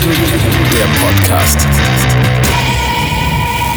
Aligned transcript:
der 0.00 0.86
Podcast. 1.00 1.58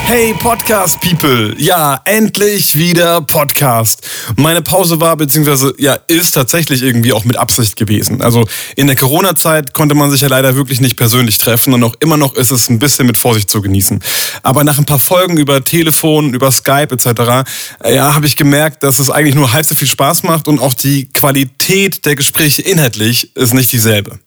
Hey 0.05 0.35
Podcast 0.37 0.99
People, 1.01 1.55
ja, 1.57 1.99
endlich 2.05 2.75
wieder 2.75 3.21
Podcast. 3.21 4.07
Meine 4.35 4.61
Pause 4.61 4.99
war 4.99 5.17
beziehungsweise 5.17 5.73
ja 5.79 5.97
ist 6.07 6.35
tatsächlich 6.35 6.83
irgendwie 6.83 7.11
auch 7.11 7.25
mit 7.25 7.37
Absicht 7.37 7.75
gewesen. 7.75 8.21
Also 8.21 8.47
in 8.75 8.85
der 8.85 8.95
Corona-Zeit 8.95 9.73
konnte 9.73 9.95
man 9.95 10.11
sich 10.11 10.21
ja 10.21 10.27
leider 10.27 10.55
wirklich 10.55 10.79
nicht 10.79 10.95
persönlich 10.95 11.39
treffen 11.39 11.73
und 11.73 11.83
auch 11.83 11.95
immer 12.01 12.17
noch 12.17 12.35
ist 12.35 12.51
es 12.51 12.69
ein 12.69 12.77
bisschen 12.77 13.07
mit 13.07 13.17
Vorsicht 13.17 13.49
zu 13.49 13.63
genießen. 13.63 13.99
Aber 14.43 14.63
nach 14.63 14.77
ein 14.77 14.85
paar 14.85 14.99
Folgen 14.99 15.37
über 15.37 15.63
Telefon, 15.63 16.35
über 16.35 16.51
Skype 16.51 16.89
etc. 16.91 17.49
ja, 17.89 18.13
habe 18.13 18.27
ich 18.27 18.37
gemerkt, 18.37 18.83
dass 18.83 18.99
es 18.99 19.09
eigentlich 19.09 19.33
nur 19.33 19.53
halb 19.53 19.65
so 19.65 19.73
viel 19.73 19.87
Spaß 19.87 20.21
macht 20.21 20.47
und 20.47 20.59
auch 20.59 20.75
die 20.75 21.09
Qualität 21.09 22.05
der 22.05 22.15
Gespräche 22.15 22.61
inhaltlich 22.61 23.35
ist 23.35 23.55
nicht 23.55 23.71
dieselbe. 23.71 24.19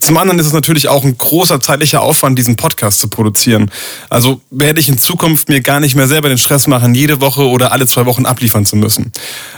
Zum 0.00 0.16
anderen 0.16 0.38
ist 0.38 0.46
es 0.46 0.52
natürlich 0.52 0.88
auch 0.88 1.04
ein 1.04 1.16
großer 1.16 1.60
zeitlicher 1.60 2.02
Aufwand, 2.02 2.38
diesen 2.38 2.56
Podcast 2.56 3.00
zu 3.00 3.08
produzieren. 3.08 3.70
Also 4.08 4.40
werde 4.50 4.80
ich 4.80 4.88
in 4.88 4.98
Zukunft 4.98 5.48
mir 5.48 5.60
gar 5.60 5.80
nicht 5.80 5.94
mehr 5.94 6.08
selber 6.08 6.28
den 6.28 6.38
Stress 6.38 6.66
machen, 6.66 6.94
jede 6.94 7.20
Woche 7.20 7.46
oder 7.46 7.72
alle 7.72 7.86
zwei 7.86 8.06
Wochen 8.06 8.26
abliefern 8.26 8.64
zu 8.64 8.76
müssen. 8.76 9.12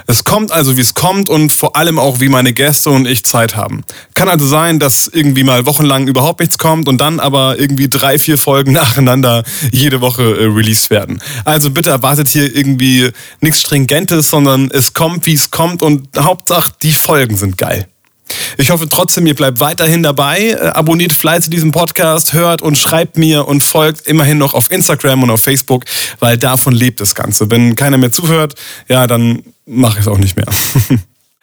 Es 0.06 0.24
kommt 0.24 0.50
also, 0.50 0.76
wie 0.76 0.80
es 0.80 0.94
kommt 0.94 1.28
und 1.28 1.52
vor 1.52 1.76
allem 1.76 1.98
auch, 1.98 2.20
wie 2.20 2.28
meine 2.28 2.52
Gäste 2.52 2.90
und 2.90 3.06
ich 3.06 3.24
Zeit 3.24 3.56
haben. 3.56 3.82
Kann 4.14 4.28
also 4.28 4.46
sein, 4.46 4.78
dass 4.78 5.08
irgendwie 5.12 5.44
mal 5.44 5.66
wochenlang 5.66 6.08
überhaupt 6.08 6.40
nichts 6.40 6.58
kommt 6.58 6.88
und 6.88 7.00
dann 7.00 7.20
aber 7.20 7.58
irgendwie 7.58 7.88
drei, 7.88 8.18
vier 8.18 8.38
Folgen 8.38 8.72
nacheinander 8.80 9.44
jede 9.70 10.00
Woche 10.00 10.22
äh, 10.22 10.44
released 10.46 10.90
werden. 10.90 11.22
Also 11.44 11.70
bitte 11.70 11.90
erwartet 11.90 12.28
hier 12.28 12.54
irgendwie 12.54 13.10
nichts 13.40 13.60
Stringentes, 13.60 14.30
sondern 14.30 14.70
es 14.70 14.94
kommt, 14.94 15.26
wie 15.26 15.34
es 15.34 15.50
kommt 15.50 15.82
und 15.82 16.08
Hauptsache 16.18 16.72
die 16.82 16.92
Folgen 16.92 17.36
sind 17.36 17.56
geil. 17.56 17.86
Ich 18.56 18.70
hoffe 18.70 18.88
trotzdem, 18.88 19.26
ihr 19.26 19.34
bleibt 19.34 19.60
weiterhin 19.60 20.02
dabei. 20.02 20.50
Äh, 20.50 20.56
abonniert 20.68 21.12
fleißig 21.12 21.50
diesen 21.50 21.72
Podcast, 21.72 22.32
hört 22.32 22.62
und 22.62 22.76
schreibt 22.78 23.16
mir 23.18 23.46
und 23.46 23.62
folgt 23.62 24.06
immerhin 24.06 24.38
noch 24.38 24.54
auf 24.54 24.70
Instagram 24.70 25.22
und 25.22 25.30
auf 25.30 25.40
Facebook, 25.40 25.84
weil 26.18 26.38
davon 26.38 26.72
lebt 26.72 27.00
das 27.00 27.14
Ganze. 27.14 27.50
Wenn 27.50 27.76
keiner 27.76 27.98
mehr 27.98 28.12
zuhört, 28.12 28.54
ja, 28.88 29.06
dann 29.06 29.42
mache 29.66 29.94
ich 29.94 30.00
es 30.00 30.08
auch 30.08 30.18
nicht 30.18 30.36
mehr. 30.36 30.46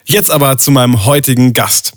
Jetzt 0.05 0.31
aber 0.31 0.57
zu 0.57 0.71
meinem 0.71 1.05
heutigen 1.05 1.53
Gast. 1.53 1.93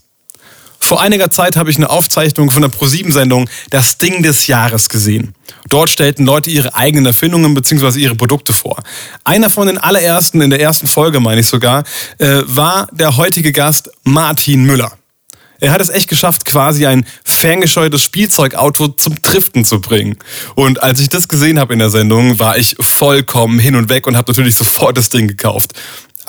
Vor 0.90 1.00
einiger 1.00 1.30
Zeit 1.30 1.54
habe 1.54 1.70
ich 1.70 1.76
eine 1.76 1.88
Aufzeichnung 1.88 2.50
von 2.50 2.62
der 2.62 2.68
ProSieben-Sendung 2.68 3.48
Das 3.70 3.98
Ding 3.98 4.24
des 4.24 4.48
Jahres 4.48 4.88
gesehen. 4.88 5.36
Dort 5.68 5.88
stellten 5.88 6.26
Leute 6.26 6.50
ihre 6.50 6.74
eigenen 6.74 7.06
Erfindungen 7.06 7.54
bzw. 7.54 8.00
ihre 8.00 8.16
Produkte 8.16 8.52
vor. 8.52 8.82
Einer 9.22 9.50
von 9.50 9.68
den 9.68 9.78
allerersten, 9.78 10.40
in 10.40 10.50
der 10.50 10.60
ersten 10.60 10.88
Folge 10.88 11.20
meine 11.20 11.42
ich 11.42 11.46
sogar, 11.46 11.84
äh, 12.18 12.42
war 12.44 12.88
der 12.90 13.16
heutige 13.16 13.52
Gast 13.52 13.88
Martin 14.02 14.64
Müller. 14.64 14.90
Er 15.60 15.70
hat 15.70 15.80
es 15.80 15.90
echt 15.90 16.08
geschafft, 16.08 16.44
quasi 16.44 16.86
ein 16.86 17.06
ferngesteuertes 17.22 18.02
Spielzeugauto 18.02 18.88
zum 18.88 19.22
Driften 19.22 19.64
zu 19.64 19.80
bringen. 19.80 20.18
Und 20.56 20.82
als 20.82 20.98
ich 20.98 21.08
das 21.08 21.28
gesehen 21.28 21.60
habe 21.60 21.72
in 21.72 21.78
der 21.78 21.90
Sendung, 21.90 22.40
war 22.40 22.58
ich 22.58 22.74
vollkommen 22.80 23.60
hin 23.60 23.76
und 23.76 23.90
weg 23.90 24.08
und 24.08 24.16
habe 24.16 24.32
natürlich 24.32 24.56
sofort 24.56 24.96
das 24.96 25.08
Ding 25.08 25.28
gekauft 25.28 25.72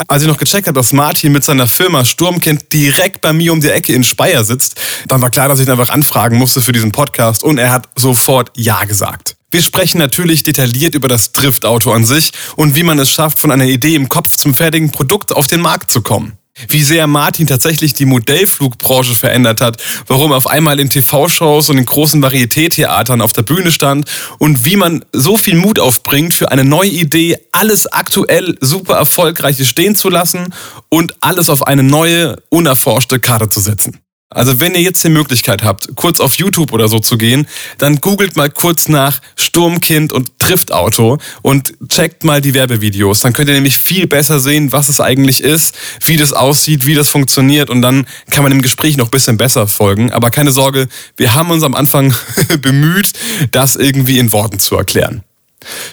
als 0.08 0.22
ich 0.22 0.28
noch 0.28 0.38
gecheckt 0.38 0.68
habe, 0.68 0.80
dass 0.80 0.94
Martin 0.94 1.32
mit 1.32 1.44
seiner 1.44 1.68
Firma 1.68 2.06
Sturmkind 2.06 2.72
direkt 2.74 3.22
bei 3.22 3.34
mir 3.34 3.54
um 3.54 3.62
die 3.62 3.70
Ecke 3.70 3.94
in 3.94 4.04
Speyer 4.04 4.44
sitzt, 4.44 4.80
dann 5.08 5.22
war 5.22 5.30
klar, 5.30 5.48
dass 5.48 5.60
ich 5.60 5.68
ihn 5.68 5.72
einfach 5.72 5.90
anfragen 5.90 6.38
musste 6.38 6.62
für 6.62 6.72
diesen 6.72 6.92
Podcast 6.92 7.44
und 7.44 7.58
er 7.58 7.72
hat 7.72 7.88
sofort 7.96 8.52
Ja 8.56 8.84
gesagt. 8.86 9.36
Wir 9.52 9.62
sprechen 9.62 9.98
natürlich 9.98 10.44
detailliert 10.44 10.96
über 10.96 11.08
das 11.08 11.34
Driftauto 11.34 11.92
an 11.92 12.06
sich 12.06 12.32
und 12.56 12.76
wie 12.76 12.84
man 12.84 13.00
es 13.00 13.10
schafft, 13.10 13.40
von 13.40 13.52
einer 13.52 13.66
Idee 13.66 13.96
im 13.96 14.08
Kopf 14.08 14.38
zum 14.38 14.56
fertigen 14.56 14.92
Produkt 14.92 15.34
auf 15.34 15.48
den 15.48 15.62
Markt 15.62 15.92
zu 15.92 16.02
kommen 16.02 16.38
wie 16.68 16.84
sehr 16.84 17.08
Martin 17.08 17.48
tatsächlich 17.48 17.94
die 17.94 18.06
Modellflugbranche 18.06 19.16
verändert 19.16 19.62
hat, 19.62 19.82
warum 20.08 20.32
er 20.32 20.38
auf 20.38 20.48
einmal 20.48 20.80
in 20.80 20.90
TV-Shows 20.90 21.70
und 21.70 21.78
in 21.78 21.86
großen 21.86 22.24
Varieté-Theatern 22.24 23.22
auf 23.22 23.34
der 23.34 23.44
Bühne 23.44 23.72
stand 23.72 24.10
und 24.38 24.66
wie 24.66 24.76
man 24.76 25.06
so 25.14 25.38
viel 25.38 25.56
Mut 25.56 25.80
aufbringt, 25.80 26.34
für 26.34 26.52
eine 26.52 26.64
neue 26.64 26.90
Idee 26.90 27.38
alles 27.52 27.88
aktuell 27.88 28.58
super 28.60 28.96
erfolgreiche 28.96 29.66
stehen 29.66 29.96
zu 29.96 30.10
lassen 30.10 30.54
und 30.90 31.16
alles 31.22 31.50
auf 31.50 31.66
eine 31.66 31.84
neue, 31.84 32.42
unerforschte 32.50 33.20
Karte 33.20 33.50
zu 33.50 33.60
setzen. 33.60 34.01
Also 34.34 34.62
wenn 34.62 34.74
ihr 34.76 34.82
jetzt 34.82 35.04
die 35.04 35.10
Möglichkeit 35.10 35.62
habt, 35.62 35.94
kurz 35.96 36.22
auf 36.22 36.36
YouTube 36.36 36.72
oder 36.72 36.88
so 36.88 37.00
zu 37.00 37.18
gehen, 37.18 37.48
dann 37.78 37.98
googelt 37.98 38.38
mal 38.38 38.50
kurz 38.50 38.88
nach 38.88 39.20
Sturmkind 39.36 40.14
und 40.14 40.32
Driftauto 40.40 41.18
und 41.42 41.74
checkt 41.90 42.24
mal 42.24 42.40
die 42.40 42.54
Werbevideos. 42.54 43.20
Dann 43.20 43.34
könnt 43.34 43.50
ihr 43.50 43.56
nämlich 43.56 43.78
viel 43.78 44.08
besser 44.08 44.40
sehen, 44.40 44.72
was 44.72 44.88
es 44.88 45.02
eigentlich 45.02 45.44
ist, 45.44 45.78
wie 46.06 46.16
das 46.16 46.32
aussieht, 46.32 46.86
wie 46.86 46.96
das 46.96 47.10
funktioniert 47.10 47.70
und 47.70 47.82
dann 47.82 48.08
kann 48.30 48.44
man 48.44 48.54
dem 48.54 48.62
Gespräch 48.62 48.96
noch 48.96 49.08
ein 49.08 49.12
bisschen 49.12 49.36
besser 49.36 49.68
folgen. 49.68 50.14
Aber 50.14 50.32
keine 50.32 50.52
Sorge, 50.52 50.88
wir 51.18 51.36
haben 51.36 51.52
uns 51.52 51.64
am 51.64 51.76
Anfang 51.76 52.16
bemüht, 52.62 53.12
das 53.52 53.76
irgendwie 53.76 54.18
in 54.18 54.32
Worten 54.32 54.60
zu 54.60 54.78
erklären. 54.78 55.24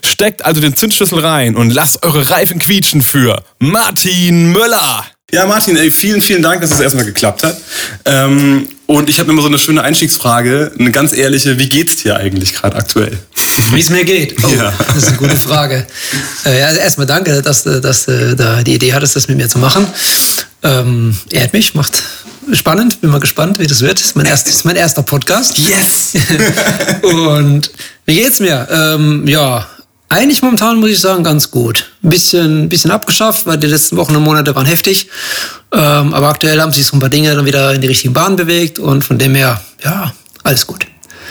Steckt 0.04 0.44
also 0.44 0.60
den 0.60 0.76
Zündschlüssel 0.76 1.18
rein 1.18 1.56
und 1.56 1.70
lasst 1.70 2.04
eure 2.04 2.30
Reifen 2.30 2.60
quietschen 2.60 3.02
für 3.02 3.42
Martin 3.58 4.52
Müller. 4.52 5.04
Ja, 5.30 5.44
Martin, 5.44 5.76
ey, 5.76 5.90
vielen, 5.90 6.22
vielen 6.22 6.42
Dank, 6.42 6.62
dass 6.62 6.70
es 6.70 6.80
erstmal 6.80 7.04
geklappt 7.04 7.42
hat. 7.42 7.60
Ähm, 8.06 8.66
und 8.86 9.10
ich 9.10 9.20
habe 9.20 9.30
immer 9.30 9.42
so 9.42 9.48
eine 9.48 9.58
schöne 9.58 9.82
Einstiegsfrage, 9.82 10.72
eine 10.78 10.90
ganz 10.90 11.12
ehrliche, 11.12 11.58
wie 11.58 11.68
geht's 11.68 11.96
dir 11.96 12.16
eigentlich 12.16 12.54
gerade 12.54 12.76
aktuell? 12.76 13.18
Wie 13.72 13.80
es 13.80 13.90
mir 13.90 14.04
geht? 14.04 14.42
Oh, 14.42 14.48
ja. 14.48 14.72
Das 14.86 14.96
ist 14.96 15.08
eine 15.08 15.16
gute 15.18 15.36
Frage. 15.36 15.86
Äh, 16.46 16.60
ja, 16.60 16.68
also 16.68 16.80
erstmal 16.80 17.06
danke, 17.06 17.42
dass 17.42 17.64
du 17.64 17.78
dass, 17.78 18.06
dass, 18.06 18.36
da 18.36 18.62
die 18.62 18.74
Idee 18.74 18.94
hattest, 18.94 19.16
das 19.16 19.28
mit 19.28 19.36
mir 19.36 19.48
zu 19.50 19.58
machen. 19.58 19.86
Ähm, 20.62 21.14
ehrt 21.30 21.52
mich, 21.52 21.74
macht 21.74 22.02
spannend, 22.52 23.02
bin 23.02 23.10
mal 23.10 23.20
gespannt, 23.20 23.58
wie 23.58 23.66
das 23.66 23.82
wird. 23.82 23.98
Das 23.98 24.06
ist 24.06 24.16
mein, 24.16 24.24
erst, 24.24 24.48
ist 24.48 24.64
mein 24.64 24.76
erster 24.76 25.02
Podcast. 25.02 25.58
Yes! 25.58 26.14
und 27.02 27.70
wie 28.06 28.14
geht's 28.14 28.40
mir? 28.40 28.66
Ähm, 28.70 29.28
ja, 29.28 29.66
eigentlich 30.08 30.42
momentan 30.42 30.78
muss 30.80 30.90
ich 30.90 31.00
sagen, 31.00 31.22
ganz 31.22 31.50
gut. 31.50 31.90
Ein 32.02 32.10
bisschen, 32.10 32.68
bisschen 32.68 32.90
abgeschafft, 32.90 33.46
weil 33.46 33.58
die 33.58 33.66
letzten 33.66 33.96
Wochen 33.96 34.16
und 34.16 34.22
Monate 34.22 34.54
waren 34.54 34.66
heftig. 34.66 35.08
Ähm, 35.72 36.14
aber 36.14 36.28
aktuell 36.28 36.60
haben 36.60 36.72
sich 36.72 36.86
so 36.86 36.96
ein 36.96 37.00
paar 37.00 37.10
Dinge 37.10 37.34
dann 37.34 37.44
wieder 37.44 37.74
in 37.74 37.80
die 37.80 37.88
richtigen 37.88 38.14
Bahnen 38.14 38.36
bewegt 38.36 38.78
und 38.78 39.04
von 39.04 39.18
dem 39.18 39.34
her, 39.34 39.60
ja, 39.84 40.12
alles 40.44 40.66
gut. 40.66 40.86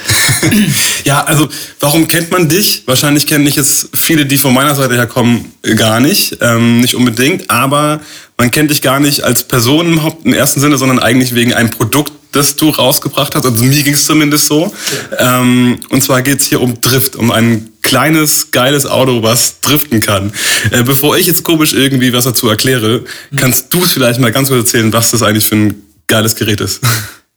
ja, 1.04 1.24
also 1.24 1.50
warum 1.80 2.08
kennt 2.08 2.32
man 2.32 2.48
dich? 2.48 2.84
Wahrscheinlich 2.86 3.26
kennen 3.26 3.46
dich 3.46 3.56
jetzt 3.56 3.90
viele, 3.94 4.26
die 4.26 4.38
von 4.38 4.54
meiner 4.54 4.76
Seite 4.76 4.94
her 4.94 5.08
kommen, 5.08 5.52
gar 5.76 6.00
nicht. 6.00 6.38
Ähm, 6.42 6.80
nicht 6.82 6.96
unbedingt, 6.96 7.50
aber 7.50 8.00
man 8.38 8.52
kennt 8.52 8.70
dich 8.70 8.82
gar 8.82 9.00
nicht 9.00 9.24
als 9.24 9.44
Person 9.44 9.88
im, 9.94 10.02
im 10.24 10.34
ersten 10.34 10.60
Sinne, 10.60 10.78
sondern 10.78 11.00
eigentlich 11.00 11.34
wegen 11.34 11.54
einem 11.54 11.72
Produkt, 11.72 12.14
das 12.32 12.56
du 12.56 12.70
rausgebracht 12.70 13.36
hast. 13.36 13.46
Also 13.46 13.64
mir 13.64 13.84
ging 13.84 13.94
es 13.94 14.06
zumindest 14.06 14.48
so. 14.48 14.72
Ja. 15.12 15.42
Ähm, 15.42 15.80
und 15.90 16.04
zwar 16.04 16.22
geht 16.22 16.42
es 16.42 16.48
hier 16.48 16.62
um 16.62 16.80
Drift, 16.82 17.16
um 17.16 17.32
ein 17.32 17.70
kleines, 17.82 18.52
geiles 18.52 18.86
Auto, 18.86 19.24
was 19.24 19.62
driften 19.62 20.02
kann. 20.02 20.34
Äh, 20.72 20.84
bevor 20.84 21.18
ich 21.18 21.26
jetzt 21.26 21.44
komisch 21.44 21.74
irgendwie 21.74 22.12
was 22.14 22.26
dazu 22.26 22.50
erkläre, 22.50 23.04
mhm. 23.32 23.38
kannst 23.38 23.74
du 23.74 23.84
es 23.84 23.94
vielleicht 23.94 24.20
mal 24.20 24.32
ganz 24.32 24.50
kurz 24.50 24.66
erzählen, 24.66 24.92
was 24.92 25.12
das 25.12 25.24
eigentlich 25.24 25.46
für 25.46 25.56
ein 25.56 25.84
geiles 26.08 26.36
Gerät 26.36 26.62
ist. 26.62 26.82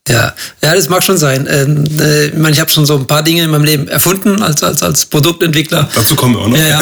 Ja, 0.08 0.34
ja, 0.62 0.74
das 0.74 0.88
mag 0.88 1.04
schon 1.04 1.18
sein. 1.18 1.46
Ähm, 1.48 1.84
äh, 2.00 2.26
ich 2.26 2.34
meine, 2.34 2.52
ich 2.52 2.60
habe 2.60 2.70
schon 2.70 2.86
so 2.86 2.96
ein 2.96 3.06
paar 3.06 3.22
Dinge 3.22 3.44
in 3.44 3.50
meinem 3.50 3.64
Leben 3.64 3.86
erfunden 3.86 4.42
als, 4.42 4.62
als, 4.62 4.82
als 4.82 5.06
Produktentwickler. 5.06 5.88
Dazu 5.94 6.16
kommen 6.16 6.34
wir 6.34 6.40
auch 6.40 6.48
noch. 6.48 6.56
Ja, 6.56 6.80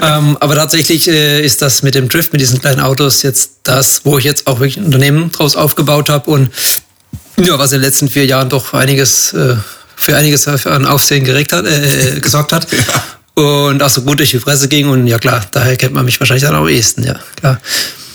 ja. 0.00 0.18
ähm, 0.18 0.36
aber 0.40 0.56
tatsächlich 0.56 1.06
äh, 1.06 1.44
ist 1.44 1.62
das 1.62 1.82
mit 1.82 1.94
dem 1.94 2.08
Drift, 2.08 2.32
mit 2.32 2.40
diesen 2.40 2.60
kleinen 2.60 2.80
Autos 2.80 3.22
jetzt 3.22 3.52
das, 3.62 4.00
wo 4.04 4.18
ich 4.18 4.24
jetzt 4.24 4.46
auch 4.46 4.58
wirklich 4.58 4.78
ein 4.78 4.84
Unternehmen 4.86 5.30
draus 5.30 5.54
aufgebaut 5.54 6.08
habe 6.08 6.30
und 6.30 6.50
ja, 7.44 7.58
was 7.58 7.72
in 7.72 7.78
den 7.78 7.86
letzten 7.86 8.08
vier 8.08 8.26
Jahren 8.26 8.48
doch 8.48 8.74
einiges 8.74 9.32
äh, 9.32 9.56
für 9.96 10.16
einiges 10.16 10.48
an 10.48 10.86
Aufsehen 10.86 11.24
geregt 11.24 11.52
hat, 11.52 11.66
äh, 11.66 12.16
äh 12.16 12.20
gesorgt 12.20 12.52
hat. 12.52 12.66
Ja. 13.36 13.42
Und 13.44 13.82
auch 13.82 13.88
so 13.88 14.02
gut 14.02 14.18
durch 14.18 14.30
die 14.30 14.38
Presse 14.38 14.68
ging. 14.68 14.88
Und 14.88 15.06
ja 15.06 15.18
klar, 15.18 15.42
daher 15.52 15.76
kennt 15.76 15.94
man 15.94 16.04
mich 16.04 16.18
wahrscheinlich 16.20 16.42
dann 16.42 16.54
auch 16.56 16.62
am 16.62 16.68
ehesten, 16.68 17.04
ja, 17.04 17.14
klar. 17.36 17.58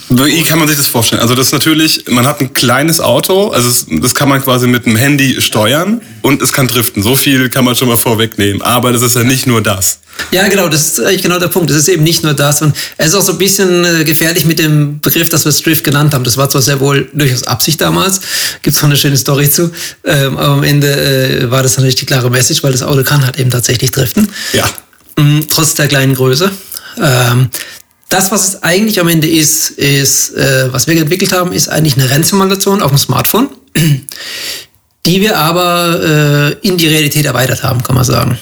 Wie 0.09 0.43
kann 0.43 0.59
man 0.59 0.67
sich 0.67 0.77
das 0.77 0.88
vorstellen? 0.88 1.21
Also 1.21 1.33
das 1.33 1.47
ist 1.47 1.53
natürlich, 1.53 2.05
man 2.09 2.27
hat 2.27 2.39
ein 2.39 2.53
kleines 2.53 2.99
Auto, 2.99 3.49
also 3.49 3.69
das 3.89 4.13
kann 4.13 4.29
man 4.29 4.41
quasi 4.41 4.67
mit 4.67 4.85
dem 4.85 4.95
Handy 4.95 5.41
steuern 5.41 6.02
und 6.22 6.41
es 6.41 6.52
kann 6.52 6.67
driften. 6.67 7.02
So 7.02 7.16
viel 7.16 7.49
kann 7.49 7.66
man 7.66 7.75
schon 7.75 7.87
mal 7.87 7.97
vorwegnehmen. 7.97 8.61
Aber 8.61 8.91
das 8.91 9.02
ist 9.02 9.16
ja 9.16 9.23
nicht 9.23 9.47
nur 9.47 9.61
das. 9.61 9.99
Ja, 10.31 10.47
genau, 10.47 10.69
das 10.69 10.91
ist 10.91 10.99
eigentlich 11.02 11.23
genau 11.23 11.40
der 11.40 11.47
Punkt. 11.47 11.69
Es 11.72 11.78
ist 11.78 11.87
eben 11.87 12.03
nicht 12.03 12.23
nur 12.23 12.34
das. 12.34 12.61
Und 12.61 12.75
es 12.97 13.07
ist 13.07 13.16
auch 13.16 13.22
so 13.22 13.34
ein 13.34 13.37
bisschen 13.37 13.84
äh, 13.84 14.03
gefährlich 14.03 14.46
mit 14.46 14.59
dem 14.59 14.99
Begriff, 14.99 15.29
dass 15.29 15.43
wir 15.46 15.49
es 15.49 15.61
Drift 15.61 15.84
genannt 15.84 16.13
haben. 16.13 16.23
Das 16.23 16.37
war 16.37 16.49
zwar 16.49 16.61
sehr 16.61 16.79
wohl 16.79 17.09
durchaus 17.13 17.43
Absicht 17.43 17.81
damals, 17.81 18.22
gibt 18.61 18.75
es 18.75 18.81
noch 18.81 18.90
eine 18.90 18.97
schöne 18.97 19.17
Story 19.17 19.49
zu. 19.49 19.72
Ähm, 20.03 20.37
aber 20.37 20.53
am 20.53 20.63
Ende 20.63 20.87
äh, 20.87 21.52
war 21.52 21.63
das 21.63 21.78
natürlich 21.78 21.96
die 21.96 22.05
klare 22.05 22.29
Message, 22.29 22.63
weil 22.63 22.72
das 22.72 22.84
Auto 22.84 23.03
kann 23.03 23.25
halt 23.25 23.40
eben 23.40 23.49
tatsächlich 23.49 23.91
driften. 23.91 24.29
Ja. 24.53 24.66
Mhm, 25.17 25.47
trotz 25.49 25.73
der 25.73 25.87
kleinen 25.87 26.16
Größe. 26.16 26.52
Ähm, 27.02 27.49
das, 28.16 28.32
was 28.32 28.47
es 28.47 28.64
eigentlich 28.64 29.00
am 29.02 29.09
Ende 29.09 29.28
ist, 29.28 29.72
ist, 29.72 30.35
äh, 30.35 30.72
was 30.72 30.88
wir 30.88 30.96
entwickelt 30.96 31.34
haben, 31.34 31.52
ist 31.52 31.67
eigentlich 31.67 31.97
eine 31.97 32.09
Rennsimulation 32.09 32.82
auf 32.82 32.91
dem 32.91 32.97
Smartphone, 32.97 33.50
die 35.06 35.20
wir 35.20 35.38
aber 35.38 36.00
äh, 36.02 36.67
in 36.67 36.78
die 36.78 36.88
Realität 36.88 37.26
erweitert 37.26 37.64
haben, 37.64 37.84
kann 37.84 37.96
man 37.96 38.06
sagen. 38.06 38.38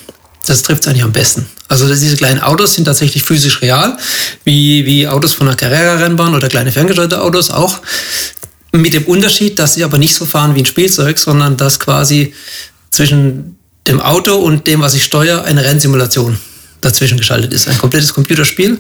Das 0.46 0.62
trifft 0.62 0.84
es 0.84 0.88
eigentlich 0.88 1.04
am 1.04 1.12
besten. 1.12 1.48
Also 1.70 1.88
diese 1.88 2.16
kleinen 2.18 2.40
Autos 2.40 2.76
sind 2.76 2.86
tatsächlich 2.86 3.24
physisch 3.24 3.64
real, 3.64 3.98
wie, 4.44 4.86
wie 4.86 5.08
Autos 5.08 5.34
von 5.34 5.48
einer 5.48 5.58
Carrera-Rennbahn 5.58 6.36
oder 6.36 6.50
kleine 6.50 6.72
ferngesteuerte 6.72 7.20
Autos 7.20 7.50
auch. 7.50 7.80
Mit 8.74 8.94
dem 8.94 9.06
Unterschied, 9.06 9.58
dass 9.58 9.74
sie 9.74 9.84
aber 9.84 9.98
nicht 9.98 10.14
so 10.14 10.26
fahren 10.26 10.54
wie 10.54 10.60
ein 10.60 10.68
Spielzeug, 10.68 11.18
sondern 11.18 11.58
dass 11.58 11.80
quasi 11.80 12.34
zwischen 12.92 13.58
dem 13.88 14.00
Auto 14.02 14.36
und 14.36 14.68
dem, 14.68 14.82
was 14.82 14.94
ich 14.94 15.04
steuere, 15.04 15.46
eine 15.46 15.64
Rennsimulation 15.64 16.38
dazwischen 16.82 17.18
geschaltet 17.18 17.54
ist. 17.54 17.68
Ein 17.68 17.80
komplettes 17.80 18.14
Computerspiel. 18.14 18.80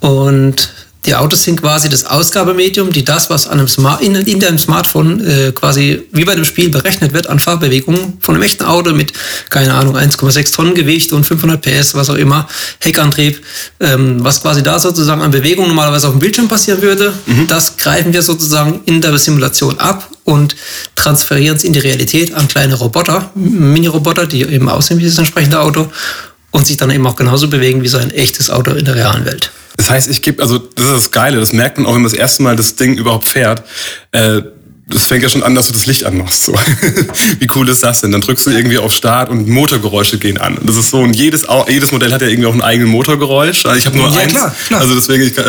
Und 0.00 0.70
die 1.06 1.14
Autos 1.14 1.44
sind 1.44 1.60
quasi 1.60 1.88
das 1.88 2.04
Ausgabemedium, 2.04 2.92
die 2.92 3.04
das, 3.04 3.30
was 3.30 3.46
an 3.46 3.60
einem 3.60 3.68
Smart, 3.68 4.02
in, 4.02 4.14
in 4.14 4.40
deinem 4.40 4.58
Smartphone 4.58 5.24
äh, 5.26 5.52
quasi 5.52 6.02
wie 6.12 6.24
bei 6.24 6.34
dem 6.34 6.44
Spiel 6.44 6.68
berechnet 6.68 7.12
wird 7.12 7.28
an 7.28 7.38
Fahrbewegungen 7.38 8.18
von 8.20 8.34
einem 8.34 8.42
echten 8.42 8.64
Auto 8.64 8.92
mit, 8.92 9.12
keine 9.48 9.72
Ahnung, 9.74 9.96
1,6 9.96 10.52
Tonnen 10.52 10.74
Gewicht 10.74 11.12
und 11.12 11.24
500 11.24 11.62
PS, 11.62 11.94
was 11.94 12.10
auch 12.10 12.16
immer, 12.16 12.48
Heckantrieb, 12.80 13.42
ähm, 13.80 14.22
was 14.22 14.42
quasi 14.42 14.62
da 14.62 14.78
sozusagen 14.78 15.22
an 15.22 15.30
Bewegung 15.30 15.68
normalerweise 15.68 16.08
auf 16.08 16.14
dem 16.14 16.20
Bildschirm 16.20 16.48
passieren 16.48 16.82
würde, 16.82 17.14
mhm. 17.26 17.46
das 17.46 17.76
greifen 17.76 18.12
wir 18.12 18.22
sozusagen 18.22 18.80
in 18.84 19.00
der 19.00 19.16
Simulation 19.18 19.78
ab 19.78 20.10
und 20.24 20.56
transferieren 20.94 21.56
es 21.56 21.64
in 21.64 21.72
die 21.72 21.78
Realität 21.78 22.34
an 22.34 22.48
kleine 22.48 22.74
Roboter, 22.74 23.30
Mini-Roboter, 23.34 24.26
die 24.26 24.42
eben 24.42 24.68
aussehen 24.68 24.98
wie 24.98 25.06
das 25.06 25.16
entsprechende 25.16 25.60
Auto 25.60 25.88
und 26.50 26.66
sich 26.66 26.76
dann 26.76 26.90
eben 26.90 27.06
auch 27.06 27.16
genauso 27.16 27.48
bewegen 27.48 27.82
wie 27.82 27.88
so 27.88 27.98
ein 27.98 28.10
echtes 28.10 28.50
Auto 28.50 28.72
in 28.72 28.84
der 28.84 28.96
realen 28.96 29.24
Welt. 29.24 29.52
Das 29.78 29.90
heißt, 29.90 30.10
ich 30.10 30.22
gebe, 30.22 30.42
also 30.42 30.58
das 30.58 30.86
ist 30.86 30.92
das 30.92 31.10
Geile, 31.12 31.38
das 31.38 31.52
merkt 31.52 31.78
man 31.78 31.86
auch, 31.86 31.94
wenn 31.94 32.02
man 32.02 32.10
das 32.10 32.18
erste 32.18 32.42
Mal 32.42 32.56
das 32.56 32.74
Ding 32.74 32.98
überhaupt 32.98 33.28
fährt. 33.28 33.62
Äh, 34.10 34.42
das 34.90 35.04
fängt 35.04 35.22
ja 35.22 35.28
schon 35.28 35.42
an, 35.42 35.54
dass 35.54 35.66
du 35.66 35.74
das 35.74 35.86
Licht 35.86 36.04
anmachst. 36.04 36.44
So. 36.44 36.54
Wie 37.38 37.46
cool 37.54 37.68
ist 37.68 37.82
das 37.82 38.00
denn? 38.00 38.10
Dann 38.10 38.22
drückst 38.22 38.46
du 38.46 38.50
irgendwie 38.50 38.78
auf 38.78 38.92
Start 38.94 39.28
und 39.28 39.46
Motorgeräusche 39.46 40.18
gehen 40.18 40.38
an. 40.38 40.58
Das 40.62 40.76
ist 40.76 40.90
so, 40.90 41.00
und 41.00 41.14
jedes, 41.14 41.46
jedes 41.68 41.92
Modell 41.92 42.10
hat 42.12 42.22
ja 42.22 42.28
irgendwie 42.28 42.46
auch 42.46 42.54
ein 42.54 42.62
eigenes 42.62 42.90
Motorgeräusch. 42.90 43.64
Ich 43.76 43.86
habe 43.86 43.98
nur 43.98 44.08
ja, 44.08 44.20
eins. 44.20 44.32
Klar, 44.32 44.54
klar. 44.66 44.80
Also 44.80 44.94
deswegen 44.94 45.24
ich, 45.24 45.36
äh, 45.36 45.42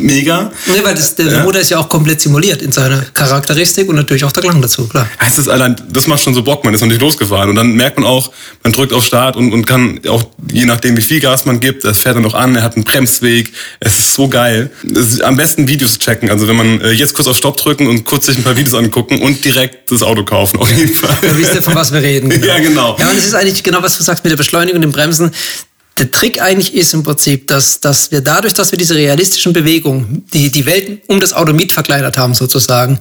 mega. 0.00 0.50
Nee, 0.66 0.82
weil 0.82 0.94
das, 0.94 1.14
der 1.14 1.26
ja. 1.26 1.42
Motor 1.42 1.60
ist 1.60 1.70
ja 1.70 1.78
auch 1.78 1.88
komplett 1.88 2.22
simuliert 2.22 2.62
in 2.62 2.72
seiner 2.72 3.02
Charakteristik 3.12 3.88
und 3.88 3.96
natürlich 3.96 4.24
auch 4.24 4.32
der 4.32 4.42
Klang 4.42 4.62
dazu, 4.62 4.86
klar. 4.88 5.08
Das 5.18 5.46
allein, 5.46 5.76
das 5.90 6.06
macht 6.06 6.22
schon 6.22 6.32
so 6.32 6.42
Bock, 6.42 6.64
man 6.64 6.72
ist 6.72 6.80
noch 6.80 6.88
nicht 6.88 7.00
losgefahren. 7.00 7.50
Und 7.50 7.56
dann 7.56 7.74
merkt 7.74 7.98
man 7.98 8.06
auch, 8.06 8.32
man 8.62 8.72
drückt 8.72 8.94
auf 8.94 9.04
Start 9.04 9.36
und, 9.36 9.52
und 9.52 9.66
kann 9.66 10.00
auch, 10.08 10.24
je 10.50 10.64
nachdem 10.64 10.96
wie 10.96 11.02
viel 11.02 11.20
Gas 11.20 11.44
man 11.44 11.60
gibt, 11.60 11.84
das 11.84 11.98
fährt 11.98 12.16
dann 12.16 12.22
noch 12.22 12.34
an, 12.34 12.56
er 12.56 12.62
hat 12.62 12.76
einen 12.76 12.84
Bremsweg. 12.84 13.52
Es 13.78 13.98
ist 13.98 14.14
so 14.14 14.28
geil. 14.28 14.70
Ist 14.84 15.22
am 15.22 15.36
besten 15.36 15.68
Videos 15.68 15.98
checken. 15.98 16.30
Also 16.30 16.48
wenn 16.48 16.56
man 16.56 16.80
äh, 16.80 16.92
jetzt 16.92 17.12
kurz 17.12 17.28
auf 17.28 17.36
Stopp 17.36 17.58
drücken 17.58 17.88
und 17.88 18.04
kurz 18.04 18.26
sich 18.26 18.38
ein 18.38 18.42
paar 18.42 18.56
Videos 18.56 18.74
angucken 18.86 19.20
und 19.22 19.44
direkt 19.44 19.90
das 19.90 20.02
Auto 20.02 20.24
kaufen, 20.24 20.58
auf 20.58 20.70
jeden 20.72 20.94
Fall. 20.94 21.16
Du 21.20 21.36
wisst 21.36 21.54
ja, 21.54 21.62
von 21.62 21.74
was 21.74 21.92
wir 21.92 22.02
reden. 22.02 22.30
Genau. 22.36 22.46
Ja, 22.46 22.58
genau. 22.58 22.96
Ja, 22.98 23.10
und 23.10 23.18
es 23.18 23.26
ist 23.26 23.34
eigentlich 23.34 23.62
genau, 23.62 23.82
was 23.82 23.96
du 23.96 24.02
sagst 24.02 24.22
mit 24.22 24.30
der 24.30 24.36
Beschleunigung 24.36 24.76
und 24.76 24.82
dem 24.82 24.92
Bremsen. 24.92 25.30
Der 25.98 26.10
Trick 26.10 26.42
eigentlich 26.42 26.74
ist 26.74 26.92
im 26.92 27.02
Prinzip, 27.02 27.46
dass, 27.46 27.80
dass 27.80 28.10
wir 28.10 28.20
dadurch, 28.20 28.52
dass 28.52 28.70
wir 28.70 28.78
diese 28.78 28.94
realistischen 28.94 29.54
Bewegungen, 29.54 30.24
die 30.34 30.50
die 30.50 30.66
Welt 30.66 31.00
um 31.06 31.20
das 31.20 31.32
Auto 31.32 31.54
mit 31.54 31.72
verkleinert 31.72 32.18
haben 32.18 32.34
sozusagen, 32.34 32.98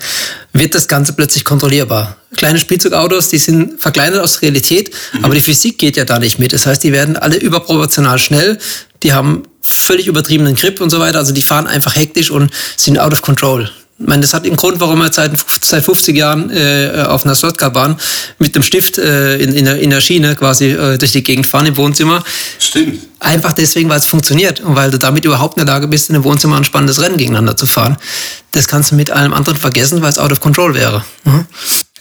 wird 0.53 0.73
das 0.73 0.87
Ganze 0.87 1.11
plötzlich 1.13 1.43
kontrollierbar. 1.43 2.15
Kleine 2.37 2.57
Spielzeugautos, 2.57 3.29
die 3.29 3.37
sind 3.37 3.81
verkleinert 3.81 4.21
aus 4.21 4.41
Realität, 4.41 4.91
mhm. 5.13 5.25
aber 5.25 5.35
die 5.35 5.41
Physik 5.41 5.77
geht 5.77 5.97
ja 5.97 6.05
da 6.05 6.19
nicht 6.19 6.39
mit. 6.39 6.53
Das 6.53 6.65
heißt, 6.65 6.83
die 6.83 6.93
werden 6.93 7.17
alle 7.17 7.35
überproportional 7.35 8.17
schnell, 8.17 8.57
die 9.03 9.11
haben 9.11 9.43
völlig 9.61 10.07
übertriebenen 10.07 10.55
Grip 10.55 10.79
und 10.79 10.89
so 10.89 10.99
weiter. 10.99 11.19
Also 11.19 11.33
die 11.33 11.41
fahren 11.41 11.67
einfach 11.67 11.95
hektisch 11.95 12.31
und 12.31 12.51
sind 12.77 12.97
out 12.97 13.11
of 13.11 13.21
control. 13.21 13.69
Ich 13.97 14.07
meine, 14.07 14.21
das 14.21 14.33
hat 14.33 14.45
den 14.45 14.57
Grund, 14.57 14.81
warum 14.81 14.99
wir 14.99 15.11
seit, 15.13 15.31
seit 15.63 15.83
50 15.85 16.17
Jahren 16.17 16.49
äh, 16.49 17.05
auf 17.07 17.23
einer 17.23 17.33
Slotcar-Bahn 17.33 17.97
mit 18.39 18.53
dem 18.53 18.61
Stift 18.61 18.97
äh, 18.97 19.37
in, 19.37 19.53
in, 19.53 19.63
der, 19.63 19.79
in 19.79 19.89
der 19.89 20.01
Schiene 20.01 20.35
quasi 20.35 20.65
äh, 20.65 20.97
durch 20.97 21.13
die 21.13 21.23
Gegend 21.23 21.47
fahren 21.47 21.65
im 21.65 21.77
Wohnzimmer. 21.77 22.21
Stimmt. 22.59 22.99
Einfach 23.21 23.53
deswegen, 23.53 23.89
weil 23.89 23.99
es 23.99 24.05
funktioniert 24.05 24.59
und 24.59 24.75
weil 24.75 24.91
du 24.91 24.99
damit 24.99 25.23
überhaupt 25.23 25.57
in 25.57 25.65
der 25.65 25.73
Lage 25.73 25.87
bist, 25.87 26.09
in 26.09 26.15
einem 26.15 26.25
Wohnzimmer 26.25 26.57
ein 26.57 26.65
spannendes 26.65 27.01
Rennen 27.01 27.15
gegeneinander 27.15 27.55
zu 27.55 27.65
fahren. 27.65 27.95
Das 28.51 28.67
kannst 28.67 28.91
du 28.91 28.95
mit 28.95 29.11
allem 29.11 29.33
anderen 29.33 29.57
vergessen, 29.57 30.01
weil 30.01 30.09
es 30.09 30.19
out 30.19 30.31
of 30.33 30.41
control 30.41 30.73
wäre. 30.73 31.05
Mhm. 31.23 31.45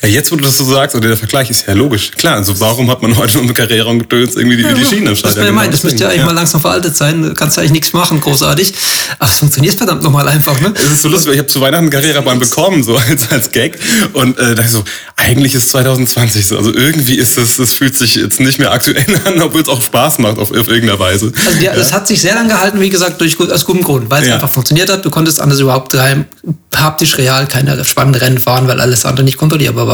Ja, 0.05 0.11
jetzt, 0.11 0.31
wo 0.31 0.37
du 0.37 0.43
das 0.43 0.59
so 0.59 0.65
sagst, 0.65 0.95
oder 0.95 1.09
der 1.09 1.17
Vergleich 1.17 1.49
ist 1.49 1.67
ja 1.67 1.73
logisch. 1.73 2.11
Klar, 2.11 2.35
also 2.37 2.59
warum 2.61 2.91
hat 2.91 3.01
man 3.01 3.17
heute 3.17 3.39
mit 3.39 3.55
Carrera 3.55 3.89
und 3.89 4.01
Gedöns 4.01 4.37
irgendwie 4.37 4.59
die, 4.59 4.63
ja, 4.65 4.75
die 4.75 4.85
Schienen 4.85 5.09
am 5.09 5.15
Das, 5.15 5.35
ja 5.35 5.45
genau 5.45 5.67
das 5.67 5.83
müsste 5.83 6.03
ja 6.03 6.09
eigentlich 6.09 6.21
ja. 6.21 6.27
mal 6.27 6.35
langsam 6.35 6.61
veraltet 6.61 6.95
sein. 6.95 7.23
Du 7.23 7.35
kannst 7.35 7.59
eigentlich 7.59 7.73
nichts 7.73 7.93
machen, 7.95 8.21
großartig. 8.21 8.75
Aber 9.19 9.31
es 9.31 9.39
funktioniert 9.39 9.77
verdammt 9.77 10.03
nochmal 10.03 10.29
einfach, 10.29 10.61
ne? 10.61 10.75
Es 10.77 10.91
ist 10.91 11.03
so 11.03 11.09
lustig, 11.09 11.29
weil 11.29 11.35
ich 11.35 11.41
habe 11.41 11.49
zu 11.49 11.61
Weihnachten 11.61 11.89
Carrera-Bahn 11.89 12.39
bekommen, 12.39 12.83
so 12.83 12.97
als, 12.97 13.31
als 13.31 13.51
Gag. 13.51 13.79
Und 14.13 14.39
äh, 14.39 14.55
dachte 14.55 14.71
so, 14.71 14.85
eigentlich 15.17 15.55
ist 15.55 15.71
2020 15.71 16.47
so. 16.47 16.59
Also 16.59 16.75
irgendwie 16.75 17.15
ist 17.15 17.39
das, 17.39 17.57
das 17.57 17.73
fühlt 17.73 17.97
sich 17.97 18.17
jetzt 18.17 18.41
nicht 18.41 18.59
mehr 18.59 18.73
aktuell 18.73 19.07
an, 19.25 19.41
obwohl 19.41 19.63
es 19.63 19.69
auch 19.69 19.81
Spaß 19.81 20.19
macht 20.19 20.39
auf, 20.39 20.51
auf 20.51 20.69
irgendeiner 20.69 20.99
Weise. 20.99 21.33
Also 21.47 21.61
ja, 21.61 21.75
das 21.75 21.93
hat 21.93 22.07
sich 22.07 22.21
sehr 22.21 22.35
lange 22.35 22.49
gehalten, 22.49 22.81
wie 22.81 22.91
gesagt, 22.91 23.21
durch, 23.21 23.39
aus 23.41 23.65
gutem 23.65 23.83
Grund, 23.83 24.11
weil 24.11 24.23
es 24.23 24.31
einfach 24.31 24.51
funktioniert 24.51 24.91
hat. 24.91 25.05
Du 25.05 25.11
konntest 25.11 25.41
anders 25.41 25.61
überhaupt 25.61 25.95
rein, 25.95 26.27
haptisch 26.75 27.17
real 27.17 27.47
keine 27.47 27.85
spannenden 27.85 28.21
Rennen 28.21 28.39
fahren, 28.39 28.69
weil 28.69 28.81
alles 28.81 29.05
andere 29.05 29.25
nicht 29.25 29.39
kontrollierbar 29.39 29.87
war. 29.87 29.94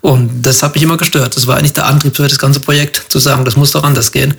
Und 0.00 0.42
das 0.42 0.62
hat 0.62 0.74
mich 0.74 0.82
immer 0.82 0.96
gestört. 0.96 1.36
Das 1.36 1.46
war 1.46 1.56
eigentlich 1.56 1.72
der 1.72 1.86
Antrieb 1.86 2.16
für 2.16 2.28
das 2.28 2.38
ganze 2.38 2.60
Projekt, 2.60 3.04
zu 3.08 3.18
sagen, 3.18 3.44
das 3.44 3.56
muss 3.56 3.72
doch 3.72 3.84
anders 3.84 4.12
gehen. 4.12 4.34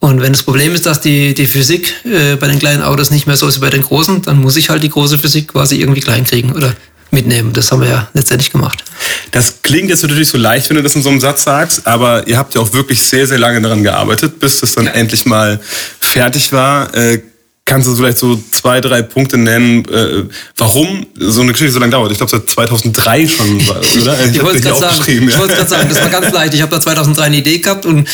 Und 0.00 0.22
wenn 0.22 0.32
das 0.32 0.42
Problem 0.42 0.74
ist, 0.74 0.86
dass 0.86 1.00
die, 1.00 1.34
die 1.34 1.46
Physik 1.46 1.94
äh, 2.04 2.36
bei 2.36 2.48
den 2.48 2.58
kleinen 2.58 2.82
Autos 2.82 3.10
nicht 3.10 3.26
mehr 3.26 3.36
so 3.36 3.46
ist 3.46 3.56
wie 3.56 3.60
bei 3.60 3.70
den 3.70 3.82
großen, 3.82 4.22
dann 4.22 4.40
muss 4.40 4.56
ich 4.56 4.70
halt 4.70 4.82
die 4.82 4.88
große 4.88 5.18
Physik 5.18 5.48
quasi 5.48 5.76
irgendwie 5.76 6.00
klein 6.00 6.24
kriegen 6.24 6.52
oder 6.52 6.72
mitnehmen. 7.10 7.52
Das 7.52 7.70
haben 7.70 7.82
wir 7.82 7.88
ja 7.88 8.08
letztendlich 8.14 8.50
gemacht. 8.50 8.82
Das 9.32 9.62
klingt 9.62 9.90
jetzt 9.90 10.02
natürlich 10.02 10.28
so 10.28 10.38
leicht, 10.38 10.70
wenn 10.70 10.76
du 10.76 10.82
das 10.82 10.94
in 10.94 11.02
so 11.02 11.10
einem 11.10 11.20
Satz 11.20 11.44
sagst, 11.44 11.86
aber 11.86 12.26
ihr 12.26 12.38
habt 12.38 12.54
ja 12.54 12.60
auch 12.60 12.72
wirklich 12.72 13.02
sehr, 13.02 13.26
sehr 13.26 13.38
lange 13.38 13.60
daran 13.60 13.82
gearbeitet, 13.82 14.40
bis 14.40 14.60
das 14.60 14.74
dann 14.74 14.86
ja. 14.86 14.92
endlich 14.92 15.26
mal 15.26 15.60
fertig 16.00 16.52
war. 16.52 16.94
Äh, 16.94 17.20
Kannst 17.70 17.86
du 17.86 17.94
vielleicht 17.94 18.18
so 18.18 18.36
zwei, 18.50 18.80
drei 18.80 19.00
Punkte 19.00 19.38
nennen, 19.38 19.84
äh, 19.84 20.24
warum 20.56 21.06
so 21.16 21.42
eine 21.42 21.52
Geschichte 21.52 21.72
so 21.72 21.78
lange 21.78 21.92
dauert? 21.92 22.10
Ich 22.10 22.18
glaube, 22.18 22.32
seit 22.32 22.50
2003 22.50 23.28
schon, 23.28 23.60
oder? 23.68 23.80
Ich, 23.80 23.94
ich 23.94 24.42
wollte 24.42 24.58
es 24.58 24.64
gerade 24.64 24.80
sagen, 24.80 25.38
wollte 25.38 25.68
sagen, 25.68 25.88
das 25.88 26.00
war 26.00 26.08
ganz 26.08 26.32
leicht. 26.32 26.52
Ich 26.54 26.62
habe 26.62 26.72
da 26.72 26.80
2003 26.80 27.22
eine 27.22 27.36
Idee 27.36 27.58
gehabt 27.58 27.86
und 27.86 28.08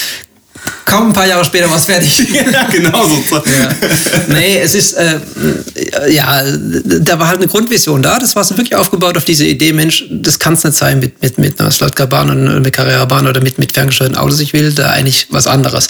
kaum 0.84 1.06
ein 1.06 1.12
paar 1.14 1.26
Jahre 1.26 1.42
später 1.42 1.70
war 1.70 1.78
es 1.78 1.86
fertig. 1.86 2.18
ja, 2.52 2.64
genau 2.64 3.08
so. 3.08 3.36
Ja. 3.36 3.68
Nee, 4.28 4.58
es 4.58 4.74
ist, 4.74 4.92
äh, 4.92 5.20
ja, 6.10 6.42
da 7.00 7.18
war 7.18 7.28
halt 7.28 7.38
eine 7.38 7.48
Grundvision 7.48 8.02
da. 8.02 8.18
Das 8.18 8.36
war 8.36 8.44
so 8.44 8.58
wirklich 8.58 8.76
aufgebaut 8.76 9.16
auf 9.16 9.24
diese 9.24 9.46
Idee, 9.46 9.72
Mensch, 9.72 10.04
das 10.10 10.38
kann 10.38 10.52
es 10.52 10.64
nicht 10.64 10.76
sein 10.76 11.00
mit, 11.00 11.22
mit, 11.22 11.38
mit 11.38 11.58
einer 11.58 11.70
Slotcar-Bahn 11.70 12.28
und 12.28 12.60
mit 12.60 12.74
Carrera-Bahn 12.74 13.26
oder 13.26 13.40
mit, 13.40 13.58
mit 13.58 13.72
ferngesteuerten 13.72 14.18
Autos. 14.18 14.38
Ich 14.40 14.52
will 14.52 14.74
da 14.74 14.90
eigentlich 14.90 15.28
was 15.30 15.46
anderes. 15.46 15.88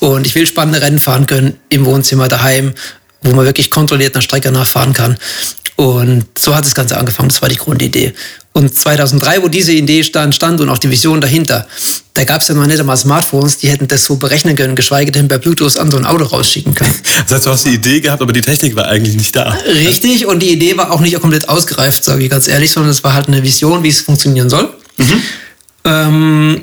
Und 0.00 0.26
ich 0.26 0.34
will 0.34 0.46
spannende 0.46 0.80
Rennen 0.82 1.00
fahren 1.00 1.26
können 1.26 1.58
im 1.68 1.84
Wohnzimmer 1.86 2.28
daheim, 2.28 2.74
wo 3.22 3.32
man 3.32 3.46
wirklich 3.46 3.70
kontrolliert 3.70 4.14
einer 4.14 4.22
Strecke 4.22 4.50
nachfahren 4.50 4.92
kann. 4.92 5.16
Und 5.76 6.26
so 6.38 6.54
hat 6.54 6.64
das 6.64 6.74
Ganze 6.74 6.96
angefangen. 6.96 7.28
Das 7.28 7.42
war 7.42 7.48
die 7.48 7.56
Grundidee. 7.56 8.12
Und 8.52 8.72
2003, 8.72 9.42
wo 9.42 9.48
diese 9.48 9.72
Idee 9.72 10.04
stand, 10.04 10.32
stand 10.34 10.60
und 10.60 10.68
auch 10.68 10.78
die 10.78 10.88
Vision 10.88 11.20
dahinter, 11.20 11.66
da 12.14 12.22
gab 12.22 12.42
es 12.42 12.48
ja 12.48 12.54
noch 12.54 12.66
nicht 12.66 12.78
einmal 12.78 12.96
Smartphones, 12.96 13.58
die 13.58 13.68
hätten 13.68 13.88
das 13.88 14.04
so 14.04 14.14
berechnen 14.14 14.54
können, 14.54 14.76
geschweige 14.76 15.10
denn 15.10 15.26
per 15.26 15.40
Bluetooth 15.40 15.76
an 15.76 15.90
so 15.90 15.96
ein 15.96 16.06
Auto 16.06 16.24
rausschicken 16.24 16.72
können. 16.74 16.94
Das 17.26 17.38
heißt, 17.38 17.46
du 17.46 17.50
hast 17.50 17.66
die 17.66 17.74
Idee 17.74 18.00
gehabt, 18.00 18.22
aber 18.22 18.32
die 18.32 18.42
Technik 18.42 18.76
war 18.76 18.86
eigentlich 18.86 19.16
nicht 19.16 19.34
da. 19.34 19.56
Richtig, 19.66 20.26
und 20.26 20.40
die 20.40 20.52
Idee 20.52 20.76
war 20.76 20.92
auch 20.92 21.00
nicht 21.00 21.18
komplett 21.20 21.48
ausgereift, 21.48 22.04
sage 22.04 22.22
ich 22.22 22.30
ganz 22.30 22.46
ehrlich, 22.46 22.70
sondern 22.70 22.92
es 22.92 23.02
war 23.02 23.14
halt 23.14 23.26
eine 23.26 23.42
Vision, 23.42 23.82
wie 23.82 23.88
es 23.88 24.02
funktionieren 24.02 24.48
soll. 24.48 24.72
Mhm. 24.98 25.22
Ähm, 25.84 26.62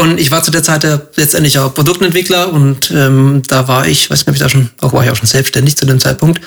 und 0.00 0.18
ich 0.18 0.30
war 0.30 0.42
zu 0.42 0.50
der 0.50 0.62
Zeit 0.62 0.86
letztendlich 1.16 1.58
auch 1.58 1.74
Produktentwickler 1.74 2.52
und 2.52 2.90
ähm, 2.90 3.42
da 3.46 3.68
war 3.68 3.86
ich, 3.86 4.10
weiß 4.10 4.20
nicht, 4.20 4.28
ob 4.28 4.34
ich 4.34 4.40
da 4.40 4.48
schon, 4.48 4.70
auch 4.80 4.92
war 4.92 5.04
ich 5.04 5.10
auch 5.10 5.16
schon 5.16 5.26
selbstständig 5.26 5.76
zu 5.76 5.86
dem 5.86 6.00
Zeitpunkt 6.00 6.40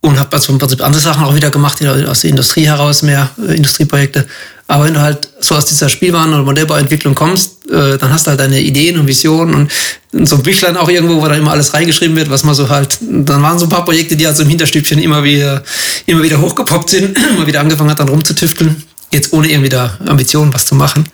und 0.00 0.18
habe 0.18 0.32
also 0.32 0.52
im 0.52 0.58
Prinzip 0.58 0.82
andere 0.82 1.00
Sachen 1.00 1.24
auch 1.24 1.34
wieder 1.34 1.50
gemacht, 1.50 1.84
aus 1.84 2.20
der 2.20 2.30
Industrie 2.30 2.66
heraus, 2.66 3.02
mehr 3.02 3.30
äh, 3.46 3.54
Industrieprojekte. 3.54 4.26
Aber 4.66 4.84
wenn 4.84 4.94
du 4.94 5.00
halt 5.00 5.28
so 5.40 5.56
aus 5.56 5.66
dieser 5.66 5.88
Spielwaren- 5.88 6.32
oder 6.32 6.44
Modellbauentwicklung 6.44 7.14
kommst, 7.14 7.68
äh, 7.70 7.98
dann 7.98 8.12
hast 8.12 8.26
du 8.26 8.30
halt 8.30 8.40
deine 8.40 8.60
Ideen 8.60 8.98
und 8.98 9.06
Visionen 9.08 9.68
und 10.12 10.28
so 10.28 10.36
ein 10.36 10.42
Büchlein 10.42 10.76
auch 10.76 10.88
irgendwo, 10.88 11.20
wo 11.20 11.26
dann 11.26 11.38
immer 11.38 11.50
alles 11.50 11.74
reingeschrieben 11.74 12.16
wird, 12.16 12.30
was 12.30 12.44
man 12.44 12.54
so 12.54 12.68
halt, 12.68 12.98
dann 13.00 13.42
waren 13.42 13.58
so 13.58 13.66
ein 13.66 13.68
paar 13.68 13.84
Projekte, 13.84 14.16
die 14.16 14.26
halt 14.26 14.36
so 14.36 14.42
im 14.42 14.48
Hinterstübchen 14.48 15.00
immer 15.00 15.24
wieder, 15.24 15.62
immer 16.06 16.22
wieder 16.22 16.40
hochgepoppt 16.40 16.90
sind, 16.90 17.18
immer 17.36 17.46
wieder 17.46 17.60
angefangen 17.60 17.90
hat, 17.90 17.98
dann 17.98 18.08
rumzutüfteln, 18.08 18.82
jetzt 19.12 19.32
ohne 19.32 19.50
irgendwie 19.50 19.70
da 19.70 19.98
Ambitionen 20.06 20.54
was 20.54 20.66
zu 20.66 20.74
machen. 20.74 21.04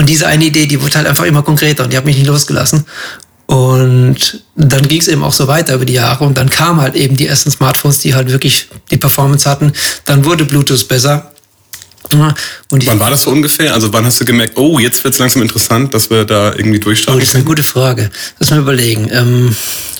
Und 0.00 0.08
diese 0.08 0.26
eine 0.26 0.46
Idee, 0.46 0.64
die 0.64 0.80
wurde 0.80 0.94
halt 0.94 1.06
einfach 1.06 1.24
immer 1.24 1.42
konkreter 1.42 1.84
und 1.84 1.92
die 1.92 1.96
hat 1.98 2.06
mich 2.06 2.16
nicht 2.16 2.26
losgelassen. 2.26 2.86
Und 3.44 4.42
dann 4.56 4.88
ging 4.88 4.98
es 4.98 5.08
eben 5.08 5.22
auch 5.22 5.34
so 5.34 5.46
weiter 5.46 5.74
über 5.74 5.84
die 5.84 5.92
Jahre 5.92 6.24
und 6.24 6.38
dann 6.38 6.48
kamen 6.48 6.80
halt 6.80 6.94
eben 6.94 7.18
die 7.18 7.26
ersten 7.26 7.50
Smartphones, 7.50 7.98
die 7.98 8.14
halt 8.14 8.30
wirklich 8.30 8.68
die 8.90 8.96
Performance 8.96 9.48
hatten. 9.48 9.74
Dann 10.06 10.24
wurde 10.24 10.46
Bluetooth 10.46 10.88
besser. 10.88 11.32
Und 12.12 12.86
wann 12.86 12.98
war 12.98 13.10
das 13.10 13.22
so 13.22 13.30
ungefähr? 13.30 13.74
Also 13.74 13.92
wann 13.92 14.04
hast 14.04 14.20
du 14.20 14.24
gemerkt, 14.24 14.56
oh, 14.56 14.78
jetzt 14.78 15.04
wird 15.04 15.14
es 15.14 15.20
langsam 15.20 15.42
interessant, 15.42 15.94
dass 15.94 16.10
wir 16.10 16.24
da 16.24 16.52
irgendwie 16.54 16.80
durchstarten? 16.80 17.16
Oh, 17.16 17.20
das 17.20 17.30
ist 17.30 17.34
eine 17.36 17.44
gute 17.44 17.62
Frage. 17.62 18.10
Lass 18.38 18.50
mal 18.50 18.58
überlegen. 18.58 19.08
Ähm, 19.12 19.54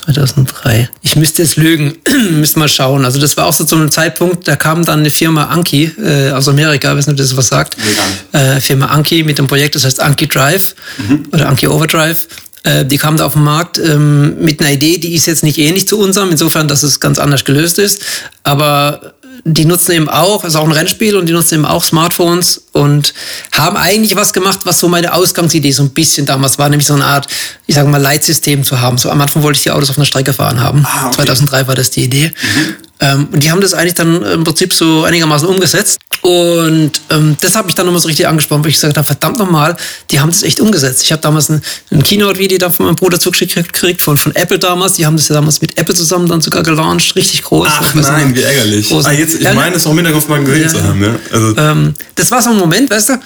2003. 0.05 0.88
Ich 1.02 1.17
müsste 1.17 1.43
jetzt 1.43 1.57
lügen, 1.57 1.95
müsste 2.33 2.59
mal 2.59 2.69
schauen. 2.69 3.05
Also 3.05 3.21
das 3.21 3.37
war 3.37 3.47
auch 3.47 3.52
so 3.52 3.64
zu 3.64 3.76
einem 3.76 3.90
Zeitpunkt, 3.90 4.49
da 4.49 4.57
kam 4.57 4.85
dann 4.85 5.00
eine 5.00 5.11
Firma 5.11 5.45
Anki 5.45 5.93
äh, 6.02 6.31
aus 6.31 6.49
Amerika, 6.49 6.97
wissen 6.97 7.11
ob 7.11 7.17
das 7.17 7.37
was 7.37 7.49
sagt? 7.49 7.76
Nee, 7.79 8.38
äh, 8.38 8.61
Firma 8.61 8.87
Anki 8.87 9.23
mit 9.23 9.38
dem 9.38 9.47
Projekt, 9.47 9.75
das 9.75 9.85
heißt 9.85 10.00
Anki 10.00 10.26
Drive 10.26 10.75
mhm. 10.99 11.26
oder 11.33 11.49
Anki 11.49 11.69
Overdrive. 11.69 12.26
Äh, 12.62 12.85
die 12.85 12.99
kamen 12.99 13.17
da 13.17 13.26
auf 13.26 13.35
den 13.35 13.45
Markt 13.45 13.79
ähm, 13.79 14.43
mit 14.43 14.61
einer 14.61 14.73
Idee, 14.73 14.99
die 14.99 15.14
ist 15.14 15.26
jetzt 15.26 15.43
nicht 15.43 15.59
ähnlich 15.59 15.88
zu 15.88 15.99
unserem, 15.99 16.31
insofern, 16.31 16.69
dass 16.69 16.83
es 16.83 17.00
ganz 17.00 17.19
anders 17.19 17.45
gelöst 17.45 17.79
ist. 17.79 18.02
Aber 18.43 19.14
die 19.45 19.65
nutzen 19.65 19.93
eben 19.93 20.09
auch, 20.09 20.45
ist 20.45 20.57
auch 20.57 20.65
ein 20.65 20.73
Rennspiel 20.73 21.17
und 21.17 21.27
die 21.27 21.33
nutzen 21.33 21.55
eben 21.57 21.67
auch 21.67 21.83
Smartphones 21.83 22.63
und 22.73 23.15
haben 23.53 23.77
eigentlich 23.77 24.17
was 24.17 24.33
gemacht, 24.33 24.61
was 24.65 24.79
so 24.79 24.89
meine 24.89 25.13
Ausgangsidee 25.13 25.73
so 25.73 25.83
ein 25.83 25.91
bisschen 25.91 26.27
damals 26.27 26.59
war, 26.59 26.69
nämlich 26.69 26.87
so 26.87 26.95
eine 26.95 27.05
Art, 27.05 27.27
ich 27.67 27.75
sage 27.75 27.89
mal, 27.89 28.01
Leitsystem 28.01 28.65
zu 28.65 28.81
haben. 28.81 28.99
So 28.99 29.11
am 29.11 29.21
Anfang 29.21 29.43
wollte 29.43 29.59
ich 29.59 29.63
die 29.63 29.71
Autos 29.71 29.91
auf 29.91 29.97
einer 29.97 30.07
Strecke 30.07 30.33
fahren 30.33 30.61
haben. 30.61 30.85
Ah, 30.87 31.07
okay. 31.07 31.17
2003 31.17 31.67
war 31.69 31.75
das 31.75 31.91
die 31.91 32.05
Idee. 32.05 32.29
Mhm. 32.29 32.90
Ähm, 33.00 33.28
und 33.33 33.42
die 33.42 33.50
haben 33.50 33.61
das 33.61 33.73
eigentlich 33.73 33.95
dann 33.95 34.23
im 34.23 34.45
Prinzip 34.45 34.75
so 34.75 35.04
einigermaßen 35.04 35.49
umgesetzt. 35.49 35.99
Und 36.21 36.92
ähm, 37.09 37.37
das 37.40 37.57
habe 37.57 37.69
ich 37.71 37.75
dann 37.75 37.87
nochmal 37.87 38.00
so 38.00 38.09
richtig 38.09 38.28
angesprochen, 38.28 38.62
wo 38.62 38.69
ich 38.69 38.75
gesagt 38.75 38.97
habe, 38.97 39.07
verdammt 39.07 39.38
nochmal, 39.38 39.76
die 40.11 40.21
haben 40.21 40.30
das 40.30 40.42
echt 40.42 40.61
umgesetzt. 40.61 41.02
Ich 41.02 41.11
habe 41.11 41.23
damals 41.23 41.49
ein, 41.49 41.62
ein 41.90 42.02
Keynote-Video 42.02 42.59
da 42.59 42.69
von 42.69 42.87
meinem 42.87 42.97
Bruder 42.97 43.19
zugeschickt 43.19 43.54
gekriegt, 43.54 44.02
von, 44.02 44.19
von 44.19 44.35
Apple 44.37 44.59
damals. 44.59 44.95
Die 44.95 45.07
haben 45.07 45.16
das 45.16 45.28
ja 45.28 45.35
damals 45.35 45.62
mit 45.62 45.78
Apple 45.78 45.95
zusammen 45.95 46.28
dann 46.28 46.42
sogar 46.42 46.62
gelauncht, 46.62 47.16
richtig 47.16 47.42
groß. 47.42 47.69
Ach 47.71 47.95
nein, 47.95 48.35
wie 48.35 48.42
ärgerlich. 48.42 48.92
Ah, 48.92 49.12
jetzt, 49.12 49.37
ich 49.37 49.42
ja, 49.42 49.54
meine 49.54 49.76
es 49.76 49.87
auch 49.87 49.92
im 49.92 49.97
Hinterkopf 49.97 50.28
mal 50.28 50.45
gesehen 50.45 50.62
ja, 50.62 50.69
zu 50.69 50.83
haben. 50.83 51.02
Ja? 51.02 51.14
Also. 51.33 51.57
Ähm, 51.57 51.95
das 52.14 52.30
war 52.30 52.42
so 52.42 52.50
ein 52.50 52.59
Moment, 52.59 52.90
weißt 52.90 53.11
du, 53.11 53.21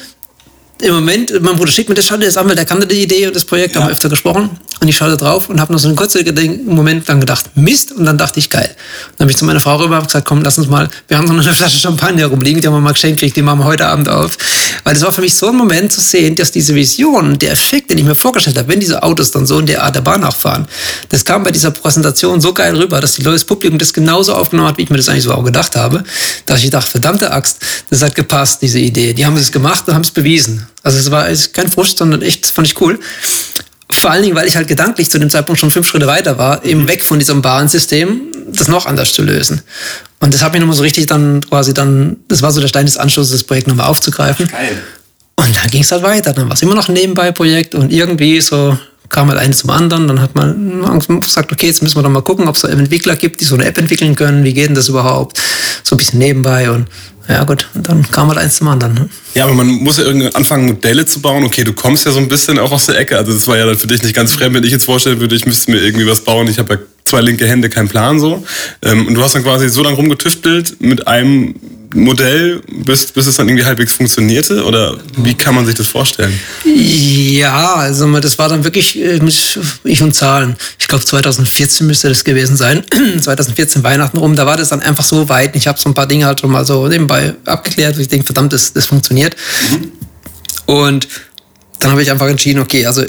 im 0.84 0.94
Moment, 0.94 1.32
mein 1.40 1.56
Bruder 1.56 1.70
schickt 1.70 1.88
mir 1.88 1.94
das, 1.94 2.06
schau 2.06 2.16
dir 2.16 2.26
das 2.26 2.36
an, 2.36 2.48
weil 2.48 2.56
der 2.56 2.64
kannte 2.64 2.86
die 2.86 3.02
Idee 3.02 3.26
und 3.26 3.34
das 3.34 3.44
Projekt, 3.44 3.74
ja. 3.74 3.80
haben 3.80 3.88
wir 3.88 3.92
öfter 3.92 4.08
gesprochen. 4.08 4.50
Und 4.80 4.88
ich 4.88 4.96
schaue 4.96 5.08
da 5.08 5.16
drauf 5.16 5.48
und 5.48 5.60
habe 5.60 5.72
noch 5.72 5.78
so 5.78 5.88
einen 5.88 5.96
kurzen 5.96 6.64
Moment 6.66 7.08
dann 7.08 7.18
gedacht, 7.18 7.56
Mist. 7.56 7.92
Und 7.92 8.04
dann 8.04 8.18
dachte 8.18 8.38
ich, 8.38 8.50
geil. 8.50 8.68
Dann 9.16 9.24
habe 9.24 9.30
ich 9.30 9.36
zu 9.38 9.46
meiner 9.46 9.60
Frau 9.60 9.76
rüber 9.76 9.98
und 9.98 10.06
gesagt, 10.06 10.26
komm, 10.28 10.42
lass 10.42 10.58
uns 10.58 10.68
mal, 10.68 10.90
wir 11.08 11.16
haben 11.16 11.26
noch 11.26 11.32
eine 11.32 11.42
Flasche 11.54 11.78
Champagner 11.78 12.26
rumliegen, 12.26 12.60
die 12.60 12.66
haben 12.66 12.74
wir 12.74 12.80
mal 12.80 12.92
geschenkt 12.92 13.20
gekriegt, 13.20 13.36
die 13.36 13.42
machen 13.42 13.60
wir 13.60 13.64
heute 13.64 13.86
Abend 13.86 14.08
auf. 14.08 14.36
Weil 14.82 14.92
das 14.92 15.02
war 15.02 15.12
für 15.12 15.22
mich 15.22 15.34
so 15.34 15.48
ein 15.48 15.56
Moment 15.56 15.92
zu 15.92 16.02
sehen, 16.02 16.34
dass 16.34 16.52
diese 16.52 16.74
Vision, 16.74 17.38
der 17.38 17.52
Effekt, 17.52 17.90
den 17.90 17.98
ich 17.98 18.04
mir 18.04 18.14
vorgestellt 18.14 18.58
habe, 18.58 18.68
wenn 18.68 18.80
diese 18.80 19.02
Autos 19.02 19.30
dann 19.30 19.46
so 19.46 19.58
in 19.58 19.66
der 19.66 19.82
Art 19.82 19.96
der 19.96 20.02
Bahn 20.02 20.22
auch 20.22 20.36
fahren, 20.36 20.68
das 21.08 21.24
kam 21.24 21.44
bei 21.44 21.50
dieser 21.50 21.70
Präsentation 21.70 22.42
so 22.42 22.52
geil 22.52 22.76
rüber, 22.76 23.00
dass 23.00 23.14
die 23.14 23.22
Leute, 23.22 23.36
das 23.36 23.44
Publikum 23.44 23.78
das 23.78 23.94
genauso 23.94 24.34
aufgenommen 24.34 24.68
hat, 24.68 24.76
wie 24.76 24.82
ich 24.82 24.90
mir 24.90 24.98
das 24.98 25.08
eigentlich 25.08 25.24
so 25.24 25.32
auch 25.32 25.44
gedacht 25.44 25.76
habe, 25.76 26.04
dass 26.44 26.62
ich 26.62 26.68
dachte, 26.68 26.90
verdammte 26.90 27.30
Axt, 27.30 27.58
das 27.88 28.02
hat 28.02 28.14
gepasst, 28.14 28.60
diese 28.60 28.80
Idee. 28.80 29.14
Die 29.14 29.24
haben 29.24 29.36
es 29.36 29.50
gemacht 29.50 29.88
und 29.88 29.94
haben 29.94 30.02
es 30.02 30.10
bewiesen. 30.10 30.66
Also 30.84 30.98
es 30.98 31.10
war 31.10 31.26
kein 31.52 31.68
Frust, 31.70 31.98
sondern 31.98 32.22
echt, 32.22 32.46
fand 32.46 32.68
ich 32.68 32.80
cool. 32.80 33.00
Vor 33.90 34.10
allen 34.10 34.22
Dingen, 34.22 34.36
weil 34.36 34.46
ich 34.46 34.54
halt 34.56 34.68
gedanklich 34.68 35.10
zu 35.10 35.18
dem 35.18 35.30
Zeitpunkt 35.30 35.58
schon 35.60 35.70
fünf 35.70 35.86
Schritte 35.86 36.06
weiter 36.06 36.38
war, 36.38 36.64
eben 36.64 36.86
weg 36.86 37.02
von 37.02 37.18
diesem 37.18 37.42
Bahnsystem, 37.42 38.20
das 38.48 38.68
noch 38.68 38.86
anders 38.86 39.12
zu 39.12 39.22
lösen. 39.22 39.62
Und 40.20 40.32
das 40.32 40.42
hat 40.42 40.52
mich 40.52 40.60
nochmal 40.60 40.76
so 40.76 40.82
richtig 40.82 41.06
dann 41.06 41.40
quasi 41.46 41.74
dann, 41.74 42.18
das 42.28 42.42
war 42.42 42.50
so 42.50 42.60
der 42.60 42.68
Stein 42.68 42.86
des 42.86 42.96
Anschlusses, 42.96 43.32
das 43.32 43.44
Projekt 43.44 43.66
nochmal 43.66 43.86
aufzugreifen. 43.86 44.46
Geil. 44.48 44.82
Und 45.36 45.56
dann 45.56 45.70
ging 45.70 45.82
es 45.82 45.90
halt 45.90 46.02
weiter. 46.02 46.32
Dann 46.32 46.48
war 46.48 46.54
es 46.54 46.62
immer 46.62 46.74
noch 46.74 46.88
ein 46.88 46.94
Nebenbei-Projekt 46.94 47.74
und 47.74 47.92
irgendwie 47.92 48.40
so 48.40 48.78
kam 49.08 49.28
halt 49.28 49.38
eines 49.38 49.58
zum 49.58 49.70
anderen. 49.70 50.08
Dann 50.08 50.20
hat 50.20 50.34
man 50.34 51.20
gesagt, 51.20 51.52
okay, 51.52 51.66
jetzt 51.66 51.82
müssen 51.82 51.96
wir 51.96 52.02
doch 52.02 52.10
mal 52.10 52.22
gucken, 52.22 52.48
ob 52.48 52.56
es 52.56 52.64
Entwickler 52.64 53.16
gibt, 53.16 53.40
die 53.40 53.44
so 53.44 53.54
eine 53.54 53.64
App 53.64 53.78
entwickeln 53.78 54.14
können. 54.14 54.44
Wie 54.44 54.54
geht 54.54 54.68
denn 54.68 54.74
das 54.74 54.88
überhaupt? 54.88 55.40
So 55.82 55.94
ein 55.94 55.98
bisschen 55.98 56.18
nebenbei 56.18 56.70
und 56.70 56.86
ja 57.28 57.44
gut, 57.44 57.68
dann 57.74 58.08
kam 58.10 58.28
halt 58.28 58.38
eins 58.38 58.56
zum 58.56 58.68
anderen. 58.68 58.94
Ne? 58.94 59.08
Ja, 59.34 59.44
aber 59.44 59.54
man 59.54 59.66
muss 59.66 59.96
ja 59.96 60.04
irgendwie 60.04 60.34
anfangen, 60.34 60.66
Modelle 60.66 61.06
zu 61.06 61.20
bauen. 61.20 61.44
Okay, 61.44 61.64
du 61.64 61.72
kommst 61.72 62.04
ja 62.04 62.12
so 62.12 62.18
ein 62.18 62.28
bisschen 62.28 62.58
auch 62.58 62.72
aus 62.72 62.86
der 62.86 62.98
Ecke. 62.98 63.16
Also 63.16 63.32
das 63.32 63.46
war 63.46 63.56
ja 63.56 63.66
dann 63.66 63.78
für 63.78 63.86
dich 63.86 64.02
nicht 64.02 64.14
ganz 64.14 64.32
fremd, 64.32 64.54
wenn 64.54 64.64
ich 64.64 64.72
jetzt 64.72 64.84
vorstellen 64.84 65.20
würde, 65.20 65.34
ich 65.34 65.46
müsste 65.46 65.70
mir 65.70 65.78
irgendwie 65.78 66.06
was 66.06 66.20
bauen. 66.20 66.48
Ich 66.48 66.58
habe 66.58 66.74
ja 66.74 66.80
zwei 67.04 67.20
linke 67.20 67.46
Hände, 67.46 67.68
kein 67.68 67.88
Plan 67.88 68.18
so. 68.18 68.44
Ähm, 68.82 69.06
und 69.06 69.14
du 69.14 69.23
hast 69.23 69.34
dann 69.34 69.42
quasi 69.42 69.68
so 69.68 69.82
lange 69.82 69.96
rumgetüftelt 69.96 70.80
mit 70.80 71.06
einem 71.06 71.54
Modell, 71.94 72.61
bis, 72.66 73.06
bis 73.06 73.26
es 73.26 73.37
dann 73.37 73.49
irgendwie 73.49 73.64
halbwegs 73.64 73.92
funktionierte? 73.92 74.64
Oder 74.64 74.99
wie 75.16 75.34
kann 75.34 75.54
man 75.54 75.64
sich 75.64 75.76
das 75.76 75.87
vorstellen? 75.87 76.32
Ja, 76.64 77.75
also 77.75 78.20
das 78.20 78.37
war 78.37 78.49
dann 78.49 78.64
wirklich 78.64 78.99
äh, 78.99 79.20
mit 79.20 79.58
Ich 79.84 80.02
und 80.02 80.12
Zahlen. 80.12 80.56
Ich 80.78 80.88
glaube 80.88 81.04
2014 81.04 81.87
müsste 81.87 82.08
das 82.08 82.25
gewesen 82.25 82.56
sein. 82.56 82.82
2014 83.20 83.84
Weihnachten 83.84 84.18
rum, 84.18 84.34
da 84.34 84.44
war 84.44 84.56
das 84.56 84.70
dann 84.70 84.80
einfach 84.80 85.04
so 85.04 85.28
weit. 85.28 85.54
Ich 85.54 85.68
habe 85.68 85.78
so 85.78 85.88
ein 85.88 85.94
paar 85.94 86.06
Dinge 86.06 86.26
halt 86.26 86.40
schon 86.40 86.50
mal 86.50 86.64
so 86.64 86.88
nebenbei 86.88 87.34
abgeklärt, 87.44 87.96
wo 87.96 88.00
ich 88.00 88.08
denke, 88.08 88.26
verdammt, 88.26 88.52
das, 88.52 88.73
das 88.73 88.87
funktioniert. 88.87 89.37
Mhm. 89.70 89.92
Und 90.66 91.08
dann 91.78 91.92
habe 91.92 92.02
ich 92.02 92.11
einfach 92.11 92.28
entschieden, 92.28 92.61
okay, 92.61 92.87
also 92.87 93.04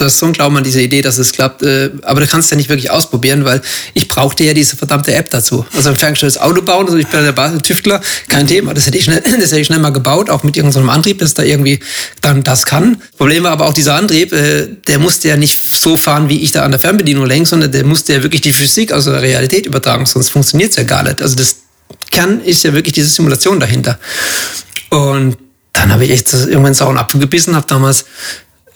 du 0.00 0.06
hast 0.06 0.18
so 0.18 0.26
einen 0.26 0.32
Glauben 0.32 0.56
an 0.56 0.64
diese 0.64 0.80
Idee, 0.80 1.02
dass 1.02 1.18
es 1.18 1.32
klappt, 1.32 1.62
äh, 1.62 1.90
aber 2.02 2.20
du 2.20 2.26
kannst 2.26 2.50
ja 2.50 2.56
nicht 2.56 2.68
wirklich 2.68 2.90
ausprobieren, 2.90 3.44
weil 3.44 3.60
ich 3.92 4.08
brauchte 4.08 4.44
ja 4.44 4.54
diese 4.54 4.76
verdammte 4.76 5.12
App 5.14 5.30
dazu. 5.30 5.66
Also 5.76 5.90
ein 5.90 5.96
ferngesteuertes 5.96 6.40
Auto 6.40 6.62
bauen, 6.62 6.86
also 6.86 6.96
ich 6.96 7.06
bin 7.06 7.22
der 7.22 7.62
Tüftler, 7.62 8.00
kein 8.28 8.46
Thema, 8.46 8.72
das 8.72 8.86
hätte 8.86 8.96
ich 8.96 9.04
schnell, 9.04 9.22
das 9.40 9.50
hätte 9.50 9.60
ich 9.60 9.66
schnell 9.66 9.78
mal 9.78 9.90
gebaut, 9.90 10.30
auch 10.30 10.42
mit 10.42 10.56
irgendeinem 10.56 10.88
Antrieb, 10.88 11.18
das 11.18 11.34
da 11.34 11.42
irgendwie 11.42 11.80
dann 12.22 12.42
das 12.42 12.64
kann. 12.64 13.02
Problem 13.18 13.44
war 13.44 13.52
aber 13.52 13.66
auch 13.66 13.74
dieser 13.74 13.94
Antrieb, 13.94 14.32
äh, 14.32 14.68
der 14.88 14.98
musste 14.98 15.28
ja 15.28 15.36
nicht 15.36 15.58
so 15.58 15.96
fahren, 15.96 16.28
wie 16.28 16.40
ich 16.40 16.52
da 16.52 16.62
an 16.62 16.70
der 16.70 16.80
Fernbedienung 16.80 17.26
lenke, 17.26 17.48
sondern 17.48 17.70
der 17.70 17.84
musste 17.84 18.14
ja 18.14 18.22
wirklich 18.22 18.40
die 18.40 18.52
Physik 18.52 18.92
aus 18.92 19.04
der 19.04 19.20
Realität 19.20 19.66
übertragen, 19.66 20.06
sonst 20.06 20.30
funktioniert 20.30 20.70
es 20.70 20.76
ja 20.76 20.84
gar 20.84 21.02
nicht. 21.02 21.20
Also 21.20 21.36
das 21.36 21.56
kann, 22.10 22.40
ist 22.40 22.64
ja 22.64 22.72
wirklich 22.72 22.94
diese 22.94 23.08
Simulation 23.08 23.60
dahinter. 23.60 23.98
Und 24.88 25.36
dann 25.72 25.92
habe 25.92 26.04
ich 26.04 26.10
echt 26.10 26.32
irgendwann 26.32 26.74
sauren 26.74 26.98
Apfel 26.98 27.20
gebissen, 27.20 27.54
habe 27.54 27.66
damals 27.66 28.04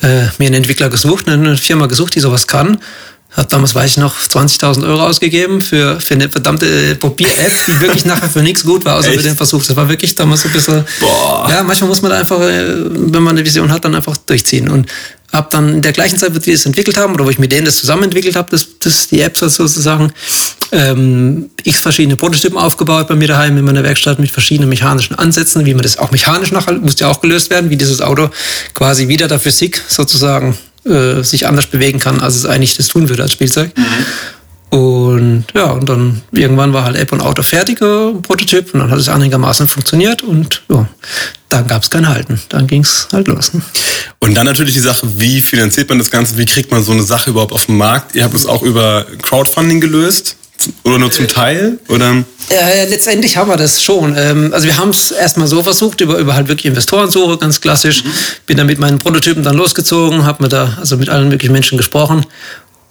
äh, 0.03 0.27
mir 0.39 0.47
einen 0.47 0.55
Entwickler 0.55 0.89
gesucht, 0.89 1.29
eine 1.29 1.57
Firma 1.57 1.87
gesucht, 1.87 2.15
die 2.15 2.21
sowas 2.21 2.47
kann. 2.47 2.79
Hab 3.37 3.49
damals, 3.49 3.75
weiß 3.75 3.91
ich 3.91 3.97
noch, 3.97 4.17
20.000 4.17 4.87
Euro 4.87 5.07
ausgegeben 5.07 5.61
für, 5.61 6.01
für 6.01 6.15
eine 6.15 6.29
verdammte 6.29 6.95
Papier-App, 6.95 7.53
die 7.67 7.81
wirklich 7.81 8.05
nachher 8.05 8.29
für 8.29 8.43
nichts 8.43 8.63
gut 8.63 8.85
war, 8.85 8.97
außer 8.97 9.09
Echt? 9.09 9.17
für 9.17 9.23
den 9.25 9.37
Versuch. 9.37 9.65
Das 9.65 9.75
war 9.75 9.89
wirklich 9.89 10.15
damals 10.15 10.43
so 10.43 10.49
ein 10.49 10.53
bisschen. 10.53 10.85
Boah. 11.01 11.49
Ja, 11.51 11.65
manchmal 11.65 11.89
muss 11.89 12.01
man 12.01 12.13
da 12.13 12.19
einfach, 12.19 12.41
äh, 12.41 12.85
wenn 12.91 13.23
man 13.25 13.37
eine 13.37 13.45
Vision 13.45 13.73
hat, 13.73 13.85
dann 13.85 13.97
einfach 13.97 14.17
durchziehen. 14.19 14.69
Und 14.69 14.87
habe 15.35 15.49
dann 15.51 15.75
in 15.75 15.83
der 15.83 15.93
gleichen 15.93 16.17
Zeit, 16.17 16.35
wo 16.35 16.45
wir 16.45 16.55
das 16.55 16.65
entwickelt 16.65 16.97
haben, 16.97 17.13
oder 17.13 17.27
wo 17.27 17.31
ich 17.31 17.39
mit 17.39 17.53
denen 17.53 17.67
das 17.67 17.77
zusammen 17.77 18.05
entwickelt 18.05 18.37
habe, 18.37 18.51
das, 18.51 18.67
das, 18.79 19.09
die 19.09 19.21
Apps 19.21 19.41
sozusagen, 19.41 20.13
ähm, 20.73 21.51
x 21.63 21.81
verschiedene 21.81 22.17
Prototypen 22.17 22.57
aufgebaut 22.57 23.09
bei 23.09 23.17
mir 23.17 23.29
daheim 23.29 23.59
in 23.59 23.65
meiner 23.65 23.83
Werkstatt 23.83 24.19
mit 24.19 24.31
verschiedenen 24.31 24.69
mechanischen 24.69 25.19
Ansätzen, 25.19 25.67
wie 25.67 25.75
man 25.75 25.83
das 25.83 25.99
auch 25.99 26.11
mechanisch 26.11 26.53
nachher, 26.53 26.75
musste 26.75 27.05
ja 27.05 27.11
auch 27.11 27.21
gelöst 27.21 27.51
werden, 27.51 27.69
wie 27.71 27.77
dieses 27.77 28.01
Auto 28.01 28.31
quasi 28.75 29.09
wieder 29.09 29.29
der 29.29 29.41
Physik 29.41 29.83
sozusagen 29.89 30.57
äh, 30.85 31.23
sich 31.23 31.47
anders 31.47 31.67
bewegen 31.67 31.99
kann, 31.99 32.21
als 32.21 32.37
es 32.37 32.47
eigentlich 32.47 32.77
das 32.77 32.89
tun 32.89 33.09
würde 33.09 33.23
als 33.23 33.33
Spielzeug. 33.33 33.77
Mhm. 33.77 33.85
Und 34.75 35.45
ja, 35.55 35.71
und 35.71 35.89
dann 35.89 36.23
irgendwann 36.33 36.73
war 36.73 36.83
halt 36.83 36.97
App 36.97 37.13
und 37.13 37.21
Auto 37.21 37.45
fertiger 37.45 38.13
Prototyp 38.23 38.75
und 38.75 38.81
dann 38.81 38.91
hat 38.91 38.99
es 38.99 39.09
einigermaßen 39.09 39.69
funktioniert 39.69 40.25
und 40.25 40.65
ja, 40.69 40.89
dann 41.49 41.69
gab 41.69 41.85
es 41.85 41.91
kein 41.91 42.09
Halten. 42.09 42.43
Dann 42.49 42.67
ging 42.67 42.83
es 42.83 43.07
halt 43.13 43.29
los. 43.29 43.55
Ne? 43.55 43.63
Und 44.19 44.35
dann 44.35 44.47
natürlich 44.47 44.75
die 44.75 44.81
Sache, 44.81 45.07
wie 45.17 45.41
finanziert 45.41 45.89
man 45.91 45.99
das 45.99 46.11
Ganze, 46.11 46.37
wie 46.39 46.45
kriegt 46.45 46.73
man 46.73 46.83
so 46.83 46.91
eine 46.91 47.05
Sache 47.05 47.31
überhaupt 47.31 47.53
auf 47.53 47.67
den 47.67 47.77
Markt? 47.77 48.17
Ihr 48.17 48.25
habt 48.25 48.35
es 48.35 48.47
auch 48.47 48.65
über 48.65 49.07
Crowdfunding 49.23 49.81
gelöst? 49.81 50.35
Oder 50.83 50.99
nur 50.99 51.11
zum 51.11 51.29
Teil? 51.29 51.79
Oder? 51.89 52.25
Äh, 52.49 52.89
letztendlich 52.89 53.37
haben 53.37 53.51
wir 53.51 53.57
das 53.57 53.83
schon. 53.83 54.17
Ähm, 54.17 54.51
also 54.53 54.67
wir 54.67 54.79
haben 54.79 54.91
es 54.91 55.11
erstmal 55.11 55.47
so 55.47 55.63
versucht, 55.63 56.01
über, 56.01 56.17
über 56.17 56.35
halt 56.35 56.49
wirklich 56.49 56.67
Investorensuche, 56.67 57.37
ganz 57.39 57.61
klassisch. 57.61 58.03
Mhm. 58.03 58.11
Bin 58.47 58.57
dann 58.57 58.67
mit 58.67 58.79
meinen 58.79 58.99
Prototypen 58.99 59.43
dann 59.43 59.57
losgezogen, 59.57 60.25
habe 60.25 60.43
mir 60.43 60.49
da 60.49 60.77
also 60.81 60.97
mit 60.97 61.11
allen 61.11 61.29
möglichen 61.29 61.53
Menschen 61.53 61.77
gesprochen 61.77 62.25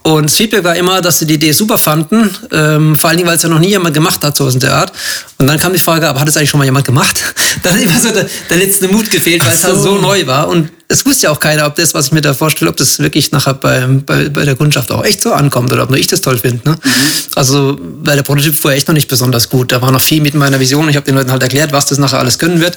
und 0.03 0.25
das 0.25 0.35
Feedback 0.35 0.65
war 0.65 0.75
immer, 0.75 1.01
dass 1.01 1.19
sie 1.19 1.25
die 1.25 1.35
Idee 1.35 1.53
super 1.53 1.77
fanden, 1.77 2.29
ähm, 2.51 2.97
vor 2.97 3.09
allen 3.09 3.17
Dingen, 3.17 3.27
weil 3.27 3.37
es 3.37 3.43
ja 3.43 3.47
noch 3.47 3.59
nie 3.59 3.69
jemand 3.69 3.93
gemacht 3.93 4.21
hat, 4.21 4.35
so 4.35 4.49
in 4.49 4.59
der 4.59 4.75
Art. 4.75 4.91
Und 5.37 5.47
dann 5.47 5.57
kam 5.57 5.71
die 5.71 5.79
Frage, 5.79 6.09
aber 6.09 6.19
hat 6.19 6.27
es 6.27 6.35
eigentlich 6.35 6.49
schon 6.49 6.57
mal 6.57 6.65
jemand 6.65 6.85
gemacht? 6.85 7.23
dann 7.63 7.73
hat 7.73 7.81
immer 7.81 7.97
so 7.97 8.11
der, 8.11 8.27
der 8.49 8.57
letzte 8.57 8.89
Mut 8.89 9.09
gefehlt, 9.09 9.41
weil 9.41 9.51
so. 9.51 9.55
es 9.55 9.63
halt 9.63 9.79
so 9.79 9.97
neu 9.97 10.27
war. 10.27 10.49
Und 10.49 10.69
es 10.89 11.05
wusste 11.05 11.27
ja 11.27 11.31
auch 11.31 11.39
keiner, 11.39 11.65
ob 11.65 11.75
das, 11.75 11.93
was 11.93 12.07
ich 12.07 12.11
mir 12.11 12.19
da 12.19 12.33
vorstelle, 12.33 12.69
ob 12.69 12.75
das 12.75 12.99
wirklich 12.99 13.31
nachher 13.31 13.53
bei, 13.53 13.87
bei, 13.87 14.27
bei 14.27 14.43
der 14.43 14.57
Kundschaft 14.57 14.91
auch 14.91 15.05
echt 15.05 15.21
so 15.21 15.31
ankommt 15.31 15.71
oder 15.71 15.83
ob 15.83 15.89
nur 15.89 15.97
ich 15.97 16.07
das 16.07 16.19
toll 16.19 16.37
finde. 16.37 16.69
Ne? 16.69 16.75
Mhm. 16.83 16.91
Also, 17.35 17.79
weil 17.79 18.17
der 18.17 18.23
Prototyp 18.23 18.55
fuhr 18.55 18.73
echt 18.73 18.89
noch 18.89 18.95
nicht 18.95 19.07
besonders 19.07 19.49
gut. 19.49 19.71
Da 19.71 19.81
war 19.81 19.91
noch 19.91 20.01
viel 20.01 20.21
mit 20.21 20.33
meiner 20.33 20.59
Vision. 20.59 20.89
Ich 20.89 20.97
habe 20.97 21.05
den 21.05 21.15
Leuten 21.15 21.31
halt 21.31 21.41
erklärt, 21.41 21.71
was 21.71 21.85
das 21.85 21.97
nachher 21.97 22.19
alles 22.19 22.37
können 22.39 22.59
wird. 22.59 22.75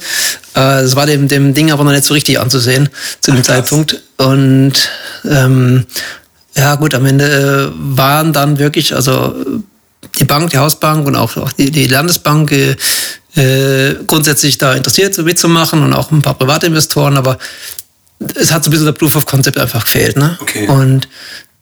Äh, 0.54 0.83
das 0.83 0.95
war 0.95 1.06
dem, 1.06 1.26
dem 1.26 1.54
Ding 1.54 1.73
aber 1.73 1.83
noch 1.83 1.90
nicht 1.90 2.04
so 2.04 2.14
richtig 2.14 2.38
anzusehen 2.38 2.88
zu 3.21 3.33
dem 3.33 3.40
Ach, 3.40 3.47
Zeitpunkt. 3.47 4.00
Und 4.16 4.75
ähm, 5.28 5.85
ja, 6.56 6.75
gut, 6.76 6.94
am 6.94 7.04
Ende 7.04 7.70
äh, 7.72 7.96
waren 7.96 8.32
dann 8.32 8.58
wirklich, 8.58 8.94
also 8.94 9.34
die 10.18 10.25
Bank, 10.25 10.50
die 10.50 10.58
Hausbank 10.58 11.06
und 11.06 11.16
auch, 11.16 11.36
auch 11.36 11.52
die, 11.52 11.70
die 11.70 11.86
Landesbank 11.86 12.50
äh, 12.52 12.76
äh, 13.36 13.96
grundsätzlich 14.06 14.58
da 14.58 14.75
interessiert, 14.75 15.14
so 15.14 15.22
mitzumachen 15.22 15.82
und 15.82 15.92
auch 15.92 16.10
ein 16.10 16.22
paar 16.22 16.34
private 16.34 16.66
Investoren, 16.66 17.16
aber 17.16 17.38
es 18.34 18.52
hat 18.52 18.64
so 18.64 18.70
ein 18.70 18.72
bisschen 18.72 18.86
der 18.86 18.92
Proof 18.92 19.16
of 19.16 19.26
Concept 19.26 19.58
einfach 19.58 19.84
gefehlt. 19.84 20.16
Ne? 20.16 20.38
Okay. 20.40 20.66
Und 20.68 21.06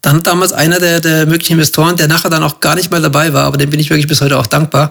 dann 0.03 0.17
hat 0.17 0.27
damals 0.27 0.53
einer 0.53 0.79
der, 0.79 1.01
der 1.01 1.27
möglichen 1.27 1.55
Investoren, 1.55 1.97
der 1.97 2.07
nachher 2.07 2.31
dann 2.31 2.43
auch 2.43 2.61
gar 2.61 2.75
nicht 2.75 2.91
mal 2.91 3.01
dabei 3.01 3.33
war, 3.33 3.45
aber 3.45 3.57
dem 3.57 3.71
bin 3.71 3.81
ich 3.81 3.91
wirklich 3.91 4.07
bis 4.07 4.21
heute 4.21 4.39
auch 4.39 4.47
dankbar, 4.47 4.91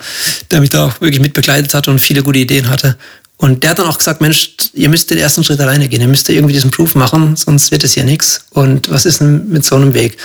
der 0.52 0.60
mich 0.60 0.72
da 0.72 0.88
auch 0.88 1.02
wirklich 1.02 1.22
mitbegleitet 1.22 1.74
hat 1.74 1.88
und 1.88 2.00
viele 2.00 2.24
gute 2.24 2.40
Ideen 2.40 2.68
hatte, 2.68 2.98
und 3.44 3.62
der 3.62 3.72
hat 3.72 3.80
dann 3.80 3.88
auch 3.88 3.98
gesagt, 3.98 4.22
Mensch, 4.22 4.52
ihr 4.72 4.88
müsst 4.88 5.12
den 5.12 5.18
ersten 5.18 5.44
Schritt 5.44 5.60
alleine 5.60 5.90
gehen, 5.90 6.00
ihr 6.00 6.08
müsst 6.08 6.30
irgendwie 6.30 6.54
diesen 6.54 6.72
Proof 6.72 6.96
machen, 6.96 7.36
sonst 7.36 7.72
wird 7.72 7.84
es 7.84 7.94
hier 7.94 8.06
nichts. 8.06 8.46
Und 8.52 8.90
was 8.90 9.06
ist 9.06 9.20
denn 9.20 9.50
mit 9.50 9.66
so 9.66 9.76
einem 9.76 9.94
Weg 9.94 10.16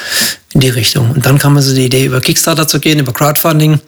in 0.53 0.61
die 0.61 0.69
Richtung? 0.69 1.11
Und 1.11 1.27
dann 1.27 1.37
kam 1.37 1.57
also 1.57 1.75
die 1.75 1.87
Idee, 1.87 2.05
über 2.05 2.21
Kickstarter 2.21 2.69
zu 2.69 2.79
gehen, 2.79 3.01
über 3.01 3.13
Crowdfunding, 3.13 3.81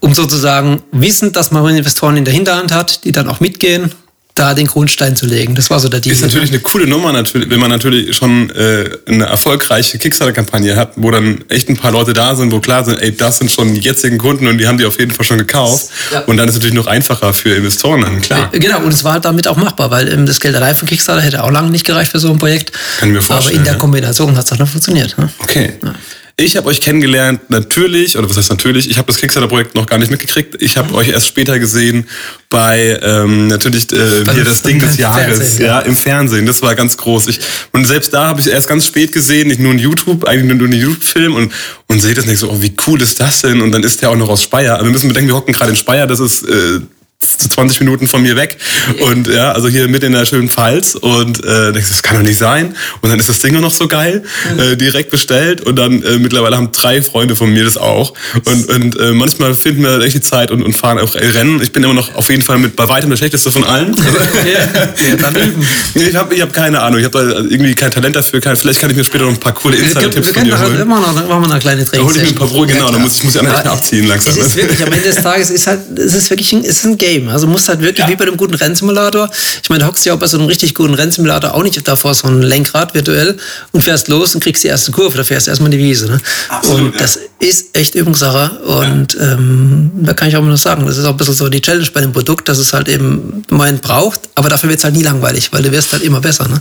um 0.00 0.12
sozusagen 0.12 0.82
wissend, 0.92 1.36
dass 1.36 1.50
man 1.52 1.74
Investoren 1.74 2.18
in 2.18 2.26
der 2.26 2.34
Hinterhand 2.34 2.70
hat, 2.70 3.04
die 3.04 3.12
dann 3.12 3.30
auch 3.30 3.40
mitgehen, 3.40 3.92
da 4.40 4.54
den 4.54 4.66
Grundstein 4.66 5.16
zu 5.16 5.26
legen. 5.26 5.54
Das 5.54 5.68
war 5.68 5.78
so 5.80 5.88
der 5.88 6.00
Deal. 6.00 6.14
Ist 6.14 6.22
natürlich 6.22 6.50
eine 6.50 6.60
coole 6.60 6.86
Nummer, 6.86 7.12
natürlich, 7.12 7.50
wenn 7.50 7.60
man 7.60 7.70
natürlich 7.70 8.16
schon 8.16 8.50
äh, 8.50 8.88
eine 9.06 9.26
erfolgreiche 9.26 9.98
Kickstarter-Kampagne 9.98 10.76
hat, 10.76 10.92
wo 10.96 11.10
dann 11.10 11.44
echt 11.48 11.68
ein 11.68 11.76
paar 11.76 11.92
Leute 11.92 12.14
da 12.14 12.34
sind, 12.34 12.50
wo 12.50 12.60
klar 12.60 12.84
sind, 12.84 13.00
ey, 13.00 13.14
das 13.14 13.38
sind 13.38 13.50
schon 13.50 13.74
die 13.74 13.80
jetzigen 13.80 14.16
Kunden 14.16 14.46
und 14.46 14.58
die 14.58 14.66
haben 14.66 14.78
die 14.78 14.86
auf 14.86 14.98
jeden 14.98 15.12
Fall 15.12 15.26
schon 15.26 15.38
gekauft. 15.38 15.88
Ja. 16.10 16.20
Und 16.20 16.38
dann 16.38 16.48
ist 16.48 16.54
es 16.54 16.60
natürlich 16.60 16.76
noch 16.76 16.86
einfacher 16.86 17.34
für 17.34 17.54
Investoren 17.54 18.00
dann, 18.00 18.20
klar. 18.22 18.48
Genau, 18.52 18.80
und 18.80 18.92
es 18.92 19.04
war 19.04 19.12
halt 19.12 19.26
damit 19.26 19.46
auch 19.46 19.56
machbar, 19.56 19.90
weil 19.90 20.10
ähm, 20.10 20.24
das 20.24 20.40
Geld 20.40 20.56
allein 20.56 20.74
von 20.74 20.88
Kickstarter 20.88 21.20
hätte 21.20 21.44
auch 21.44 21.50
lange 21.50 21.70
nicht 21.70 21.84
gereicht 21.84 22.12
für 22.12 22.18
so 22.18 22.30
ein 22.30 22.38
Projekt. 22.38 22.72
Kann 22.98 23.10
ich 23.10 23.14
mir 23.14 23.22
vorstellen. 23.22 23.58
Aber 23.58 23.66
in 23.66 23.70
der 23.70 23.78
Kombination 23.78 24.36
hat 24.36 24.50
es 24.50 24.56
dann 24.56 24.66
funktioniert. 24.66 25.18
Ne? 25.18 25.28
Okay. 25.38 25.74
Ja. 25.82 25.94
Ich 26.36 26.56
habe 26.56 26.68
euch 26.68 26.80
kennengelernt, 26.80 27.50
natürlich, 27.50 28.16
oder 28.16 28.28
was 28.28 28.36
heißt 28.36 28.50
natürlich, 28.50 28.88
ich 28.88 28.98
habe 28.98 29.06
das 29.06 29.18
Kickstarter-Projekt 29.18 29.74
noch 29.74 29.86
gar 29.86 29.98
nicht 29.98 30.10
mitgekriegt. 30.10 30.60
Ich 30.62 30.76
habe 30.76 30.94
euch 30.94 31.08
erst 31.08 31.26
später 31.26 31.58
gesehen 31.58 32.06
bei 32.48 32.98
ähm, 33.02 33.48
natürlich 33.48 33.92
äh, 33.92 34.24
hier 34.32 34.44
das 34.44 34.62
Ding 34.62 34.78
des 34.78 34.96
Jahres, 34.96 35.38
Fernsehen, 35.38 35.66
ja. 35.66 35.80
im 35.80 35.96
Fernsehen. 35.96 36.46
Das 36.46 36.62
war 36.62 36.74
ganz 36.74 36.96
groß. 36.96 37.28
Ich, 37.28 37.40
und 37.72 37.86
selbst 37.86 38.12
da 38.14 38.28
habe 38.28 38.40
ich 38.40 38.48
erst 38.48 38.68
ganz 38.68 38.86
spät 38.86 39.12
gesehen, 39.12 39.48
nicht 39.48 39.60
nur 39.60 39.72
ein 39.72 39.78
YouTube, 39.78 40.24
eigentlich 40.24 40.56
nur 40.56 40.68
ein 40.68 40.72
YouTube-Film 40.72 41.34
und, 41.34 41.52
und 41.86 42.00
sehe 42.00 42.14
das 42.14 42.26
nicht 42.26 42.38
so, 42.38 42.50
oh, 42.50 42.60
wie 42.60 42.72
cool 42.86 43.00
ist 43.02 43.20
das 43.20 43.42
denn? 43.42 43.60
Und 43.60 43.72
dann 43.72 43.82
ist 43.82 44.02
der 44.02 44.10
auch 44.10 44.16
noch 44.16 44.28
aus 44.28 44.42
Speyer. 44.42 44.74
Aber 44.76 44.84
wir 44.84 44.92
müssen 44.92 45.08
bedenken, 45.08 45.28
wir 45.28 45.36
hocken 45.36 45.52
gerade 45.52 45.70
in 45.70 45.76
Speyer, 45.76 46.06
das 46.06 46.20
ist 46.20 46.42
äh, 46.42 46.80
20 47.20 47.80
Minuten 47.80 48.06
von 48.06 48.22
mir 48.22 48.36
weg. 48.36 48.56
Und 49.00 49.28
ja, 49.28 49.52
also 49.52 49.68
hier 49.68 49.88
mit 49.88 50.02
in 50.02 50.12
der 50.12 50.26
schönen 50.26 50.48
Pfalz. 50.48 50.94
Und 50.94 51.44
äh, 51.44 51.72
das 51.72 52.02
kann 52.02 52.16
doch 52.16 52.22
nicht 52.22 52.38
sein. 52.38 52.74
Und 53.00 53.10
dann 53.10 53.18
ist 53.18 53.28
das 53.28 53.40
Ding 53.40 53.58
noch 53.60 53.72
so 53.72 53.88
geil, 53.88 54.22
äh, 54.58 54.76
direkt 54.76 55.10
bestellt. 55.10 55.60
Und 55.62 55.76
dann 55.76 56.02
äh, 56.02 56.18
mittlerweile 56.18 56.56
haben 56.56 56.72
drei 56.72 57.02
Freunde 57.02 57.36
von 57.36 57.52
mir 57.52 57.64
das 57.64 57.76
auch. 57.76 58.14
Und, 58.44 58.68
und 58.68 58.98
äh, 58.98 59.12
manchmal 59.12 59.54
finden 59.54 59.82
wir 59.82 60.00
echt 60.00 60.14
die 60.14 60.20
Zeit 60.20 60.50
und, 60.50 60.62
und 60.62 60.76
fahren 60.76 60.98
auch 60.98 61.14
Rennen. 61.14 61.60
Ich 61.62 61.72
bin 61.72 61.82
immer 61.82 61.94
noch 61.94 62.14
auf 62.14 62.30
jeden 62.30 62.42
Fall 62.42 62.58
mit 62.58 62.76
bei 62.76 62.88
weitem 62.88 63.10
der 63.10 63.16
schlechteste 63.16 63.50
von 63.50 63.64
allen. 63.64 63.94
ich 65.94 66.16
habe 66.16 66.34
ich 66.34 66.40
hab 66.40 66.52
keine 66.52 66.80
Ahnung, 66.80 67.00
ich 67.00 67.04
habe 67.04 67.18
da 67.18 67.38
irgendwie 67.40 67.74
kein 67.74 67.90
Talent 67.90 68.16
dafür, 68.16 68.40
kein, 68.40 68.56
vielleicht 68.56 68.80
kann 68.80 68.90
ich 68.90 68.96
mir 68.96 69.04
später 69.04 69.24
noch 69.24 69.32
ein 69.32 69.40
paar 69.40 69.54
coole 69.54 69.76
Insider-Tipps 69.76 70.30
von 70.30 70.44
dir 70.44 70.58
holen. 70.58 70.80
Immer 70.80 71.00
noch, 71.00 71.14
machen 71.14 71.28
wir 71.28 71.50
eine 71.50 71.60
kleine 71.60 71.84
Training. 71.84 72.06
Da 72.06 72.12
hole 72.12 72.16
ich 72.16 72.22
mir 72.22 72.28
ein 72.28 72.34
paar 72.34 72.48
Brot, 72.48 72.68
genau, 72.68 72.86
ja, 72.86 72.92
dann 72.92 73.02
muss 73.02 73.16
ich, 73.16 73.24
muss 73.24 73.34
ich 73.34 73.40
einfach 73.40 73.64
abziehen 73.64 74.06
langsam. 74.06 74.32
Es 74.38 74.46
ist 74.46 74.56
wirklich, 74.56 74.82
am 74.82 74.92
Ende 74.92 75.08
des 75.08 75.16
Tages 75.16 75.50
ist 75.50 75.66
halt, 75.66 75.80
es 75.98 76.14
ist 76.14 76.30
wirklich 76.30 76.52
ein, 76.52 76.64
es 76.64 76.78
ist 76.78 76.84
ein 76.86 76.96
Game 76.96 77.09
Game. 77.10 77.28
Also 77.28 77.46
musst 77.46 77.68
halt 77.68 77.80
wirklich 77.80 78.06
ja. 78.06 78.08
wie 78.08 78.16
bei 78.16 78.24
einem 78.24 78.36
guten 78.36 78.54
Rennsimulator. 78.54 79.30
Ich 79.62 79.68
meine, 79.68 79.82
du 79.82 79.88
hockst 79.88 80.04
ja 80.06 80.14
auch 80.14 80.18
bei 80.18 80.26
so 80.26 80.38
einem 80.38 80.46
richtig 80.46 80.74
guten 80.74 80.94
Rennsimulator 80.94 81.54
auch 81.54 81.62
nicht 81.62 81.86
davor 81.86 82.14
so 82.14 82.28
ein 82.28 82.42
Lenkrad 82.42 82.94
virtuell 82.94 83.36
und 83.72 83.82
fährst 83.82 84.08
los 84.08 84.34
und 84.34 84.42
kriegst 84.42 84.64
die 84.64 84.68
erste 84.68 84.92
Kurve. 84.92 85.16
Da 85.16 85.24
fährst 85.24 85.46
du 85.46 85.50
erstmal 85.50 85.70
die 85.70 85.78
Wiese. 85.78 86.06
Ne? 86.06 86.20
Absolut, 86.48 86.92
und 86.92 87.00
das 87.00 87.18
ist 87.40 87.76
echt 87.76 87.94
Übungssache. 87.94 88.58
Und 88.60 89.14
ja. 89.14 89.32
ähm, 89.32 89.90
da 89.96 90.12
kann 90.12 90.28
ich 90.28 90.36
auch 90.36 90.42
noch 90.42 90.56
sagen, 90.56 90.86
das 90.86 90.98
ist 90.98 91.04
auch 91.04 91.10
ein 91.10 91.16
bisschen 91.16 91.34
so 91.34 91.48
die 91.48 91.60
Challenge 91.60 91.88
bei 91.92 92.00
dem 92.00 92.12
Produkt, 92.12 92.48
dass 92.48 92.58
es 92.58 92.72
halt 92.72 92.88
eben 92.88 93.44
meinen 93.48 93.78
braucht, 93.78 94.20
aber 94.34 94.48
dafür 94.48 94.68
wird 94.68 94.78
es 94.78 94.84
halt 94.84 94.94
nie 94.94 95.02
langweilig, 95.02 95.52
weil 95.52 95.62
du 95.62 95.72
wirst 95.72 95.92
halt 95.92 96.02
immer 96.02 96.20
besser. 96.20 96.46
Ne? 96.48 96.60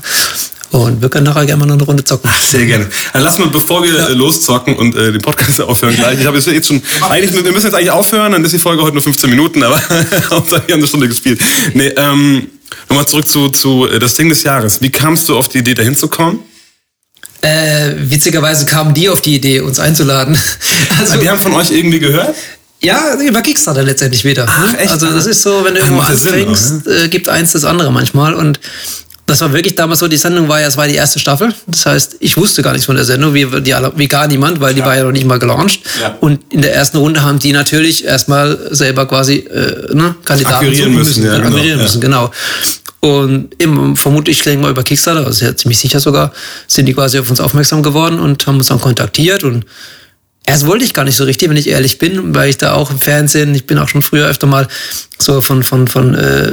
Und 0.71 1.01
wir 1.01 1.09
können 1.09 1.25
nachher 1.25 1.45
gerne 1.45 1.59
mal 1.59 1.65
noch 1.65 1.75
eine 1.75 1.83
Runde 1.83 2.03
zocken. 2.03 2.29
Sehr 2.47 2.65
gerne. 2.65 2.87
Dann 3.13 3.23
lass 3.23 3.39
mal, 3.39 3.47
bevor 3.47 3.83
wir 3.83 3.93
ja. 3.93 4.07
Äh, 4.07 4.13
loszocken 4.13 4.75
und 4.75 4.95
äh, 4.95 5.11
den 5.11 5.21
Podcast 5.21 5.59
aufhören 5.61 5.95
gleich. 5.95 6.19
Ich 6.19 6.25
habe 6.25 6.37
jetzt 6.37 6.67
schon, 6.67 6.81
eigentlich, 7.09 7.33
wir 7.43 7.51
müssen 7.51 7.65
jetzt 7.65 7.75
eigentlich 7.75 7.91
aufhören, 7.91 8.33
dann 8.33 8.43
ist 8.43 8.53
die 8.53 8.59
Folge 8.59 8.83
heute 8.83 8.93
nur 8.93 9.01
15 9.01 9.29
Minuten, 9.29 9.63
aber 9.63 9.81
Hauptsache 10.29 10.63
wir 10.67 10.73
haben 10.73 10.81
eine 10.81 10.87
Stunde 10.87 11.07
gespielt. 11.07 11.41
Nee, 11.73 11.87
ähm, 11.97 12.47
nochmal 12.87 13.07
zurück 13.07 13.27
zu, 13.27 13.49
zu 13.49 13.87
äh, 13.87 13.97
das 13.97 14.13
Ding 14.13 14.29
des 14.29 14.43
Jahres. 14.43 14.79
Wie 14.81 14.91
kamst 14.91 15.27
du 15.27 15.37
auf 15.37 15.49
die 15.49 15.59
Idee, 15.59 15.73
dahin 15.73 15.95
zu 15.95 16.07
kommen? 16.07 16.39
Äh, 17.41 17.93
witzigerweise 17.97 18.65
kamen 18.65 18.93
die 18.93 19.09
auf 19.09 19.21
die 19.21 19.35
Idee, 19.35 19.61
uns 19.61 19.79
einzuladen. 19.79 20.37
Also, 20.97 21.17
die 21.17 21.29
haben 21.29 21.39
von 21.39 21.53
euch 21.53 21.71
irgendwie 21.71 21.99
gehört? 21.99 22.35
Ja, 22.81 23.15
über 23.21 23.41
Kickstarter 23.41 23.83
letztendlich 23.83 24.25
wieder. 24.25 24.45
Ach, 24.49 24.73
echt? 24.73 24.89
Also 24.89 25.11
das 25.11 25.25
ist 25.25 25.41
so, 25.43 25.63
wenn 25.63 25.75
du 25.75 25.81
irgendwo 25.81 26.01
anfängst, 26.01 26.83
Sinn, 26.83 27.05
äh, 27.05 27.07
gibt 27.07 27.29
eins 27.29 27.53
das 27.53 27.63
andere 27.63 27.91
manchmal. 27.91 28.33
Und 28.33 28.59
das 29.29 29.41
war 29.41 29.53
wirklich 29.53 29.75
damals 29.75 29.99
so, 29.99 30.07
die 30.07 30.17
Sendung 30.17 30.47
war 30.47 30.59
ja, 30.59 30.67
es 30.67 30.77
war 30.77 30.87
die 30.87 30.95
erste 30.95 31.19
Staffel. 31.19 31.53
Das 31.67 31.85
heißt, 31.85 32.17
ich 32.19 32.35
wusste 32.37 32.61
gar 32.61 32.71
nichts 32.71 32.85
von 32.85 32.95
der 32.95 33.05
Sendung, 33.05 33.33
wie, 33.33 33.45
die, 33.45 33.75
wie 33.95 34.07
gar 34.07 34.27
niemand, 34.27 34.59
weil 34.59 34.73
die 34.73 34.79
ja. 34.79 34.85
war 34.85 34.95
ja 34.95 35.03
noch 35.03 35.11
nicht 35.11 35.25
mal 35.25 35.39
gelauncht. 35.39 35.81
Ja. 36.01 36.17
Und 36.19 36.41
in 36.51 36.61
der 36.61 36.73
ersten 36.73 36.97
Runde 36.97 37.21
haben 37.21 37.39
die 37.39 37.51
natürlich 37.51 38.05
erstmal 38.05 38.57
selber 38.71 39.07
quasi 39.07 39.37
äh, 39.37 39.93
ne, 39.93 40.15
Kandidaten 40.25 40.55
akquirieren 40.55 40.93
müssen. 40.93 41.21
müssen, 41.21 41.25
ja, 41.25 41.35
genau. 41.37 41.47
akquirieren 41.47 41.81
müssen, 41.81 42.01
genau. 42.01 42.31
Und 43.01 43.55
eben, 43.61 43.95
vermutlich, 43.95 44.39
ich 44.39 44.43
denke 44.43 44.63
mal 44.63 44.71
über 44.71 44.83
Kickstarter, 44.83 45.25
also 45.25 45.45
ja 45.45 45.55
ziemlich 45.55 45.77
sicher 45.79 45.99
sogar, 45.99 46.33
sind 46.67 46.85
die 46.85 46.93
quasi 46.93 47.19
auf 47.19 47.29
uns 47.29 47.39
aufmerksam 47.39 47.81
geworden 47.81 48.19
und 48.19 48.45
haben 48.45 48.57
uns 48.57 48.67
dann 48.67 48.81
kontaktiert 48.81 49.43
und 49.43 49.65
Erst 50.45 50.65
wollte 50.65 50.83
ich 50.83 50.95
gar 50.95 51.03
nicht 51.03 51.15
so 51.15 51.25
richtig, 51.25 51.47
wenn 51.47 51.57
ich 51.57 51.69
ehrlich 51.69 51.99
bin, 51.99 52.33
weil 52.33 52.49
ich 52.49 52.57
da 52.57 52.73
auch 52.73 52.89
im 52.89 52.99
Fernsehen, 52.99 53.53
ich 53.53 53.67
bin 53.67 53.77
auch 53.77 53.87
schon 53.87 54.01
früher 54.01 54.27
öfter 54.27 54.47
mal 54.47 54.67
so 55.21 55.41
von, 55.41 55.63
von, 55.63 55.87
von 55.87 56.15
äh, 56.15 56.51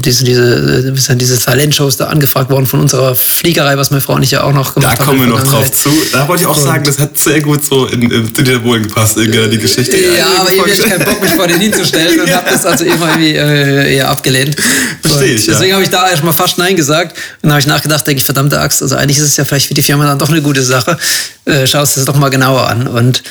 diese, 0.00 0.24
diese, 0.24 0.88
äh, 0.88 1.16
diese 1.16 1.38
Talentshows 1.38 1.96
da 1.96 2.06
angefragt 2.06 2.50
worden 2.50 2.66
von 2.66 2.80
unserer 2.80 3.14
Fliegerei, 3.14 3.76
was 3.76 3.90
meine 3.90 4.02
Frau 4.02 4.14
und 4.14 4.22
ich 4.24 4.32
ja 4.32 4.42
auch 4.42 4.52
noch 4.52 4.74
gemacht 4.74 4.98
haben. 4.98 4.98
Da 4.98 5.04
kommen 5.04 5.20
wir 5.20 5.28
noch 5.28 5.44
drauf 5.44 5.70
zu. 5.70 5.90
Da 6.12 6.26
wollte 6.26 6.42
ich 6.42 6.48
auch 6.48 6.56
und 6.56 6.62
sagen, 6.62 6.84
das 6.84 6.98
hat 6.98 7.16
sehr 7.16 7.40
gut 7.40 7.64
so 7.64 7.86
in, 7.86 8.02
in, 8.02 8.34
in 8.34 8.44
der 8.44 8.58
Bohlen 8.58 8.82
gepasst, 8.82 9.16
irgendwie 9.16 9.48
die 9.50 9.58
Geschichte. 9.58 9.96
Ja, 9.96 10.18
ja 10.18 10.26
aber 10.40 10.52
irgendwie 10.52 10.72
hatte 10.72 10.82
ich 10.82 10.88
keinen 10.88 11.04
Bock, 11.04 11.22
mich 11.22 11.32
vor 11.32 11.46
den 11.46 11.60
hinzustellen 11.60 12.20
und 12.20 12.28
ja. 12.28 12.36
habe 12.38 12.50
das 12.50 12.66
also 12.66 12.84
immer 12.84 13.08
irgendwie 13.08 13.34
äh, 13.34 13.96
eher 13.96 14.08
abgelehnt. 14.08 14.56
Verstehe 15.02 15.34
ich, 15.34 15.46
deswegen 15.46 15.70
ja. 15.70 15.74
habe 15.74 15.84
ich 15.84 15.90
da 15.90 16.10
erstmal 16.10 16.32
fast 16.32 16.58
Nein 16.58 16.74
gesagt. 16.74 17.16
Und 17.16 17.44
dann 17.44 17.52
habe 17.52 17.60
ich 17.60 17.66
nachgedacht, 17.66 18.06
denke 18.06 18.18
ich, 18.18 18.24
verdammte 18.24 18.58
Axt, 18.60 18.82
also 18.82 18.96
eigentlich 18.96 19.18
ist 19.18 19.24
es 19.24 19.36
ja 19.36 19.44
vielleicht 19.44 19.68
für 19.68 19.74
die 19.74 19.82
Firma 19.82 20.06
dann 20.06 20.18
doch 20.18 20.28
eine 20.28 20.42
gute 20.42 20.62
Sache. 20.62 20.98
Äh, 21.44 21.66
schaust 21.66 21.96
du 21.96 22.00
das 22.00 22.06
doch 22.06 22.16
mal 22.16 22.30
genauer 22.30 22.68
an. 22.68 22.88
Und 22.88 23.22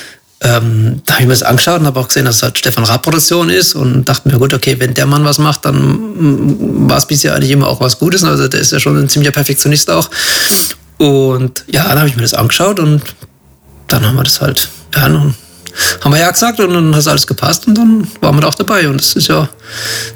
ähm, 0.42 1.02
da 1.06 1.14
habe 1.14 1.24
ich 1.24 1.28
mir 1.28 1.34
das 1.34 1.44
angeschaut 1.44 1.80
und 1.80 1.88
habe 1.88 2.00
auch 2.00 2.08
gesehen, 2.08 2.26
dass 2.26 2.38
es 2.38 2.44
halt 2.44 2.58
Stefan 2.58 2.84
Raab 2.84 3.02
Produktion 3.02 3.50
ist 3.50 3.74
und 3.74 4.06
dachte 4.06 4.30
mir, 4.30 4.38
gut, 4.38 4.54
okay, 4.54 4.76
wenn 4.80 4.94
der 4.94 5.08
Mann 5.08 5.26
was 5.26 5.40
macht, 5.40 5.66
dann 5.66 5.78
mm, 5.78 6.90
war 6.90 6.98
es 6.98 7.08
bisher 7.08 7.34
eigentlich 7.34 7.52
immer 7.52 7.68
auch 7.68 7.82
was 7.82 7.98
Gutes. 7.98 8.24
Also 8.24 8.48
der 8.48 8.60
ist 8.60 8.72
ja 8.72 8.80
schon 8.80 8.98
ein 8.98 9.10
ziemlicher 9.10 9.32
Perfektionist 9.32 9.90
auch. 9.90 10.10
Und 10.98 11.64
ja, 11.68 11.88
dann 11.88 12.00
habe 12.00 12.10
ich 12.10 12.16
mir 12.16 12.22
das 12.22 12.36
angeschaut 12.36 12.80
und 12.80 13.02
dann 13.88 14.06
haben 14.06 14.16
wir 14.16 14.24
das 14.24 14.42
halt, 14.42 14.70
ja, 14.94 15.10
dann 15.10 15.34
haben 16.02 16.12
wir 16.12 16.20
ja 16.20 16.32
gesagt 16.32 16.60
und 16.60 16.74
dann 16.74 16.96
hat 16.96 17.08
alles 17.08 17.26
gepasst 17.26 17.68
und 17.68 17.76
dann 17.76 18.08
waren 18.22 18.36
wir 18.36 18.42
da 18.42 18.48
auch 18.48 18.56
dabei 18.56 18.88
und 18.90 19.02
es 19.02 19.16
ist 19.16 19.28
ja 19.28 19.50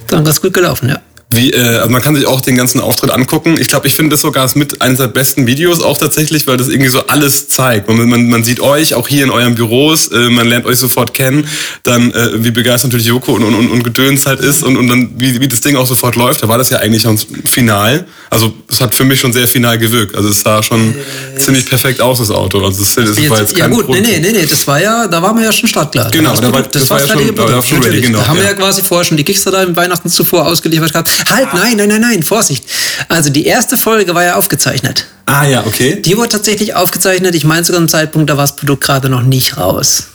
dann 0.08 0.24
ganz 0.24 0.42
gut 0.42 0.54
gelaufen, 0.54 0.90
ja. 0.90 1.00
Wie, 1.32 1.52
äh, 1.52 1.78
also 1.78 1.90
man 1.90 2.02
kann 2.02 2.16
sich 2.16 2.26
auch 2.28 2.42
den 2.42 2.56
ganzen 2.56 2.82
Auftritt 2.82 3.12
angucken. 3.12 3.56
Ich 3.60 3.70
glaube, 3.70 3.88
ich 3.88 3.96
finde 3.96 4.12
das 4.12 4.22
sogar 4.22 4.50
mit 4.56 4.82
eines 4.82 4.98
der 4.98 5.08
besten 5.08 5.48
Videos 5.48 5.82
auch 5.82 5.98
tatsächlich, 5.98 6.46
weil 6.46 6.58
das 6.58 6.68
irgendwie 6.68 6.90
so 6.90 7.08
alles 7.08 7.48
zeigt. 7.48 7.88
Man, 7.88 8.10
man, 8.10 8.30
man 8.30 8.44
sieht 8.44 8.60
euch 8.60 8.94
auch 8.94 9.08
hier 9.08 9.24
in 9.24 9.30
euren 9.30 9.56
Büros, 9.56 10.10
äh, 10.10 10.30
man 10.30 10.48
lernt 10.48 10.66
euch 10.66 10.78
sofort 10.78 11.14
kennen, 11.14 11.48
dann 11.84 12.12
äh, 12.12 12.44
wie 12.44 12.52
begeistert 12.52 12.92
natürlich 12.92 13.08
Joko 13.08 13.34
und, 13.34 13.44
und, 13.44 13.70
und 13.70 13.84
Gedöns 13.84 14.26
halt 14.26 14.42
ist 14.42 14.64
und, 14.64 14.76
und 14.76 14.88
dann 14.88 15.12
wie, 15.18 15.40
wie 15.40 15.48
das 15.48 15.62
Ding 15.62 15.76
auch 15.78 15.88
sofort 15.88 16.16
läuft. 16.16 16.44
Da 16.44 16.50
war 16.50 16.58
das 16.58 16.70
ja 16.70 16.80
eigentlich 16.80 17.04
schon 17.04 17.18
final. 17.46 18.06
Also 18.30 18.54
es 18.70 18.82
hat 18.82 18.94
für 18.94 19.06
mich 19.06 19.20
schon 19.20 19.32
sehr 19.32 19.48
final 19.48 19.78
gewirkt. 19.78 20.16
Also 20.16 20.30
es 20.30 20.42
sah 20.42 20.62
schon 20.62 20.94
ziemlich 21.38 21.66
perfekt 21.66 22.02
aus, 22.02 22.20
das 22.20 22.32
Auto. 22.32 22.64
Also 22.64 22.84
das, 22.84 22.96
das 22.96 23.30
war 23.30 23.40
jetzt 23.40 23.56
kein 23.56 23.72
Ja 23.72 23.76
gut, 23.76 23.86
Grund. 23.86 24.02
nee, 24.02 24.20
nee, 24.20 24.32
nee, 24.32 24.46
das 24.46 24.68
war 24.68 24.82
ja, 24.82 25.08
da 25.08 25.22
waren 25.22 25.38
wir 25.38 25.46
ja 25.46 25.52
schon 25.52 25.70
startklar. 25.70 26.12
Genau, 26.12 26.32
das, 26.32 26.42
da 26.42 26.54
war, 26.54 26.62
das, 26.62 26.72
das 26.72 26.90
war, 26.90 27.00
ja 27.00 27.08
schon, 27.08 27.36
da 27.36 27.54
war 27.54 27.62
schon 27.62 27.82
ready, 27.82 28.02
genau. 28.02 28.20
Da 28.20 28.28
haben 28.28 28.38
ja. 28.38 28.44
wir 28.44 28.50
ja 28.52 28.56
quasi 28.56 28.84
vorher 28.84 29.06
schon 29.06 29.18
die 29.18 29.24
Kickstarter 29.24 29.64
im 29.64 29.76
Weihnachten 29.76 30.10
zuvor 30.10 30.46
ausgeliefert 30.48 30.92
gehabt. 30.92 31.10
Halt, 31.30 31.48
ah. 31.52 31.58
nein, 31.58 31.78
nein, 31.78 31.90
nein, 31.90 32.02
nein, 32.02 32.24
Vorsicht. 32.24 32.66
Also 33.08 33.30
die 33.30 33.46
erste 33.46 33.78
Folge 33.78 34.14
war 34.16 34.24
ja 34.24 34.36
aufgezeichnet. 34.36 35.06
Ah 35.26 35.46
ja, 35.46 35.66
okay. 35.66 36.02
Die 36.02 36.18
wurde 36.18 36.30
tatsächlich 36.30 36.76
aufgezeichnet. 36.76 37.36
Ich 37.36 37.44
meine 37.44 37.64
sogar 37.64 37.80
einem 37.80 37.90
Zeitpunkt, 37.90 38.30
da 38.30 38.38
war 38.38 38.44
das 38.44 38.56
Produkt 38.56 38.84
gerade 38.84 39.10
noch 39.10 39.22
nicht 39.22 39.58
raus. 39.58 40.08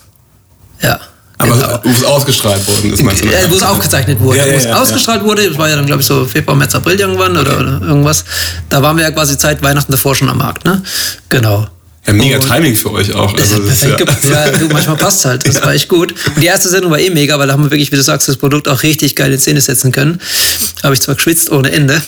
Ja. 0.82 1.00
Aber 1.38 1.52
genau. 1.52 1.80
wo 1.84 1.90
es 1.90 2.04
ausgestrahlt 2.04 2.66
worden 2.66 2.92
ist, 2.94 3.02
meinst 3.02 3.22
du? 3.22 3.28
Äh, 3.28 3.50
wo 3.50 3.56
es 3.56 3.62
aufgezeichnet 3.62 4.18
wurde. 4.20 4.38
Ja, 4.38 4.46
ja, 4.46 4.52
wo 4.54 4.56
es 4.56 4.64
ja, 4.64 4.80
ausgestrahlt 4.80 5.22
wurde, 5.22 5.48
das 5.48 5.58
war 5.58 5.68
ja 5.68 5.76
dann, 5.76 5.84
glaube 5.84 6.00
ich, 6.00 6.06
so 6.06 6.24
Februar, 6.24 6.56
März, 6.56 6.74
April 6.74 6.98
irgendwann 6.98 7.36
okay. 7.36 7.50
oder, 7.50 7.60
oder, 7.60 7.86
irgendwas. 7.86 8.24
Da 8.70 8.82
waren 8.82 8.96
wir 8.96 9.04
ja 9.04 9.10
quasi 9.10 9.36
Zeit 9.36 9.62
Weihnachten 9.62 9.92
davor 9.92 10.14
schon 10.14 10.30
am 10.30 10.38
Markt, 10.38 10.64
ne? 10.64 10.82
Genau. 11.28 11.66
Ja, 12.06 12.12
mega 12.12 12.38
Timing 12.38 12.76
für 12.76 12.92
euch 12.92 13.12
auch. 13.14 13.34
Also 13.34 13.58
das 13.58 13.72
ist 13.72 13.80
perfekt 13.80 14.24
ja. 14.30 14.46
ja, 14.46 14.50
du, 14.52 14.68
manchmal 14.68 14.96
passt 14.96 15.24
halt. 15.24 15.46
Das 15.46 15.62
war 15.62 15.74
echt 15.74 15.88
gut. 15.88 16.14
Und 16.34 16.42
die 16.42 16.46
erste 16.46 16.68
Sendung 16.68 16.90
war 16.90 17.00
eh 17.00 17.10
mega, 17.10 17.38
weil 17.38 17.48
da 17.48 17.54
haben 17.54 17.64
wir 17.64 17.70
wirklich, 17.70 17.90
wie 17.90 17.96
du 17.96 18.02
sagst, 18.02 18.28
das 18.28 18.36
Produkt 18.36 18.68
auch 18.68 18.82
richtig 18.82 19.16
geil 19.16 19.32
in 19.32 19.38
Szene 19.38 19.60
setzen 19.60 19.90
können. 19.90 20.20
Habe 20.82 20.94
ich 20.94 21.00
zwar 21.00 21.16
geschwitzt 21.16 21.50
ohne 21.50 21.72
Ende. 21.72 22.00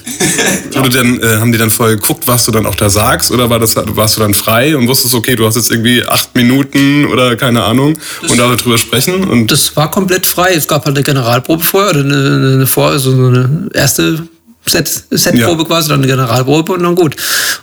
du 0.72 0.88
dann, 0.88 1.20
äh, 1.20 1.37
haben 1.37 1.50
die 1.50 1.58
dann 1.58 1.70
vorher 1.70 1.96
geguckt, 1.96 2.26
was 2.26 2.44
du 2.44 2.52
dann 2.52 2.66
auch 2.66 2.76
da 2.76 2.88
sagst? 2.90 3.30
Oder 3.30 3.50
war 3.50 3.58
das, 3.58 3.74
warst 3.76 4.16
du 4.16 4.20
dann 4.20 4.34
frei 4.34 4.76
und 4.76 4.87
wusstest, 4.87 5.14
okay, 5.14 5.34
du 5.34 5.46
hast 5.46 5.56
jetzt 5.56 5.70
irgendwie 5.70 6.04
acht 6.04 6.34
Minuten 6.34 7.06
oder 7.06 7.37
keine 7.37 7.64
Ahnung 7.64 7.98
das 8.22 8.30
und 8.30 8.38
darüber 8.38 8.78
sprechen? 8.78 9.24
Und 9.24 9.50
das 9.50 9.74
war 9.76 9.90
komplett 9.90 10.26
frei. 10.26 10.52
Es 10.54 10.68
gab 10.68 10.84
halt 10.84 10.96
eine 10.96 11.04
Generalprobe 11.04 11.64
vorher 11.64 11.90
oder 11.90 12.00
eine, 12.00 12.54
eine, 12.54 12.66
Vor-, 12.66 12.90
also 12.90 13.11
eine 13.11 13.68
erste 13.74 14.28
Set, 14.68 14.88
Setprobe 15.11 15.62
ja. 15.62 15.68
quasi, 15.68 15.88
dann 15.88 16.00
eine 16.00 16.07
Generalprobe 16.07 16.72
und 16.72 16.83
dann 16.83 16.94
gut. 16.94 17.16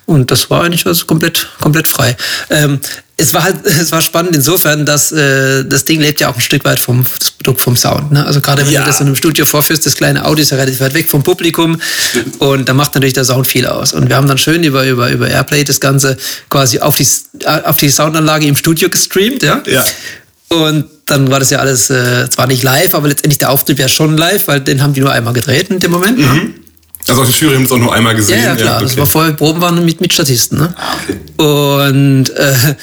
Und 0.06 0.32
das 0.32 0.50
war 0.50 0.64
eigentlich 0.64 0.86
also 0.86 1.06
komplett, 1.06 1.48
komplett 1.60 1.88
frei. 1.88 2.16
Ähm, 2.50 2.80
es 3.18 3.34
war 3.34 3.44
halt, 3.44 3.58
es 3.66 3.92
war 3.92 4.02
spannend 4.02 4.36
insofern, 4.36 4.86
dass 4.86 5.12
äh, 5.12 5.64
das 5.66 5.86
Ding 5.86 6.02
lebt 6.02 6.20
ja 6.20 6.30
auch 6.30 6.36
ein 6.36 6.42
Stück 6.42 6.66
weit 6.66 6.80
vom 6.80 7.06
Produkt 7.38 7.62
vom 7.62 7.76
Sound. 7.76 8.12
Ne? 8.12 8.26
Also 8.26 8.42
gerade 8.42 8.66
wenn 8.66 8.74
ja. 8.74 8.82
du 8.82 8.88
das 8.88 9.00
in 9.00 9.08
einem 9.08 9.16
Studio 9.16 9.46
vorführst, 9.46 9.86
das 9.86 9.96
kleine 9.96 10.26
Audio 10.26 10.44
ist 10.44 10.52
ja 10.52 10.58
relativ 10.58 10.80
weit 10.82 10.94
weg 10.94 11.10
vom 11.10 11.24
Publikum 11.24 11.80
und 12.40 12.68
da 12.68 12.74
macht 12.74 12.96
natürlich 12.96 13.14
der 13.14 13.26
Sound 13.26 13.48
viel 13.48 13.66
aus. 13.68 13.94
Und 13.94 14.10
wir 14.10 14.16
haben 14.16 14.28
dann 14.28 14.38
schön 14.38 14.64
über 14.64 14.86
über 14.86 15.10
über 15.10 15.30
Airplay 15.30 15.64
das 15.64 15.80
Ganze 15.80 16.18
quasi 16.50 16.80
auf 16.80 16.96
die 16.96 17.08
auf 17.46 17.80
die 17.80 17.90
Soundanlage 17.90 18.48
im 18.48 18.56
Studio 18.56 18.90
gestreamt, 18.90 19.44
ja. 19.44 19.62
Ja. 19.66 19.86
Und 20.50 20.86
dann 21.06 21.30
war 21.32 21.40
das 21.40 21.50
ja 21.50 21.60
alles 21.60 21.90
äh, 21.90 22.30
zwar 22.30 22.48
nicht 22.48 22.64
live, 22.64 22.94
aber 22.94 23.08
letztendlich 23.08 23.40
der 23.40 23.52
Auftrieb 23.52 23.80
ja 23.80 23.88
schon 23.88 24.18
live, 24.18 24.48
weil 24.48 24.62
den 24.62 24.82
haben 24.82 24.94
die 24.94 25.02
nur 25.02 25.12
einmal 25.12 25.34
gedreht 25.34 25.70
in 25.70 25.80
dem 25.80 25.92
Moment. 25.92 26.18
Ne? 26.20 26.54
Also 27.08 27.22
auf 27.22 27.30
der 27.30 27.40
Jury 27.40 27.56
haben 27.56 27.62
wir 27.62 27.66
es 27.68 27.72
auch 27.72 27.78
nur 27.78 27.94
einmal 27.94 28.16
gesehen. 28.16 28.40
Ja, 28.40 28.50
ja 28.50 28.56
klar. 28.56 28.68
Ja, 28.68 28.76
okay. 28.78 28.86
Das 28.86 28.98
war 28.98 29.06
vorher 29.06 29.34
Proben 29.34 29.62
waren 29.62 29.86
mit, 29.86 30.02
mit 30.02 30.12
Statisten. 30.12 30.58
Ne? 30.58 30.74
Ah, 30.76 30.96
okay. 31.04 31.20
Und 31.38 32.30
äh, 32.32 32.76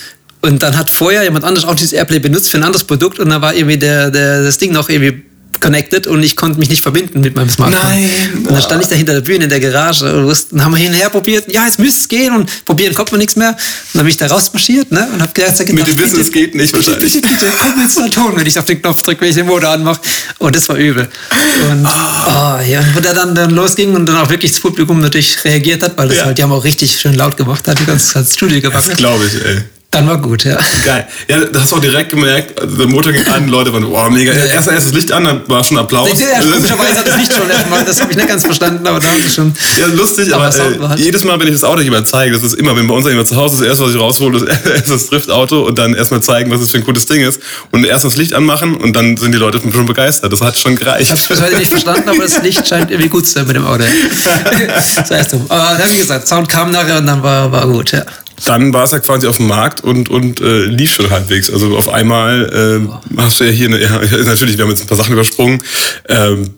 und 0.43 0.61
dann 0.63 0.77
hat 0.77 0.91
vorher 0.91 1.23
jemand 1.23 1.45
anders 1.45 1.65
auch 1.65 1.75
dieses 1.75 1.93
Airplay 1.93 2.19
benutzt 2.19 2.51
für 2.51 2.59
ein 2.59 2.65
anderes 2.65 2.85
Produkt 2.85 3.21
und 3.21 3.31
da 3.31 3.41
war 3.41 3.55
irgendwie 3.55 3.79
der, 3.79 4.11
der, 4.11 4.43
das 4.43 4.59
Ding 4.59 4.73
noch 4.73 4.89
irgendwie 4.89 5.23
connected 5.63 6.07
und 6.07 6.23
ich 6.23 6.37
konnte 6.37 6.59
mich 6.59 6.69
nicht 6.69 6.83
verbinden 6.83 7.21
mit 7.21 7.35
meinem 7.35 7.49
Smartphone. 7.49 7.83
Nein. 7.83 8.31
Und 8.35 8.51
dann 8.51 8.61
stand 8.61 8.83
ich 8.83 8.89
da 8.89 8.97
hinter 8.97 9.15
der 9.15 9.23
Bühne 9.23 9.45
in 9.45 9.51
der 9.51 9.61
Garage 9.61 10.15
und 10.15 10.47
dann 10.51 10.65
haben 10.65 10.73
wir 10.73 10.79
hin 10.79 10.89
und 10.89 10.95
her 10.95 11.09
probiert. 11.09 11.51
Ja, 11.51 11.65
jetzt 11.65 11.79
müsste 11.79 12.01
es 12.01 12.09
gehen 12.09 12.35
und 12.35 12.65
probieren 12.65 12.95
kommt 12.95 13.13
man 13.13 13.21
nichts 13.21 13.37
mehr. 13.37 13.51
Und 13.51 13.59
dann 13.95 14.03
bin 14.03 14.09
ich 14.09 14.17
da 14.17 14.27
rausmarschiert 14.27 14.91
ne, 14.91 15.09
und 15.13 15.23
habe 15.23 15.33
gedacht, 15.33 15.57
gedacht, 15.57 15.73
mit 15.73 15.87
dem 15.87 15.99
Wissen, 15.99 16.21
es 16.21 16.31
geht 16.31 16.55
nicht 16.55 16.73
wahrscheinlich. 16.75 17.13
Bitte, 17.15 17.29
bitte, 17.29 17.47
komm 17.63 17.81
jetzt 17.81 17.97
mal 17.99 18.11
Ton, 18.11 18.37
wenn 18.37 18.47
ich 18.47 18.59
auf 18.59 18.65
den 18.65 18.83
Knopf 18.83 19.03
drücke, 19.03 19.23
wenn 19.23 19.31
ich 19.31 19.37
den 19.37 19.47
Motor 19.47 19.71
anmache. 19.71 20.01
Und 20.39 20.55
das 20.55 20.69
war 20.69 20.77
übel. 20.77 21.09
Und, 21.71 21.87
oh. 21.87 21.89
Oh, 21.89 22.61
ja, 22.69 22.85
wo 22.95 23.01
der 23.01 23.15
dann, 23.15 23.35
dann 23.35 23.51
losging 23.51 23.95
und 23.95 24.07
dann 24.07 24.17
auch 24.17 24.29
wirklich 24.29 24.53
das 24.53 24.61
Publikum 24.61 25.01
natürlich 25.01 25.43
reagiert 25.45 25.83
hat, 25.83 25.97
weil 25.97 26.09
das 26.09 26.25
halt, 26.25 26.39
die 26.39 26.43
haben 26.43 26.53
auch 26.53 26.65
richtig 26.65 26.99
schön 26.99 27.15
laut 27.15 27.37
gemacht, 27.37 27.67
hat 27.69 27.79
die 27.79 27.87
ganze 27.87 28.13
Zeit 28.13 28.29
Studio 28.29 28.61
gebacken. 28.61 28.89
Das 28.89 28.97
glaube 28.97 29.25
ich, 29.27 29.35
ey. 29.45 29.63
Dann 29.93 30.09
war 30.09 30.17
gut, 30.17 30.45
ja. 30.45 30.57
Geil. 30.87 31.07
Ja, 31.29 31.45
das 31.45 31.65
hast 31.65 31.73
du 31.73 31.77
auch 31.77 31.81
direkt 31.81 32.09
gemerkt. 32.09 32.59
Also 32.59 32.77
der 32.79 32.87
Motor 32.87 33.13
ging 33.13 33.27
an, 33.27 33.47
Leute 33.49 33.75
waren, 33.75 33.87
wow, 33.91 34.09
mega. 34.09 34.33
Ja, 34.33 34.47
Erst, 34.47 34.69
erst 34.69 34.87
das 34.87 34.95
Licht 34.95 35.13
an, 35.13 35.25
dann 35.25 35.43
war 35.49 35.63
schon 35.63 35.77
Applaus. 35.77 36.09
Ja, 36.19 36.41
komischerweise 36.41 37.01
hat 37.01 37.09
das 37.09 37.19
Licht 37.19 37.35
schon 37.35 37.51
erstmal, 37.51 37.85
das 37.85 38.01
habe 38.01 38.11
ich 38.11 38.17
nicht 38.17 38.27
ganz 38.27 38.43
verstanden, 38.43 38.87
aber 38.87 39.01
da 39.01 39.09
haben 39.09 39.21
sie 39.21 39.29
schon. 39.29 39.53
Ja, 39.79 39.85
lustig, 39.89 40.35
aber, 40.35 40.47
aber 40.47 40.89
halt. 40.89 40.99
jedes 40.99 41.25
Mal, 41.25 41.39
wenn 41.39 41.49
ich 41.49 41.53
das 41.53 41.65
Auto 41.65 41.83
jemand 41.83 42.09
zeige, 42.09 42.33
das 42.33 42.43
ist 42.43 42.55
immer, 42.55 42.75
wenn 42.75 42.87
bei 42.87 42.95
uns 42.95 43.07
jemand 43.07 43.29
zu 43.29 43.37
Hause 43.37 43.57
ist, 43.57 43.61
das 43.61 43.69
erste, 43.69 43.85
was 43.85 43.95
ich 43.95 44.01
raushole, 44.01 44.39
ist 44.39 44.67
erst 44.75 44.91
das 44.91 45.07
Driftauto 45.09 45.61
und 45.67 45.79
dann 45.79 45.93
erstmal 45.93 46.23
zeigen, 46.23 46.51
was 46.51 46.63
es 46.63 46.71
für 46.71 46.79
ein 46.79 46.85
cooles 46.85 47.05
Ding 47.05 47.21
ist. 47.21 47.43
Und 47.71 47.85
erst 47.85 48.07
das 48.07 48.17
Licht 48.17 48.33
anmachen 48.33 48.77
und 48.79 48.97
dann 48.97 49.19
sind 49.19 49.33
die 49.33 49.39
Leute 49.39 49.61
schon 49.71 49.85
begeistert. 49.85 50.33
Das 50.33 50.41
hat 50.41 50.57
schon 50.57 50.75
gereicht. 50.75 51.03
Ich 51.03 51.11
habe 51.11 51.21
das 51.29 51.43
heute 51.43 51.59
nicht 51.59 51.71
verstanden, 51.71 52.09
aber 52.09 52.23
das 52.23 52.43
Licht 52.43 52.67
scheint 52.67 52.91
irgendwie 52.91 53.11
gut 53.11 53.27
zu 53.27 53.35
sein 53.35 53.47
mit 53.47 53.57
dem 53.57 53.67
Auto. 53.67 53.85
das 54.75 55.11
heißt, 55.11 55.37
aber 55.51 55.79
wie 55.91 55.99
gesagt, 55.99 56.27
Sound 56.27 56.49
kam 56.49 56.71
nachher 56.71 56.97
und 56.97 57.07
dann 57.07 57.23
war, 57.23 57.53
war 57.53 57.67
gut, 57.67 57.93
ja 57.93 58.07
dann 58.45 58.73
war 58.73 58.85
es 58.85 58.91
ja 58.91 58.99
quasi 58.99 59.27
auf 59.27 59.37
dem 59.37 59.49
Markt 59.49 59.83
und, 59.83 60.09
und 60.09 60.41
äh, 60.41 60.65
lief 60.65 60.93
schon 60.93 61.11
halbwegs. 61.11 61.51
Also 61.51 61.77
auf 61.77 61.89
einmal 61.89 62.83
äh, 63.15 63.21
hast 63.21 63.41
du 63.41 63.45
ja 63.45 63.51
hier, 63.51 63.69
eine, 63.69 63.81
ja, 63.81 64.01
natürlich, 64.25 64.57
wir 64.57 64.65
haben 64.65 64.71
jetzt 64.71 64.83
ein 64.83 64.89
paar 64.89 64.97
Sachen 64.97 65.13
übersprungen. 65.13 65.63
Ähm, 66.09 66.51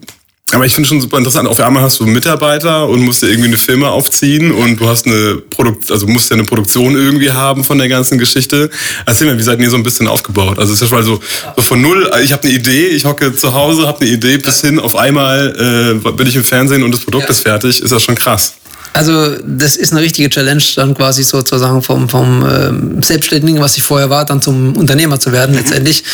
aber 0.52 0.66
ich 0.66 0.74
finde 0.74 0.88
schon 0.88 1.00
super 1.00 1.18
interessant. 1.18 1.48
Auf 1.48 1.58
einmal 1.58 1.82
hast 1.82 1.98
du 1.98 2.06
Mitarbeiter 2.06 2.88
und 2.88 3.00
musst 3.00 3.22
dir 3.22 3.28
irgendwie 3.28 3.48
eine 3.48 3.56
Firma 3.56 3.88
aufziehen 3.88 4.52
und 4.52 4.78
du 4.78 4.88
hast 4.88 5.06
eine 5.06 5.36
Produkt, 5.36 5.90
also 5.90 6.06
musst 6.06 6.30
ja 6.30 6.34
eine 6.34 6.44
Produktion 6.44 6.94
irgendwie 6.94 7.30
haben 7.32 7.64
von 7.64 7.78
der 7.78 7.88
ganzen 7.88 8.18
Geschichte. 8.18 8.70
Erzähl 9.04 9.26
mir, 9.26 9.38
wie 9.38 9.42
seid 9.42 9.58
ihr 9.60 9.70
so 9.70 9.76
ein 9.76 9.82
bisschen 9.82 10.06
aufgebaut? 10.06 10.58
Also 10.58 10.72
es 10.72 10.80
ist 10.80 10.82
ja 10.82 10.86
schon 10.88 10.98
mal 10.98 11.04
so, 11.04 11.20
so 11.56 11.62
von 11.62 11.82
null, 11.82 12.08
ich 12.22 12.32
habe 12.32 12.44
eine 12.44 12.52
Idee, 12.52 12.86
ich 12.86 13.04
hocke 13.04 13.34
zu 13.34 13.52
Hause, 13.52 13.88
habe 13.88 14.02
eine 14.02 14.10
Idee, 14.10 14.36
bis 14.36 14.60
hin 14.60 14.78
auf 14.78 14.94
einmal 14.94 15.98
äh, 16.04 16.10
bin 16.12 16.26
ich 16.26 16.36
im 16.36 16.44
Fernsehen 16.44 16.84
und 16.84 16.92
das 16.92 17.00
Produkt 17.00 17.24
ja. 17.24 17.30
ist 17.30 17.40
fertig, 17.40 17.82
ist 17.82 17.90
das 17.90 18.02
schon 18.02 18.14
krass. 18.14 18.54
Also 18.94 19.34
das 19.44 19.74
ist 19.74 19.92
eine 19.92 20.02
richtige 20.02 20.30
Challenge, 20.30 20.62
dann 20.76 20.94
quasi 20.94 21.24
sozusagen 21.24 21.82
vom, 21.82 22.08
vom 22.08 22.46
ähm, 22.48 23.02
Selbstständigen, 23.02 23.60
was 23.60 23.76
ich 23.76 23.82
vorher 23.82 24.08
war, 24.08 24.24
dann 24.24 24.40
zum 24.40 24.76
Unternehmer 24.76 25.18
zu 25.18 25.32
werden 25.32 25.54
letztendlich. 25.56 26.04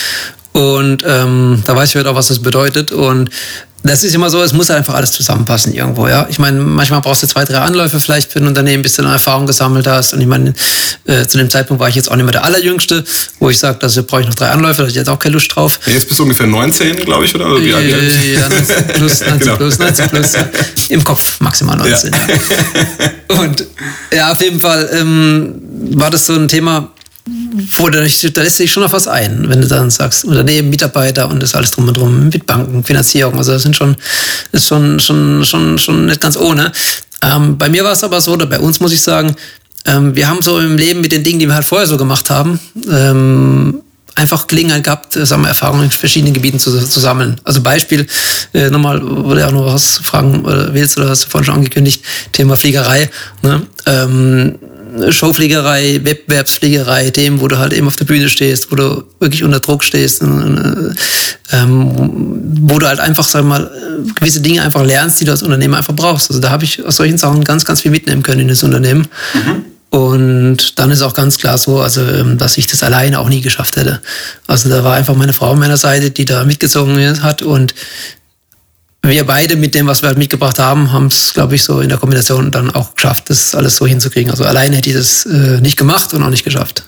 Und 0.52 1.04
ähm, 1.06 1.62
da 1.66 1.76
weiß 1.76 1.90
ich 1.90 1.96
heute 1.96 2.10
auch, 2.10 2.14
was 2.14 2.28
das 2.28 2.40
bedeutet. 2.40 2.90
Und 2.90 3.28
das 3.82 4.04
ist 4.04 4.14
immer 4.14 4.28
so, 4.28 4.42
es 4.42 4.52
muss 4.52 4.70
einfach 4.70 4.94
alles 4.94 5.12
zusammenpassen 5.12 5.72
irgendwo, 5.72 6.06
ja. 6.06 6.26
Ich 6.28 6.38
meine, 6.38 6.60
manchmal 6.60 7.00
brauchst 7.00 7.22
du 7.22 7.26
zwei, 7.26 7.44
drei 7.44 7.58
Anläufe 7.58 7.98
vielleicht 7.98 8.30
für 8.30 8.38
ein 8.38 8.46
Unternehmen, 8.46 8.82
bis 8.82 8.96
du 8.96 9.02
dann 9.02 9.12
Erfahrung 9.12 9.46
gesammelt 9.46 9.86
hast. 9.86 10.12
Und 10.12 10.20
ich 10.20 10.26
meine, 10.26 10.52
äh, 11.06 11.26
zu 11.26 11.38
dem 11.38 11.48
Zeitpunkt 11.48 11.80
war 11.80 11.88
ich 11.88 11.94
jetzt 11.94 12.10
auch 12.10 12.16
nicht 12.16 12.24
mehr 12.24 12.32
der 12.32 12.44
Allerjüngste, 12.44 13.02
wo 13.38 13.48
ich 13.48 13.58
sage, 13.58 13.78
da 13.80 13.88
brauche 14.02 14.20
ich 14.20 14.26
noch 14.26 14.34
drei 14.34 14.50
Anläufe, 14.50 14.78
da 14.78 14.82
hatte 14.82 14.90
ich 14.90 14.96
jetzt 14.96 15.08
auch 15.08 15.18
keine 15.18 15.34
Lust 15.34 15.54
drauf. 15.54 15.80
Jetzt 15.86 16.08
bist 16.08 16.18
du 16.18 16.24
ungefähr 16.24 16.46
19, 16.46 16.96
glaube 16.96 17.24
ich, 17.24 17.34
oder? 17.34 17.46
oder 17.46 17.62
wie 17.62 17.70
äh, 17.70 18.34
ja, 18.34 18.48
19 18.48 18.86
plus, 18.88 19.20
19 19.26 19.38
genau. 19.38 19.56
plus, 19.56 19.78
19 19.78 20.08
plus. 20.10 20.32
Ja. 20.34 20.48
Im 20.90 21.02
Kopf 21.02 21.40
maximal 21.40 21.76
19. 21.76 22.12
Ja. 22.12 23.40
Und 23.40 23.66
ja, 24.12 24.32
auf 24.32 24.42
jeden 24.42 24.60
Fall 24.60 24.90
ähm, 24.92 25.54
war 25.94 26.10
das 26.10 26.26
so 26.26 26.34
ein 26.34 26.48
Thema, 26.48 26.92
wo 27.78 27.88
da, 27.88 28.00
da 28.00 28.42
lässt 28.42 28.56
sich 28.56 28.70
schon 28.72 28.82
noch 28.82 28.92
was 28.92 29.08
ein, 29.08 29.48
wenn 29.48 29.60
du 29.60 29.68
dann 29.68 29.90
sagst, 29.90 30.24
Unternehmen, 30.24 30.70
Mitarbeiter 30.70 31.28
und 31.28 31.42
das 31.42 31.54
alles 31.54 31.70
drum 31.70 31.88
und 31.88 31.96
drum, 31.96 32.28
mit 32.28 32.46
Banken, 32.46 32.84
Finanzierung, 32.84 33.36
also 33.36 33.52
das 33.52 33.62
sind 33.62 33.76
schon, 33.76 33.96
ist 34.52 34.66
schon, 34.66 35.00
schon, 35.00 35.44
schon, 35.44 35.78
schon 35.78 36.06
nicht 36.06 36.20
ganz 36.20 36.36
ohne. 36.36 36.72
Ähm, 37.22 37.58
bei 37.58 37.68
mir 37.68 37.84
war 37.84 37.92
es 37.92 38.04
aber 38.04 38.20
so, 38.20 38.32
oder 38.32 38.46
bei 38.46 38.58
uns 38.58 38.80
muss 38.80 38.92
ich 38.92 39.00
sagen, 39.00 39.34
ähm, 39.86 40.14
wir 40.14 40.28
haben 40.28 40.42
so 40.42 40.58
im 40.58 40.76
Leben 40.76 41.00
mit 41.00 41.12
den 41.12 41.22
Dingen, 41.22 41.38
die 41.38 41.46
wir 41.46 41.54
halt 41.54 41.66
vorher 41.66 41.86
so 41.86 41.96
gemacht 41.96 42.30
haben, 42.30 42.60
ähm, 42.90 43.82
einfach 44.14 44.46
Gelegenheit 44.46 44.84
gehabt, 44.84 45.16
äh, 45.16 45.24
sagen 45.24 45.42
wir, 45.42 45.48
Erfahrungen 45.48 45.84
in 45.84 45.90
verschiedenen 45.90 46.34
Gebieten 46.34 46.58
zu, 46.58 46.78
zu 46.78 47.00
sammeln. 47.00 47.40
Also 47.44 47.62
Beispiel, 47.62 48.06
äh, 48.52 48.70
nochmal, 48.70 49.00
wo 49.02 49.34
du 49.34 49.46
auch 49.46 49.52
noch 49.52 49.66
was 49.66 49.98
fragen 49.98 50.44
oder 50.44 50.74
willst, 50.74 50.98
oder 50.98 51.08
hast 51.08 51.24
du 51.24 51.28
vorhin 51.28 51.46
schon 51.46 51.54
angekündigt, 51.56 52.04
Thema 52.32 52.56
Fliegerei. 52.56 53.10
Ne? 53.42 53.66
Ähm, 53.86 54.58
Showfliegerei, 55.08 56.00
Wettbewerbsfliegerei, 56.02 57.10
Themen, 57.10 57.40
wo 57.40 57.48
du 57.48 57.58
halt 57.58 57.72
eben 57.72 57.86
auf 57.86 57.96
der 57.96 58.04
Bühne 58.04 58.28
stehst, 58.28 58.70
wo 58.70 58.76
du 58.76 59.04
wirklich 59.18 59.44
unter 59.44 59.60
Druck 59.60 59.82
stehst, 59.82 60.22
ähm, 60.22 60.94
wo 62.60 62.78
du 62.78 62.86
halt 62.86 63.00
einfach, 63.00 63.26
sag 63.26 63.44
mal, 63.44 63.70
gewisse 64.14 64.40
Dinge 64.40 64.62
einfach 64.62 64.84
lernst, 64.84 65.20
die 65.20 65.24
du 65.24 65.32
als 65.32 65.42
Unternehmer 65.42 65.78
einfach 65.78 65.94
brauchst. 65.94 66.30
Also 66.30 66.40
da 66.40 66.50
habe 66.50 66.64
ich 66.64 66.84
aus 66.84 66.96
solchen 66.96 67.18
Sachen 67.18 67.44
ganz, 67.44 67.64
ganz 67.64 67.82
viel 67.82 67.90
mitnehmen 67.90 68.22
können 68.22 68.40
in 68.40 68.48
das 68.48 68.62
Unternehmen. 68.62 69.08
Mhm. 69.34 69.64
Und 69.90 70.78
dann 70.78 70.92
ist 70.92 71.02
auch 71.02 71.14
ganz 71.14 71.38
klar 71.38 71.58
so, 71.58 71.80
also, 71.80 72.02
ähm, 72.02 72.38
dass 72.38 72.56
ich 72.56 72.68
das 72.68 72.82
alleine 72.84 73.18
auch 73.18 73.28
nie 73.28 73.40
geschafft 73.40 73.76
hätte. 73.76 74.00
Also 74.46 74.68
da 74.68 74.84
war 74.84 74.94
einfach 74.94 75.16
meine 75.16 75.32
Frau 75.32 75.50
an 75.52 75.58
meiner 75.58 75.76
Seite, 75.76 76.10
die 76.10 76.24
da 76.24 76.44
mitgezogen 76.44 77.22
hat 77.22 77.42
und 77.42 77.74
wir 79.02 79.24
beide 79.24 79.56
mit 79.56 79.74
dem, 79.74 79.86
was 79.86 80.02
wir 80.02 80.08
halt 80.08 80.18
mitgebracht 80.18 80.58
haben, 80.58 80.92
haben 80.92 81.06
es, 81.06 81.32
glaube 81.32 81.54
ich, 81.54 81.62
so 81.62 81.80
in 81.80 81.88
der 81.88 81.98
Kombination 81.98 82.50
dann 82.50 82.70
auch 82.70 82.94
geschafft, 82.94 83.24
das 83.28 83.54
alles 83.54 83.76
so 83.76 83.86
hinzukriegen. 83.86 84.30
Also 84.30 84.44
alleine 84.44 84.76
hätte 84.76 84.90
ich 84.90 84.96
das 84.96 85.24
äh, 85.26 85.60
nicht 85.60 85.78
gemacht 85.78 86.12
und 86.12 86.22
auch 86.22 86.28
nicht 86.28 86.44
geschafft. 86.44 86.84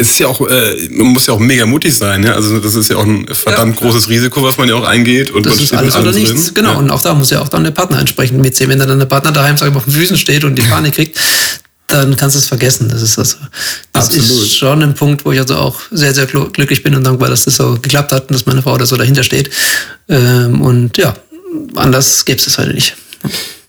Es 0.00 0.10
ist 0.10 0.18
ja 0.20 0.28
auch, 0.28 0.40
äh, 0.48 0.88
man 0.90 1.08
muss 1.08 1.26
ja 1.26 1.34
auch 1.34 1.40
mega 1.40 1.66
mutig 1.66 1.96
sein, 1.96 2.22
ja. 2.22 2.34
Also 2.34 2.60
das 2.60 2.76
ist 2.76 2.90
ja 2.90 2.96
auch 2.96 3.04
ein 3.04 3.26
verdammt 3.32 3.80
ja. 3.80 3.86
großes 3.86 4.08
Risiko, 4.08 4.42
was 4.44 4.56
man 4.56 4.68
ja 4.68 4.76
auch 4.76 4.86
eingeht 4.86 5.32
und 5.32 5.44
das 5.46 5.60
ist 5.60 5.74
alles 5.74 5.96
oder 5.96 6.12
nichts. 6.12 6.44
Drin. 6.44 6.54
Genau. 6.54 6.72
Ja. 6.72 6.78
Und 6.78 6.90
auch 6.90 7.02
da 7.02 7.14
muss 7.14 7.30
ja 7.30 7.40
auch 7.40 7.48
dann 7.48 7.64
der 7.64 7.72
Partner 7.72 7.98
entsprechend 7.98 8.40
mitsehen. 8.40 8.70
Wenn 8.70 8.78
dann 8.78 8.98
der 8.98 9.06
Partner 9.06 9.32
daheim 9.32 9.56
sag 9.56 9.70
ich, 9.70 9.76
auf 9.76 9.84
den 9.84 9.92
Füßen 9.92 10.16
steht 10.16 10.44
und 10.44 10.54
die 10.54 10.62
Panik 10.62 10.94
kriegt, 10.94 11.18
dann 11.88 12.16
kannst 12.16 12.36
du 12.36 12.38
es 12.38 12.46
vergessen. 12.46 12.88
Das 12.88 13.02
ist 13.02 13.18
also, 13.18 13.38
das 13.92 14.06
Absolut. 14.06 14.44
ist 14.44 14.56
schon 14.56 14.82
ein 14.82 14.94
Punkt, 14.94 15.24
wo 15.24 15.32
ich 15.32 15.40
also 15.40 15.56
auch 15.56 15.80
sehr, 15.90 16.14
sehr 16.14 16.26
glücklich 16.26 16.82
bin 16.82 16.94
und 16.94 17.02
dankbar, 17.02 17.30
dass 17.30 17.44
das 17.44 17.56
so 17.56 17.78
geklappt 17.80 18.12
hat 18.12 18.28
und 18.28 18.34
dass 18.34 18.46
meine 18.46 18.62
Frau 18.62 18.76
da 18.76 18.86
so 18.86 18.96
dahinter 18.96 19.24
steht. 19.24 19.50
Ähm, 20.08 20.60
und 20.60 20.96
ja, 20.98 21.16
anders 21.74 22.24
gäbe 22.24 22.38
es 22.38 22.44
das 22.44 22.58
heute 22.58 22.74
nicht. 22.74 22.96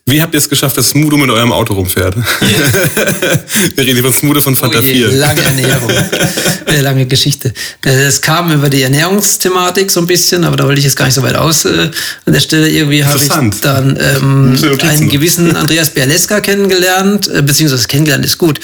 Wie 0.09 0.21
habt 0.21 0.33
ihr 0.33 0.39
es 0.39 0.49
geschafft, 0.49 0.75
dass 0.75 0.89
Smudo 0.89 1.17
mit 1.17 1.29
eurem 1.29 1.51
Auto 1.51 1.73
rumfährt? 1.75 2.15
Wir 3.75 3.85
reden 3.85 4.01
von 4.01 4.11
Smudo 4.11 4.41
von 4.41 4.55
Fanta 4.55 4.81
4. 4.81 5.11
Lange 5.11 5.41
Ernährung. 5.41 5.91
Eine 6.65 6.81
lange 6.81 7.05
Geschichte. 7.05 7.53
Es 7.83 8.19
kam 8.21 8.51
über 8.51 8.69
die 8.69 8.81
Ernährungsthematik 8.81 9.91
so 9.91 9.99
ein 9.99 10.07
bisschen, 10.07 10.45
aber 10.45 10.57
da 10.57 10.63
wollte 10.65 10.79
ich 10.79 10.85
jetzt 10.85 10.95
gar 10.95 11.05
nicht 11.05 11.13
so 11.13 11.21
weit 11.21 11.35
aus. 11.35 11.65
Äh, 11.65 11.91
an 12.25 12.33
der 12.33 12.39
Stelle 12.39 12.69
irgendwie 12.69 13.05
habe 13.05 13.19
ich 13.19 13.27
dann 13.61 13.99
ähm, 14.01 14.57
einen 14.81 15.09
gewissen 15.09 15.55
Andreas 15.55 15.91
Bialeska 15.91 16.41
kennengelernt, 16.41 17.27
äh, 17.27 17.43
beziehungsweise 17.43 17.87
kennengelernt 17.87 18.25
ist 18.25 18.39
gut. 18.39 18.59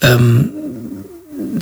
Ähm, 0.00 0.50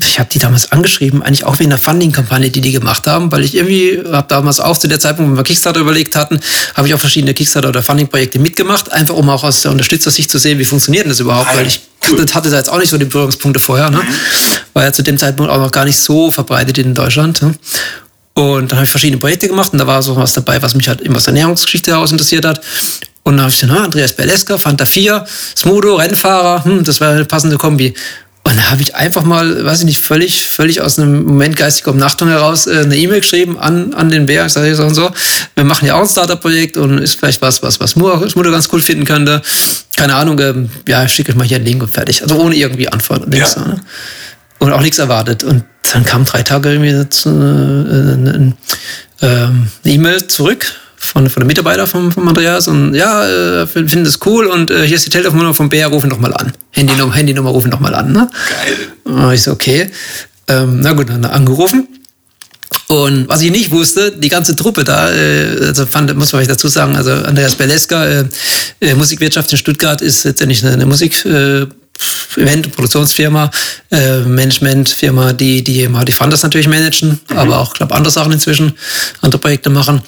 ich 0.01 0.19
habe 0.19 0.29
die 0.33 0.39
damals 0.39 0.73
angeschrieben, 0.73 1.23
eigentlich 1.23 1.45
auch 1.45 1.59
wegen 1.59 1.71
der 1.71 1.79
Funding-Kampagne, 1.79 2.51
die 2.51 2.61
die 2.61 2.73
gemacht 2.73 3.07
haben, 3.07 3.31
weil 3.33 3.45
ich 3.45 3.55
irgendwie 3.55 4.01
habe 4.11 4.27
damals 4.29 4.61
auch 4.61 4.79
zu 4.79 4.89
der 4.89 5.01
Zeitpunkt, 5.01 5.33
wo 5.33 5.37
wir 5.37 5.43
Kickstarter 5.43 5.81
überlegt 5.81 6.17
hatten, 6.17 6.41
habe 6.75 6.89
ich 6.89 6.95
auch 6.95 7.01
verschiedene 7.01 7.35
Kickstarter 7.35 7.69
oder 7.69 7.83
Funding-Projekte 7.83 8.39
mitgemacht, 8.39 8.93
einfach 8.93 9.15
um 9.15 9.29
auch 9.29 9.45
aus 9.45 9.63
der 9.63 9.71
Unterstützersicht 9.71 10.31
zu 10.31 10.39
sehen, 10.39 10.59
wie 10.59 10.65
funktioniert 10.65 11.07
das 11.07 11.21
überhaupt, 11.21 11.49
ah, 11.53 11.57
weil 11.57 11.67
ich 11.67 11.81
cool. 12.11 12.25
hatte 12.33 12.51
da 12.51 12.57
jetzt 12.57 12.71
auch 12.71 12.79
nicht 12.79 12.91
so 12.91 12.99
die 12.99 13.05
Berührungspunkte 13.05 13.61
vorher, 13.61 13.91
ne? 13.91 13.99
Mhm. 13.99 14.15
war 14.73 14.85
ja 14.85 14.93
zu 14.93 15.03
dem 15.03 15.19
Zeitpunkt 15.19 15.51
auch 15.51 15.59
noch 15.59 15.73
gar 15.73 15.85
nicht 15.85 15.99
so 15.99 16.31
verbreitet 16.31 16.79
in 16.79 16.95
Deutschland. 16.95 17.43
Ne? 17.43 17.55
Und 18.35 18.71
dann 18.71 18.79
habe 18.79 18.85
ich 18.85 18.91
verschiedene 18.91 19.19
Projekte 19.19 19.49
gemacht 19.49 19.73
und 19.73 19.79
da 19.79 19.87
war 19.87 20.03
so 20.03 20.17
was 20.17 20.33
dabei, 20.33 20.63
was 20.63 20.75
mich 20.75 20.89
halt 20.89 21.03
immer 21.03 21.17
aus 21.17 21.25
der 21.25 21.35
Ernährungsgeschichte 21.35 21.91
heraus 21.91 22.13
interessiert 22.13 22.45
hat. 22.45 22.61
Und 23.25 23.37
dann 23.37 23.43
habe 23.43 23.53
ich 23.53 23.61
gesagt, 23.61 23.79
Andreas 23.79 24.13
Berleska, 24.15 24.59
Fanta 24.59 24.85
4, 24.85 25.25
Smudo, 25.57 25.97
Rennfahrer, 25.97 26.65
hm, 26.65 26.83
das 26.83 27.01
wäre 27.01 27.13
eine 27.13 27.25
passende 27.25 27.57
Kombi. 27.57 27.95
Und 28.45 28.57
da 28.57 28.71
habe 28.71 28.83
ich 28.83 28.97
einfach 28.97 29.23
mal, 29.23 29.65
weiß 29.65 29.81
ich 29.81 29.85
nicht, 29.85 30.01
völlig, 30.01 30.49
völlig 30.49 30.81
aus 30.81 30.99
einem 30.99 31.25
Moment 31.25 31.57
geistiger 31.57 31.93
Umnachtung 31.93 32.29
heraus 32.29 32.67
äh, 32.67 32.81
eine 32.81 32.97
E-Mail 32.97 33.21
geschrieben 33.21 33.59
an, 33.59 33.95
an 33.95 34.09
den 34.09 34.27
Bär. 34.27 34.47
Ich 34.47 34.53
sage 34.53 34.75
so 34.75 34.85
und 34.85 34.95
so, 34.95 35.11
wir 35.55 35.65
machen 35.65 35.87
ja 35.87 35.95
auch 35.95 36.01
ein 36.01 36.09
Startup-Projekt 36.09 36.77
und 36.77 36.99
ist 36.99 37.19
vielleicht 37.19 37.41
was, 37.41 37.63
was, 37.63 37.79
was 37.79 37.95
Mutter 37.95 38.51
ganz 38.51 38.69
cool 38.73 38.81
finden 38.81 39.05
könnte. 39.05 39.43
Keine 39.97 40.17
Ahnung, 40.17 40.41
ähm, 40.41 40.71
ja, 40.89 41.07
schicke 41.07 41.31
ich 41.31 41.39
mal 41.39 41.47
hier 41.47 41.59
einen 41.59 41.67
Link 41.67 41.83
und 41.83 41.93
fertig. 41.93 42.23
Also 42.23 42.37
ohne 42.37 42.57
irgendwie 42.57 42.89
Antwort 42.89 43.23
und 43.23 43.31
nichts. 43.31 43.55
Ja. 43.55 43.65
Ne? 43.65 43.81
Und 44.59 44.73
auch 44.73 44.81
nichts 44.81 44.99
erwartet. 44.99 45.45
Und 45.45 45.65
dann 45.93 46.05
kam 46.05 46.25
drei 46.25 46.43
Tage 46.43 46.71
irgendwie 46.71 46.91
eine, 46.91 47.09
eine, 48.13 48.57
eine 49.21 49.69
E-Mail 49.85 50.27
zurück 50.27 50.73
von, 51.05 51.29
von 51.29 51.41
der 51.41 51.47
Mitarbeiter 51.47 51.87
von, 51.87 52.13
von 52.13 52.29
Andreas 52.29 52.69
und 52.69 52.95
ja, 52.95 53.27
äh, 53.63 53.67
finden 53.67 54.05
das 54.05 54.19
cool 54.25 54.47
und 54.47 54.71
äh, 54.71 54.87
hier 54.87 54.97
ist 54.97 55.07
die 55.07 55.11
Telefonnummer 55.11 55.55
vom 55.55 55.69
Bär, 55.69 55.89
rufen 55.89 56.11
doch 56.11 56.19
mal 56.19 56.33
an. 56.33 56.53
Handynummer, 56.71 57.15
Handynummer 57.15 57.51
rufen 57.51 57.71
doch 57.71 57.81
mal 57.81 57.95
an. 57.95 58.13
Ne? 58.13 58.31
Geil. 58.49 59.17
Und 59.17 59.33
ich 59.33 59.43
so, 59.43 59.53
okay. 59.53 59.91
Ähm, 60.49 60.81
na 60.81 60.93
gut, 60.93 61.09
dann 61.09 61.25
angerufen. 61.25 61.89
Und 62.89 63.29
was 63.29 63.43
ich 63.43 63.51
nicht 63.51 63.71
wusste, 63.71 64.13
die 64.13 64.29
ganze 64.29 64.55
Truppe 64.55 64.85
da, 64.85 65.11
äh, 65.11 65.67
also 65.67 65.87
fand, 65.87 66.15
muss 66.17 66.33
man 66.33 66.47
dazu 66.47 66.69
sagen, 66.69 66.97
also 66.97 67.11
Andreas 67.11 67.55
Berleska, 67.55 68.05
äh, 68.05 68.25
äh, 68.81 68.95
Musikwirtschaft 68.95 69.51
in 69.53 69.59
Stuttgart 69.59 70.01
ist 70.01 70.25
letztendlich 70.25 70.63
eine, 70.63 70.75
eine 70.75 70.87
Musik, 70.87 71.25
äh, 71.25 71.67
Event- 72.37 72.73
Produktionsfirma, 72.73 73.51
äh, 73.91 74.21
Managementfirma, 74.21 75.33
die, 75.33 75.63
die 75.63 75.89
die 76.07 76.13
Funders 76.13 76.43
natürlich 76.43 76.69
managen, 76.69 77.21
mhm. 77.29 77.37
aber 77.37 77.59
auch, 77.59 77.75
glaube 77.75 77.95
andere 77.95 78.13
Sachen 78.13 78.33
inzwischen, 78.33 78.73
andere 79.21 79.41
Projekte 79.41 79.71
machen. 79.71 80.03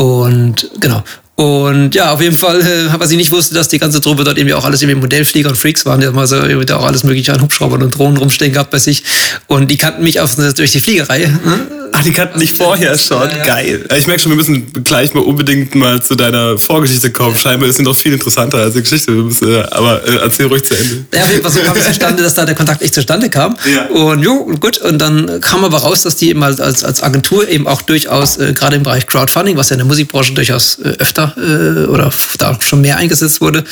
Und 0.00 0.70
genau. 0.80 1.02
Und 1.34 1.94
ja, 1.94 2.12
auf 2.12 2.22
jeden 2.22 2.34
Fall, 2.36 2.60
äh, 2.62 2.98
was 2.98 3.10
ich 3.10 3.18
nicht 3.18 3.30
wusste, 3.30 3.54
dass 3.54 3.68
die 3.68 3.78
ganze 3.78 4.00
Truppe 4.00 4.24
dort 4.24 4.38
irgendwie 4.38 4.54
auch 4.54 4.64
alles 4.64 4.80
irgendwie 4.80 5.00
Modellflieger 5.00 5.50
und 5.50 5.56
Freaks 5.56 5.84
waren. 5.84 6.00
Die 6.00 6.06
haben 6.06 6.18
also 6.18 6.36
irgendwie 6.36 6.72
auch 6.72 6.84
alles 6.84 7.04
mögliche 7.04 7.34
an 7.34 7.42
Hubschraubern 7.42 7.82
und 7.82 7.96
Drohnen 7.96 8.16
rumstehen 8.16 8.52
gehabt 8.52 8.70
bei 8.70 8.78
sich. 8.78 9.04
Und 9.46 9.70
die 9.70 9.76
kannten 9.76 10.02
mich 10.02 10.20
auch 10.20 10.28
durch 10.54 10.72
die 10.72 10.80
Fliegerei. 10.80 11.18
Ne? 11.44 11.89
Ah, 12.00 12.02
die 12.02 12.12
kannten 12.12 12.40
dich 12.40 12.52
vorher 12.52 12.96
schon. 12.98 13.28
Ja, 13.28 13.36
ja. 13.36 13.44
Geil. 13.44 13.88
Ich 13.96 14.06
merke 14.06 14.22
schon, 14.22 14.32
wir 14.32 14.36
müssen 14.36 14.72
gleich 14.84 15.12
mal 15.14 15.20
unbedingt 15.20 15.74
mal 15.74 16.02
zu 16.02 16.14
deiner 16.14 16.58
Vorgeschichte 16.58 17.12
kommen. 17.12 17.36
Scheinbar 17.36 17.68
ist 17.68 17.76
sie 17.76 17.82
noch 17.82 17.96
viel 17.96 18.12
interessanter 18.12 18.58
als 18.58 18.74
die 18.74 18.80
Geschichte. 18.82 19.10
Müssen, 19.10 19.52
äh, 19.52 19.62
aber 19.70 20.02
äh, 20.06 20.16
erzähl 20.16 20.46
ruhig 20.46 20.64
zu 20.64 20.74
Ende. 20.74 21.04
Ja, 21.14 21.24
auf 21.24 21.30
jeden 21.30 21.42
Fall 21.42 21.50
so 21.50 21.60
kam 21.60 21.76
es 21.76 21.86
zustande, 21.86 22.22
dass 22.22 22.34
da 22.34 22.46
der 22.46 22.54
Kontakt 22.54 22.82
echt 22.82 22.94
zustande 22.94 23.28
kam. 23.28 23.56
Ja. 23.72 23.86
Und 23.86 24.22
jo, 24.22 24.46
gut. 24.60 24.78
Und 24.78 24.98
dann 24.98 25.40
kam 25.40 25.64
aber 25.64 25.78
raus, 25.78 26.02
dass 26.02 26.16
die 26.16 26.30
eben 26.30 26.42
als, 26.42 26.60
als 26.60 27.02
Agentur 27.02 27.48
eben 27.48 27.66
auch 27.66 27.82
durchaus, 27.82 28.38
äh, 28.38 28.52
gerade 28.52 28.76
im 28.76 28.82
Bereich 28.82 29.06
Crowdfunding, 29.06 29.56
was 29.56 29.68
ja 29.68 29.74
in 29.74 29.78
der 29.78 29.86
Musikbranche 29.86 30.32
durchaus 30.32 30.78
äh, 30.78 30.88
öfter 30.98 31.34
äh, 31.36 31.86
oder 31.86 32.10
da 32.38 32.58
schon 32.60 32.80
mehr 32.80 32.96
eingesetzt 32.96 33.40
wurde, 33.40 33.64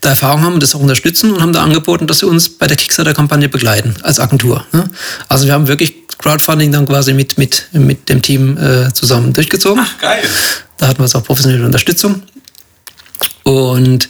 da 0.00 0.10
Erfahrung 0.10 0.42
haben 0.42 0.54
und 0.54 0.62
das 0.62 0.74
auch 0.74 0.80
unterstützen 0.80 1.32
und 1.32 1.42
haben 1.42 1.52
da 1.52 1.62
angeboten, 1.62 2.06
dass 2.06 2.20
sie 2.20 2.26
uns 2.26 2.48
bei 2.48 2.66
der 2.66 2.76
Kickstarter-Kampagne 2.76 3.48
begleiten 3.48 3.94
als 4.02 4.20
Agentur. 4.20 4.64
Ne? 4.72 4.88
Also 5.28 5.46
wir 5.46 5.52
haben 5.52 5.68
wirklich 5.68 6.03
Crowdfunding 6.18 6.72
dann 6.72 6.86
quasi 6.86 7.12
mit, 7.12 7.38
mit, 7.38 7.68
mit 7.72 8.08
dem 8.08 8.22
Team 8.22 8.56
äh, 8.56 8.92
zusammen 8.92 9.32
durchgezogen. 9.32 9.84
Ach, 9.84 9.98
geil. 9.98 10.22
Da 10.78 10.88
hatten 10.88 10.98
wir 10.98 11.04
jetzt 11.04 11.14
auch 11.14 11.24
professionelle 11.24 11.64
Unterstützung. 11.64 12.22
Und 13.42 14.08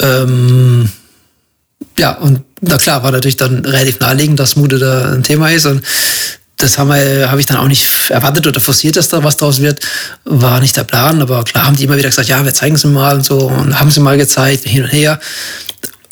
ähm, 0.00 0.90
ja, 1.98 2.12
und 2.12 2.40
na 2.60 2.78
klar, 2.78 3.02
war 3.02 3.12
natürlich 3.12 3.36
dann 3.36 3.64
relativ 3.64 4.00
naheliegend, 4.00 4.40
dass 4.40 4.56
Mude 4.56 4.78
da 4.78 5.12
ein 5.12 5.22
Thema 5.22 5.50
ist. 5.50 5.66
Und 5.66 5.82
das 6.56 6.78
habe 6.78 7.36
ich 7.38 7.46
dann 7.46 7.58
auch 7.58 7.68
nicht 7.68 8.10
erwartet 8.10 8.46
oder 8.46 8.60
forciert, 8.60 8.96
dass 8.96 9.08
da 9.08 9.22
was 9.22 9.36
draus 9.36 9.60
wird. 9.60 9.80
War 10.24 10.60
nicht 10.60 10.76
der 10.76 10.84
Plan, 10.84 11.20
aber 11.20 11.44
klar 11.44 11.66
haben 11.66 11.76
die 11.76 11.84
immer 11.84 11.96
wieder 11.96 12.08
gesagt, 12.08 12.28
ja, 12.28 12.44
wir 12.44 12.54
zeigen 12.54 12.76
es 12.76 12.84
mal 12.84 13.16
und 13.16 13.24
so 13.24 13.38
und 13.48 13.78
haben 13.78 13.90
sie 13.90 14.00
mal 14.00 14.16
gezeigt, 14.16 14.64
hin 14.64 14.84
und 14.84 14.92
her. 14.92 15.20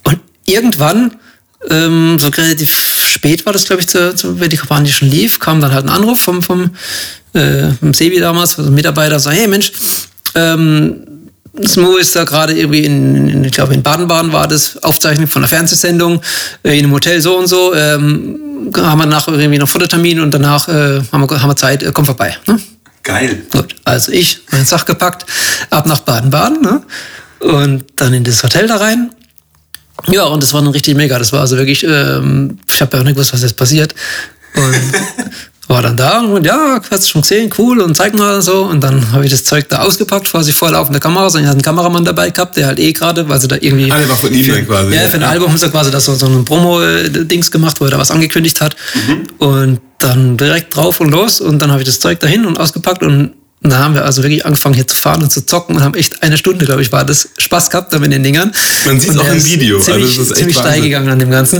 Und 0.04 0.20
irgendwann 0.44 1.16
ähm, 1.70 2.18
so 2.18 2.28
relativ 2.28 2.70
spät 2.70 3.46
war 3.46 3.52
das, 3.52 3.64
glaube 3.64 3.82
ich, 3.82 3.88
zu, 3.88 4.14
zu, 4.14 4.40
wenn 4.40 4.50
die 4.50 4.56
Kampagne 4.56 4.90
schon 4.90 5.08
lief, 5.08 5.38
kam 5.38 5.60
dann 5.60 5.72
halt 5.72 5.84
ein 5.84 5.90
Anruf 5.90 6.20
vom, 6.20 6.42
vom, 6.42 6.70
äh, 7.34 7.70
vom 7.78 7.94
Sebi 7.94 8.18
damals, 8.18 8.58
also 8.58 8.70
Mitarbeiter, 8.70 9.18
so, 9.20 9.30
hey 9.30 9.46
Mensch, 9.46 9.72
ähm, 10.34 11.06
Smo 11.66 11.98
ist 11.98 12.16
da 12.16 12.24
gerade 12.24 12.54
irgendwie 12.54 12.84
in, 12.84 13.28
in 13.28 13.44
ich 13.44 13.52
glaube 13.52 13.74
in 13.74 13.82
Baden-Baden 13.82 14.32
war 14.32 14.48
das, 14.48 14.82
Aufzeichnung 14.82 15.28
von 15.28 15.42
einer 15.42 15.48
Fernsehsendung, 15.48 16.20
äh, 16.62 16.78
in 16.78 16.84
einem 16.84 16.92
Hotel 16.92 17.20
so 17.20 17.36
und 17.36 17.46
so, 17.46 17.74
ähm, 17.74 18.72
haben 18.76 18.98
wir 18.98 19.06
nach 19.06 19.28
irgendwie 19.28 19.58
noch 19.58 19.68
Fototermin 19.68 20.20
und 20.20 20.32
danach 20.32 20.66
äh, 20.68 21.02
haben, 21.12 21.30
wir, 21.30 21.42
haben 21.42 21.50
wir 21.50 21.56
Zeit, 21.56 21.82
äh, 21.82 21.90
komm 21.92 22.06
vorbei. 22.06 22.36
Ne? 22.46 22.58
Geil. 23.02 23.42
Gut, 23.50 23.74
also 23.84 24.12
ich, 24.12 24.40
mein 24.50 24.64
Sach 24.64 24.86
gepackt, 24.86 25.26
ab 25.70 25.86
nach 25.86 25.98
Baden-Baden 25.98 26.62
ne? 26.62 26.82
und 27.40 27.84
dann 27.96 28.14
in 28.14 28.24
das 28.24 28.42
Hotel 28.42 28.66
da 28.66 28.76
rein 28.76 29.10
ja, 30.08 30.24
und 30.24 30.42
das 30.42 30.52
war 30.52 30.62
dann 30.62 30.72
richtig 30.72 30.96
mega. 30.96 31.18
Das 31.18 31.32
war 31.32 31.40
also 31.40 31.56
wirklich, 31.56 31.84
ähm, 31.84 32.58
ich 32.68 32.80
habe 32.80 32.96
ja 32.96 33.00
auch 33.00 33.04
nicht 33.04 33.14
gewusst, 33.14 33.32
was 33.32 33.42
jetzt 33.42 33.56
passiert. 33.56 33.94
Und 34.54 34.74
war 35.68 35.82
dann 35.82 35.96
da 35.96 36.20
und 36.20 36.44
ja, 36.44 36.80
hast 36.90 37.04
du 37.04 37.08
schon 37.08 37.22
gesehen, 37.22 37.50
cool 37.56 37.80
und 37.80 37.96
zeig 37.96 38.14
mal 38.14 38.36
und 38.36 38.42
so. 38.42 38.64
Und 38.64 38.82
dann 38.82 39.12
habe 39.12 39.24
ich 39.24 39.30
das 39.30 39.44
Zeug 39.44 39.68
da 39.68 39.78
ausgepackt, 39.78 40.30
quasi 40.30 40.52
vor 40.52 40.70
laufender 40.70 41.00
Kamera. 41.00 41.26
Und 41.26 41.36
ich 41.36 41.42
hatte 41.42 41.52
einen 41.52 41.62
Kameramann 41.62 42.04
dabei 42.04 42.30
gehabt, 42.30 42.56
der 42.56 42.66
halt 42.66 42.78
eh 42.78 42.92
gerade, 42.92 43.28
weil 43.28 43.40
sie 43.40 43.48
da 43.48 43.56
irgendwie. 43.58 43.90
Ah, 43.90 43.98
der 43.98 44.08
war 44.08 44.16
von 44.16 44.32
Ihnen 44.32 44.66
quasi. 44.66 44.94
Ja, 44.94 45.08
für 45.08 45.16
ein 45.16 45.22
Album 45.22 45.48
haben 45.48 45.58
sie 45.58 45.70
quasi 45.70 45.90
das 45.90 46.04
so, 46.04 46.14
so 46.14 46.26
ein 46.26 46.44
Promo-Dings 46.44 47.50
gemacht, 47.50 47.80
wo 47.80 47.86
er 47.86 47.92
da 47.92 47.98
was 47.98 48.10
angekündigt 48.10 48.60
hat. 48.60 48.76
Mhm. 48.94 49.26
Und 49.38 49.80
dann 49.98 50.36
direkt 50.36 50.76
drauf 50.76 51.00
und 51.00 51.10
los. 51.10 51.40
Und 51.40 51.58
dann 51.60 51.70
habe 51.70 51.82
ich 51.82 51.86
das 51.86 52.00
Zeug 52.00 52.20
dahin 52.20 52.44
und 52.44 52.58
ausgepackt 52.58 53.02
und 53.02 53.32
und 53.62 53.70
da 53.70 53.78
haben 53.78 53.94
wir 53.94 54.04
also 54.04 54.22
wirklich 54.22 54.44
angefangen 54.44 54.74
hier 54.74 54.86
zu 54.86 54.96
fahren 54.96 55.22
und 55.22 55.30
zu 55.30 55.46
zocken 55.46 55.76
und 55.76 55.82
haben 55.82 55.94
echt 55.94 56.22
eine 56.22 56.36
Stunde, 56.36 56.64
glaube 56.64 56.82
ich, 56.82 56.90
war 56.90 57.04
das 57.04 57.28
Spaß 57.38 57.70
gehabt 57.70 57.92
da 57.92 57.98
mit 58.00 58.12
den 58.12 58.24
Dingern. 58.24 58.52
Man 58.86 58.98
sieht 58.98 59.10
es 59.10 59.18
auch 59.18 59.28
im 59.28 59.44
Video. 59.44 59.78
Ziemlich, 59.78 60.04
also 60.04 60.20
das 60.20 60.30
ist 60.30 60.36
ziemlich 60.36 60.56
steil 60.56 60.80
gegangen 60.80 61.08
an 61.08 61.18
dem 61.18 61.30
Ganzen. 61.30 61.58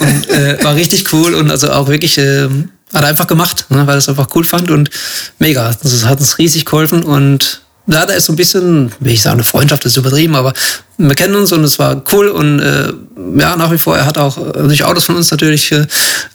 und 0.00 0.30
äh, 0.30 0.62
war 0.62 0.76
richtig 0.76 1.12
cool 1.12 1.34
und 1.34 1.50
also 1.50 1.72
auch 1.72 1.88
wirklich, 1.88 2.16
äh, 2.18 2.48
hat 2.94 3.02
er 3.02 3.08
einfach 3.08 3.26
gemacht, 3.26 3.66
ne, 3.70 3.86
weil 3.86 3.94
er 3.94 3.98
es 3.98 4.08
einfach 4.08 4.28
cool 4.34 4.44
fand 4.44 4.70
und 4.70 4.90
mega. 5.38 5.74
Das 5.82 6.04
hat 6.04 6.20
uns 6.20 6.38
riesig 6.38 6.64
geholfen 6.64 7.02
und 7.02 7.62
ja, 7.86 8.06
da 8.06 8.14
ist 8.14 8.26
so 8.26 8.32
ein 8.32 8.36
bisschen, 8.36 8.92
will 9.00 9.12
ich 9.12 9.22
sagen, 9.22 9.34
eine 9.34 9.44
Freundschaft, 9.44 9.84
das 9.84 9.92
ist 9.92 9.96
übertrieben, 9.96 10.36
aber 10.36 10.52
wir 10.98 11.14
kennen 11.16 11.34
uns 11.34 11.50
und 11.50 11.64
es 11.64 11.78
war 11.80 12.00
cool 12.12 12.28
und 12.28 12.60
äh, 12.60 12.92
ja, 13.36 13.56
nach 13.56 13.72
wie 13.72 13.78
vor, 13.78 13.96
er 13.96 14.06
hat 14.06 14.18
auch 14.18 14.36
natürlich 14.54 14.84
Autos 14.84 15.04
von 15.04 15.16
uns 15.16 15.30
natürlich, 15.32 15.72
äh, 15.72 15.86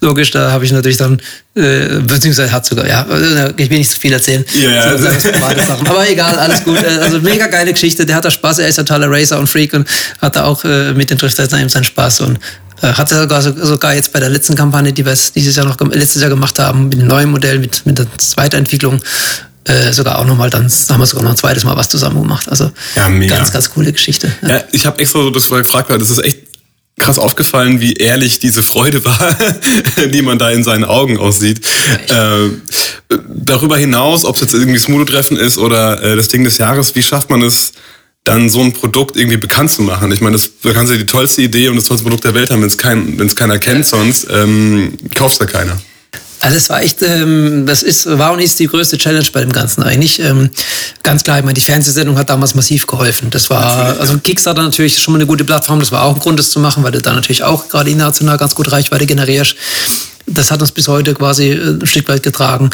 logisch, 0.01 0.31
da 0.31 0.51
habe 0.51 0.65
ich 0.65 0.73
natürlich 0.73 0.97
dann, 0.97 1.21
äh, 1.55 1.99
beziehungsweise 2.01 2.51
hat 2.51 2.65
sogar, 2.65 2.85
ja, 2.85 3.05
äh, 3.09 3.53
ich 3.55 3.69
will 3.69 3.77
nicht 3.77 3.91
zu 3.91 3.97
viel 3.97 4.11
erzählen. 4.11 4.43
Ja, 4.61 4.91
ja. 4.91 4.97
So. 4.97 5.07
Aber 5.85 6.09
egal, 6.09 6.37
alles 6.37 6.63
gut. 6.65 6.83
Äh, 6.83 6.99
also 7.01 7.19
mega 7.19 7.47
geile 7.47 7.71
Geschichte, 7.71 8.05
der 8.05 8.17
hat 8.17 8.25
da 8.25 8.31
Spaß, 8.31 8.59
er 8.59 8.67
ist 8.67 8.77
ja 8.77 8.83
totaler 8.83 9.09
Racer 9.09 9.39
und 9.39 9.47
Freak 9.47 9.73
und 9.73 9.87
hat 10.21 10.35
da 10.35 10.43
auch 10.43 10.65
äh, 10.65 10.93
mit 10.93 11.09
den 11.09 11.17
Durchsetzern 11.17 11.61
eben 11.61 11.69
seinen 11.69 11.85
Spaß 11.85 12.21
und 12.21 12.39
äh, 12.81 12.87
hat 12.87 13.11
er 13.11 13.21
sogar, 13.21 13.41
sogar 13.41 13.93
jetzt 13.93 14.11
bei 14.11 14.19
der 14.19 14.29
letzten 14.29 14.55
Kampagne, 14.55 14.91
die 14.91 15.05
wir 15.05 15.17
dieses 15.33 15.55
Jahr 15.55 15.65
noch 15.65 15.79
letztes 15.91 16.21
Jahr 16.21 16.29
gemacht 16.29 16.59
haben, 16.59 16.89
mit 16.89 16.99
dem 16.99 17.07
neuen 17.07 17.29
Modell, 17.31 17.59
mit, 17.59 17.85
mit 17.85 17.97
der 17.97 18.07
Zweitentwicklung, 18.17 18.99
äh, 19.67 19.91
sogar 19.93 20.19
auch 20.19 20.25
nochmal 20.25 20.49
dann, 20.49 20.69
haben 20.69 20.99
wir 20.99 21.05
sogar 21.05 21.23
noch 21.23 21.31
ein 21.31 21.37
zweites 21.37 21.63
Mal 21.63 21.75
was 21.75 21.89
zusammen 21.89 22.21
gemacht. 22.21 22.49
Also 22.49 22.71
ja, 22.95 23.09
ganz, 23.27 23.51
ganz 23.51 23.69
coole 23.69 23.91
Geschichte. 23.91 24.31
Ja, 24.41 24.49
ja 24.49 24.63
ich 24.71 24.85
habe 24.85 24.99
extra 24.99 25.19
so 25.19 25.29
das 25.29 25.49
gefragt, 25.49 25.89
weil 25.89 25.99
das 25.99 26.09
ist 26.09 26.23
echt 26.23 26.39
krass 26.99 27.19
aufgefallen, 27.19 27.79
wie 27.79 27.93
ehrlich 27.93 28.39
diese 28.39 28.63
Freude 28.63 29.05
war, 29.05 29.37
die 30.13 30.21
man 30.21 30.39
da 30.39 30.49
in 30.49 30.63
seinen 30.63 30.83
Augen 30.83 31.17
aussieht. 31.17 31.61
Äh, 32.07 32.49
darüber 33.29 33.77
hinaus, 33.77 34.25
ob 34.25 34.35
es 34.35 34.41
jetzt 34.41 34.53
irgendwie 34.53 34.79
Smudo-Treffen 34.79 35.37
ist 35.37 35.57
oder 35.57 36.01
äh, 36.01 36.15
das 36.15 36.27
Ding 36.29 36.43
des 36.43 36.57
Jahres, 36.57 36.95
wie 36.95 37.03
schafft 37.03 37.29
man 37.29 37.43
es, 37.43 37.73
dann 38.23 38.49
so 38.49 38.61
ein 38.61 38.73
Produkt 38.73 39.15
irgendwie 39.15 39.37
bekannt 39.37 39.71
zu 39.71 39.83
machen? 39.83 40.11
Ich 40.11 40.21
meine, 40.21 40.33
das, 40.33 40.49
da 40.61 40.73
kannst 40.73 40.89
du 40.89 40.95
ja 40.95 40.99
die 40.99 41.05
tollste 41.07 41.41
Idee 41.43 41.69
und 41.69 41.75
das 41.75 41.85
tollste 41.85 42.03
Produkt 42.03 42.25
der 42.25 42.33
Welt 42.33 42.49
haben, 42.49 42.61
wenn 42.61 42.67
es 42.67 42.77
kein, 42.77 43.35
keiner 43.35 43.59
kennt, 43.59 43.85
sonst 43.85 44.27
ähm, 44.29 44.97
kauft 45.15 45.39
da 45.39 45.45
keiner. 45.45 45.77
Also 46.39 46.57
es 46.57 46.69
war 46.69 46.83
echt, 46.83 47.01
ähm, 47.01 47.65
das 47.65 47.81
ist, 47.81 48.05
war 48.05 48.31
und 48.31 48.39
ist 48.39 48.59
die 48.59 48.67
größte 48.67 48.97
Challenge 48.97 49.25
bei 49.33 49.41
dem 49.41 49.51
Ganzen 49.51 49.81
eigentlich. 49.83 50.19
Ähm, 50.19 50.49
ganz 51.01 51.23
klar, 51.23 51.39
ich 51.39 51.43
meine, 51.43 51.55
die 51.55 51.61
Fernsehsendung 51.61 52.17
hat 52.17 52.29
damals 52.29 52.53
massiv 52.53 52.85
geholfen. 52.85 53.29
Das 53.31 53.49
war, 53.49 53.77
natürlich, 53.77 53.99
also 54.01 54.17
Kickstarter 54.19 54.61
natürlich 54.61 54.99
schon 54.99 55.13
mal 55.13 55.17
eine 55.17 55.25
gute 55.25 55.43
Plattform, 55.43 55.79
das 55.79 55.91
war 55.91 56.03
auch 56.03 56.13
ein 56.13 56.19
Grund, 56.19 56.39
das 56.39 56.51
zu 56.51 56.59
machen, 56.59 56.83
weil 56.83 56.91
du 56.91 57.01
da 57.01 57.13
natürlich 57.13 57.43
auch 57.43 57.67
gerade 57.69 57.89
international 57.89 58.37
ganz 58.37 58.53
gut 58.53 58.71
Reichweite 58.71 59.05
generierst. 59.05 59.55
Das 60.27 60.51
hat 60.51 60.61
uns 60.61 60.71
bis 60.71 60.87
heute 60.87 61.13
quasi 61.15 61.49
äh, 61.49 61.79
ein 61.81 61.87
Stück 61.87 62.07
weit 62.07 62.21
getragen. 62.21 62.69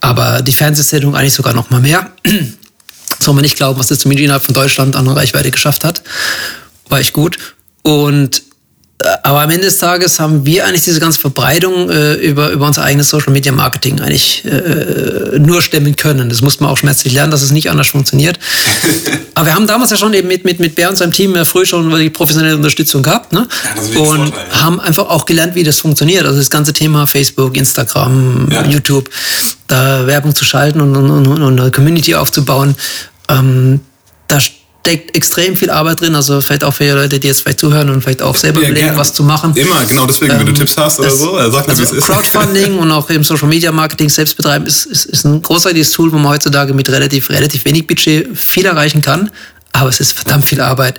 Aber 0.00 0.42
die 0.42 0.52
Fernsehsendung 0.52 1.16
eigentlich 1.16 1.34
sogar 1.34 1.54
noch 1.54 1.70
mal 1.70 1.80
mehr. 1.80 2.12
Soll 3.20 3.34
man 3.34 3.42
nicht 3.42 3.56
glauben, 3.56 3.80
was 3.80 3.88
das 3.88 3.98
zumindest 4.00 4.24
innerhalb 4.24 4.44
von 4.44 4.54
Deutschland 4.54 4.94
an 4.94 5.08
Reichweite 5.08 5.50
geschafft 5.50 5.82
hat. 5.82 6.02
War 6.88 7.00
echt 7.00 7.12
gut. 7.12 7.36
Und 7.82 8.42
aber 9.22 9.42
am 9.42 9.50
Ende 9.50 9.66
des 9.66 9.78
Tages 9.78 10.18
haben 10.18 10.44
wir 10.44 10.66
eigentlich 10.66 10.82
diese 10.82 10.98
ganze 10.98 11.20
Verbreitung 11.20 11.88
äh, 11.88 12.14
über, 12.14 12.50
über 12.50 12.66
unser 12.66 12.82
eigenes 12.82 13.08
Social 13.08 13.32
Media 13.32 13.52
Marketing 13.52 14.00
eigentlich 14.00 14.44
äh, 14.44 15.38
nur 15.38 15.62
stemmen 15.62 15.94
können. 15.94 16.28
Das 16.28 16.42
muss 16.42 16.58
man 16.58 16.68
auch 16.68 16.78
schmerzlich 16.78 17.12
lernen, 17.12 17.30
dass 17.30 17.42
es 17.42 17.52
nicht 17.52 17.70
anders 17.70 17.88
funktioniert. 17.88 18.40
Aber 19.34 19.46
wir 19.46 19.54
haben 19.54 19.68
damals 19.68 19.92
ja 19.92 19.96
schon 19.96 20.14
eben 20.14 20.26
mit, 20.26 20.44
mit, 20.44 20.58
mit 20.58 20.74
Bär 20.74 20.90
und 20.90 20.96
seinem 20.96 21.12
Team 21.12 21.36
ja 21.36 21.44
früh 21.44 21.64
schon 21.64 21.96
die 21.96 22.10
professionelle 22.10 22.56
Unterstützung 22.56 23.04
gehabt. 23.04 23.32
Ne? 23.32 23.46
Ja, 23.64 23.80
und 23.80 23.94
Vorteil, 23.94 24.32
ja. 24.50 24.64
haben 24.64 24.80
einfach 24.80 25.08
auch 25.08 25.26
gelernt, 25.26 25.54
wie 25.54 25.62
das 25.62 25.78
funktioniert. 25.78 26.26
Also 26.26 26.38
das 26.38 26.50
ganze 26.50 26.72
Thema 26.72 27.06
Facebook, 27.06 27.56
Instagram, 27.56 28.48
ja. 28.50 28.64
YouTube, 28.64 29.08
da 29.68 30.08
Werbung 30.08 30.34
zu 30.34 30.44
schalten 30.44 30.80
und, 30.80 30.96
und, 30.96 31.08
und, 31.08 31.42
und 31.42 31.60
eine 31.60 31.70
Community 31.70 32.16
aufzubauen. 32.16 32.74
Ähm, 33.28 33.78
da 34.26 34.40
steckt 34.88 35.14
extrem 35.14 35.54
viel 35.54 35.70
Arbeit 35.70 36.00
drin, 36.00 36.14
also 36.14 36.40
vielleicht 36.40 36.64
auch 36.64 36.72
für 36.72 36.94
Leute, 36.94 37.20
die 37.20 37.26
jetzt 37.26 37.42
vielleicht 37.42 37.60
zuhören 37.60 37.90
und 37.90 38.00
vielleicht 38.00 38.22
auch 38.22 38.36
selber 38.36 38.62
ja, 38.62 38.70
überlegen, 38.70 38.96
was 38.96 39.12
zu 39.12 39.22
machen. 39.22 39.54
Immer, 39.54 39.84
genau 39.84 40.06
deswegen, 40.06 40.32
ähm, 40.32 40.38
wenn 40.38 40.46
du 40.46 40.52
ähm, 40.52 40.58
Tipps 40.58 40.78
hast 40.78 40.98
oder 40.98 41.10
das, 41.10 41.18
so, 41.18 41.36
sag 41.50 41.66
mir, 41.66 41.70
also 41.70 41.82
wie 41.82 41.86
es 41.86 41.92
ist. 41.92 42.06
Crowdfunding 42.06 42.78
und 42.78 42.90
auch 42.90 43.10
eben 43.10 43.22
Social 43.22 43.48
Media 43.48 43.70
Marketing 43.70 44.08
selbst 44.08 44.36
betreiben 44.36 44.64
ist, 44.66 44.86
ist, 44.86 45.04
ist 45.04 45.24
ein 45.24 45.42
großartiges 45.42 45.90
Tool, 45.90 46.10
wo 46.10 46.16
man 46.16 46.32
heutzutage 46.32 46.72
mit 46.72 46.88
relativ, 46.88 47.28
relativ 47.28 47.66
wenig 47.66 47.86
Budget 47.86 48.36
viel 48.38 48.64
erreichen 48.64 49.02
kann. 49.02 49.30
Aber 49.72 49.90
es 49.90 50.00
ist 50.00 50.14
verdammt 50.14 50.46
viel 50.46 50.62
Arbeit. 50.62 50.98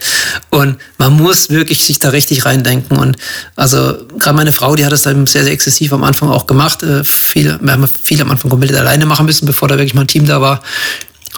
Und 0.52 0.78
man 1.00 1.14
muss 1.14 1.50
wirklich 1.50 1.84
sich 1.84 1.98
da 1.98 2.10
richtig 2.10 2.46
reindenken. 2.46 2.98
Und 2.98 3.18
also 3.56 3.98
gerade 4.20 4.36
meine 4.36 4.52
Frau, 4.52 4.76
die 4.76 4.86
hat 4.86 4.92
das 4.92 5.02
dann 5.02 5.26
sehr, 5.26 5.44
sehr 5.44 5.54
exzessiv 5.54 5.92
am 5.94 6.04
Anfang 6.04 6.30
auch 6.30 6.46
gemacht. 6.46 6.84
Äh, 6.84 7.04
viel, 7.04 7.58
wir 7.60 7.72
haben 7.72 7.90
viel 8.04 8.22
am 8.22 8.30
Anfang 8.30 8.52
komplett 8.52 8.76
alleine 8.76 9.08
machen 9.08 9.26
müssen, 9.26 9.48
bevor 9.48 9.68
da 9.68 9.76
wirklich 9.76 9.96
mal 9.96 10.02
ein 10.02 10.08
Team 10.08 10.28
da 10.28 10.40
war. 10.40 10.62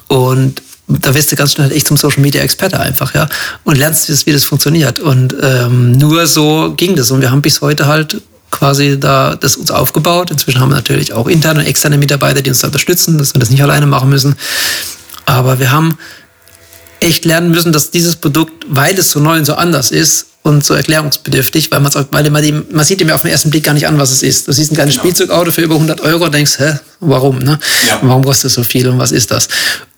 Und 0.09 0.61
da 0.99 1.13
wirst 1.13 1.31
du 1.31 1.35
ganz 1.35 1.53
schnell 1.53 1.71
echt 1.71 1.87
zum 1.87 1.97
Social 1.97 2.21
Media 2.21 2.41
Experte 2.41 2.79
einfach, 2.79 3.13
ja. 3.13 3.27
Und 3.63 3.77
lernst, 3.77 4.25
wie 4.25 4.31
das 4.31 4.43
funktioniert. 4.43 4.99
Und 4.99 5.35
ähm, 5.41 5.93
nur 5.93 6.27
so 6.27 6.73
ging 6.75 6.95
das. 6.95 7.11
Und 7.11 7.21
wir 7.21 7.31
haben 7.31 7.41
bis 7.41 7.61
heute 7.61 7.87
halt 7.87 8.21
quasi 8.51 8.99
da 8.99 9.35
das 9.35 9.55
uns 9.55 9.71
aufgebaut. 9.71 10.31
Inzwischen 10.31 10.59
haben 10.59 10.69
wir 10.69 10.75
natürlich 10.75 11.13
auch 11.13 11.27
interne 11.27 11.61
und 11.61 11.65
externe 11.65 11.97
Mitarbeiter, 11.97 12.41
die 12.41 12.49
uns 12.49 12.59
da 12.59 12.67
unterstützen, 12.67 13.17
dass 13.17 13.33
wir 13.33 13.39
das 13.39 13.49
nicht 13.49 13.63
alleine 13.63 13.85
machen 13.87 14.09
müssen. 14.09 14.35
Aber 15.25 15.59
wir 15.59 15.71
haben 15.71 15.97
echt 16.99 17.25
lernen 17.25 17.51
müssen, 17.51 17.71
dass 17.71 17.91
dieses 17.91 18.15
Produkt, 18.15 18.65
weil 18.67 18.97
es 18.97 19.11
so 19.11 19.19
neu 19.19 19.37
und 19.37 19.45
so 19.45 19.55
anders 19.55 19.91
ist 19.91 20.27
und 20.43 20.63
so 20.63 20.73
erklärungsbedürftig, 20.73 21.71
weil, 21.71 21.79
man's 21.79 21.95
auch, 21.95 22.05
weil 22.11 22.29
man, 22.29 22.43
dem, 22.43 22.65
man 22.71 22.85
sieht 22.85 22.99
dem 22.99 23.09
ja 23.09 23.15
auf 23.15 23.21
den 23.21 23.31
ersten 23.31 23.49
Blick 23.49 23.63
gar 23.63 23.73
nicht 23.73 23.87
an, 23.87 23.97
was 23.97 24.11
es 24.11 24.23
ist. 24.23 24.47
Du 24.47 24.51
siehst 24.51 24.71
ein 24.71 24.75
kleines 24.75 24.95
ja. 24.95 25.01
Spielzeugauto 25.01 25.51
für 25.51 25.61
über 25.61 25.75
100 25.75 26.01
Euro 26.01 26.25
und 26.25 26.33
denkst, 26.33 26.59
hä, 26.59 26.79
warum? 26.99 27.39
Ne? 27.39 27.59
Ja. 27.87 27.99
Warum 28.01 28.23
kostet 28.23 28.47
es 28.47 28.55
so 28.55 28.63
viel 28.63 28.87
und 28.87 28.97
was 28.97 29.11
ist 29.11 29.31
das? 29.31 29.47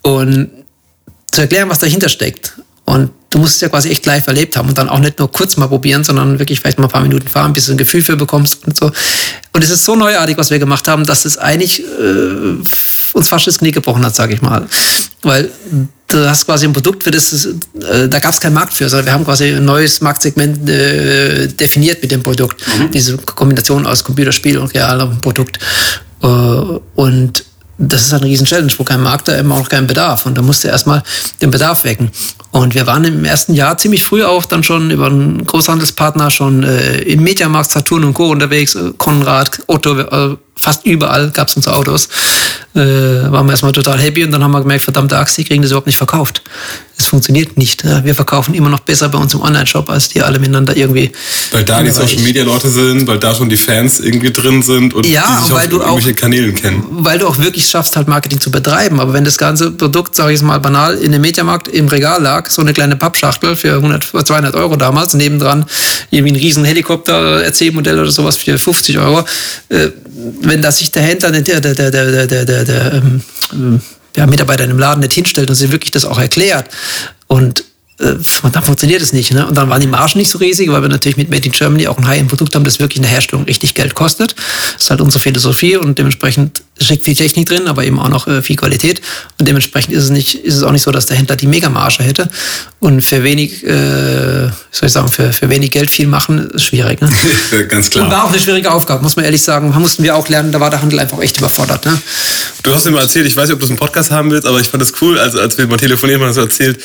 Und 0.02 0.50
zu 1.34 1.42
erklären, 1.42 1.70
was 1.70 1.80
dahinter 1.80 2.10
steckt. 2.10 2.54
Und 2.86 3.12
du 3.30 3.40
musst 3.40 3.56
es 3.56 3.62
ja 3.62 3.70
quasi 3.70 3.90
echt 3.90 4.06
live 4.06 4.28
erlebt 4.28 4.58
haben 4.58 4.68
und 4.70 4.78
dann 4.78 4.90
auch 4.90 5.00
nicht 5.00 5.18
nur 5.18 5.32
kurz 5.32 5.56
mal 5.58 5.68
probieren, 5.68 6.04
sondern 6.04 6.38
wirklich 6.38 6.60
vielleicht 6.60 6.78
mal 6.80 6.86
ein 6.86 6.92
paar 6.92 7.02
Minuten 7.02 7.28
fahren, 7.28 7.54
bis 7.54 7.68
du 7.68 7.72
ein 7.72 7.78
Gefühl 7.78 8.04
für 8.04 8.18
bekommst 8.18 8.66
und 8.68 8.78
so. 8.78 8.92
Und 9.54 9.64
es 9.64 9.70
ist 9.70 9.86
so 9.86 9.96
neuartig, 9.96 10.38
was 10.38 10.52
wir 10.52 10.60
gemacht 10.60 10.88
haben, 10.88 11.06
dass 11.06 11.26
es 11.26 11.38
eigentlich 11.38 11.80
äh, 11.82 12.56
uns 13.14 13.28
fast 13.28 13.48
das 13.48 13.60
Knie 13.60 13.72
gebrochen 13.72 14.06
hat, 14.06 14.16
sage 14.16 14.34
ich 14.34 14.42
mal. 14.42 14.68
Weil 15.22 15.50
du 16.08 16.30
hast 16.30 16.46
quasi 16.46 16.66
ein 16.66 16.74
Produkt, 16.74 17.04
für 17.04 17.12
das, 17.12 17.46
äh, 17.46 18.10
da 18.10 18.20
gab 18.20 18.34
es 18.34 18.42
keinen 18.42 18.54
Markt 18.54 18.74
für, 18.74 18.90
sondern 18.90 19.06
wir 19.06 19.14
haben 19.14 19.24
quasi 19.24 19.46
ein 19.46 19.64
neues 19.64 20.02
Marktsegment 20.02 20.70
äh, 20.70 21.48
definiert 21.48 22.02
mit 22.02 22.12
dem 22.12 22.22
Produkt. 22.22 22.62
Mhm. 22.68 22.92
Diese 22.92 23.18
Kombination 23.18 23.88
aus 23.88 24.04
Computerspiel 24.04 24.58
und 24.58 24.74
realem 24.74 25.22
Produkt. 25.22 25.58
Äh, 26.22 26.28
und 26.28 27.46
das 27.78 28.04
ist 28.04 28.14
ein 28.14 28.24
riesen 28.24 28.46
Challenge, 28.46 28.72
wo 28.78 28.84
kein 28.84 29.02
Markt 29.02 29.28
da 29.28 29.36
immer 29.36 29.56
auch 29.56 29.68
keinen 29.68 29.88
Bedarf. 29.88 30.26
Und 30.26 30.38
da 30.38 30.42
musst 30.42 30.64
du 30.64 30.68
erstmal 30.68 31.02
den 31.42 31.52
Bedarf 31.52 31.84
wecken. 31.84 32.12
Und 32.52 32.76
wir 32.76 32.86
waren 32.86 33.04
im 33.04 33.26
ersten 33.26 33.54
Jahr 33.54 33.78
ziemlich 33.78 34.04
früh 34.04 34.24
auch 34.24 34.46
dann 34.46 34.64
schon 34.64 34.92
über 34.92 35.08
einen 35.08 35.46
Großhandelspartner 35.46 36.30
schon 36.30 36.64
äh, 36.64 37.00
im 37.02 37.24
Mediamarkt, 37.24 37.72
Saturn 37.72 38.04
und 38.04 38.14
Co. 38.14 38.30
unterwegs, 38.30 38.78
Konrad, 38.98 39.62
Otto, 39.68 39.98
äh, 40.00 40.38
fast 40.64 40.86
überall 40.86 41.30
gab 41.32 41.50
es 41.50 41.56
unsere 41.56 41.76
Autos. 41.76 42.08
Äh, 42.76 42.80
waren 42.80 43.46
wir 43.46 43.52
erstmal 43.52 43.72
total 43.72 44.00
happy 44.00 44.24
und 44.24 44.32
dann 44.32 44.44
haben 44.44 44.52
wir 44.52 44.62
gemerkt, 44.62 44.84
verdammte 44.84 45.18
Axt, 45.18 45.38
die 45.38 45.44
kriegen 45.44 45.62
das 45.62 45.72
überhaupt 45.72 45.88
nicht 45.88 45.98
verkauft. 45.98 46.42
Es 46.98 47.08
funktioniert 47.08 47.58
nicht. 47.58 47.84
Wir 47.84 48.16
verkaufen 48.16 48.54
immer 48.54 48.70
noch 48.70 48.80
besser 48.80 49.10
bei 49.10 49.18
uns 49.18 49.34
im 49.34 49.42
Online-Shop, 49.42 49.90
als 49.90 50.10
die 50.10 50.22
alle 50.22 50.40
miteinander 50.40 50.78
irgendwie. 50.78 51.12
Weil 51.52 51.64
da 51.64 51.82
die 51.82 51.90
Social-Media-Leute 51.90 52.70
sind, 52.70 53.08
weil 53.08 53.18
da 53.18 53.34
schon 53.34 53.50
die 53.50 53.58
Fans 53.58 54.00
irgendwie 54.00 54.32
drin 54.32 54.62
sind 54.62 54.94
und 54.94 55.06
ja, 55.06 55.38
die 55.38 55.44
sich 55.44 55.54
weil 55.54 55.66
auf 55.66 55.70
du 55.70 55.80
irgendwelche 55.80 56.12
auch, 56.12 56.16
Kanälen 56.16 56.56
kennen. 56.56 56.84
Weil 56.92 57.18
du 57.20 57.28
auch 57.28 57.40
wirklich 57.40 57.68
schaffst, 57.68 57.96
halt 57.96 58.08
Marketing 58.08 58.40
zu 58.40 58.52
betreiben. 58.52 59.00
Aber 59.00 59.12
wenn 59.14 59.26
das 59.26 59.38
ganze 59.38 59.72
Produkt, 59.72 60.16
sage 60.16 60.34
ich 60.34 60.42
mal 60.44 60.60
banal, 60.60 60.96
in 60.96 61.12
dem 61.12 61.22
Mediamarkt 61.22 61.68
im 61.68 61.88
Regal 61.88 62.22
lag, 62.22 62.50
so 62.50 62.62
eine 62.62 62.74
kleine 62.74 62.96
Pappschachtel 62.96 63.56
für 63.56 63.74
100, 63.74 64.04
200 64.04 64.56
Euro 64.56 64.76
damals, 64.76 65.16
nebendran 65.16 65.66
irgendwie 66.12 66.34
ein 66.34 66.38
riesen 66.38 66.64
Helikopter-RC-Modell 66.64 68.00
oder 68.00 68.12
sowas 68.12 68.38
für 68.38 68.58
50 68.58 69.00
Euro, 69.00 69.26
äh, 69.70 69.90
wenn 70.42 70.53
das 70.62 70.80
sich 70.80 70.92
der 70.92 71.04
Händler, 71.04 71.32
der, 71.32 71.42
der, 71.42 71.62
der, 71.62 71.92
der, 71.92 72.28
der, 72.28 72.46
der, 72.46 72.64
der 72.64 72.94
ähm, 72.94 73.82
ja, 74.16 74.28
Mitarbeiter 74.28 74.64
einem 74.64 74.80
Laden 74.80 75.02
nicht 75.02 75.14
hinstellt 75.14 75.50
und 75.50 75.56
sie 75.56 75.72
wirklich 75.72 75.92
das 75.92 76.06
auch 76.06 76.20
erklärt 76.20 76.70
und 77.28 77.64
äh, 78.00 78.16
dann 78.52 78.64
funktioniert 78.64 79.02
es 79.02 79.14
nicht. 79.14 79.32
Ne? 79.34 79.46
Und 79.46 79.56
dann 79.56 79.70
waren 79.70 79.80
die 79.80 79.88
Margen 79.88 80.18
nicht 80.18 80.32
so 80.32 80.40
riesig, 80.40 80.72
weil 80.72 80.82
wir 80.82 80.90
natürlich 80.90 81.18
mit 81.18 81.30
Made 81.30 81.46
in 81.46 81.52
Germany 81.52 81.88
auch 81.88 81.98
ein 81.98 82.08
High-End-Produkt 82.08 82.56
haben, 82.56 82.64
das 82.64 82.80
wirklich 82.80 82.98
in 82.98 83.04
der 83.04 83.12
Herstellung 83.12 83.46
richtig 83.46 83.76
Geld 83.76 83.94
kostet. 83.94 84.36
Das 84.74 84.84
ist 84.84 84.90
halt 84.90 85.02
unsere 85.02 85.20
Philosophie 85.20 85.78
und 85.78 86.00
dementsprechend 86.00 86.64
steckt 86.82 87.06
viel 87.06 87.16
Technik 87.16 87.48
drin, 87.48 87.68
aber 87.68 87.84
eben 87.84 88.00
auch 88.00 88.10
noch 88.10 88.28
äh, 88.28 88.42
viel 88.42 88.56
Qualität. 88.56 89.02
Und 89.38 89.48
dementsprechend 89.48 89.94
ist 89.94 90.06
es, 90.06 90.10
nicht, 90.10 90.36
ist 90.36 90.56
es 90.56 90.64
auch 90.64 90.72
nicht 90.72 90.82
so, 90.82 90.92
dass 90.92 91.06
der 91.06 91.18
Händler 91.18 91.36
die 91.36 91.46
Megamarge 91.46 92.04
hätte. 92.04 92.30
Und 92.80 93.02
für 93.02 93.24
wenig, 93.24 93.64
äh, 93.64 94.50
soll 94.72 94.88
ich 94.88 94.92
sagen, 94.92 95.12
für, 95.12 95.32
für 95.32 95.50
wenig 95.50 95.72
Geld 95.72 95.92
viel 95.92 96.08
machen, 96.08 96.50
ist 96.50 96.64
schwierig. 96.64 97.00
Ne? 97.00 97.12
Ganz 97.70 97.92
klar. 97.92 98.06
Und 98.06 98.12
war 98.12 98.24
auch 98.26 98.32
eine 98.32 98.40
schwierige 98.40 98.72
Aufgabe, 98.72 99.04
muss 99.04 99.16
man 99.16 99.26
ehrlich 99.26 99.44
sagen. 99.44 99.72
Da 99.72 99.80
mussten 99.80 100.04
wir 100.04 100.16
auch 100.16 100.28
lernen, 100.30 100.52
da 100.52 100.60
war 100.60 100.72
der 100.72 100.82
Handel 100.82 101.00
einfach 101.00 101.20
echt 101.20 101.38
überfordert. 101.38 101.86
Ne? 101.86 102.02
Du 102.64 102.74
hast 102.74 102.86
mir 102.86 102.92
mal 102.92 103.02
erzählt, 103.02 103.28
ich 103.28 103.36
weiß 103.36 103.50
nicht, 103.50 103.54
ob 103.54 103.60
du 103.60 103.66
es 103.66 103.72
einen 103.72 103.80
Podcast 103.80 104.10
haben 104.10 104.32
willst, 104.32 104.48
aber 104.48 104.60
ich 104.60 104.68
fand 104.68 104.82
es 104.82 104.94
cool, 105.02 105.20
als, 105.20 105.36
als 105.36 105.58
wir 105.58 105.68
mal 105.68 105.78
telefoniert 105.78 106.20
haben, 106.20 106.28
hast 106.28 106.38
du 106.38 106.42
erzählt, 106.42 106.80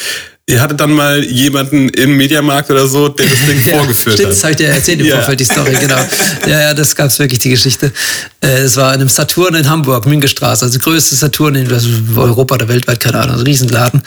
Ihr 0.49 0.63
hattet 0.63 0.81
dann 0.81 0.93
mal 0.93 1.23
jemanden 1.23 1.91
im 1.91 2.17
Mediamarkt 2.17 2.71
oder 2.71 2.87
so, 2.87 3.09
der 3.09 3.27
das 3.27 3.39
Ding 3.47 3.63
ja, 3.67 3.77
vorgeführt 3.77 4.15
stimmt, 4.15 4.29
hat. 4.29 4.33
Das 4.33 4.45
habe 4.45 4.53
ich 4.53 4.57
dir 4.57 4.69
erzählt 4.69 5.01
im 5.01 5.07
ja. 5.07 5.17
Vorfeld, 5.17 5.41
die 5.41 5.45
Story, 5.45 5.77
genau. 5.79 5.97
Ja, 6.47 6.61
ja, 6.63 6.75
das 6.75 6.97
gab 6.97 7.09
es 7.09 7.19
wirklich, 7.19 7.39
die 7.41 7.51
Geschichte. 7.51 7.93
Äh, 8.41 8.61
es 8.63 8.75
war 8.77 8.95
in 8.95 9.01
einem 9.03 9.11
Saturn 9.11 9.55
in 9.57 9.69
Hamburg, 9.69 10.07
Müngestraße, 10.07 10.65
also 10.65 10.79
größte 10.79 11.17
Saturn 11.17 11.55
in 11.55 11.71
Europa 12.17 12.55
oder 12.55 12.67
weltweit, 12.67 12.99
keine 12.99 13.21
Ahnung, 13.21 13.37
ein 13.37 13.43
Riesenladen. 13.43 14.03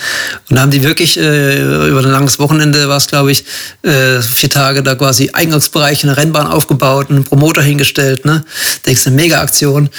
Und 0.49 0.55
da 0.55 0.63
haben 0.63 0.71
die 0.71 0.81
wirklich 0.81 1.15
äh, 1.19 1.89
über 1.89 1.99
ein 1.99 2.09
langes 2.09 2.39
Wochenende, 2.39 2.89
war 2.89 2.97
es 2.97 3.05
glaube 3.05 3.31
ich, 3.31 3.43
äh, 3.83 4.19
vier 4.19 4.49
Tage 4.49 4.81
da 4.81 4.95
quasi 4.95 5.29
Eingangsbereich, 5.31 6.03
eine 6.03 6.17
Rennbahn 6.17 6.47
aufgebaut, 6.47 7.11
einen 7.11 7.23
Promoter 7.23 7.61
hingestellt, 7.61 8.25
ne? 8.25 8.43
Denkst 8.87 9.05
eine 9.05 9.15
Mega-Aktion. 9.15 9.91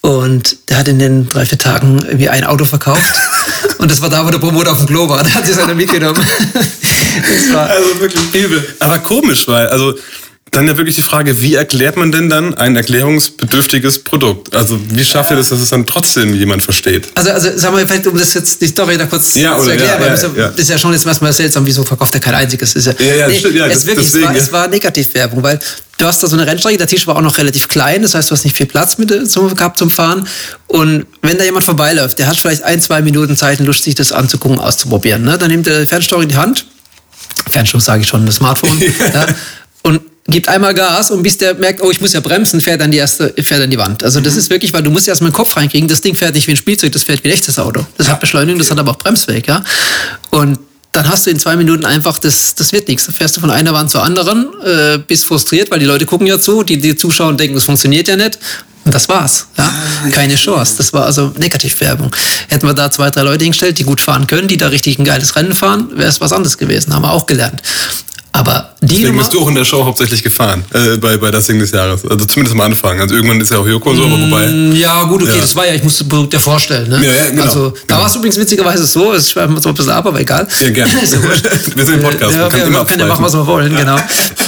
Und 0.00 0.68
der 0.68 0.78
hat 0.78 0.88
in 0.88 0.98
den 0.98 1.28
drei, 1.28 1.44
vier 1.44 1.58
Tagen 1.58 1.98
irgendwie 1.98 2.28
ein 2.28 2.44
Auto 2.44 2.64
verkauft. 2.64 3.20
Und 3.78 3.90
das 3.90 4.00
war 4.00 4.08
da, 4.08 4.24
wo 4.24 4.30
der 4.30 4.38
Promoter 4.38 4.72
auf 4.72 4.78
dem 4.78 4.86
Klo 4.86 5.08
war. 5.08 5.22
Da 5.22 5.30
hat 5.30 5.46
sich 5.46 5.54
seiner 5.54 5.74
mitgenommen. 5.74 6.20
das 6.54 7.52
war 7.52 7.68
also 7.68 8.00
wirklich 8.00 8.34
übel. 8.34 8.74
Aber 8.80 8.98
komisch, 8.98 9.46
weil, 9.48 9.66
also 9.68 9.94
dann 10.50 10.66
ja 10.66 10.76
wirklich 10.76 10.96
die 10.96 11.02
Frage, 11.02 11.40
wie 11.40 11.54
erklärt 11.54 11.96
man 11.96 12.12
denn 12.12 12.28
dann 12.28 12.54
ein 12.54 12.76
erklärungsbedürftiges 12.76 14.04
Produkt? 14.04 14.54
Also 14.54 14.78
wie 14.90 15.04
schafft 15.04 15.30
ihr 15.30 15.36
das, 15.36 15.48
dass 15.48 15.60
es 15.60 15.70
dann 15.70 15.86
trotzdem 15.86 16.34
jemand 16.34 16.62
versteht? 16.62 17.08
Also, 17.14 17.30
also 17.30 17.56
sagen 17.56 17.76
wir 17.76 17.86
vielleicht, 17.86 18.06
um 18.06 18.18
das 18.18 18.34
jetzt 18.34 18.60
die 18.60 18.66
Story 18.66 18.96
da 18.96 19.06
kurz 19.06 19.34
ja, 19.34 19.58
zu 19.58 19.70
erklären, 19.70 20.00
ja, 20.00 20.06
weil 20.06 20.36
ja, 20.36 20.44
ja. 20.44 20.48
ist 20.48 20.70
ja 20.70 20.78
schon 20.78 20.92
jetzt 20.92 21.06
erstmal 21.06 21.32
seltsam, 21.32 21.66
wieso 21.66 21.84
verkauft 21.84 22.14
er 22.14 22.20
kein 22.20 22.34
einziges? 22.34 22.74
Ist 22.74 22.86
ja, 22.86 22.94
ja, 22.98 23.14
ja, 23.14 23.28
nee, 23.28 23.38
ja 23.38 23.66
es, 23.66 23.86
wirklich, 23.86 24.06
deswegen, 24.06 24.28
es, 24.28 24.34
war, 24.34 24.36
es 24.36 24.52
war 24.52 24.68
Negativwerbung, 24.68 25.42
weil 25.42 25.58
du 25.98 26.06
hast 26.06 26.22
da 26.22 26.26
so 26.26 26.36
eine 26.36 26.46
Rennstrecke, 26.46 26.78
der 26.78 26.86
Tisch 26.86 27.06
war 27.06 27.16
auch 27.16 27.22
noch 27.22 27.36
relativ 27.38 27.68
klein, 27.68 28.02
das 28.02 28.14
heißt, 28.14 28.30
du 28.30 28.34
hast 28.34 28.44
nicht 28.44 28.56
viel 28.56 28.66
Platz 28.66 28.98
mit 28.98 29.30
zum, 29.30 29.54
gehabt 29.54 29.78
zum 29.78 29.90
Fahren. 29.90 30.26
Und 30.66 31.06
wenn 31.22 31.38
da 31.38 31.44
jemand 31.44 31.64
vorbeiläuft, 31.64 32.18
der 32.18 32.26
hat 32.26 32.36
vielleicht 32.36 32.62
ein, 32.62 32.80
zwei 32.80 33.02
Minuten 33.02 33.36
Zeit 33.36 33.60
und 33.60 33.66
Lust, 33.66 33.84
sich 33.84 33.94
das 33.94 34.12
anzugucken, 34.12 34.58
auszuprobieren. 34.58 35.22
Ne? 35.22 35.38
Dann 35.38 35.50
nimmt 35.50 35.66
er 35.66 35.80
die 35.80 35.86
Fernsteuerung 35.86 36.22
in 36.24 36.28
die 36.30 36.36
Hand, 36.36 36.66
Fernsteuerung 37.50 37.84
sage 37.84 38.02
ich 38.02 38.08
schon, 38.08 38.26
das 38.26 38.36
Smartphone, 38.36 38.80
ja, 39.14 39.26
gibt 40.28 40.48
einmal 40.48 40.74
Gas 40.74 41.10
und 41.10 41.22
bis 41.22 41.38
der 41.38 41.54
merkt, 41.54 41.82
oh, 41.82 41.90
ich 41.90 42.00
muss 42.00 42.12
ja 42.12 42.20
bremsen, 42.20 42.60
fährt 42.60 42.80
dann 42.80 42.90
die 42.90 42.98
erste, 42.98 43.32
fährt 43.42 43.62
dann 43.62 43.70
die 43.70 43.78
Wand. 43.78 44.02
Also 44.04 44.20
das 44.20 44.34
mhm. 44.34 44.40
ist 44.40 44.50
wirklich, 44.50 44.72
weil 44.72 44.82
du 44.82 44.90
musst 44.90 45.06
ja 45.06 45.12
erstmal 45.12 45.30
den 45.30 45.34
Kopf 45.34 45.56
reinkriegen, 45.56 45.88
das 45.88 46.00
Ding 46.00 46.14
fährt 46.14 46.34
nicht 46.34 46.46
wie 46.46 46.52
ein 46.52 46.56
Spielzeug, 46.56 46.92
das 46.92 47.02
fährt 47.02 47.24
wie 47.24 47.28
ein 47.28 47.32
echtes 47.32 47.58
Auto. 47.58 47.86
Das 47.96 48.06
ja. 48.06 48.12
hat 48.12 48.20
Beschleunigung, 48.20 48.58
das 48.58 48.70
hat 48.70 48.78
aber 48.78 48.92
auch 48.92 48.98
Bremsweg, 48.98 49.48
ja. 49.48 49.64
Und 50.30 50.58
dann 50.92 51.08
hast 51.08 51.26
du 51.26 51.30
in 51.30 51.38
zwei 51.38 51.56
Minuten 51.56 51.84
einfach, 51.84 52.18
das, 52.18 52.54
das 52.54 52.72
wird 52.72 52.88
nichts. 52.88 53.06
Dann 53.06 53.14
fährst 53.14 53.36
du 53.36 53.40
von 53.40 53.50
einer 53.50 53.72
Wand 53.72 53.90
zur 53.90 54.02
anderen, 54.02 54.48
äh, 54.64 54.98
bist 54.98 55.24
frustriert, 55.24 55.70
weil 55.70 55.78
die 55.78 55.86
Leute 55.86 56.06
gucken 56.06 56.26
ja 56.26 56.38
zu, 56.40 56.62
die, 56.62 56.78
die 56.78 56.96
Zuschauer 56.96 57.34
denken, 57.34 57.54
das 57.54 57.64
funktioniert 57.64 58.08
ja 58.08 58.16
nicht. 58.16 58.38
Und 58.84 58.94
das 58.94 59.06
war's. 59.06 59.48
Ja? 59.58 59.64
Ah, 59.66 60.08
Keine 60.10 60.34
Chance. 60.36 60.74
Das 60.78 60.94
war 60.94 61.04
also 61.04 61.32
Negativwerbung. 61.36 62.10
Hätten 62.48 62.66
wir 62.66 62.72
da 62.72 62.90
zwei, 62.90 63.10
drei 63.10 63.20
Leute 63.20 63.44
hingestellt, 63.44 63.78
die 63.78 63.84
gut 63.84 64.00
fahren 64.00 64.26
können, 64.26 64.48
die 64.48 64.56
da 64.56 64.68
richtig 64.68 64.98
ein 64.98 65.04
geiles 65.04 65.36
Rennen 65.36 65.54
fahren, 65.54 65.90
wäre 65.94 66.08
es 66.08 66.22
was 66.22 66.32
anderes 66.32 66.56
gewesen. 66.56 66.94
Haben 66.94 67.02
wir 67.02 67.12
auch 67.12 67.26
gelernt. 67.26 67.60
Aber 68.32 68.74
die 68.80 68.86
Deswegen 68.96 69.16
bist 69.16 69.34
du 69.34 69.40
auch 69.40 69.48
in 69.48 69.54
der 69.54 69.64
Show 69.64 69.84
hauptsächlich 69.84 70.22
gefahren, 70.22 70.64
äh, 70.72 70.96
bei, 70.98 71.16
bei 71.16 71.30
das 71.30 71.46
Ding 71.46 71.58
des 71.58 71.72
Jahres. 71.72 72.04
Also 72.04 72.24
zumindest 72.26 72.54
am 72.54 72.60
Anfang. 72.60 73.00
Also 73.00 73.14
irgendwann 73.14 73.40
ist 73.40 73.50
ja 73.50 73.58
auch 73.58 73.66
Joko 73.66 73.94
so, 73.94 74.04
aber 74.04 74.20
wobei. 74.20 74.46
Mm, 74.46 74.76
ja, 74.76 75.02
gut, 75.04 75.22
okay, 75.22 75.32
ja. 75.32 75.40
das 75.40 75.56
war 75.56 75.66
ja, 75.66 75.74
ich 75.74 75.82
musste 75.82 76.04
das 76.04 76.08
Produkt 76.08 76.32
ja 76.34 76.38
vorstellen. 76.38 76.88
Ne? 76.88 77.04
Ja, 77.04 77.14
ja, 77.14 77.30
genau. 77.30 77.42
Also 77.42 77.70
da 77.70 77.76
genau. 77.86 78.00
war 78.00 78.06
es 78.06 78.16
übrigens 78.16 78.36
witzigerweise 78.38 78.86
so, 78.86 79.12
es 79.14 79.30
schreiben 79.30 79.60
so 79.60 79.70
ein 79.70 79.74
bisschen 79.74 79.92
ab, 79.92 80.06
aber 80.06 80.20
egal. 80.20 80.46
Ja, 80.60 80.70
gerne. 80.70 80.92
wir 81.74 81.84
sind 81.84 81.94
im 81.94 82.02
Podcast, 82.02 82.36
ja, 82.36 82.46
okay, 82.46 82.70
wir 82.70 82.84
können 82.84 83.00
ja 83.00 83.06
machen, 83.06 83.24
was 83.24 83.32
wir 83.32 83.46
wollen, 83.46 83.74
genau. 83.74 83.96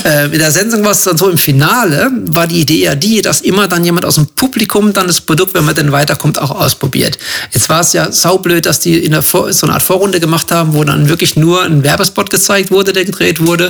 äh, 0.04 0.26
in 0.26 0.38
der 0.38 0.52
Sendung 0.52 0.84
war 0.84 0.92
es 0.92 1.02
dann 1.02 1.16
so, 1.16 1.28
im 1.28 1.38
Finale 1.38 2.10
war 2.26 2.46
die 2.46 2.60
Idee 2.60 2.84
ja 2.84 2.94
die, 2.94 3.22
dass 3.22 3.40
immer 3.40 3.66
dann 3.66 3.84
jemand 3.84 4.04
aus 4.04 4.16
dem 4.16 4.26
Publikum 4.26 4.92
dann 4.92 5.08
das 5.08 5.20
Produkt, 5.20 5.54
wenn 5.54 5.64
man 5.64 5.74
denn 5.74 5.90
weiterkommt, 5.90 6.38
auch 6.38 6.50
ausprobiert. 6.50 7.18
Jetzt 7.50 7.68
war 7.68 7.80
es 7.80 7.92
ja 7.94 8.12
saublöd, 8.12 8.66
dass 8.66 8.78
die 8.78 8.98
in 8.98 9.12
der 9.12 9.22
Vor 9.22 9.52
so 9.52 9.66
eine 9.66 9.74
Art 9.74 9.82
Vorrunde 9.82 10.20
gemacht 10.20 10.52
haben, 10.52 10.74
wo 10.74 10.84
dann 10.84 11.08
wirklich 11.08 11.34
nur 11.34 11.64
ein 11.64 11.82
Werbespot 11.82 12.30
gezeigt 12.30 12.70
wurde, 12.70 12.92
der 12.92 13.04
gedreht 13.04 13.44
wurde, 13.44 13.69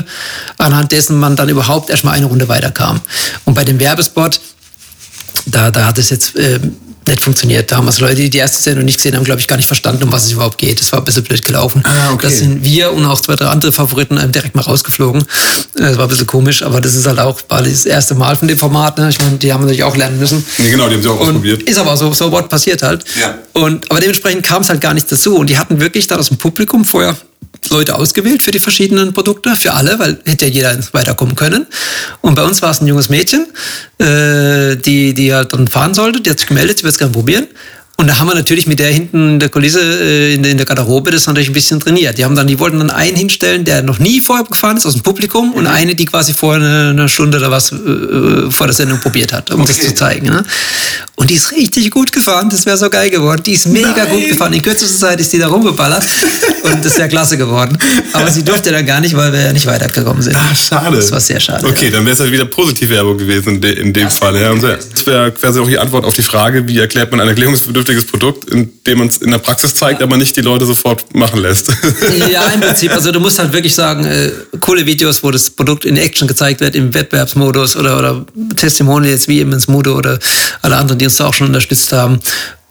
anhand 0.59 0.93
dessen 0.93 1.19
man 1.19 1.37
dann 1.37 1.49
überhaupt 1.49 1.91
erstmal 1.91 2.15
eine 2.15 2.27
Runde 2.27 2.49
weiterkam. 2.49 3.01
Und 3.45 3.55
bei 3.55 3.65
dem 3.65 3.81
Werbespot, 3.81 4.41
da, 5.47 5.71
da 5.71 5.87
hat 5.87 5.99
es 5.99 6.11
jetzt 6.11 6.37
äh, 6.37 6.61
nicht 7.07 7.23
funktioniert. 7.23 7.71
Damals 7.71 8.01
Leute, 8.01 8.17
die 8.17 8.31
die 8.31 8.39
erste 8.39 8.63
Sendung 8.63 8.85
nicht 8.85 8.97
gesehen 8.97 9.17
haben, 9.17 9.25
glaube 9.25 9.41
ich, 9.41 9.47
gar 9.47 9.57
nicht 9.57 9.67
verstanden, 9.67 10.03
um 10.05 10.13
was 10.13 10.25
es 10.25 10.33
überhaupt 10.33 10.59
geht. 10.59 10.81
Das 10.81 10.93
war 10.93 11.01
ein 11.01 11.05
bisschen 11.05 11.25
blöd 11.25 11.45
gelaufen. 11.45 11.83
Ah, 11.85 12.13
okay. 12.13 12.27
Das 12.27 12.39
sind 12.39 12.65
wir 12.65 12.93
und 12.93 13.05
auch 13.05 13.21
zwei, 13.21 13.37
drei 13.37 13.47
andere 13.47 13.73
Favoriten 13.73 14.19
direkt 14.33 14.55
mal 14.55 14.63
rausgeflogen. 14.63 15.25
Das 15.75 15.97
war 15.97 16.05
ein 16.05 16.09
bisschen 16.09 16.27
komisch, 16.27 16.63
aber 16.63 16.81
das 16.81 16.95
ist 16.95 17.07
halt 17.07 17.19
auch 17.19 17.41
war 17.49 17.63
das 17.63 17.85
erste 17.85 18.15
Mal 18.15 18.37
von 18.37 18.49
dem 18.49 18.59
Format. 18.59 18.99
Ne? 18.99 19.09
Ich 19.09 19.19
meine, 19.19 19.37
die 19.37 19.53
haben 19.53 19.63
natürlich 19.63 19.85
auch 19.85 19.97
lernen 19.97 20.19
müssen. 20.19 20.45
Nee, 20.59 20.71
genau, 20.71 20.89
die 20.89 20.95
haben 20.95 21.03
sie 21.03 21.09
auch 21.09 21.21
und 21.21 21.29
ausprobiert. 21.29 21.63
Ist 21.63 21.79
aber 21.79 21.97
so, 21.97 22.13
so 22.13 22.31
what 22.31 22.49
passiert 22.49 22.83
halt. 22.83 23.05
Ja. 23.21 23.39
Und, 23.53 23.91
aber 23.91 24.01
dementsprechend 24.01 24.45
kam 24.45 24.63
es 24.63 24.69
halt 24.69 24.81
gar 24.81 24.95
nicht 24.95 25.11
dazu. 25.11 25.37
Und 25.37 25.51
die 25.51 25.59
hatten 25.59 25.81
wirklich 25.81 26.07
da 26.07 26.17
aus 26.17 26.29
dem 26.29 26.39
Publikum 26.39 26.85
vorher 26.85 27.17
Leute 27.69 27.95
ausgewählt 27.97 28.43
für 28.43 28.51
die 28.51 28.59
verschiedenen 28.59 29.13
Produkte, 29.13 29.55
für 29.55 29.75
alle, 29.75 29.99
weil 29.99 30.19
hätte 30.25 30.47
ja 30.47 30.51
jeder 30.51 30.79
weiterkommen 30.93 31.37
können. 31.37 31.67
Und 32.21 32.35
bei 32.35 32.43
uns 32.43 32.63
war 32.63 32.71
es 32.71 32.81
ein 32.81 32.87
junges 32.87 33.09
Mädchen, 33.09 33.47
äh, 33.99 34.77
die, 34.77 35.15
die 35.15 35.35
halt 35.35 35.53
dann 35.53 35.69
fahren 35.69 35.95
sollte, 35.95 36.21
die 36.21 36.31
hat 36.31 36.39
sich 36.39 36.49
gemeldet, 36.49 36.79
sie 36.79 36.85
wird 36.85 36.93
es 36.93 36.99
gerne 36.99 37.13
probieren. 37.13 37.47
Und 38.01 38.07
da 38.07 38.19
haben 38.19 38.29
wir 38.29 38.35
natürlich 38.35 38.67
mit 38.67 38.79
der 38.79 38.91
hinten 38.91 39.33
in 39.33 39.41
der 39.41 39.51
Kulisse, 39.51 39.79
äh, 39.79 40.33
in, 40.33 40.43
der, 40.43 40.53
in 40.53 40.57
der 40.57 40.65
Garderobe, 40.65 41.11
das 41.11 41.27
natürlich 41.27 41.51
ein 41.51 41.53
bisschen 41.53 41.81
trainiert. 41.81 42.17
Die 42.17 42.25
haben 42.25 42.35
dann, 42.35 42.47
die 42.47 42.59
wollten 42.59 42.79
dann 42.79 42.89
einen 42.89 43.15
hinstellen, 43.15 43.67
der 43.67 43.83
noch 43.83 43.99
nie 43.99 44.23
vorher 44.23 44.47
gefahren 44.47 44.79
ist 44.79 44.87
aus 44.87 44.95
dem 44.95 45.03
Publikum 45.03 45.51
mhm. 45.51 45.53
und 45.53 45.67
eine, 45.67 45.95
die 45.95 46.07
quasi 46.07 46.33
vor 46.33 46.55
einer, 46.55 47.09
Stunde 47.11 47.37
oder 47.37 47.51
was 47.51 47.73
äh, 47.73 48.51
vor 48.51 48.69
der 48.69 48.73
Sendung 48.73 49.01
probiert 49.01 49.35
hat, 49.35 49.51
um 49.51 49.61
okay. 49.61 49.75
das 49.77 49.87
zu 49.87 49.95
zeigen. 49.95 50.29
Ne? 50.29 50.43
Und 51.17 51.29
die 51.29 51.35
ist 51.35 51.53
richtig 51.53 51.91
gut 51.91 52.11
gefahren, 52.11 52.49
das 52.49 52.65
wäre 52.65 52.79
so 52.79 52.89
geil 52.89 53.11
geworden. 53.11 53.43
Die 53.45 53.53
ist 53.53 53.67
mega 53.67 53.93
Nein. 53.95 54.09
gut 54.09 54.29
gefahren. 54.29 54.55
In 54.55 54.63
kürzester 54.63 55.09
Zeit 55.09 55.21
ist 55.21 55.31
die 55.35 55.39
da 55.39 55.49
rumgeballert 55.49 56.03
und 56.63 56.83
das 56.83 56.97
wäre 56.97 57.11
klasse 57.11 57.37
geworden. 57.37 57.77
Aber 58.15 58.31
sie 58.31 58.43
durfte 58.43 58.73
dann 58.73 58.87
gar 58.87 59.01
nicht, 59.03 59.15
weil 59.15 59.31
wir 59.31 59.41
ja 59.43 59.53
nicht 59.53 59.67
weitergekommen 59.67 60.23
sind. 60.23 60.37
Ach, 60.39 60.57
schade. 60.57 60.97
Das 60.97 61.13
war 61.13 61.21
sehr 61.21 61.39
schade. 61.39 61.67
Okay, 61.67 61.87
ja. 61.87 61.91
dann 61.91 62.07
wäre 62.07 62.15
es 62.15 62.19
ja 62.19 62.33
wieder 62.33 62.47
Positivwerbung 62.47 63.19
gewesen 63.19 63.57
in, 63.57 63.61
de, 63.61 63.79
in 63.79 63.93
dem 63.93 64.05
das 64.05 64.17
Fall. 64.17 64.41
Ja. 64.41 64.55
das 64.55 65.05
wäre 65.05 65.33
quasi 65.33 65.61
auch 65.61 65.69
die 65.69 65.79
Antwort 65.79 66.07
auf 66.07 66.17
die 66.17 66.23
Frage, 66.23 66.67
wie 66.67 66.79
erklärt 66.79 67.11
man 67.11 67.21
ein 67.21 67.29
erklärungsbedürftiges 67.29 67.90
Produkt, 68.11 68.49
indem 68.51 68.99
man 68.99 69.09
es 69.09 69.19
in 69.19 69.31
der 69.31 69.39
Praxis 69.39 69.75
zeigt, 69.75 70.01
ja. 70.01 70.07
aber 70.07 70.17
nicht 70.17 70.37
die 70.37 70.41
Leute 70.41 70.67
sofort 70.67 71.15
machen 71.15 71.41
lässt. 71.41 71.71
Ja, 72.31 72.49
im 72.49 72.61
Prinzip. 72.61 72.93
Also 72.93 73.13
du 73.13 73.21
musst 73.21 73.39
halt 73.39 73.53
wirklich 73.53 73.75
sagen, 73.75 74.05
äh, 74.05 74.31
coole 74.61 74.85
Videos, 74.87 75.23
wo 75.23 75.31
das 75.31 75.51
Produkt 75.51 75.85
in 75.85 75.97
Action 75.97 76.29
gezeigt 76.29 76.61
wird, 76.61 76.75
im 76.75 76.93
Wettbewerbsmodus 76.93 77.77
oder, 77.77 77.99
oder 77.99 78.25
Testimonials 78.57 79.27
wie 79.29 79.41
eben 79.41 79.53
ins 79.53 79.69
Modo 79.69 79.97
oder 79.97 80.19
alle 80.63 80.77
anderen, 80.77 80.99
die 80.99 81.07
uns 81.07 81.17
da 81.17 81.27
auch 81.27 81.35
schon 81.35 81.49
unterstützt 81.49 81.93
haben. 81.93 82.21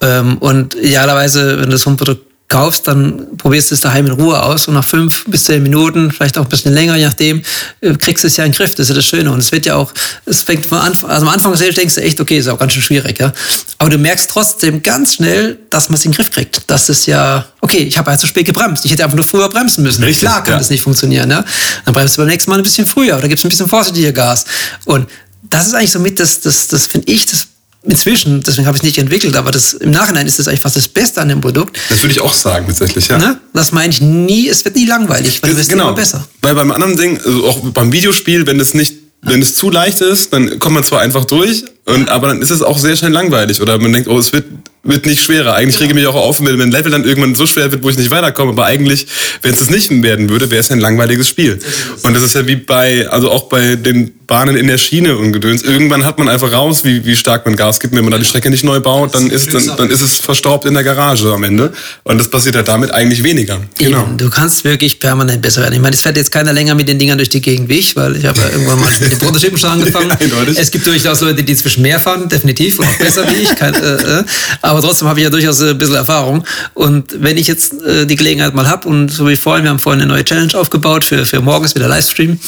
Ähm, 0.02 0.38
und 0.38 0.76
idealerweise, 0.76 1.60
wenn 1.60 1.70
du 1.70 1.78
so 1.78 1.90
ein 1.90 1.98
Produkt 1.98 2.29
kaufst, 2.50 2.88
dann 2.88 3.38
probierst 3.38 3.70
du 3.70 3.76
es 3.76 3.82
daheim 3.82 4.08
in 4.08 4.12
Ruhe 4.12 4.42
aus 4.42 4.68
und 4.68 4.74
nach 4.74 4.84
fünf 4.84 5.24
bis 5.28 5.46
zehn 5.46 5.62
Minuten, 5.62 6.12
vielleicht 6.12 6.36
auch 6.38 6.44
ein 6.44 6.50
bisschen 6.50 6.74
länger, 6.74 6.96
je 6.96 7.06
nachdem, 7.06 7.44
äh, 7.82 7.94
kriegst 7.94 8.24
du 8.24 8.28
es 8.28 8.38
ja 8.38 8.44
in 8.44 8.52
den 8.52 8.58
Griff. 8.58 8.72
Das 8.72 8.86
ist 8.86 8.90
ja 8.90 8.96
das 8.96 9.06
Schöne. 9.06 9.32
Und 9.32 9.40
es 9.40 9.52
wird 9.52 9.68
ja 9.68 9.76
auch, 9.76 9.94
es 10.26 10.42
fängt 10.42 10.66
von 10.66 10.80
Anfang, 10.80 11.12
also 11.12 11.28
am 11.28 11.32
Anfang 11.32 11.56
selbst 11.56 11.78
denkst 11.78 11.96
du 11.96 12.02
echt, 12.02 12.20
okay, 12.20 12.40
ist 12.40 12.48
auch 12.48 12.58
ganz 12.58 12.74
schön 12.74 12.82
schwierig, 12.82 13.20
ja. 13.20 13.32
Aber 13.78 13.92
du 13.92 14.00
merkst 14.00 14.32
trotzdem 14.32 14.82
ganz 14.82 15.14
schnell, 15.16 15.60
dass 15.70 15.90
man 15.90 15.96
es 15.96 16.06
in 16.06 16.12
den 16.12 16.18
Griff 16.18 16.32
kriegt. 16.32 16.64
Das 16.66 16.90
ist 16.90 17.06
ja, 17.06 17.46
okay, 17.62 17.84
ich 17.84 17.98
habe 18.00 18.10
ja 18.10 18.18
zu 18.18 18.26
spät 18.26 18.48
gebremst. 18.48 18.84
Ich 18.84 18.92
hätte 18.92 19.04
einfach 19.04 19.16
nur 19.16 19.26
früher 19.26 19.48
bremsen 19.48 19.84
müssen. 19.84 20.04
Richtig, 20.04 20.28
Klar 20.28 20.44
kann 20.44 20.54
ja. 20.54 20.58
das 20.58 20.72
nicht 20.72 20.82
funktionieren, 20.82 21.30
ja. 21.30 21.46
Dann 21.86 21.94
bremst 21.94 22.18
du 22.18 22.22
beim 22.22 22.30
nächsten 22.30 22.50
Mal 22.50 22.58
ein 22.58 22.64
bisschen 22.64 22.88
früher 22.88 23.16
oder 23.16 23.28
gibst 23.28 23.46
ein 23.46 23.50
bisschen 23.50 23.70
vorsichtiger 23.70 24.12
Gas. 24.12 24.46
Und 24.86 25.08
das 25.44 25.68
ist 25.68 25.76
eigentlich 25.76 25.92
so 25.92 26.00
mit, 26.00 26.20
das, 26.20 26.42
das, 26.42 26.68
das 26.68 26.88
finde 26.88 27.12
ich, 27.12 27.28
das 27.28 27.46
inzwischen, 27.84 28.42
deswegen 28.42 28.68
habe 28.68 28.76
ich 28.76 28.82
es 28.82 28.86
nicht 28.86 28.98
entwickelt, 28.98 29.36
aber 29.36 29.52
das, 29.52 29.74
im 29.74 29.92
Nachhinein 29.92 30.28
ist 30.28 30.40
das 30.40 30.48
eigentlich 30.48 30.60
fast 30.60 30.76
das 30.76 30.88
Beste 30.88 31.22
an 31.22 31.30
dem 31.30 31.42
Produkt. 31.42 31.78
Das 31.90 32.04
würde 32.04 32.12
ich 32.12 32.22
auch 32.22 32.34
sagen, 32.34 32.68
tatsächlich, 32.68 33.08
ja. 33.08 33.18
Ne? 33.18 33.40
Das 33.54 33.72
meine 33.72 33.94
ich 33.94 34.02
nie, 34.02 34.50
es 34.50 34.66
wird 34.66 34.76
nie 34.76 34.86
langweilig, 34.86 35.42
weil 35.42 35.52
es 35.52 35.58
wird 35.58 35.70
genau, 35.70 35.88
immer 35.88 35.96
besser. 35.96 36.28
Weil 36.42 36.56
beim 36.56 36.72
anderen 36.72 36.98
Ding, 36.98 37.18
also 37.18 37.48
auch 37.48 37.60
beim 37.72 37.92
Videospiel, 37.92 38.46
wenn 38.48 38.60
es 38.60 38.74
nicht, 38.74 38.96
wenn 39.22 39.42
es 39.42 39.56
zu 39.56 39.70
leicht 39.70 40.02
ist, 40.02 40.34
dann 40.34 40.60
kommt 40.60 40.76
man 40.76 40.84
zwar 40.84 41.02
einfach 41.02 41.26
durch, 41.26 41.66
und, 41.86 42.10
aber 42.10 42.28
dann 42.28 42.42
ist 42.42 42.52
es 42.52 42.62
auch 42.62 42.78
sehr 42.78 42.96
schnell 42.96 43.12
langweilig. 43.12 43.62
Oder 43.62 43.80
man 43.80 43.92
denkt, 43.92 44.08
oh, 44.08 44.20
es 44.20 44.32
wird 44.32 44.46
wird 44.84 45.06
nicht 45.06 45.22
schwerer. 45.22 45.56
Eigentlich 45.56 45.76
ja. 45.76 45.82
rege 45.82 45.92
ich 45.92 45.96
mich 45.96 46.08
auch 46.08 46.16
auf, 46.16 46.40
wenn 46.40 46.62
ein 46.62 46.72
Level 46.72 46.92
dann 46.92 47.04
irgendwann 47.04 47.36
so 47.36 47.46
schwer 47.46 47.72
wird, 47.72 47.84
wo 47.84 47.90
ich 47.90 47.98
nicht 47.98 48.12
weiterkomme. 48.12 48.52
Aber 48.52 48.66
eigentlich, 48.66 49.08
wenn 49.42 49.52
es 49.52 49.60
das 49.60 49.70
nicht 49.70 49.90
werden 50.04 50.30
würde, 50.30 50.50
wäre 50.52 50.62
es 50.62 50.72
ein 50.72 50.80
langweiliges 50.80 51.28
Spiel. 51.28 51.60
Und 52.04 52.14
das 52.14 52.24
ist 52.24 52.36
ja 52.36 52.48
wie 52.48 52.56
bei, 52.56 53.08
also 53.10 53.32
auch 53.32 53.50
bei 53.50 53.76
den 53.76 54.12
Bahnen 54.30 54.56
in 54.56 54.68
der 54.68 54.78
Schiene 54.78 55.18
und 55.18 55.34
Gedöns. 55.34 55.64
Irgendwann 55.64 56.06
hat 56.06 56.20
man 56.20 56.30
einfach 56.30 56.52
raus, 56.52 56.84
wie, 56.84 57.04
wie 57.04 57.16
stark 57.16 57.46
man 57.46 57.56
Gas 57.56 57.80
gibt. 57.80 57.96
Wenn 57.96 58.04
man 58.04 58.12
da 58.12 58.20
die 58.20 58.26
Strecke 58.26 58.52
nicht 58.52 58.64
neu 58.64 58.80
baut, 58.80 59.16
dann 59.16 59.30
ist, 59.30 59.52
dann, 59.52 59.76
dann 59.76 59.90
ist 59.90 60.02
es 60.02 60.18
verstaubt 60.18 60.66
in 60.66 60.76
der 60.76 60.84
Garage 60.84 61.34
am 61.34 61.44
Ende. 61.44 61.74
Und 62.04 62.20
das 62.20 62.30
passiert 62.30 62.56
halt 62.56 62.68
damit 62.68 62.92
eigentlich 62.92 63.24
weniger. 63.24 63.60
Genau. 63.80 64.08
Du 64.16 64.30
kannst 64.30 64.64
wirklich 64.64 65.00
permanent 65.00 65.42
besser 65.42 65.62
werden. 65.62 65.74
Ich 65.74 65.82
meine, 65.82 65.96
es 65.96 66.02
fährt 66.02 66.16
jetzt 66.16 66.32
keiner 66.32 66.54
länger 66.54 66.76
mit 66.76 66.88
den 66.88 67.00
Dingern 67.00 67.18
durch 67.18 67.30
die 67.30 67.42
Gegend 67.42 67.70
wie 67.70 67.80
ich, 67.80 67.96
weil 67.96 68.16
ich 68.16 68.26
habe 68.26 68.40
ja 68.40 68.50
irgendwann 68.52 68.80
mal 68.80 68.92
mit 69.00 69.12
dem 69.12 69.18
Prototypen 69.18 69.58
schon 69.58 69.72
angefangen. 69.72 70.16
es 70.56 70.70
gibt 70.70 70.86
durchaus 70.86 71.22
Leute, 71.22 71.44
die 71.44 71.56
zwischen 71.56 71.82
mehr 71.82 72.00
fahren, 72.00 72.30
definitiv, 72.30 72.78
und 72.78 72.88
auch 72.88 72.98
besser 72.98 73.28
wie 73.32 73.36
ich. 73.36 73.56
Kein, 73.56 73.74
äh, 73.74 74.20
äh. 74.20 74.24
Aber 74.70 74.82
trotzdem 74.82 75.08
habe 75.08 75.20
ich 75.20 75.24
ja 75.24 75.32
durchaus 75.32 75.60
ein 75.62 75.76
bisschen 75.80 75.96
Erfahrung. 75.96 76.46
Und 76.76 77.16
wenn 77.24 77.38
ich 77.38 77.48
jetzt 77.48 77.74
äh, 77.82 78.06
die 78.06 78.16
Gelegenheit 78.16 78.54
mal 78.54 78.70
habe 78.70 78.88
und 78.88 79.10
so 79.10 79.28
wie 79.28 79.36
vorhin, 79.36 79.64
wir 79.64 79.72
haben 79.72 79.80
vorhin 79.80 80.04
eine 80.04 80.12
neue 80.12 80.24
Challenge 80.24 80.54
aufgebaut 80.54 81.04
für, 81.04 81.26
für 81.26 81.42
morgens 81.42 81.74
wieder 81.74 81.88
Livestream, 81.88 82.40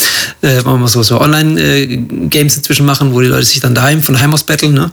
äh, 0.42 0.64
wollen 0.64 0.82
wir 0.82 0.88
so, 0.88 1.02
so 1.02 1.20
Online-Games 1.20 2.58
inzwischen 2.58 2.86
machen, 2.86 3.12
wo 3.12 3.22
die 3.22 3.28
Leute 3.28 3.46
sich 3.46 3.60
dann 3.60 3.74
daheim 3.74 4.04
von 4.04 4.14
daheim 4.14 4.36
aus 4.36 4.44
battlen. 4.44 4.76
Ne? 4.76 4.92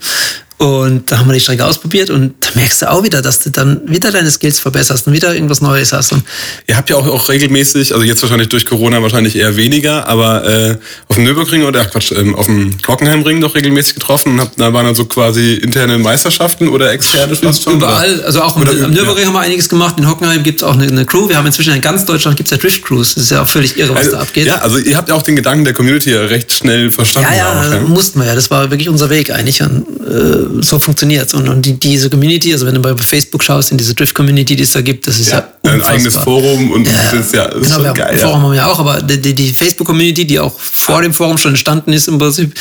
Und 0.58 1.08
da 1.08 1.18
haben 1.18 1.28
wir 1.28 1.34
die 1.34 1.40
Strecke 1.40 1.64
ausprobiert 1.64 2.10
und 2.10 2.34
da 2.40 2.48
merkst 2.54 2.82
du 2.82 2.90
auch 2.90 3.04
wieder, 3.04 3.22
dass 3.22 3.38
du 3.38 3.50
dann 3.50 3.80
wieder 3.86 4.10
deine 4.10 4.28
Skills 4.28 4.58
verbesserst 4.58 5.06
und 5.06 5.12
wieder 5.12 5.32
irgendwas 5.32 5.60
Neues 5.60 5.92
hast. 5.92 6.12
Und 6.12 6.24
Ihr 6.66 6.76
habt 6.76 6.90
ja 6.90 6.96
auch, 6.96 7.06
auch 7.06 7.28
regelmäßig, 7.28 7.94
also 7.94 8.04
jetzt 8.04 8.20
wahrscheinlich 8.22 8.48
durch 8.48 8.66
Corona 8.66 9.00
wahrscheinlich 9.00 9.36
eher 9.36 9.56
weniger, 9.56 10.08
aber 10.08 10.44
äh, 10.44 10.76
auf 11.06 11.14
dem 11.14 11.24
Nürburgring 11.24 11.62
oder 11.62 11.82
ach 11.82 11.90
Quatsch, 11.92 12.10
ähm, 12.10 12.34
auf 12.34 12.46
dem 12.46 12.76
Hockenheimring 12.88 13.40
doch 13.40 13.54
regelmäßig 13.54 13.94
getroffen 13.94 14.32
und 14.32 14.40
habt, 14.40 14.60
da 14.60 14.72
waren 14.72 14.84
dann 14.84 14.96
so 14.96 15.04
quasi 15.04 15.54
interne 15.54 15.96
Meisterschaften 15.96 16.68
oder 16.68 16.90
externe 16.90 17.36
fast 17.36 17.62
schon? 17.62 17.74
Überall, 17.74 18.16
oder? 18.16 18.26
also 18.26 18.42
auch 18.42 18.56
oder, 18.56 18.72
am 18.72 18.90
Nürburgring 18.90 19.22
ja. 19.22 19.28
haben 19.28 19.34
wir 19.34 19.40
einiges 19.40 19.68
gemacht, 19.68 19.94
in 19.98 20.08
Hockenheim 20.08 20.42
gibt 20.42 20.60
es 20.60 20.66
auch 20.66 20.74
eine, 20.74 20.88
eine, 20.88 21.06
Crew. 21.06 21.28
Wir 21.28 21.36
haben 21.36 21.46
inzwischen 21.46 21.72
in 21.72 21.80
ganz 21.80 22.04
Deutschland 22.04 22.36
gibt's 22.36 22.50
ja 22.50 22.56
Drift 22.56 22.84
Crews. 22.84 23.14
Das 23.14 23.24
ist 23.24 23.30
ja 23.30 23.42
auch 23.42 23.48
völlig 23.48 23.78
irre, 23.78 23.90
was 23.90 23.98
also, 23.98 24.12
da 24.12 24.22
abgeht. 24.22 24.46
Ja, 24.46 24.56
also 24.56 24.78
ihr 24.78 24.96
habt 24.96 25.08
ja 25.08 25.14
auch 25.14 25.22
den 25.22 25.36
Gedanken 25.36 25.64
der 25.64 25.74
Community 25.74 26.10
ja 26.10 26.22
recht 26.22 26.52
schnell 26.52 26.90
verstanden. 26.90 27.28
Ja, 27.30 27.54
ja, 27.54 27.60
auch, 27.60 27.72
ja. 27.72 27.80
mussten 27.80 28.18
wir 28.18 28.26
ja. 28.26 28.34
Das 28.34 28.50
war 28.50 28.70
wirklich 28.70 28.88
unser 28.88 29.08
Weg 29.08 29.30
eigentlich. 29.30 29.62
Und, 29.62 29.84
äh, 30.04 30.47
so 30.60 30.78
funktioniert 30.78 31.22
jetzt. 31.22 31.34
Und, 31.34 31.48
und 31.48 31.62
die, 31.62 31.74
diese 31.74 32.10
Community, 32.10 32.52
also 32.52 32.66
wenn 32.66 32.74
du 32.74 32.80
bei 32.80 32.94
Facebook 32.96 33.42
schaust, 33.42 33.70
in 33.70 33.78
diese 33.78 33.94
Drift-Community, 33.94 34.56
die 34.56 34.62
es 34.62 34.72
da 34.72 34.80
gibt, 34.80 35.06
das 35.06 35.18
ist 35.18 35.30
ja, 35.30 35.46
ja 35.64 35.70
Ein 35.70 35.82
eigenes 35.82 36.14
Forum 36.14 36.70
und 36.70 36.86
ja, 36.86 36.92
das 36.92 37.26
ist 37.26 37.34
ja 37.34 37.48
das 37.48 37.62
genau, 37.62 37.78
ist 37.78 37.84
wir 37.84 37.92
geil. 37.92 38.18
Forum 38.18 38.42
haben 38.42 38.50
wir 38.50 38.56
ja 38.56 38.66
auch, 38.66 38.78
aber 38.78 39.02
die, 39.02 39.34
die 39.34 39.52
Facebook-Community, 39.52 40.26
die 40.26 40.38
auch 40.38 40.54
vor 40.58 41.02
dem 41.02 41.12
Forum 41.12 41.38
schon 41.38 41.52
entstanden 41.52 41.92
ist 41.92 42.08
im 42.08 42.18
Prinzip, 42.18 42.54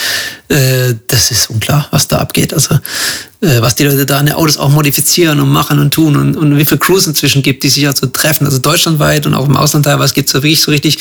äh, 0.50 0.94
das 1.08 1.32
ist 1.32 1.50
unklar, 1.50 1.88
was 1.92 2.08
da 2.08 2.18
abgeht. 2.18 2.54
Also 2.54 2.76
äh, 3.42 3.62
was 3.62 3.76
die 3.76 3.84
Leute 3.84 4.06
da 4.06 4.18
an 4.18 4.26
den 4.26 4.36
Autos 4.36 4.58
auch 4.58 4.70
modifizieren 4.70 5.40
und 5.40 5.50
machen 5.50 5.80
und 5.80 5.94
tun 5.94 6.16
und, 6.16 6.36
und 6.36 6.58
wie 6.58 6.66
viele 6.66 6.80
Crews 6.80 7.06
inzwischen 7.06 7.44
gibt, 7.44 7.64
die 7.64 7.70
sich 7.70 7.84
ja 7.84 7.96
so 7.96 8.08
treffen. 8.08 8.46
Also 8.46 8.58
deutschlandweit 8.58 9.28
und 9.28 9.36
auch 9.36 9.46
im 9.46 9.56
Ausland 9.56 9.86
teilweise 9.86 10.14
gibt 10.14 10.30
es 10.30 10.34
so 10.34 10.40
wirklich 10.40 10.62
so 10.62 10.72
richtig 10.72 10.98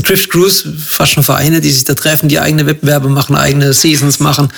Drift 0.00 0.30
Crews, 0.30 0.64
fast 0.86 1.12
schon 1.12 1.22
Vereine, 1.22 1.60
die 1.60 1.70
sich 1.70 1.84
da 1.84 1.94
treffen, 1.94 2.28
die 2.28 2.38
eigene 2.40 2.66
Wettbewerbe 2.66 3.08
machen, 3.08 3.36
eigene 3.36 3.72
Seasons 3.72 4.20
machen. 4.20 4.48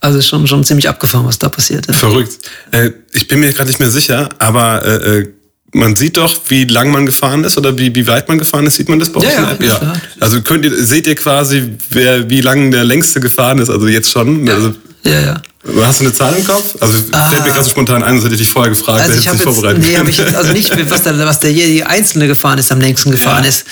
Also 0.00 0.20
schon, 0.22 0.46
schon 0.46 0.64
ziemlich 0.64 0.88
abgefahren, 0.88 1.26
was 1.26 1.38
da 1.38 1.48
passiert. 1.48 1.86
Ja. 1.88 1.94
Verrückt. 1.94 2.38
Äh, 2.70 2.90
ich 3.12 3.26
bin 3.26 3.40
mir 3.40 3.52
gerade 3.52 3.68
nicht 3.68 3.80
mehr 3.80 3.90
sicher, 3.90 4.28
aber 4.38 4.84
äh, 4.84 5.18
äh, 5.18 5.32
man 5.72 5.96
sieht 5.96 6.16
doch, 6.16 6.34
wie 6.48 6.64
lang 6.64 6.90
man 6.90 7.06
gefahren 7.06 7.44
ist 7.44 7.58
oder 7.58 7.76
wie, 7.78 7.94
wie 7.94 8.06
weit 8.06 8.28
man 8.28 8.38
gefahren 8.38 8.66
ist. 8.66 8.76
Sieht 8.76 8.88
man 8.88 8.98
das 8.98 9.10
bei 9.10 9.20
euch 9.20 9.26
ja, 9.26 9.50
in 9.50 9.58
der 9.58 9.72
App? 9.72 9.82
Ja. 9.82 9.92
Also 10.20 10.40
könnt 10.42 10.64
ihr, 10.64 10.84
seht 10.84 11.06
ihr 11.06 11.14
quasi, 11.14 11.72
wer, 11.90 12.28
wie 12.30 12.40
lang 12.40 12.70
der 12.70 12.84
längste 12.84 13.20
gefahren 13.20 13.58
ist, 13.58 13.70
also 13.70 13.86
jetzt 13.88 14.10
schon? 14.10 14.46
Ja. 14.46 14.54
Also, 14.54 14.74
ja, 15.04 15.20
ja. 15.20 15.42
Hast 15.80 16.00
du 16.00 16.04
eine 16.04 16.12
Zahl 16.12 16.34
im 16.34 16.44
Kopf? 16.44 16.76
Also 16.80 16.98
ah, 17.12 17.28
fällt 17.28 17.44
mir 17.44 17.50
gerade 17.50 17.64
so 17.64 17.70
spontan 17.70 18.02
ein, 18.02 18.16
das 18.16 18.24
hätte 18.24 18.34
ich 18.34 18.40
dich 18.40 18.50
vorher 18.50 18.70
gefragt, 18.70 19.00
also 19.02 19.18
ich 19.18 19.26
habe 19.26 19.38
vorbereitet. 19.38 19.82
Nee, 19.82 19.96
habe 19.96 20.10
ich 20.10 20.18
jetzt 20.18 20.34
also 20.34 20.52
nicht, 20.52 20.70
was 20.90 21.02
der, 21.02 21.18
was 21.18 21.40
der 21.40 21.86
Einzelne 21.88 22.28
gefahren 22.28 22.58
ist, 22.58 22.70
am 22.70 22.80
längsten 22.80 23.10
gefahren 23.10 23.44
ja. 23.44 23.48
ist. 23.48 23.64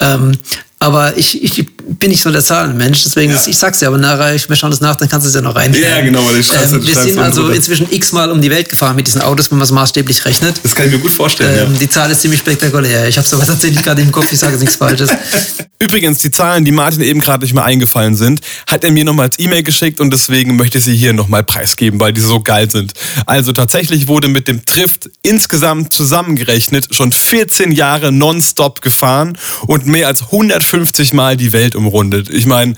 Ähm, 0.00 0.38
aber 0.78 1.16
ich, 1.16 1.42
ich 1.42 1.66
bin 1.86 2.10
nicht 2.10 2.22
so 2.22 2.30
der 2.30 2.42
Zahlenmensch, 2.42 3.04
deswegen, 3.04 3.32
ja. 3.32 3.40
ich 3.46 3.56
sag's 3.58 3.78
dir, 3.78 3.88
aber 3.88 3.98
nachher, 3.98 4.34
wir 4.34 4.56
schauen 4.56 4.70
das 4.70 4.80
nach, 4.80 4.96
dann 4.96 5.08
kannst 5.08 5.26
du 5.26 5.28
es 5.28 5.34
ja 5.34 5.40
noch 5.40 5.54
rein. 5.54 5.74
Ja, 5.74 6.00
genau, 6.00 6.24
weil 6.26 6.38
ich 6.40 6.46
schreibe 6.46 6.76
ähm, 6.76 6.86
Wir 6.86 6.94
sind 6.94 7.18
also 7.18 7.48
inzwischen 7.48 7.86
x-mal 7.90 8.30
um 8.30 8.40
die 8.40 8.50
Welt 8.50 8.68
gefahren 8.68 8.96
mit 8.96 9.06
diesen 9.06 9.22
Autos, 9.22 9.50
wenn 9.50 9.58
man 9.58 9.64
es 9.64 9.70
maßstäblich 9.70 10.24
rechnet. 10.24 10.60
Das 10.62 10.74
kann 10.74 10.86
ich 10.86 10.92
mir 10.92 10.98
gut 10.98 11.12
vorstellen, 11.12 11.66
ähm, 11.66 11.72
ja. 11.72 11.78
Die 11.78 11.88
Zahl 11.88 12.10
ist 12.10 12.20
ziemlich 12.20 12.40
spektakulär. 12.40 13.08
Ich 13.08 13.18
habe 13.18 13.26
sowas 13.26 13.46
tatsächlich 13.46 13.82
gerade 13.82 14.02
im 14.02 14.12
Kopf, 14.12 14.30
ich 14.30 14.38
sage 14.38 14.56
nichts 14.56 14.76
Falsches. 14.76 15.10
Übrigens, 15.82 16.18
die 16.18 16.30
Zahlen, 16.30 16.64
die 16.64 16.70
Martin 16.70 17.02
eben 17.02 17.18
gerade 17.18 17.42
nicht 17.42 17.54
mehr 17.54 17.64
eingefallen 17.64 18.14
sind, 18.14 18.40
hat 18.68 18.84
er 18.84 18.92
mir 18.92 19.04
nochmal 19.04 19.26
als 19.26 19.38
E-Mail 19.40 19.64
geschickt 19.64 20.00
und 20.00 20.12
deswegen 20.12 20.54
möchte 20.54 20.78
ich 20.78 20.84
sie 20.84 20.94
hier 20.94 21.12
nochmal 21.12 21.42
preisgeben, 21.42 21.98
weil 21.98 22.12
die 22.12 22.20
so 22.20 22.40
geil 22.40 22.70
sind. 22.70 22.92
Also 23.26 23.52
tatsächlich 23.52 24.06
wurde 24.06 24.28
mit 24.28 24.46
dem 24.46 24.64
Trift 24.64 25.10
insgesamt 25.22 25.92
zusammengerechnet 25.92 26.94
schon 26.94 27.10
14 27.10 27.72
Jahre 27.72 28.12
nonstop 28.12 28.80
gefahren 28.80 29.36
und 29.66 29.86
mehr 29.86 30.06
als 30.06 30.22
150 30.22 31.14
Mal 31.14 31.36
die 31.36 31.52
Welt 31.52 31.71
umrundet. 31.74 32.30
Ich 32.30 32.46
meine, 32.46 32.74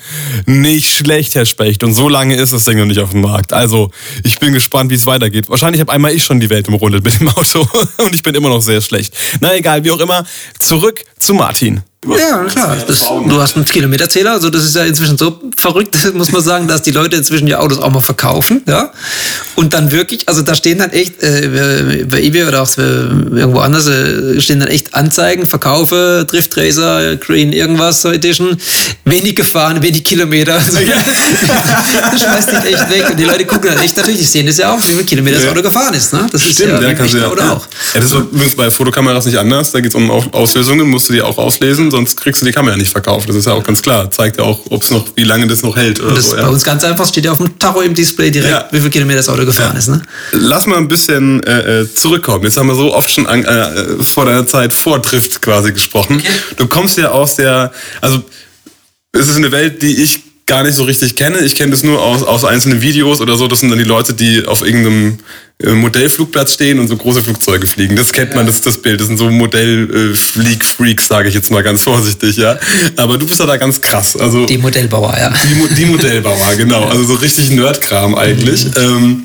nicht 0.47 0.91
schlecht, 0.91 1.35
Herr 1.35 1.47
Specht. 1.47 1.83
Und 1.83 1.95
so 1.95 2.09
lange 2.09 2.35
ist 2.35 2.53
das 2.53 2.65
Ding 2.65 2.79
noch 2.79 2.87
nicht 2.87 3.01
auf 3.01 3.11
dem 3.11 3.23
Markt. 3.23 3.53
Also, 3.53 3.91
ich 4.23 4.39
bin 4.39 4.53
gespannt, 4.53 4.91
wie 4.91 4.95
es 4.95 5.07
weitergeht. 5.07 5.49
Wahrscheinlich 5.49 5.81
habe 5.81 5.93
einmal 5.93 6.13
ich 6.13 6.25
schon 6.25 6.41
die 6.41 6.51
Welt 6.51 6.69
umrundet 6.69 7.05
mit 7.05 7.21
dem 7.21 7.29
Auto 7.29 7.61
und 7.99 8.15
ich 8.15 8.23
bin 8.23 8.35
immer 8.35 8.49
noch 8.49 8.63
sehr 8.63 8.81
schlecht. 8.81 9.15
Na 9.41 9.55
egal, 9.55 9.85
wie 9.85 9.91
auch 9.91 10.01
immer. 10.01 10.25
Zurück 10.59 11.05
zu 11.19 11.35
Martin. 11.35 11.83
Ja, 12.19 12.45
klar. 12.45 12.77
Das, 12.87 13.01
du 13.01 13.41
hast 13.41 13.57
einen 13.57 13.65
Kilometerzähler, 13.65 14.33
also 14.33 14.51
das 14.51 14.65
ist 14.65 14.77
ja 14.77 14.85
inzwischen 14.85 15.17
so 15.19 15.41
verrückt, 15.57 15.97
muss 16.15 16.33
man 16.33 16.43
sagen, 16.43 16.69
dass 16.69 16.83
die 16.83 16.91
Leute 16.91 17.17
inzwischen 17.17 17.47
die 17.47 17.55
Autos 17.55 17.79
auch 17.79 17.91
mal 17.91 18.01
verkaufen, 18.01 18.63
ja. 18.67 18.93
Und 19.57 19.73
dann 19.73 19.91
wirklich, 19.91 20.29
also 20.29 20.43
da 20.43 20.55
stehen 20.55 20.79
dann 20.79 20.91
echt, 20.91 21.23
äh, 21.23 22.07
bei 22.09 22.23
eBay 22.23 22.45
oder 22.45 22.63
auch 22.63 22.69
irgendwo 22.77 23.61
anders, 23.61 23.87
äh, 23.87 24.41
stehen 24.41 24.61
dann 24.61 24.69
echt 24.69 24.95
Anzeigen, 24.95 25.47
Verkaufe, 25.47 26.27
Drift 26.29 26.57
Racer, 26.57 27.17
Green 27.17 27.53
irgendwas, 27.53 28.03
so 28.03 28.11
Edition, 28.11 28.57
wenig 29.05 29.37
gefahren, 29.37 29.83
wenig 29.83 30.05
Kilometer. 30.05 30.55
Also, 30.65 30.79
das 32.11 32.23
schmeißt 32.23 32.53
dich 32.53 32.73
echt 32.73 32.91
weg. 32.91 33.11
Und 33.11 33.19
die 33.19 33.25
Leute 33.25 33.45
gucken 33.45 33.71
dann 33.71 33.79
echt 33.79 33.97
natürlich, 33.97 34.21
die 34.21 34.25
sehen 34.25 34.47
das 34.47 34.57
ja 34.57 34.73
auch, 34.73 34.79
wie 34.79 34.93
viele 34.93 35.05
Kilometer 35.05 35.39
das 35.39 35.49
Auto 35.49 35.63
gefahren 35.63 35.93
ist, 35.95 36.13
ne? 36.13 36.27
Das 36.31 36.41
Stimmt, 36.41 36.59
ist 36.61 36.67
ja, 36.67 36.81
ja 36.81 36.95
kannst 36.95 37.15
du 37.15 37.19
ja. 37.19 37.29
Oder 37.29 37.53
auch. 37.53 37.67
Ja, 37.93 38.01
das 38.01 38.05
ist 38.05 38.15
übrigens 38.15 38.55
bei 38.55 38.71
Fotokameras 38.71 39.27
nicht 39.27 39.37
anders, 39.37 39.73
da 39.73 39.81
geht 39.81 39.91
es 39.91 39.95
um 39.95 40.11
Auslösungen, 40.11 40.89
musst 40.89 41.09
du 41.09 41.13
dir 41.13 41.27
auch 41.27 41.37
auslesen 41.37 41.91
sonst 41.95 42.21
kriegst 42.21 42.43
du 42.43 42.47
die 42.47 42.53
Kamera 42.53 42.77
nicht 42.77 42.93
verkauft. 42.93 43.29
Das 43.29 43.37
ist 43.37 43.47
ja 43.47 43.53
auch 43.53 43.65
ganz 43.65 43.81
klar. 43.81 44.11
Zeigt 44.11 44.39
ja 44.39 44.45
auch, 44.45 44.61
ob 44.71 44.83
es 44.83 44.91
noch, 44.91 45.07
wie 45.15 45.25
lange 45.25 45.47
das 45.47 45.63
noch 45.63 45.77
hält. 45.77 46.01
Das 46.01 46.31
so, 46.31 46.37
ja. 46.37 46.43
bei 46.43 46.49
uns 46.49 46.65
ganz 46.65 46.85
einfach, 46.85 47.07
steht 47.07 47.25
ja 47.25 47.33
auf 47.33 47.39
dem 47.39 47.59
Tacho 47.59 47.81
im 47.81 47.95
Display 47.95 48.31
direkt, 48.31 48.53
ja. 48.53 48.69
wie 48.71 48.81
viel 48.81 48.91
Kilometer 48.91 49.19
das 49.19 49.29
Auto 49.29 49.45
gefahren 49.45 49.73
ja. 49.73 49.79
ist. 49.79 49.89
Ne? 49.89 50.03
Lass 50.33 50.67
mal 50.67 50.79
ein 50.79 50.89
bisschen 50.89 51.43
äh, 51.45 51.83
äh, 51.83 51.95
zurückkommen. 51.95 52.45
Jetzt 52.45 52.57
haben 52.57 52.67
wir 52.67 52.75
so 52.75 52.93
oft 52.95 53.11
schon 53.11 53.27
an, 53.27 53.45
äh, 53.45 54.03
vor 54.03 54.25
deiner 54.25 54.47
Zeit 54.47 54.73
vor 54.73 54.99
Drift 54.99 55.41
quasi 55.41 55.73
gesprochen. 55.73 56.17
Okay. 56.17 56.29
Du 56.57 56.67
kommst 56.67 56.99
ja 56.99 57.11
aus 57.11 57.37
der, 57.37 57.73
also 58.01 58.23
es 59.13 59.29
ist 59.29 59.37
eine 59.37 59.53
Welt, 59.53 59.81
die 59.83 60.03
ich 60.03 60.21
gar 60.47 60.63
nicht 60.63 60.75
so 60.75 60.85
richtig 60.85 61.17
kenne. 61.17 61.39
Ich 61.41 61.55
kenne 61.55 61.71
das 61.71 61.83
nur 61.83 62.03
aus, 62.03 62.23
aus 62.23 62.45
einzelnen 62.45 62.83
Videos 62.83 63.21
oder 63.21 63.37
so. 63.37 63.49
Das 63.49 63.61
sind 63.61 63.71
dann 63.71 63.79
die 63.79 63.85
Leute, 63.85 64.13
die 64.13 64.47
auf 64.47 64.63
irgendeinem 64.63 65.19
äh, 65.63 65.71
Modellflugplatz 65.71 66.55
stehen 66.55 66.79
und 66.79 66.89
so 66.89 66.97
große 66.97 67.23
Flugzeuge 67.23 67.67
fliegen. 67.67 67.97
Das 67.97 68.13
kennt 68.13 68.35
man, 68.35 68.45
das 68.45 68.57
ist 68.57 68.67
das 68.67 68.79
Bild. 68.79 69.01
Das 69.01 69.07
sind 69.07 69.17
so 69.17 69.31
Modellflieg-Freaks, 69.31 71.09
sage 71.09 71.29
ich 71.29 71.35
jetzt 71.35 71.51
mal 71.51 71.63
ganz 71.63 71.83
vorsichtig, 71.85 72.37
ja. 72.37 72.59
Aber 72.97 73.17
du 73.17 73.27
bist 73.27 73.41
ja 73.41 73.47
da 73.47 73.57
ganz 73.57 73.81
krass. 73.81 74.17
Also 74.17 74.47
die 74.47 74.59
Modellbauer, 74.59 75.17
ja. 75.17 75.33
Die, 75.33 75.75
die 75.75 75.87
Modellbauer, 75.87 76.55
genau. 76.57 76.85
Also 76.85 77.05
so 77.05 77.15
richtig 77.15 77.51
Nerdkram 77.51 78.15
eigentlich. 78.15 78.65
Mhm. 78.65 78.73
Ähm, 78.77 79.23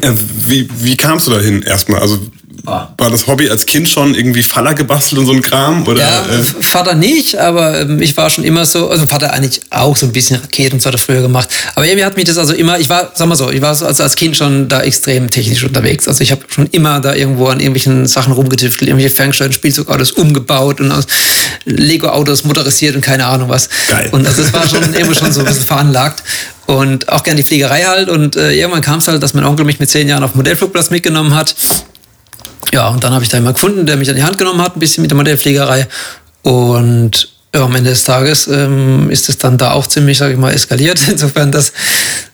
äh, 0.00 0.12
wie, 0.48 0.68
wie 0.80 0.96
kamst 0.96 1.26
du 1.26 1.30
dahin 1.30 1.62
erstmal? 1.62 2.00
Also 2.00 2.18
war. 2.66 2.94
War 2.98 3.10
das 3.10 3.26
Hobby 3.26 3.48
als 3.48 3.66
Kind 3.66 3.88
schon 3.88 4.14
irgendwie 4.14 4.42
Faller 4.42 4.74
gebastelt 4.74 5.20
und 5.20 5.26
so 5.26 5.32
ein 5.32 5.42
Kram? 5.42 5.86
Oder, 5.86 6.00
ja, 6.00 6.26
äh? 6.26 6.42
Vater 6.42 6.94
nicht, 6.94 7.36
aber 7.36 7.80
ähm, 7.80 8.00
ich 8.02 8.16
war 8.16 8.28
schon 8.30 8.44
immer 8.44 8.66
so, 8.66 8.90
also 8.90 9.06
Vater 9.06 9.32
eigentlich 9.32 9.62
auch 9.70 9.96
so 9.96 10.06
ein 10.06 10.12
bisschen 10.12 10.40
Raketen 10.40 10.84
hat 10.84 10.94
er 10.94 10.98
früher 10.98 11.22
gemacht. 11.22 11.48
Aber 11.74 11.86
irgendwie 11.86 12.04
hat 12.04 12.16
mich 12.16 12.26
das 12.26 12.38
also 12.38 12.52
immer, 12.52 12.78
ich 12.78 12.88
war, 12.88 13.12
sag 13.14 13.28
mal 13.28 13.36
so, 13.36 13.50
ich 13.50 13.62
war 13.62 13.74
so, 13.74 13.86
also 13.86 14.02
als 14.02 14.16
Kind 14.16 14.36
schon 14.36 14.68
da 14.68 14.82
extrem 14.82 15.30
technisch 15.30 15.64
unterwegs. 15.64 16.06
Also 16.08 16.22
ich 16.22 16.30
habe 16.30 16.42
schon 16.48 16.66
immer 16.72 17.00
da 17.00 17.14
irgendwo 17.14 17.46
an 17.46 17.60
irgendwelchen 17.60 18.06
Sachen 18.06 18.32
rumgetüftelt, 18.32 18.88
irgendwelche 18.88 19.14
ferngesteuerten 19.14 19.54
Spielzeugautos 19.54 20.12
umgebaut 20.12 20.80
und 20.80 20.92
aus 20.92 21.06
Lego-Autos 21.64 22.44
motorisiert 22.44 22.94
und 22.94 23.02
keine 23.02 23.26
Ahnung 23.26 23.48
was. 23.48 23.68
Geil. 23.88 24.08
Und 24.12 24.26
also 24.26 24.42
das 24.42 24.52
war 24.52 24.68
schon 24.68 24.82
irgendwo 24.94 25.14
schon 25.14 25.32
so 25.32 25.40
ein 25.40 25.46
bisschen 25.46 25.64
veranlagt 25.64 26.22
und 26.66 27.08
auch 27.08 27.22
gern 27.22 27.36
die 27.36 27.42
Fliegerei 27.42 27.82
halt. 27.84 28.08
Und 28.08 28.36
äh, 28.36 28.52
irgendwann 28.52 28.82
kam 28.82 28.98
es 28.98 29.08
halt, 29.08 29.22
dass 29.22 29.34
mein 29.34 29.44
Onkel 29.44 29.64
mich 29.64 29.78
mit 29.78 29.88
zehn 29.88 30.08
Jahren 30.08 30.22
auf 30.22 30.32
dem 30.32 30.38
Modellflugplatz 30.38 30.90
mitgenommen 30.90 31.34
hat. 31.34 31.54
Ja, 32.72 32.88
und 32.88 33.02
dann 33.04 33.12
habe 33.12 33.24
ich 33.24 33.30
da 33.30 33.36
jemanden 33.36 33.54
gefunden, 33.54 33.86
der 33.86 33.96
mich 33.96 34.10
an 34.10 34.16
die 34.16 34.24
Hand 34.24 34.38
genommen 34.38 34.60
hat, 34.60 34.76
ein 34.76 34.80
bisschen 34.80 35.02
mit 35.02 35.10
der 35.10 35.16
Modellfliegerei. 35.16 35.86
Und 36.42 37.28
ja, 37.54 37.64
am 37.64 37.74
Ende 37.74 37.90
des 37.90 38.04
Tages 38.04 38.48
ähm, 38.48 39.10
ist 39.10 39.28
es 39.28 39.38
dann 39.38 39.56
da 39.56 39.72
auch 39.72 39.86
ziemlich, 39.86 40.18
sage 40.18 40.34
ich 40.34 40.38
mal, 40.38 40.52
eskaliert. 40.52 41.00
Insofern, 41.08 41.52
dass, 41.52 41.72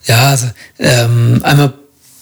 ja, 0.07 0.31
also, 0.31 0.47
ähm, 0.79 1.41
einmal 1.43 1.73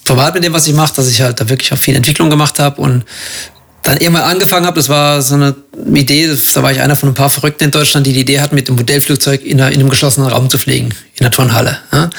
privat 0.05 0.35
mit 0.35 0.45
dem, 0.45 0.53
was 0.53 0.67
ich 0.67 0.75
mache, 0.75 0.95
dass 0.97 1.09
ich 1.09 1.21
halt 1.21 1.41
da 1.41 1.49
wirklich 1.49 1.73
auch 1.73 1.79
viel 1.79 1.97
Entwicklung 1.97 2.31
gemacht 2.31 2.59
habe 2.59 2.81
und 2.81 3.05
dann 3.83 3.97
irgendwann 3.97 4.25
angefangen 4.25 4.67
habe, 4.67 4.77
das 4.77 4.89
war 4.89 5.23
so 5.23 5.35
eine 5.35 5.55
Idee, 5.95 6.29
da 6.55 6.63
war 6.63 6.71
ich 6.71 6.81
einer 6.81 6.97
von 6.97 7.09
ein 7.09 7.15
paar 7.15 7.31
Verrückten 7.31 7.65
in 7.65 7.71
Deutschland, 7.71 8.07
die 8.07 8.13
die 8.13 8.21
Idee 8.21 8.41
hatten, 8.41 8.55
mit 8.55 8.69
dem 8.69 8.77
Modellflugzeug 8.77 9.43
in, 9.43 9.61
einer, 9.61 9.73
in 9.73 9.81
einem 9.81 9.89
geschlossenen 9.89 10.29
Raum 10.29 10.51
zu 10.51 10.59
fliegen, 10.59 10.91
in 11.15 11.25
der 11.25 11.31
Turnhalle. 11.31 11.79
Ja? 11.93 12.11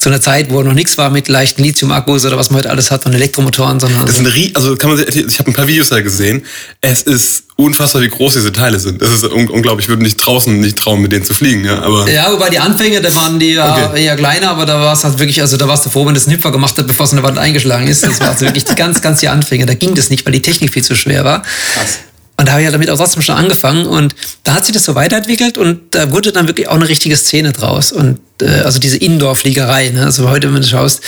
Zu 0.00 0.08
einer 0.08 0.20
Zeit, 0.22 0.50
wo 0.50 0.62
noch 0.62 0.72
nichts 0.72 0.96
war 0.96 1.10
mit 1.10 1.28
leichten 1.28 1.62
Lithium-Akkus 1.62 2.24
oder 2.24 2.38
was 2.38 2.48
man 2.48 2.60
heute 2.60 2.70
alles 2.70 2.90
hat 2.90 3.04
und 3.04 3.12
Elektromotoren, 3.12 3.78
sondern. 3.78 4.06
Das 4.06 4.18
ist 4.18 4.26
eine, 4.26 4.50
also 4.54 4.74
kann 4.74 4.90
man, 4.90 4.98
ich 5.06 5.38
habe 5.38 5.50
ein 5.50 5.52
paar 5.52 5.66
Videos 5.66 5.90
da 5.90 6.00
gesehen. 6.00 6.42
Es 6.80 7.02
ist 7.02 7.44
unfassbar, 7.56 8.00
wie 8.00 8.08
groß 8.08 8.32
diese 8.32 8.50
Teile 8.50 8.80
sind. 8.80 9.02
Das 9.02 9.10
ist 9.10 9.24
un 9.24 9.50
unglaublich. 9.50 9.84
Ich 9.84 9.88
würde 9.90 10.02
nicht 10.02 10.16
draußen 10.16 10.58
nicht 10.58 10.78
trauen, 10.78 11.02
mit 11.02 11.12
denen 11.12 11.26
zu 11.26 11.34
fliegen. 11.34 11.66
Ja, 11.66 11.82
aber 11.82 12.10
ja 12.10 12.32
wobei 12.32 12.48
die 12.48 12.58
Anfänge, 12.58 13.02
da 13.02 13.14
waren 13.14 13.38
die 13.38 13.58
okay. 13.58 14.02
eher 14.02 14.16
kleiner, 14.16 14.50
aber 14.50 14.64
da 14.64 14.80
war 14.80 14.94
es 14.94 15.04
halt 15.04 15.18
wirklich, 15.18 15.42
also 15.42 15.58
da 15.58 15.68
warst 15.68 15.84
du 15.84 15.90
froh, 15.90 16.06
wenn 16.06 16.14
das 16.14 16.26
ein 16.26 16.32
Hüpfer 16.32 16.50
gemacht 16.50 16.78
hat, 16.78 16.86
bevor 16.86 17.04
es 17.04 17.12
in 17.12 17.16
der 17.16 17.24
Wand 17.24 17.36
eingeschlagen 17.36 17.86
ist. 17.86 18.02
Das 18.02 18.20
war 18.20 18.30
also 18.30 18.46
wirklich 18.46 18.64
die 18.64 18.74
ganz, 18.74 19.02
ganz 19.02 19.20
die 19.20 19.28
Anfänge. 19.28 19.66
Da 19.66 19.74
ging 19.74 19.94
das 19.94 20.08
nicht, 20.08 20.24
weil 20.24 20.32
die 20.32 20.42
Technik 20.42 20.72
viel 20.72 20.82
zu 20.82 20.96
schwer 20.96 21.24
war. 21.24 21.42
Krass. 21.74 21.98
Und 22.40 22.46
da 22.46 22.52
habe 22.52 22.62
ich 22.62 22.64
ja 22.64 22.72
damit 22.72 22.88
auch 22.88 22.96
trotzdem 22.96 23.20
schon 23.20 23.34
angefangen. 23.34 23.84
Und 23.84 24.14
da 24.44 24.54
hat 24.54 24.64
sich 24.64 24.72
das 24.72 24.84
so 24.86 24.94
weiterentwickelt 24.94 25.58
und 25.58 25.94
da 25.94 26.10
wurde 26.10 26.32
dann 26.32 26.46
wirklich 26.48 26.68
auch 26.68 26.76
eine 26.76 26.88
richtige 26.88 27.14
Szene 27.14 27.52
draus. 27.52 27.92
Und 27.92 28.18
äh, 28.40 28.46
also 28.62 28.78
diese 28.78 28.96
Indoor-Fliegerei. 28.96 29.90
Ne? 29.90 30.06
Also 30.06 30.26
heute, 30.30 30.52
wenn 30.54 30.62
du 30.62 30.66
schaust, 30.66 31.02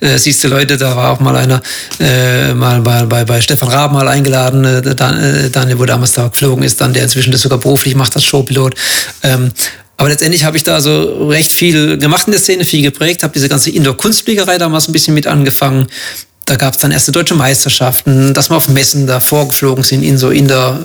äh, 0.00 0.16
siehst 0.16 0.42
du 0.42 0.48
Leute, 0.48 0.78
da 0.78 0.96
war 0.96 1.12
auch 1.12 1.20
mal 1.20 1.36
einer, 1.36 1.60
äh, 2.00 2.54
mal 2.54 2.80
bei, 2.80 3.04
bei, 3.04 3.26
bei 3.26 3.42
Stefan 3.42 3.68
Raab 3.68 3.92
mal 3.92 4.08
eingeladen, 4.08 4.64
äh, 4.64 4.78
äh, 4.78 5.50
Daniel, 5.50 5.78
wo 5.78 5.84
damals 5.84 6.12
da 6.12 6.28
geflogen 6.28 6.64
ist, 6.64 6.80
dann 6.80 6.94
der 6.94 7.02
inzwischen 7.02 7.32
das 7.32 7.42
sogar 7.42 7.58
beruflich 7.58 7.94
macht 7.94 8.14
als 8.14 8.24
Showpilot. 8.24 8.74
Ähm, 9.22 9.52
aber 9.98 10.08
letztendlich 10.08 10.44
habe 10.44 10.56
ich 10.56 10.62
da 10.62 10.74
also 10.74 11.28
recht 11.28 11.52
viel 11.52 11.98
gemacht 11.98 12.28
in 12.28 12.30
der 12.30 12.40
Szene, 12.40 12.64
viel 12.64 12.82
geprägt, 12.82 13.24
habe 13.24 13.34
diese 13.34 13.50
ganze 13.50 13.70
Indoor-Kunstfliegerei 13.70 14.56
damals 14.56 14.88
ein 14.88 14.92
bisschen 14.92 15.12
mit 15.12 15.26
angefangen. 15.26 15.88
Da 16.48 16.56
gab 16.56 16.74
es 16.74 16.80
dann 16.80 16.90
erste 16.90 17.12
deutsche 17.12 17.34
Meisterschaften, 17.34 18.32
dass 18.32 18.48
wir 18.48 18.56
auf 18.56 18.68
Messen 18.68 19.06
da 19.06 19.20
vorgeflogen 19.20 19.84
sind 19.84 20.02
in 20.02 20.16
so 20.16 20.30
in 20.30 20.48
der 20.48 20.78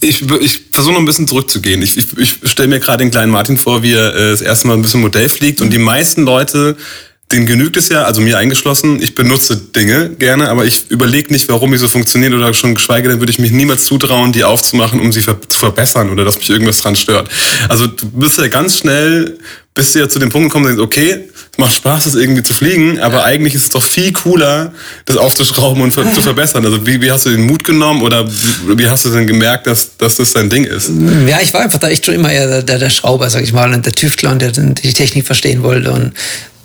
Ich, 0.00 0.22
ich 0.22 0.62
versuche 0.72 0.94
noch 0.94 1.00
ein 1.00 1.04
bisschen 1.04 1.28
zurückzugehen. 1.28 1.82
Ich, 1.82 1.98
ich, 1.98 2.06
ich 2.16 2.38
stelle 2.50 2.68
mir 2.68 2.80
gerade 2.80 3.04
den 3.04 3.10
kleinen 3.10 3.30
Martin 3.30 3.58
vor, 3.58 3.82
wie 3.82 3.92
er 3.92 4.14
äh, 4.14 4.30
das 4.30 4.40
erste 4.40 4.68
Mal 4.68 4.74
ein 4.74 4.80
bisschen 4.80 5.02
Modell 5.02 5.28
fliegt 5.28 5.60
und 5.60 5.70
die 5.70 5.78
meisten 5.78 6.22
Leute 6.22 6.78
denen 7.32 7.46
genügt 7.46 7.76
es 7.76 7.88
ja, 7.88 8.02
also 8.02 8.20
mir 8.20 8.38
eingeschlossen, 8.38 9.00
ich 9.00 9.14
benutze 9.14 9.56
Dinge 9.56 10.10
gerne, 10.10 10.48
aber 10.48 10.64
ich 10.64 10.90
überlege 10.90 11.32
nicht, 11.32 11.48
warum 11.48 11.70
die 11.70 11.78
so 11.78 11.86
funktionieren 11.86 12.34
oder 12.34 12.52
schon 12.54 12.74
geschweige 12.74 13.08
denn 13.08 13.20
würde 13.20 13.30
ich 13.30 13.38
mich 13.38 13.52
niemals 13.52 13.84
zutrauen, 13.84 14.32
die 14.32 14.42
aufzumachen, 14.42 15.00
um 15.00 15.12
sie 15.12 15.22
zu 15.22 15.36
verbessern 15.50 16.10
oder 16.10 16.24
dass 16.24 16.38
mich 16.38 16.50
irgendwas 16.50 16.78
dran 16.78 16.96
stört. 16.96 17.28
Also 17.68 17.86
du 17.86 18.10
bist 18.10 18.38
ja 18.38 18.48
ganz 18.48 18.78
schnell, 18.78 19.38
bist 19.74 19.94
du 19.94 20.00
ja 20.00 20.08
zu 20.08 20.18
dem 20.18 20.30
Punkt 20.30 20.48
gekommen, 20.48 20.66
denkst, 20.66 20.82
okay, 20.82 21.28
es 21.52 21.58
macht 21.58 21.74
Spaß, 21.74 22.04
das 22.04 22.14
irgendwie 22.16 22.42
zu 22.42 22.52
fliegen, 22.52 22.98
aber 23.00 23.18
ja. 23.18 23.24
eigentlich 23.24 23.54
ist 23.54 23.62
es 23.62 23.70
doch 23.70 23.82
viel 23.82 24.12
cooler, 24.12 24.72
das 25.04 25.16
aufzuschrauben 25.16 25.82
und 25.82 25.92
zu 25.92 26.02
verbessern. 26.22 26.64
Also 26.64 26.84
wie, 26.84 27.00
wie 27.00 27.12
hast 27.12 27.26
du 27.26 27.30
den 27.30 27.46
Mut 27.46 27.62
genommen 27.62 28.02
oder 28.02 28.28
wie 28.28 28.88
hast 28.88 29.04
du 29.04 29.10
denn 29.10 29.28
gemerkt, 29.28 29.68
dass, 29.68 29.96
dass 29.96 30.16
das 30.16 30.32
dein 30.32 30.50
Ding 30.50 30.64
ist? 30.64 30.90
Ja, 31.28 31.38
ich 31.40 31.54
war 31.54 31.60
einfach 31.60 31.78
da 31.78 31.88
echt 31.88 32.06
schon 32.06 32.14
immer 32.14 32.32
eher 32.32 32.62
der, 32.62 32.78
der 32.78 32.90
Schrauber, 32.90 33.30
sag 33.30 33.42
ich 33.42 33.52
mal, 33.52 33.72
und 33.72 33.86
der 33.86 33.94
Tüftler 33.94 34.32
und 34.32 34.42
der 34.42 34.50
die 34.50 34.92
Technik 34.92 35.26
verstehen 35.26 35.62
wollte 35.62 35.92
und 35.92 36.12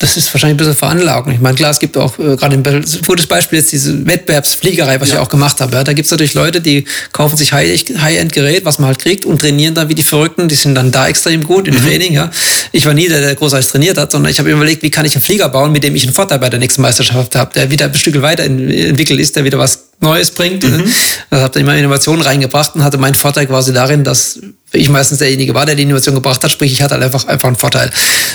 das 0.06 0.18
ist 0.18 0.34
wahrscheinlich 0.34 0.56
ein 0.56 0.58
bisschen 0.58 0.76
Veranlagung. 0.76 1.34
Ich 1.34 1.39
meine, 1.39 1.56
klar, 1.56 1.72
es 1.72 1.80
gibt 1.80 1.97
auch 1.97 2.18
äh, 2.20 2.36
gerade 2.36 2.56
ein 2.56 2.86
gutes 3.08 3.28
Beispiel 3.28 3.60
jetzt 3.60 3.72
diese 3.72 4.06
Wettbewerbsfliegerei, 4.06 5.01
was 5.01 5.10
ja. 5.10 5.16
ich 5.16 5.22
auch 5.22 5.30
gemacht 5.30 5.60
habe. 5.62 5.76
Ja. 5.76 5.84
Da 5.84 5.93
gibt 5.93 6.06
es 6.06 6.12
natürlich 6.12 6.34
Leute, 6.34 6.62
die 6.62 6.86
kaufen 7.12 7.38
sich 7.38 7.53
High-End-Gerät, 7.53 8.66
was 8.66 8.80
man 8.80 8.88
halt 8.88 8.99
kriegt, 8.99 9.26
und 9.26 9.41
trainieren 9.41 9.74
dann 9.74 9.89
wie 9.89 9.95
die 9.95 10.03
Verrückten. 10.03 10.47
Die 10.47 10.56
sind 10.56 10.76
dann 10.76 10.91
da 10.91 11.08
extrem 11.08 11.43
gut 11.43 11.68
im 11.68 11.76
mhm. 11.76 11.80
Training. 11.80 12.14
Ja. 12.14 12.30
Ich 12.72 12.86
war 12.86 12.93
nie 12.93 13.08
der, 13.08 13.22
der 13.22 13.36
großartig 13.36 13.70
trainiert 13.70 13.97
hat, 13.97 14.12
sondern 14.12 14.32
ich 14.32 14.39
habe 14.39 14.51
überlegt, 14.51 14.84
wie 14.84 14.91
kann 14.91 15.06
ich 15.06 15.16
einen 15.16 15.24
Flieger 15.24 15.49
bauen, 15.49 15.72
mit 15.72 15.84
dem 15.84 15.95
ich 15.95 16.03
einen 16.03 16.14
Vorteil 16.14 16.39
bei 16.39 16.49
der 16.49 16.60
nächsten 16.60 16.82
Meisterschaft 16.82 17.36
habe, 17.36 17.53
der 17.53 17.72
wieder 17.72 17.86
ein 17.86 17.93
Stück 17.95 18.22
weiterentwickelt 18.22 19.20
ist, 19.20 19.36
der 19.36 19.43
wieder 19.43 19.58
was 19.58 19.85
Neues 20.06 20.32
bringt. 20.32 20.64
Mhm. 20.64 20.93
Da 21.30 21.41
habe 21.41 21.51
ich 21.56 21.62
immer 21.62 21.76
Innovationen 21.76 22.22
reingebracht 22.22 22.76
und 22.76 22.84
hatte 22.84 22.97
meinen 22.97 23.16
Vorteil 23.16 23.47
quasi 23.47 23.74
darin, 23.74 24.03
dass 24.03 24.39
ich 24.72 24.89
meistens 24.89 25.20
derjenige 25.20 25.53
war, 25.53 25.66
der 25.66 25.76
die 25.76 25.84
Innovation 25.84 26.16
gebracht 26.16 26.43
hat, 26.43 26.51
sprich 26.51 26.72
ich 26.72 26.82
hatte 26.82 26.95
halt 26.95 27.03
einfach, 27.03 27.26
einfach 27.28 27.47
einen 27.47 27.56
Vorteil. 27.56 27.91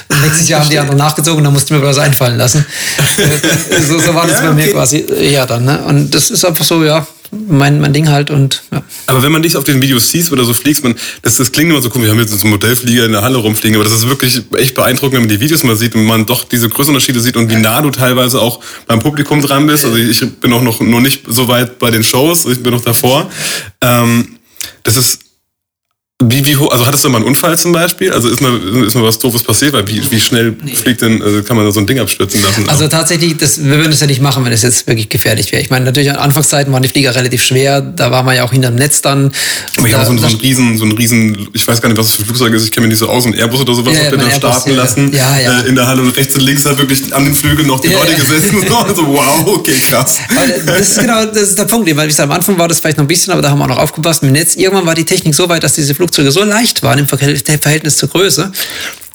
Und 0.08 0.22
nächstes 0.22 0.48
Jahr 0.48 0.60
haben 0.60 0.70
die 0.70 0.78
anderen 0.78 0.98
nachgezogen, 0.98 1.44
da 1.44 1.50
musste 1.50 1.74
ich 1.74 1.80
mir 1.80 1.86
was 1.86 1.98
einfallen 1.98 2.36
lassen. 2.36 2.64
so, 3.88 3.98
so 3.98 4.14
war 4.14 4.26
das 4.26 4.40
ja, 4.40 4.48
bei 4.48 4.54
mir 4.54 4.72
quasi 4.72 5.04
eher 5.20 5.46
dann. 5.46 5.64
Ne? 5.64 5.82
Und 5.84 6.14
das 6.14 6.30
ist 6.30 6.44
einfach 6.44 6.64
so, 6.64 6.82
ja, 6.84 7.06
mein, 7.30 7.80
mein 7.80 7.92
Ding 7.92 8.08
halt 8.08 8.30
und 8.30 8.62
ja. 8.72 8.82
Aber 9.06 9.22
wenn 9.22 9.32
man 9.32 9.42
dich 9.42 9.56
auf 9.56 9.64
den 9.64 9.80
Videos 9.80 10.10
sieht 10.10 10.30
oder 10.32 10.44
so 10.44 10.52
fliegst, 10.52 10.82
man, 10.82 10.94
das, 11.22 11.36
das 11.36 11.52
klingt 11.52 11.70
immer 11.70 11.80
so 11.80 11.90
cool, 11.94 12.02
wir 12.02 12.10
haben 12.10 12.18
jetzt 12.18 12.32
einen 12.32 12.50
Modellflieger 12.50 13.04
in 13.06 13.12
der 13.12 13.22
Halle 13.22 13.36
rumfliegen, 13.38 13.76
aber 13.76 13.84
das 13.84 13.92
ist 13.92 14.08
wirklich 14.08 14.42
echt 14.56 14.74
beeindruckend, 14.74 15.14
wenn 15.14 15.22
man 15.22 15.28
die 15.28 15.40
Videos 15.40 15.62
mal 15.62 15.76
sieht 15.76 15.94
und 15.94 16.06
man 16.06 16.26
doch 16.26 16.44
diese 16.44 16.68
Größenunterschiede 16.68 17.20
sieht 17.20 17.36
und 17.36 17.50
wie 17.50 17.56
nah 17.56 17.82
du 17.82 17.90
teilweise 17.90 18.40
auch 18.40 18.60
beim 18.86 18.98
Publikum 18.98 19.40
dran 19.40 19.66
bist. 19.66 19.84
Also 19.84 19.96
ich 19.96 20.20
bin 20.40 20.52
auch 20.52 20.62
noch, 20.62 20.80
noch 20.80 21.00
nicht 21.00 21.22
so 21.28 21.46
weit 21.48 21.78
bei 21.78 21.90
den 21.90 22.02
Shows, 22.02 22.46
ich 22.46 22.62
bin 22.62 22.72
noch 22.72 22.82
davor. 22.82 23.30
Ähm, 23.80 24.36
das 24.82 24.96
ist 24.96 25.29
wie, 26.22 26.44
wie 26.44 26.56
hoch, 26.56 26.70
also 26.70 26.86
hattest 26.86 27.02
du 27.02 27.08
mal 27.08 27.18
einen 27.18 27.26
Unfall 27.26 27.58
zum 27.58 27.72
Beispiel? 27.72 28.12
Also 28.12 28.28
ist 28.28 28.42
mal, 28.42 28.54
ist 28.86 28.94
mal 28.94 29.04
was 29.04 29.18
Doofes 29.18 29.42
passiert? 29.42 29.72
Weil 29.72 29.88
wie, 29.88 30.02
wie 30.10 30.20
schnell 30.20 30.54
nee. 30.62 30.74
fliegt 30.74 31.00
denn, 31.00 31.22
also 31.22 31.42
kann 31.42 31.56
man 31.56 31.64
da 31.64 31.72
so 31.72 31.80
ein 31.80 31.86
Ding 31.86 31.98
abstürzen 31.98 32.42
lassen? 32.42 32.68
Also 32.68 32.88
tatsächlich, 32.88 33.38
das, 33.38 33.64
wir 33.64 33.78
würden 33.78 33.92
es 33.92 34.00
ja 34.00 34.06
nicht 34.06 34.20
machen, 34.20 34.44
wenn 34.44 34.52
es 34.52 34.60
jetzt 34.60 34.86
wirklich 34.86 35.08
gefährlich 35.08 35.50
wäre. 35.50 35.62
Ich 35.62 35.70
meine, 35.70 35.86
natürlich 35.86 36.10
an 36.10 36.16
Anfangszeiten 36.16 36.72
waren 36.74 36.82
die 36.82 36.90
Flieger 36.90 37.14
relativ 37.14 37.42
schwer, 37.42 37.80
da 37.80 38.10
war 38.10 38.22
man 38.22 38.36
ja 38.36 38.44
auch 38.44 38.52
hinterm 38.52 38.74
Netz 38.74 39.00
dann. 39.00 39.32
Aber 39.78 39.88
ich 39.88 39.94
habe 39.94 40.04
so, 40.04 40.16
so 40.18 40.26
einen 40.26 40.36
riesen, 40.36 40.76
so 40.76 40.84
einen 40.84 40.92
riesen, 40.92 41.48
ich 41.54 41.66
weiß 41.66 41.80
gar 41.80 41.88
nicht, 41.88 41.98
was 41.98 42.08
das 42.08 42.16
für 42.16 42.22
ein 42.22 42.26
Flugzeug 42.26 42.52
ist, 42.52 42.64
ich 42.64 42.72
kenne 42.72 42.86
mir 42.86 42.90
nicht 42.90 42.98
so 42.98 43.08
aus, 43.08 43.24
ein 43.24 43.32
Airbus 43.32 43.60
oder 43.60 43.74
sowas, 43.74 43.96
ja, 43.96 44.04
ja, 44.04 44.10
dann 44.10 44.30
starten 44.30 44.70
ja. 44.70 44.76
lassen. 44.76 45.12
Ja, 45.14 45.38
ja. 45.38 45.60
Äh, 45.62 45.68
in 45.68 45.74
der 45.74 45.86
Halle 45.86 46.02
und 46.02 46.14
rechts 46.16 46.34
und 46.34 46.42
links 46.42 46.64
da 46.64 46.76
wirklich 46.76 47.14
an 47.14 47.24
den 47.24 47.34
Flügeln 47.34 47.66
noch 47.66 47.80
die 47.80 47.88
ja, 47.88 47.98
Leute 47.98 48.14
gesessen. 48.14 48.58
Also, 48.90 49.06
wow, 49.06 49.46
okay, 49.46 49.78
krass. 49.88 50.18
das 50.66 50.80
ist 50.80 51.00
genau, 51.00 51.24
das 51.26 51.50
ist 51.50 51.58
der 51.58 51.64
Punkt, 51.64 51.86
weil 51.96 52.04
wie 52.04 52.08
gesagt, 52.08 52.28
am 52.28 52.34
Anfang 52.34 52.58
war 52.58 52.66
das 52.66 52.80
vielleicht 52.80 52.96
noch 52.96 53.04
ein 53.04 53.08
bisschen, 53.08 53.32
aber 53.32 53.42
da 53.42 53.50
haben 53.50 53.58
wir 53.58 53.64
auch 53.64 53.68
noch 53.68 53.78
aufgepasst 53.78 54.22
mit 54.22 54.30
dem 54.30 54.32
Netz. 54.32 54.56
Irgendwann 54.56 54.86
war 54.86 54.94
die 54.94 55.04
Technik 55.04 55.34
so 55.34 55.48
weit, 55.48 55.62
dass 55.62 55.74
diese 55.74 55.94
Flugzeuge 56.10 56.32
so 56.32 56.44
leicht 56.44 56.82
waren, 56.82 56.98
im 56.98 57.06
Verhältnis 57.06 57.96
zur 57.96 58.08
Größe, 58.08 58.50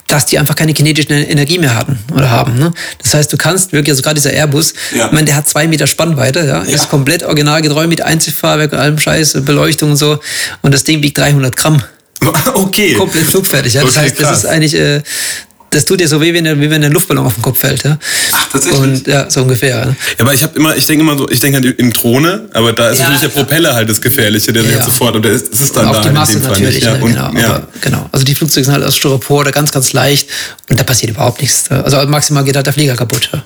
dass 0.08 0.26
die 0.26 0.40
einfach 0.40 0.56
keine 0.56 0.74
kinetische 0.74 1.10
Energie 1.10 1.60
mehr 1.60 1.76
hatten 1.76 2.00
oder 2.14 2.30
haben. 2.30 2.58
Ne? 2.58 2.72
Das 3.02 3.14
heißt, 3.14 3.34
du 3.34 3.38
kannst 3.38 3.74
wirklich, 3.74 3.92
also 3.92 4.02
gerade 4.02 4.16
dieser 4.16 4.32
Airbus, 4.32 4.74
ja. 4.96 5.08
ich 5.08 5.12
meine, 5.12 5.26
der 5.26 5.36
hat 5.36 5.50
zwei 5.50 5.68
Meter 5.68 5.88
Spannweite, 5.88 6.40
ja, 6.40 6.46
ja. 6.46 6.62
ist 6.62 6.90
komplett 6.90 7.24
originalgetreu 7.24 7.88
mit 7.88 8.02
Einzelfahrwerk 8.02 8.72
und 8.72 8.80
allem 8.80 8.98
Scheiß, 8.98 9.34
Beleuchtung 9.42 9.92
und 9.92 9.98
so. 9.98 10.20
Und 10.62 10.74
das 10.74 10.84
Ding 10.84 11.02
wiegt 11.04 11.18
300 11.18 11.56
Gramm. 11.56 11.82
Okay. 12.56 12.94
Komplett 12.94 13.26
flugfertig. 13.26 13.74
Ja? 13.74 13.84
Das 13.84 13.92
okay, 13.92 14.06
heißt, 14.06 14.20
das 14.20 14.26
krass. 14.26 14.38
ist 14.40 14.46
eigentlich 14.50 14.76
äh, 14.76 15.04
das 15.70 15.86
tut 15.86 16.00
dir 16.00 16.08
so 16.08 16.22
weh, 16.22 16.34
wie 16.34 16.44
wenn, 16.44 16.62
wie 16.62 16.70
wenn 16.70 16.84
ein 16.84 16.92
Luftballon 16.92 17.26
auf 17.26 17.34
den 17.34 17.42
Kopf 17.42 17.60
fällt. 17.60 17.84
Ja? 17.84 17.98
Ach, 18.32 18.50
tatsächlich? 18.52 18.80
Und, 18.80 19.08
ja, 19.08 19.30
so 19.30 19.42
ungefähr. 19.42 19.70
Ja, 19.70 19.86
ja 19.86 19.96
aber 20.20 20.34
ich 20.34 20.44
habe 20.44 20.56
immer, 20.58 20.76
ich 20.76 20.86
denke 20.86 21.04
immer 21.04 21.18
so, 21.18 21.30
ich 21.30 21.40
denke 21.40 21.62
halt 21.62 21.80
in 21.80 21.92
Drohne, 21.92 22.48
aber 22.54 22.74
da 22.74 22.90
ist 22.90 23.00
ja, 23.00 23.10
natürlich 23.10 23.34
der 23.34 23.40
Propeller 23.42 23.74
halt 23.74 23.90
das 23.90 24.02
Gefährliche, 24.02 24.54
der 24.54 24.64
ja. 24.64 24.84
sofort, 24.84 25.16
und 25.16 25.26
der 25.26 25.34
ist, 25.34 25.52
das 25.52 25.62
ist 25.62 25.76
dann 25.76 25.88
und 25.88 25.94
da 25.94 26.02
die 26.02 26.10
Masse 26.10 26.40
natürlich, 26.40 26.84
ja, 26.84 26.94
und, 26.94 27.02
genau, 27.02 27.26
aber, 27.26 27.68
genau. 27.82 28.10
Also 28.12 28.26
die 28.26 28.36
Flugzeuge 28.36 28.66
sind 28.66 28.74
halt 28.74 28.86
aus 28.86 28.96
Styropor 28.96 29.42
oder 29.42 29.52
ganz, 29.52 29.72
ganz 29.72 29.94
leicht 29.94 30.30
und 30.70 30.80
da 30.80 30.84
passiert 30.84 31.12
überhaupt 31.12 31.42
nichts. 31.42 31.70
Also 31.70 31.98
maximal 32.08 32.44
geht 32.44 32.56
halt 32.56 32.66
der 32.66 32.74
Flieger 32.74 32.96
kaputt. 32.96 33.30
Ja. 33.34 33.44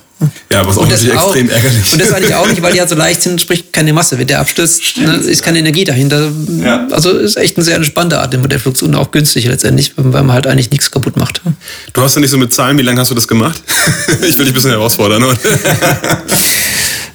Ja, 0.51 0.67
was 0.67 0.77
auch 0.77 0.87
natürlich 0.87 1.17
auch, 1.17 1.27
extrem 1.27 1.49
ärgerlich. 1.49 1.93
Und 1.93 2.01
das 2.01 2.11
eigentlich 2.11 2.35
auch 2.35 2.47
nicht, 2.47 2.61
weil 2.61 2.73
die 2.73 2.79
halt 2.79 2.89
so 2.89 2.95
leicht 2.95 3.21
sind, 3.21 3.39
sprich 3.39 3.71
keine 3.71 3.93
Masse. 3.93 4.19
Wenn 4.19 4.27
der 4.27 4.39
abstürzt, 4.39 4.97
ne, 4.97 5.15
ist 5.15 5.43
keine 5.43 5.59
Energie 5.59 5.85
dahinter. 5.85 6.29
Ja. 6.61 6.87
Also 6.91 7.11
ist 7.11 7.37
echt 7.37 7.55
eine 7.55 7.63
sehr 7.63 7.75
entspannte 7.75 8.19
Art, 8.19 8.33
der 8.33 8.39
Modellflug 8.39 8.81
und 8.81 8.95
auch 8.95 9.11
günstig 9.11 9.45
letztendlich, 9.45 9.93
weil 9.95 10.23
man 10.23 10.33
halt 10.33 10.47
eigentlich 10.47 10.71
nichts 10.71 10.91
kaputt 10.91 11.15
macht. 11.15 11.41
Du 11.93 12.01
hast 12.01 12.15
ja 12.15 12.21
nicht 12.21 12.31
so 12.31 12.37
mit 12.37 12.53
Zahlen, 12.53 12.77
wie 12.77 12.81
lange 12.81 12.99
hast 12.99 13.11
du 13.11 13.15
das 13.15 13.27
gemacht? 13.27 13.61
ich 14.21 14.37
will 14.37 14.45
dich 14.45 14.47
ein 14.47 14.53
bisschen 14.53 14.71
herausfordern. 14.71 15.23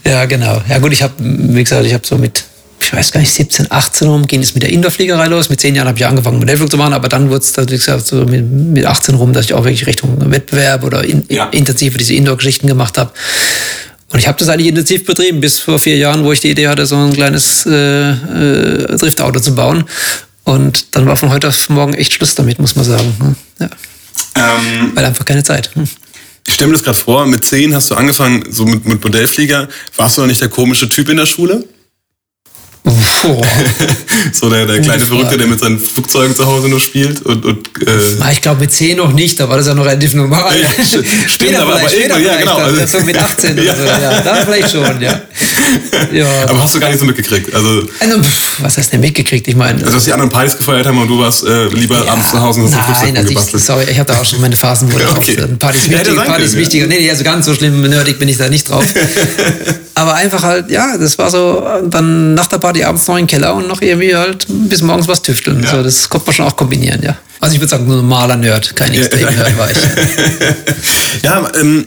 ja, 0.04 0.24
genau. 0.24 0.62
Ja 0.68 0.78
gut, 0.78 0.92
ich 0.92 1.02
habe, 1.02 1.12
wie 1.18 1.62
gesagt, 1.62 1.84
ich 1.84 1.92
habe 1.92 2.06
so 2.06 2.16
mit 2.16 2.44
ich 2.84 2.92
weiß 2.92 3.12
gar 3.12 3.20
nicht, 3.20 3.32
17, 3.32 3.70
18 3.70 4.08
rum 4.08 4.26
ging 4.26 4.42
es 4.42 4.54
mit 4.54 4.62
der 4.62 4.70
Indoorfliegerei 4.70 5.26
los. 5.26 5.48
Mit 5.48 5.60
zehn 5.60 5.74
Jahren 5.74 5.88
habe 5.88 5.98
ich 5.98 6.06
angefangen, 6.06 6.38
Modellflug 6.38 6.70
zu 6.70 6.76
machen, 6.76 6.92
aber 6.92 7.08
dann 7.08 7.30
wurde 7.30 7.44
es, 7.44 7.54
gesagt, 7.54 8.06
so 8.06 8.24
mit, 8.24 8.48
mit 8.50 8.84
18 8.84 9.14
rum, 9.14 9.32
dass 9.32 9.46
ich 9.46 9.54
auch 9.54 9.64
wirklich 9.64 9.86
Richtung 9.86 10.30
Wettbewerb 10.30 10.84
oder 10.84 11.02
in, 11.04 11.24
ja. 11.28 11.46
intensiver 11.46 11.98
diese 11.98 12.14
Indoor-Geschichten 12.14 12.66
gemacht 12.66 12.98
habe. 12.98 13.12
Und 14.10 14.18
ich 14.18 14.28
habe 14.28 14.38
das 14.38 14.48
eigentlich 14.48 14.68
intensiv 14.68 15.04
betrieben, 15.06 15.40
bis 15.40 15.60
vor 15.60 15.78
vier 15.78 15.96
Jahren, 15.96 16.24
wo 16.24 16.32
ich 16.32 16.40
die 16.40 16.50
Idee 16.50 16.68
hatte, 16.68 16.86
so 16.86 16.96
ein 16.96 17.12
kleines 17.12 17.66
äh, 17.66 18.10
äh, 18.10 18.96
Driftauto 18.96 19.40
zu 19.40 19.54
bauen. 19.54 19.84
Und 20.44 20.94
dann 20.94 21.06
war 21.06 21.16
von 21.16 21.30
heute 21.30 21.48
auf 21.48 21.68
morgen 21.70 21.94
echt 21.94 22.12
Schluss 22.12 22.34
damit, 22.34 22.58
muss 22.58 22.76
man 22.76 22.84
sagen. 22.84 23.36
Ja. 23.58 23.70
Ähm, 24.36 24.92
Weil 24.94 25.06
einfach 25.06 25.24
keine 25.24 25.42
Zeit. 25.42 25.70
Hm. 25.74 25.88
Ich 26.46 26.54
stelle 26.54 26.68
mir 26.68 26.74
das 26.74 26.84
gerade 26.84 26.98
vor, 26.98 27.26
mit 27.26 27.44
zehn 27.44 27.74
hast 27.74 27.90
du 27.90 27.94
angefangen, 27.94 28.44
so 28.50 28.66
mit, 28.66 28.84
mit 28.86 29.02
Modellflieger. 29.02 29.68
Warst 29.96 30.16
du 30.16 30.20
noch 30.20 30.28
nicht 30.28 30.42
der 30.42 30.48
komische 30.48 30.88
Typ 30.88 31.08
in 31.08 31.16
der 31.16 31.26
Schule? 31.26 31.64
so 34.32 34.50
der, 34.50 34.66
der 34.66 34.80
kleine 34.82 35.02
Verrückte, 35.02 35.38
der 35.38 35.46
mit 35.46 35.58
seinen 35.58 35.78
Flugzeugen 35.78 36.36
zu 36.36 36.44
Hause 36.44 36.68
nur 36.68 36.80
spielt 36.80 37.22
und, 37.22 37.42
und 37.44 37.68
äh 37.86 38.30
ich 38.30 38.42
glaube 38.42 38.60
mit 38.60 38.72
10 38.72 38.98
noch 38.98 39.12
nicht, 39.12 39.40
da 39.40 39.48
war 39.48 39.56
das 39.56 39.66
ja 39.66 39.74
noch 39.74 39.86
relativ 39.86 40.12
normal. 40.12 40.54
Stimmt, 41.26 41.56
aber, 41.56 41.76
aber 41.76 41.88
später 41.88 42.18
ja, 42.18 42.36
genau. 42.36 42.56
Also, 42.56 43.00
mit 43.00 43.16
18 43.16 43.56
ja. 43.62 43.62
oder 43.62 43.74
so, 43.74 43.84
ja, 43.84 44.20
da 44.20 44.34
vielleicht 44.44 44.70
schon, 44.70 45.00
ja. 45.00 45.22
ja. 46.12 46.26
Aber 46.46 46.62
hast 46.62 46.74
du 46.74 46.80
gar 46.80 46.90
nicht 46.90 46.98
so 46.98 47.06
mitgekriegt? 47.06 47.54
Also, 47.54 47.84
also 48.00 48.20
was 48.60 48.76
hast 48.76 48.88
du 48.88 48.90
denn 48.92 49.00
mitgekriegt? 49.00 49.48
Ich 49.48 49.56
meine, 49.56 49.80
also 49.80 49.94
dass 49.94 50.04
die 50.04 50.12
anderen 50.12 50.30
Partys 50.30 50.58
gefeiert 50.58 50.86
haben 50.86 50.98
und 50.98 51.08
du 51.08 51.18
warst 51.18 51.44
äh, 51.44 51.68
lieber 51.68 52.04
ja, 52.04 52.12
abends 52.12 52.30
zu 52.30 52.40
Hause 52.40 52.60
und 52.60 52.76
hast 52.76 53.02
Nein, 53.02 53.16
also 53.16 53.30
ich, 53.30 53.64
sorry, 53.64 53.84
ich 53.90 53.98
habe 53.98 54.12
da 54.12 54.20
auch 54.20 54.26
schon 54.26 54.42
meine 54.42 54.56
Phasen, 54.56 54.92
wo 54.92 54.96
okay. 54.96 55.36
drauf, 55.36 55.48
Partys 55.58 55.88
wichtiger, 55.88 56.22
Partys 56.22 56.54
wichtiger. 56.54 56.86
Nee, 56.86 56.98
nee, 56.98 57.10
also 57.10 57.24
ganz 57.24 57.46
so 57.46 57.54
schlimm 57.54 57.80
nerdig 57.80 58.18
bin 58.18 58.28
ich 58.28 58.36
da 58.36 58.50
nicht 58.50 58.68
drauf. 58.68 58.84
Aber 59.94 60.14
einfach 60.14 60.42
halt, 60.42 60.70
ja, 60.70 60.96
das 60.98 61.18
war 61.18 61.30
so, 61.30 61.64
dann 61.88 62.34
nach 62.34 62.48
der 62.48 62.58
Party 62.58 62.82
abends 62.84 63.06
noch 63.06 63.16
in 63.16 63.22
den 63.22 63.26
Keller 63.28 63.54
und 63.54 63.68
noch 63.68 63.80
irgendwie 63.80 64.14
halt 64.14 64.46
bis 64.48 64.82
morgens 64.82 65.08
was 65.08 65.22
tüfteln. 65.22 65.62
Ja. 65.62 65.70
So, 65.70 65.82
das 65.82 66.08
konnte 66.08 66.26
man 66.26 66.34
schon 66.34 66.46
auch 66.46 66.56
kombinieren, 66.56 67.02
ja. 67.02 67.16
Also 67.40 67.54
ich 67.54 67.60
würde 67.60 67.70
sagen, 67.70 67.86
normaler 67.86 68.36
Nerd, 68.36 68.74
kein 68.74 68.92
Extrem-Nerd 68.92 69.58
war 69.58 69.70
ich. 69.70 69.78
ja, 71.22 71.50
ähm, 71.60 71.86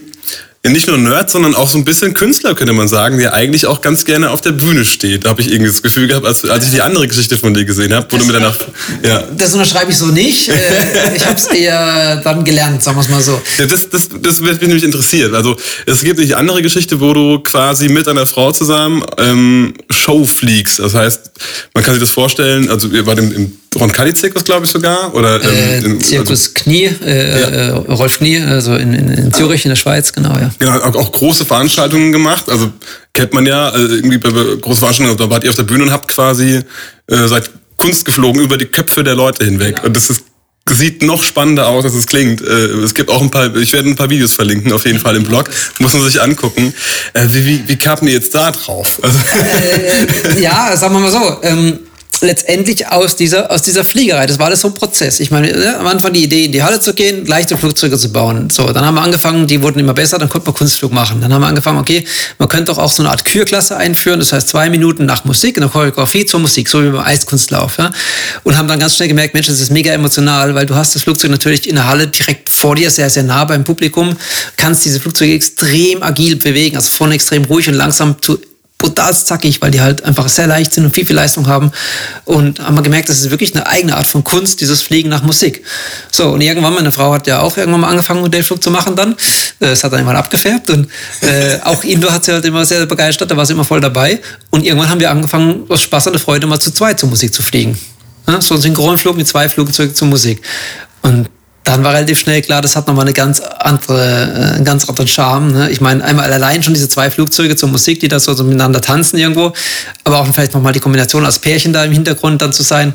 nicht 0.66 0.88
nur 0.88 0.98
Nerd, 0.98 1.30
sondern 1.30 1.54
auch 1.54 1.68
so 1.68 1.78
ein 1.78 1.84
bisschen 1.84 2.14
Künstler, 2.14 2.54
könnte 2.54 2.72
man 2.72 2.88
sagen, 2.88 3.18
der 3.18 3.32
eigentlich 3.32 3.66
auch 3.66 3.80
ganz 3.80 4.04
gerne 4.04 4.30
auf 4.30 4.40
der 4.40 4.50
Bühne 4.52 4.84
steht. 4.84 5.24
Da 5.24 5.30
habe 5.30 5.40
ich 5.40 5.50
irgendwie 5.50 5.68
das 5.68 5.82
Gefühl 5.82 6.08
gehabt, 6.08 6.26
als, 6.26 6.44
als 6.44 6.64
ich 6.64 6.72
die 6.72 6.82
andere 6.82 7.06
Geschichte 7.06 7.38
von 7.38 7.54
dir 7.54 7.64
gesehen 7.64 7.94
habe, 7.94 8.06
wo 8.10 8.16
das, 8.16 8.26
du 8.26 8.32
mir 8.32 8.40
danach. 8.40 8.58
Ja. 9.02 9.22
Das 9.36 9.52
unterschreibe 9.52 9.92
ich 9.92 9.98
so 9.98 10.06
nicht. 10.06 10.50
Äh, 10.68 11.16
ich 11.16 11.24
habe 11.24 11.36
es 11.36 11.46
eher 11.46 12.16
dann 12.16 12.44
gelernt, 12.44 12.82
sagen 12.82 12.96
wir 12.96 13.02
es 13.02 13.08
mal 13.08 13.22
so. 13.22 13.40
Ja, 13.58 13.66
das, 13.66 13.88
das, 13.88 14.08
das 14.20 14.42
wird 14.42 14.60
mich 14.60 14.68
nämlich 14.68 14.84
interessiert. 14.84 15.32
Also 15.34 15.56
es 15.86 16.02
gibt 16.02 16.20
die 16.20 16.34
andere 16.34 16.62
Geschichte, 16.62 17.00
wo 17.00 17.12
du 17.12 17.38
quasi 17.40 17.88
mit 17.88 18.06
einer 18.08 18.26
Frau 18.26 18.52
zusammen 18.52 19.02
ähm, 19.18 19.74
Show 19.90 20.24
fliegst. 20.24 20.78
Das 20.78 20.94
heißt, 20.94 21.30
man 21.74 21.84
kann 21.84 21.94
sich 21.94 22.00
das 22.02 22.10
vorstellen, 22.10 22.68
also 22.70 22.88
ihr 22.88 23.06
wart 23.06 23.18
im, 23.18 23.58
im 23.74 23.80
Ron 23.80 23.92
Kalli 23.92 24.14
Zirkus, 24.14 24.44
glaube 24.44 24.66
ich 24.66 24.72
sogar. 24.72 25.14
Oder, 25.14 25.40
ähm, 25.42 25.96
äh, 25.96 25.98
Zirkus 25.98 26.30
also, 26.30 26.50
Knie, 26.54 26.90
äh, 27.04 27.40
ja. 27.40 27.46
Äh, 27.48 27.70
Rolf 27.70 28.18
Knie, 28.18 28.40
also 28.40 28.74
in, 28.74 28.94
in, 28.94 29.08
in, 29.08 29.32
Zürich 29.32 29.64
in 29.64 29.70
der 29.70 29.76
Schweiz, 29.76 30.12
genau, 30.12 30.36
ja. 30.36 30.50
Genau, 30.58 30.78
auch, 30.78 30.94
auch 30.94 31.12
große 31.12 31.44
Veranstaltungen 31.44 32.12
gemacht. 32.12 32.48
Also 32.48 32.70
kennt 33.12 33.34
man 33.34 33.46
ja, 33.46 33.68
also 33.68 33.94
irgendwie 33.94 34.18
bei 34.18 34.30
großen 34.30 34.78
Veranstaltungen, 34.78 35.18
da 35.18 35.30
wart 35.30 35.44
ihr 35.44 35.50
auf 35.50 35.56
der 35.56 35.64
Bühne 35.64 35.84
und 35.84 35.92
habt 35.92 36.08
quasi, 36.08 36.60
äh, 37.06 37.26
seid 37.26 37.50
Kunst 37.76 38.04
geflogen 38.04 38.42
über 38.42 38.56
die 38.56 38.66
Köpfe 38.66 39.04
der 39.04 39.14
Leute 39.14 39.44
hinweg. 39.44 39.76
Ja. 39.78 39.84
Und 39.84 39.96
das 39.96 40.10
ist 40.10 40.22
sieht 40.70 41.02
noch 41.02 41.22
spannender 41.22 41.66
aus, 41.66 41.86
als 41.86 41.94
es 41.94 42.06
klingt. 42.06 42.42
Es 42.42 42.92
gibt 42.92 43.08
auch 43.08 43.22
ein 43.22 43.30
paar, 43.30 43.56
ich 43.56 43.72
werde 43.72 43.88
ein 43.88 43.96
paar 43.96 44.10
Videos 44.10 44.34
verlinken, 44.34 44.70
auf 44.72 44.84
jeden 44.84 45.00
Fall 45.00 45.16
im 45.16 45.22
Blog. 45.22 45.48
Muss 45.78 45.94
man 45.94 46.04
sich 46.04 46.20
angucken. 46.20 46.74
Wie, 47.14 47.46
wie, 47.46 47.68
wie 47.68 47.76
kamen 47.76 48.06
ihr 48.06 48.12
jetzt 48.12 48.34
da 48.34 48.50
drauf? 48.50 48.98
Also 49.00 49.18
äh, 49.18 50.42
ja, 50.42 50.76
sagen 50.76 50.92
wir 50.94 51.00
mal 51.00 51.10
so. 51.10 51.38
Ähm, 51.42 51.78
letztendlich 52.22 52.86
aus 52.88 53.16
dieser, 53.16 53.50
aus 53.50 53.62
dieser 53.62 53.84
Fliegerei. 53.84 54.26
Das 54.26 54.38
war 54.38 54.46
alles 54.46 54.60
so 54.60 54.68
ein 54.68 54.74
Prozess. 54.74 55.20
Ich 55.20 55.30
meine, 55.30 55.50
ja, 55.50 55.78
am 55.78 55.86
Anfang 55.86 56.12
die 56.12 56.24
Idee, 56.24 56.44
in 56.44 56.52
die 56.52 56.62
Halle 56.62 56.80
zu 56.80 56.94
gehen, 56.94 57.26
leichte 57.26 57.56
Flugzeuge 57.56 57.98
zu 57.98 58.10
bauen. 58.12 58.50
So, 58.50 58.72
dann 58.72 58.84
haben 58.84 58.94
wir 58.94 59.02
angefangen, 59.02 59.46
die 59.46 59.62
wurden 59.62 59.78
immer 59.78 59.94
besser, 59.94 60.18
dann 60.18 60.28
konnte 60.28 60.46
man 60.46 60.54
Kunstflug 60.54 60.92
machen. 60.92 61.20
Dann 61.20 61.32
haben 61.32 61.40
wir 61.40 61.46
angefangen, 61.46 61.78
okay, 61.78 62.04
man 62.38 62.48
könnte 62.48 62.66
doch 62.66 62.78
auch 62.78 62.90
so 62.90 63.02
eine 63.02 63.10
Art 63.10 63.24
Kürklasse 63.24 63.76
einführen, 63.76 64.18
das 64.18 64.32
heißt 64.32 64.48
zwei 64.48 64.70
Minuten 64.70 65.06
nach 65.06 65.24
Musik, 65.24 65.56
der 65.56 65.68
Choreografie 65.68 66.26
zur 66.26 66.40
Musik, 66.40 66.68
so 66.68 66.82
wie 66.82 66.90
beim 66.90 67.04
Eiskunstlauf. 67.04 67.78
Ja? 67.78 67.90
Und 68.44 68.56
haben 68.56 68.68
dann 68.68 68.78
ganz 68.78 68.96
schnell 68.96 69.08
gemerkt, 69.08 69.34
Mensch, 69.34 69.46
das 69.46 69.60
ist 69.60 69.70
mega 69.70 69.92
emotional, 69.92 70.54
weil 70.54 70.66
du 70.66 70.74
hast 70.74 70.94
das 70.94 71.02
Flugzeug 71.02 71.30
natürlich 71.30 71.68
in 71.68 71.76
der 71.76 71.88
Halle 71.88 72.08
direkt 72.08 72.48
vor 72.48 72.74
dir, 72.74 72.90
sehr, 72.90 73.10
sehr 73.10 73.22
nah 73.22 73.44
beim 73.44 73.64
Publikum, 73.64 74.16
kannst 74.56 74.84
diese 74.84 75.00
Flugzeuge 75.00 75.34
extrem 75.34 76.02
agil 76.02 76.36
bewegen, 76.36 76.76
also 76.76 76.88
von 76.88 77.12
extrem 77.12 77.44
ruhig 77.44 77.68
und 77.68 77.74
langsam 77.74 78.16
zu 78.20 78.38
brutal 78.78 79.12
zackig, 79.12 79.60
weil 79.60 79.72
die 79.72 79.80
halt 79.80 80.04
einfach 80.04 80.28
sehr 80.28 80.46
leicht 80.46 80.72
sind 80.72 80.84
und 80.84 80.94
viel, 80.94 81.04
viel 81.04 81.16
Leistung 81.16 81.48
haben. 81.48 81.72
Und 82.24 82.60
haben 82.60 82.76
wir 82.76 82.82
gemerkt, 82.82 83.08
das 83.08 83.18
ist 83.18 83.30
wirklich 83.30 83.54
eine 83.54 83.66
eigene 83.66 83.96
Art 83.96 84.06
von 84.06 84.22
Kunst, 84.22 84.60
dieses 84.60 84.82
Fliegen 84.82 85.08
nach 85.08 85.22
Musik. 85.22 85.64
So, 86.12 86.30
und 86.30 86.40
irgendwann, 86.40 86.74
meine 86.74 86.92
Frau 86.92 87.12
hat 87.12 87.26
ja 87.26 87.40
auch 87.40 87.56
irgendwann 87.56 87.80
mal 87.80 87.90
angefangen, 87.90 88.20
Modellflug 88.20 88.62
zu 88.62 88.70
machen 88.70 88.94
dann. 88.94 89.16
Es 89.58 89.82
hat 89.82 89.92
dann 89.92 90.00
irgendwann 90.00 90.16
abgefärbt 90.16 90.70
und 90.70 90.88
äh, 91.22 91.58
auch 91.64 91.82
Indoor 91.82 92.12
hat 92.12 92.24
sie 92.24 92.32
halt 92.32 92.44
immer 92.44 92.64
sehr 92.64 92.86
begeistert, 92.86 93.30
da 93.30 93.36
war 93.36 93.44
sie 93.44 93.52
immer 93.52 93.64
voll 93.64 93.80
dabei. 93.80 94.20
Und 94.50 94.64
irgendwann 94.64 94.88
haben 94.88 95.00
wir 95.00 95.10
angefangen, 95.10 95.64
aus 95.68 95.82
Spaß 95.82 96.06
und 96.08 96.20
Freude 96.20 96.46
mal 96.46 96.60
zu 96.60 96.72
zweit 96.72 97.00
zur 97.00 97.08
Musik 97.08 97.34
zu 97.34 97.42
fliegen. 97.42 97.76
So 98.40 98.54
ein 98.54 98.60
Synchronflug 98.60 99.16
mit 99.16 99.26
zwei 99.26 99.48
Flugzeugen 99.48 99.94
zur 99.94 100.06
Musik. 100.08 100.42
Und 101.02 101.28
dann 101.68 101.84
war 101.84 101.92
relativ 101.92 102.18
schnell 102.18 102.40
klar, 102.40 102.62
das 102.62 102.76
hat 102.76 102.86
nochmal 102.88 103.04
eine 103.04 103.12
ganz 103.12 103.40
andere, 103.40 104.52
äh, 104.52 104.54
einen 104.56 104.64
ganz 104.64 104.88
anderen 104.88 105.06
Charme. 105.06 105.52
Ne? 105.52 105.70
Ich 105.70 105.82
meine, 105.82 106.02
einmal 106.02 106.32
allein 106.32 106.62
schon 106.62 106.72
diese 106.72 106.88
zwei 106.88 107.10
Flugzeuge 107.10 107.56
zur 107.56 107.68
Musik, 107.68 108.00
die 108.00 108.08
da 108.08 108.18
so, 108.18 108.32
so 108.32 108.42
miteinander 108.42 108.80
tanzen 108.80 109.18
irgendwo, 109.18 109.52
aber 110.04 110.20
auch 110.20 110.26
vielleicht 110.32 110.54
nochmal 110.54 110.72
die 110.72 110.80
Kombination 110.80 111.26
als 111.26 111.38
Pärchen 111.38 111.74
da 111.74 111.84
im 111.84 111.92
Hintergrund 111.92 112.40
dann 112.40 112.54
zu 112.54 112.62
sein. 112.62 112.94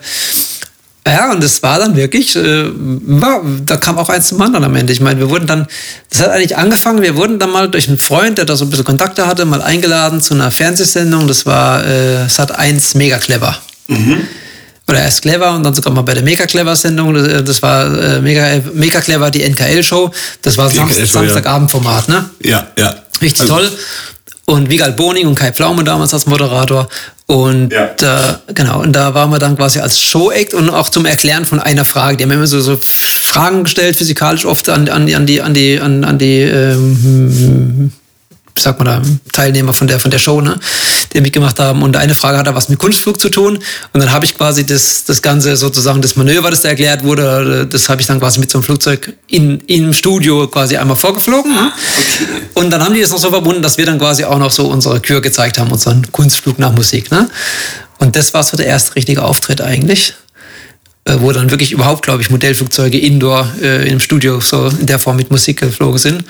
Ja, 1.06 1.32
und 1.32 1.44
das 1.44 1.62
war 1.62 1.78
dann 1.78 1.96
wirklich, 1.96 2.36
äh, 2.36 2.66
war, 2.74 3.42
da 3.64 3.78
kam 3.78 4.00
auch 4.00 4.10
eins 4.10 4.30
zum 4.30 4.42
anderen 4.42 4.64
am 4.64 4.76
Ende. 4.76 4.92
Ich 4.92 5.02
meine, 5.02 5.20
wir 5.20 5.30
wurden 5.30 5.46
dann, 5.46 5.68
das 6.10 6.22
hat 6.22 6.30
eigentlich 6.30 6.58
angefangen, 6.58 7.04
wir 7.04 7.16
wurden 7.16 7.38
dann 7.38 7.52
mal 7.52 7.70
durch 7.70 7.88
einen 7.90 8.00
Freund, 8.00 8.40
der 8.40 8.46
da 8.46 8.56
so 8.56 8.66
ein 8.66 8.72
bisschen 8.72 8.86
Kontakte 8.86 9.28
hatte, 9.28 9.46
mal 9.46 9.62
eingeladen 9.62 10.20
zu 10.20 10.34
einer 10.34 10.50
Fernsehsendung. 10.50 11.28
Das 11.28 11.46
war 11.46 11.86
äh, 11.86 12.28
Sat 12.28 12.58
1 12.58 12.96
Mega 12.96 13.20
Clever. 13.20 13.56
Mhm 13.88 14.28
oder 14.88 15.02
erst 15.02 15.22
Clever 15.22 15.56
und 15.56 15.64
dann 15.64 15.74
sogar 15.74 15.94
mal 15.94 16.02
bei 16.02 16.14
der 16.14 16.24
Mega 16.24 16.46
Clever 16.46 16.76
Sendung. 16.76 17.14
Das, 17.14 17.28
äh, 17.28 17.44
das 17.44 17.62
war 17.62 17.86
äh, 17.86 18.22
Mega, 18.22 18.62
Mega 18.74 19.02
Clever, 19.02 19.32
die 19.32 19.44
NKL 19.44 19.84
Show. 19.84 20.12
Das 20.42 20.58
war 20.58 20.70
Samst 20.70 21.06
Samstagabendformat, 21.08 22.10
ne? 22.10 22.30
Ja, 22.44 22.68
ja. 22.78 22.96
Richtig 23.22 23.42
also. 23.42 23.56
toll. 23.56 23.72
Und 24.46 24.70
Vigal 24.70 24.92
Boning 24.92 25.28
und 25.28 25.36
Kai 25.36 25.54
Pflaume 25.54 25.86
damals 25.86 26.14
als 26.14 26.26
Moderator. 26.26 26.90
Und 27.28 27.72
ja. 27.72 27.92
da, 27.98 28.42
genau, 28.54 28.82
und 28.82 28.92
da 28.92 29.14
waren 29.14 29.30
wir 29.30 29.40
dann 29.40 29.56
quasi 29.56 29.80
als 29.80 29.98
Show-Act 30.02 30.54
und 30.54 30.70
auch 30.70 30.90
zum 30.90 31.06
Erklären 31.06 31.46
von 31.46 31.62
einer 31.62 31.86
Frage. 31.86 32.18
Die 32.18 32.26
haben 32.26 32.32
immer 32.32 32.46
so, 32.46 32.60
so 32.60 32.78
Fragen 32.78 33.64
gestellt, 33.64 33.96
physikalisch 33.96 34.46
oft 34.46 34.68
an, 34.68 34.90
an, 34.90 35.12
an 35.14 35.26
die, 35.26 35.42
an 35.42 35.54
die, 35.54 35.80
an, 35.80 36.04
an 36.04 36.18
die 36.18 36.42
ähm, 36.42 37.94
sagt 38.58 38.80
man 38.80 38.86
da, 38.86 39.02
Teilnehmer 39.32 39.74
von 39.74 39.88
der, 39.88 40.00
von 40.00 40.12
der 40.12 40.20
Show, 40.20 40.42
ne, 40.42 40.60
die 41.14 41.22
mitgemacht 41.22 41.60
haben. 41.60 41.82
Und 41.82 41.98
eine 41.98 42.16
Frage 42.16 42.38
hat 42.38 42.48
da 42.48 42.56
was 42.56 42.70
mit 42.70 42.80
Kunstflug 42.80 43.20
zu 43.20 43.30
tun. 43.30 43.58
Und 43.94 44.00
dann 44.00 44.12
habe 44.12 44.26
ich 44.26 44.38
quasi 44.38 44.66
das, 44.66 45.06
das 45.06 45.22
Ganze 45.22 45.56
sozusagen, 45.58 46.02
das 46.02 46.16
Manöver, 46.16 46.50
das 46.50 46.62
da 46.62 46.70
erklärt 46.70 47.04
wurde, 47.04 47.68
das 47.70 47.90
habe 47.90 48.02
ich 48.02 48.08
dann 48.08 48.20
quasi 48.20 48.40
mit 48.40 48.52
so 48.52 48.58
einem 48.58 48.64
Flugzeug 48.64 49.14
in, 49.28 49.60
im 49.62 49.94
Studio 49.94 50.48
quasi 50.48 50.78
einmal 50.78 50.98
vorgeflogen. 50.98 51.54
Ne? 51.54 51.72
Okay. 51.72 52.26
Und 52.54 52.72
dann 52.72 52.84
haben 52.84 52.94
die 52.94 53.02
das 53.02 53.12
noch 53.12 53.20
so 53.20 53.30
verbunden, 53.30 53.62
dass 53.62 53.78
wir 53.78 53.86
dann 53.86 54.00
quasi 54.00 54.24
auch 54.24 54.40
noch 54.40 54.52
so 54.52 54.68
unsere 54.68 55.00
Kür 55.00 55.22
gezeigt 55.22 55.58
haben, 55.58 55.72
unseren 55.72 56.12
Kunstflug 56.12 56.60
nach 56.60 56.72
Musik. 56.72 57.12
Ne? 57.12 57.30
Und 57.98 58.16
das 58.16 58.34
war 58.34 58.44
so 58.44 58.58
der 58.58 58.68
erste 58.68 58.96
richtige 58.96 59.24
Auftritt 59.24 59.62
eigentlich 59.62 60.14
äh, 61.06 61.18
wo 61.20 61.34
dann 61.34 61.52
wirklich 61.52 61.74
überhaupt, 61.74 62.04
glaube 62.04 62.22
ich, 62.22 62.30
Modellflugzeuge 62.30 62.98
indoor 62.98 63.52
äh, 63.62 63.90
im 63.90 64.00
Studio 64.00 64.40
so 64.40 64.68
in 64.68 64.86
der 64.86 65.00
Form 65.00 65.18
mit 65.18 65.32
Musik 65.32 65.60
geflogen 65.60 65.98
sind. 65.98 66.24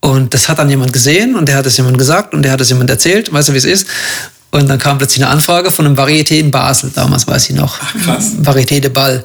Und 0.00 0.32
das 0.32 0.48
hat 0.48 0.58
dann 0.58 0.70
jemand 0.70 0.92
gesehen 0.92 1.34
und 1.34 1.46
der 1.46 1.56
hat 1.56 1.66
es 1.66 1.76
jemand 1.76 1.98
gesagt 1.98 2.32
und 2.32 2.42
der 2.42 2.52
hat 2.52 2.60
es 2.60 2.70
jemand 2.70 2.88
erzählt, 2.88 3.32
weißt 3.32 3.50
du, 3.50 3.52
wie 3.52 3.58
es 3.58 3.64
ist? 3.64 3.86
Und 4.50 4.68
dann 4.68 4.78
kam 4.78 4.98
plötzlich 4.98 5.22
eine 5.22 5.32
Anfrage 5.32 5.70
von 5.70 5.86
einem 5.86 5.96
Varieté 5.96 6.38
in 6.38 6.50
Basel, 6.50 6.90
damals 6.94 7.26
weiß 7.26 7.50
ich 7.50 7.56
noch. 7.56 7.78
Ach, 7.80 8.04
krass. 8.04 8.32
Varieté 8.42 8.80
de 8.80 8.90
Ball. 8.90 9.22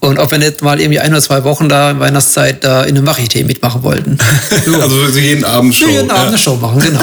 Und 0.00 0.18
ob 0.18 0.30
wir 0.30 0.38
nicht 0.38 0.62
mal 0.62 0.78
irgendwie 0.78 1.00
ein 1.00 1.10
oder 1.10 1.22
zwei 1.22 1.42
Wochen 1.44 1.68
da 1.68 1.92
in 1.92 2.00
Weihnachtszeit 2.00 2.62
da 2.62 2.82
in 2.84 2.96
einem 2.96 3.08
Varieté 3.08 3.44
mitmachen 3.44 3.82
wollten. 3.82 4.18
also 4.80 5.08
jeden 5.18 5.44
Abend 5.44 5.74
Show. 5.74 5.88
Jeden 5.88 6.10
Abend 6.10 6.28
eine 6.28 6.38
Show 6.38 6.56
machen, 6.56 6.80
genau. 6.80 7.00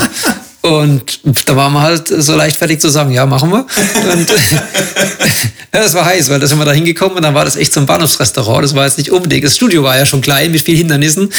Und 0.63 1.19
da 1.45 1.57
waren 1.57 1.73
wir 1.73 1.81
halt 1.81 2.07
so 2.07 2.35
leichtfertig 2.35 2.79
zu 2.79 2.87
sagen, 2.87 3.11
ja, 3.11 3.25
machen 3.25 3.51
wir. 3.51 3.65
Und 4.13 4.29
ja, 5.73 5.81
das 5.81 5.93
war 5.93 6.05
heiß, 6.05 6.29
weil 6.29 6.39
da 6.39 6.47
sind 6.47 6.57
wir 6.57 6.63
da 6.63 6.71
hingekommen 6.71 7.17
und 7.17 7.23
dann 7.23 7.35
war 7.35 7.43
das 7.43 7.57
echt 7.57 7.73
so 7.73 7.81
ein 7.81 7.85
Bahnhofsrestaurant. 7.85 8.63
Das 8.63 8.73
war 8.73 8.85
jetzt 8.85 8.97
nicht 8.97 9.11
unbedingt. 9.11 9.43
Das 9.43 9.57
Studio 9.57 9.83
war 9.83 9.97
ja 9.97 10.05
schon 10.05 10.21
klein 10.21 10.53
mit 10.53 10.61
vielen 10.61 10.77
Hindernissen, 10.77 11.29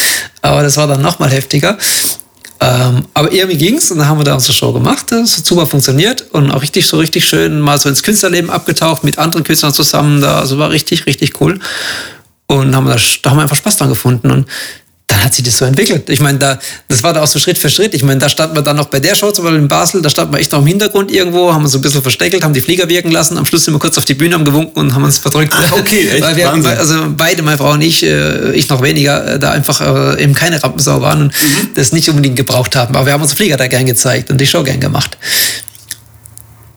aber 0.43 0.63
das 0.63 0.77
war 0.77 0.87
dann 0.87 1.01
nochmal 1.01 1.31
heftiger. 1.31 1.79
Ähm, 2.61 3.07
aber 3.15 3.33
irgendwie 3.33 3.57
ging's 3.57 3.91
und 3.91 3.97
dann 3.97 4.09
haben 4.09 4.21
wir 4.21 4.25
da 4.25 4.35
unsere 4.35 4.53
Show 4.53 4.75
gemacht. 4.75 5.07
Das 5.09 5.39
hat 5.39 5.47
super 5.47 5.67
funktioniert 5.67 6.27
und 6.33 6.51
auch 6.51 6.61
richtig 6.61 6.87
so 6.87 6.99
richtig 6.99 7.27
schön 7.27 7.61
mal 7.61 7.79
so 7.79 7.89
ins 7.89 8.03
Künstlerleben 8.03 8.51
abgetaucht 8.51 9.05
mit 9.05 9.17
anderen 9.17 9.43
Künstlern 9.43 9.73
zusammen. 9.73 10.21
Da, 10.21 10.41
also 10.41 10.59
war 10.59 10.69
richtig, 10.69 11.07
richtig 11.07 11.41
cool. 11.41 11.61
Und 12.47 12.77
haben 12.77 12.87
da, 12.87 12.97
da 13.23 13.31
haben 13.31 13.39
wir 13.39 13.43
einfach 13.43 13.57
Spaß 13.57 13.79
dran 13.79 13.89
gefunden. 13.89 14.31
Und 14.31 14.47
dann 15.07 15.23
hat 15.23 15.35
sich 15.35 15.45
das 15.45 15.59
so 15.59 15.67
entwickelt. 15.67 16.09
Ich 16.09 16.21
meine, 16.21 16.39
da, 16.39 16.59
das 16.89 17.03
war 17.03 17.13
da 17.13 17.23
auch 17.23 17.27
so 17.27 17.39
Schritt 17.39 17.59
für 17.59 17.69
Schritt. 17.69 17.93
Ich 17.93 18.03
meine, 18.03 18.21
da 18.21 18.29
standen 18.31 18.57
wir 18.57 18.63
dann 18.63 18.77
noch 18.77 18.87
bei 18.87 19.01
der 19.01 19.15
Show, 19.15 19.31
zum 19.33 19.45
Beispiel 19.45 19.61
in 19.61 19.69
Basel, 19.69 20.01
da 20.01 20.09
standen 20.09 20.33
wir 20.33 20.41
echt 20.41 20.51
noch 20.53 20.61
im 20.61 20.67
Hintergrund 20.67 21.13
irgendwo, 21.13 21.53
haben 21.53 21.63
uns 21.63 21.73
so 21.73 21.79
ein 21.79 21.83
bisschen 21.83 22.01
versteckelt, 22.01 22.43
haben 22.43 22.55
die 22.55 22.63
Flieger 22.63 22.89
wirken 22.89 23.11
lassen, 23.11 23.37
am 23.37 23.45
Schluss 23.45 23.65
sind 23.65 23.75
wir 23.75 23.79
kurz 23.79 23.99
auf 23.99 24.07
die 24.07 24.15
Bühne, 24.15 24.35
haben 24.35 24.47
gewunken 24.47 24.81
und 24.81 24.95
haben 24.95 25.05
uns 25.05 25.19
verdrückt. 25.19 25.53
Ach, 25.55 25.73
okay, 25.73 26.09
echt? 26.13 26.23
Weil 26.23 26.37
wir, 26.37 26.47
Wahnsinn. 26.47 26.79
also 26.79 26.95
beide, 27.17 27.43
meine 27.43 27.59
Frau 27.59 27.73
und 27.73 27.83
ich, 27.83 28.03
äh, 28.03 28.53
ich 28.53 28.69
noch 28.71 28.81
weniger, 28.81 29.35
äh, 29.35 29.39
da 29.39 29.51
einfach 29.51 29.81
äh, 29.83 30.23
eben 30.23 30.33
keine 30.33 30.63
Rampensau 30.63 31.03
waren 31.03 31.23
und 31.23 31.27
mhm. 31.27 31.69
das 31.75 31.93
nicht 31.93 32.09
unbedingt 32.09 32.37
gebraucht 32.37 32.75
haben. 32.75 32.97
Aber 32.97 33.05
wir 33.05 33.13
haben 33.13 33.23
unsere 33.23 33.37
Flieger 33.37 33.59
da 33.59 33.67
gern 33.67 33.85
gezeigt 33.85 34.31
und 34.31 34.41
die 34.41 34.47
Show 34.47 34.63
gern 34.63 34.81
gemacht. 34.81 35.19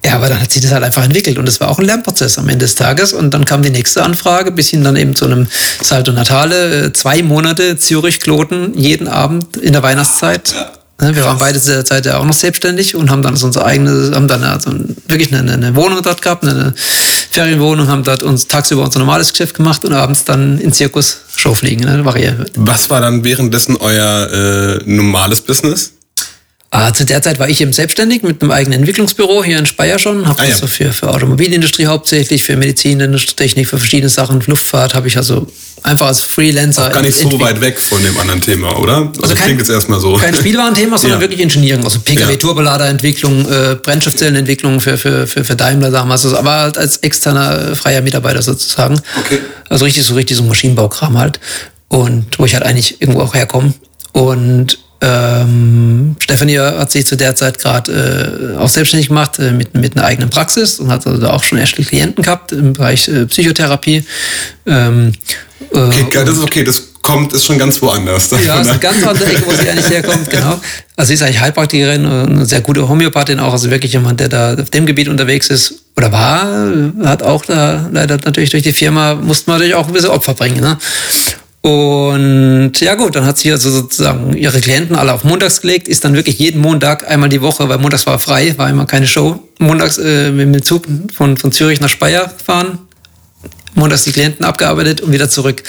Ja, 0.07 0.15
aber 0.15 0.29
dann 0.29 0.39
hat 0.39 0.53
sich 0.53 0.61
das 0.61 0.71
halt 0.71 0.85
einfach 0.85 1.03
entwickelt 1.03 1.37
und 1.37 1.49
es 1.49 1.59
war 1.59 1.67
auch 1.67 1.79
ein 1.79 1.85
Lernprozess 1.85 2.37
am 2.37 2.47
Ende 2.47 2.63
des 2.63 2.75
Tages. 2.75 3.11
Und 3.11 3.33
dann 3.33 3.43
kam 3.43 3.61
die 3.61 3.71
nächste 3.71 4.03
Anfrage, 4.03 4.51
bis 4.53 4.69
hin 4.69 4.81
dann 4.81 4.95
eben 4.95 5.15
zu 5.15 5.25
einem 5.25 5.47
Salto 5.81 6.13
Natale, 6.13 6.85
äh, 6.85 6.93
zwei 6.93 7.21
Monate 7.23 7.77
Zürich-Kloten, 7.77 8.77
jeden 8.77 9.09
Abend 9.09 9.57
in 9.57 9.73
der 9.73 9.83
Weihnachtszeit. 9.83 10.55
Ja. 11.01 11.13
Wir 11.13 11.25
waren 11.25 11.37
beide 11.37 11.59
zu 11.59 11.71
der 11.71 11.83
Zeit 11.83 12.05
ja 12.05 12.19
auch 12.19 12.23
noch 12.23 12.33
selbstständig 12.33 12.95
und 12.95 13.11
haben 13.11 13.21
dann 13.21 13.35
so 13.35 13.47
unsere 13.47 13.65
eigene, 13.65 14.13
haben 14.15 14.29
dann 14.29 14.43
also 14.43 14.71
wirklich 15.09 15.33
eine, 15.33 15.51
eine 15.51 15.75
Wohnung 15.75 16.01
dort 16.01 16.21
gehabt, 16.21 16.43
eine 16.43 16.73
Ferienwohnung, 17.31 17.89
haben 17.89 18.03
dort 18.03 18.23
uns 18.23 18.47
tagsüber 18.47 18.83
unser 18.83 18.99
normales 18.99 19.33
Geschäft 19.33 19.55
gemacht 19.55 19.83
und 19.83 19.91
abends 19.91 20.23
dann 20.23 20.57
in 20.57 20.71
Zirkus 20.71 21.17
Show 21.35 21.53
fliegen, 21.53 21.83
ne, 21.83 22.05
variiert. 22.05 22.49
Was 22.55 22.89
war 22.89 23.01
dann 23.01 23.25
währenddessen 23.25 23.75
euer 23.75 24.31
äh, 24.31 24.89
normales 24.89 25.41
Business? 25.41 25.91
Ah, 26.77 26.93
zu 26.93 27.05
der 27.05 27.23
Zeit 27.23 27.39
war 27.39 27.49
ich 27.49 27.59
eben 27.59 27.73
selbstständig 27.73 28.21
mit 28.21 28.39
einem 28.39 28.51
eigenen 28.51 28.81
Entwicklungsbüro 28.81 29.43
hier 29.43 29.57
in 29.57 29.65
Speyer 29.65 29.97
schon. 29.97 30.27
Habe 30.27 30.43
ah, 30.43 30.45
ja. 30.45 30.55
so 30.55 30.67
für, 30.67 30.93
für 30.93 31.09
Automobilindustrie 31.09 31.87
hauptsächlich, 31.87 32.43
für 32.43 32.55
Medizintechnik, 32.55 33.67
für 33.67 33.79
verschiedene 33.79 34.09
Sachen, 34.09 34.43
Luftfahrt 34.45 34.93
habe 34.93 35.07
ich 35.07 35.17
also 35.17 35.47
einfach 35.81 36.05
als 36.05 36.21
Freelancer. 36.21 36.85
Auch 36.85 36.91
gar 36.91 37.01
nicht 37.01 37.17
so 37.17 37.39
weit 37.39 37.61
weg 37.61 37.79
von 37.79 38.03
dem 38.03 38.15
anderen 38.19 38.41
Thema, 38.41 38.77
oder? 38.77 38.97
Also, 38.97 39.21
also 39.23 39.33
kein, 39.33 39.45
klingt 39.45 39.59
jetzt 39.61 39.71
erstmal 39.71 39.99
so. 39.99 40.13
Kein 40.17 40.35
Spielwarenthema, 40.35 40.97
sondern 40.99 41.19
ja. 41.19 41.23
wirklich 41.23 41.41
Engineering. 41.41 41.83
Also 41.83 41.99
Pkw-Turboladerentwicklung, 41.99 43.51
äh, 43.51 43.75
Brennstoffzellenentwicklung 43.81 44.79
für, 44.79 44.99
für, 44.99 45.25
für, 45.25 45.43
für 45.43 45.55
Daimler 45.55 45.89
damals. 45.89 46.25
Also, 46.25 46.37
aber 46.37 46.57
halt 46.57 46.77
als 46.77 46.97
externer 46.97 47.71
äh, 47.71 47.75
freier 47.75 48.03
Mitarbeiter 48.03 48.43
sozusagen. 48.43 49.01
Okay. 49.17 49.39
Also 49.67 49.85
richtig 49.85 50.03
so 50.03 50.13
richtig 50.13 50.37
so 50.37 50.43
Maschinenbaukram 50.43 51.17
halt. 51.17 51.39
Und 51.87 52.27
wo 52.37 52.45
ich 52.45 52.53
halt 52.53 52.65
eigentlich 52.65 53.01
irgendwo 53.01 53.21
auch 53.21 53.33
herkomme. 53.33 53.73
Und 54.11 54.77
ähm, 54.99 56.15
Stefanie 56.19 56.57
hat 56.57 56.91
sich 56.91 57.05
zu 57.05 57.15
der 57.15 57.35
Zeit 57.35 57.59
gerade 57.59 58.55
äh, 58.55 58.57
auch 58.57 58.69
selbstständig 58.69 59.09
gemacht 59.09 59.37
äh, 59.37 59.51
mit, 59.51 59.75
mit 59.75 59.95
einer 59.95 60.05
eigenen 60.05 60.29
Praxis 60.29 60.79
und 60.79 60.89
hat 60.89 61.05
also 61.05 61.27
auch 61.27 61.43
schon 61.43 61.59
erste 61.59 61.83
Klienten 61.83 62.23
gehabt 62.23 62.51
im 62.51 62.73
Bereich 62.73 63.07
äh, 63.07 63.25
Psychotherapie. 63.27 64.03
Ähm, 64.65 65.13
äh, 65.71 65.77
okay, 65.77 66.23
das 66.25 66.37
ist 66.37 66.43
okay, 66.43 66.63
das 66.63 66.81
kommt, 67.03 67.31
ist 67.33 67.45
schon 67.45 67.59
ganz 67.59 67.79
woanders. 67.81 68.31
Ja, 68.31 68.59
ist 68.59 68.69
eine 68.69 68.79
ganz 68.79 69.05
andere 69.05 69.25
Ecke, 69.25 69.45
wo 69.45 69.51
sie 69.51 69.69
eigentlich 69.69 69.89
herkommt, 69.89 70.29
genau. 70.31 70.59
Also 70.95 71.09
sie 71.09 71.13
ist 71.13 71.21
eigentlich 71.21 71.41
Heilpraktikerin, 71.41 72.05
eine 72.05 72.45
sehr 72.45 72.61
gute 72.61 72.89
Homöopathin 72.89 73.39
auch, 73.39 73.53
also 73.53 73.69
wirklich 73.69 73.93
jemand, 73.93 74.19
der 74.19 74.29
da 74.29 74.55
auf 74.55 74.71
dem 74.71 74.87
Gebiet 74.87 75.09
unterwegs 75.09 75.49
ist 75.49 75.75
oder 75.95 76.11
war, 76.11 76.73
hat 77.05 77.21
auch 77.21 77.45
da 77.45 77.87
leider 77.91 78.17
natürlich 78.17 78.49
durch 78.49 78.63
die 78.63 78.73
Firma, 78.73 79.13
musste 79.13 79.49
man 79.49 79.59
natürlich 79.59 79.75
auch 79.75 79.87
ein 79.87 79.93
bisschen 79.93 80.09
Opfer 80.09 80.33
bringen. 80.33 80.59
Ne? 80.59 80.77
Und 81.67 82.79
ja 82.79 82.95
gut, 82.95 83.17
dann 83.17 83.25
hat 83.25 83.37
sie 83.37 83.51
also 83.51 83.69
sozusagen 83.69 84.37
ihre 84.37 84.61
Klienten 84.61 84.95
alle 84.95 85.11
auf 85.11 85.25
montags 85.25 85.59
gelegt, 85.59 85.89
ist 85.89 86.05
dann 86.05 86.13
wirklich 86.13 86.39
jeden 86.39 86.61
Montag 86.61 87.11
einmal 87.11 87.27
die 87.27 87.41
Woche, 87.41 87.67
weil 87.67 87.77
montags 87.77 88.05
war 88.05 88.19
frei, 88.19 88.53
war 88.57 88.69
immer 88.69 88.85
keine 88.85 89.05
Show, 89.05 89.43
montags 89.59 89.97
äh, 89.97 90.31
mit 90.31 90.55
dem 90.55 90.63
Zug 90.63 90.85
von, 91.13 91.35
von 91.35 91.51
Zürich 91.51 91.81
nach 91.81 91.89
Speyer 91.89 92.31
fahren, 92.41 92.79
montags 93.75 94.05
die 94.05 94.13
Klienten 94.13 94.45
abgearbeitet 94.45 95.01
und 95.01 95.11
wieder 95.11 95.29
zurück. 95.29 95.61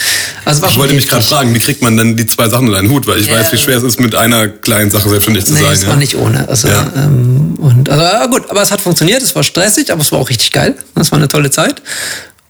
Also 0.44 0.64
ich 0.68 0.78
wollte 0.78 0.94
mich 0.94 1.08
gerade 1.08 1.24
fragen, 1.24 1.52
wie 1.52 1.58
kriegt 1.58 1.82
man 1.82 1.96
dann 1.96 2.16
die 2.16 2.28
zwei 2.28 2.48
Sachen 2.48 2.68
in 2.68 2.76
einen 2.76 2.90
Hut, 2.90 3.08
weil 3.08 3.18
ich 3.18 3.26
ja. 3.26 3.34
weiß, 3.34 3.52
wie 3.52 3.58
schwer 3.58 3.78
es 3.78 3.82
ist, 3.82 3.98
mit 3.98 4.14
einer 4.14 4.46
kleinen 4.46 4.92
Sache 4.92 5.08
selbstständig 5.08 5.46
zu 5.46 5.54
nee, 5.54 5.62
sein. 5.62 5.70
Das 5.70 5.82
ja. 5.82 5.88
war 5.88 5.96
nicht 5.96 6.14
ohne. 6.14 6.48
Also, 6.48 6.68
ja. 6.68 6.92
ähm, 6.94 7.56
und, 7.58 7.90
also 7.90 8.30
gut, 8.30 8.48
aber 8.48 8.62
es 8.62 8.70
hat 8.70 8.80
funktioniert, 8.80 9.20
es 9.20 9.34
war 9.34 9.42
stressig, 9.42 9.90
aber 9.90 10.02
es 10.02 10.12
war 10.12 10.20
auch 10.20 10.30
richtig 10.30 10.52
geil. 10.52 10.76
Das 10.94 11.10
war 11.10 11.18
eine 11.18 11.28
tolle 11.28 11.50
Zeit. 11.50 11.82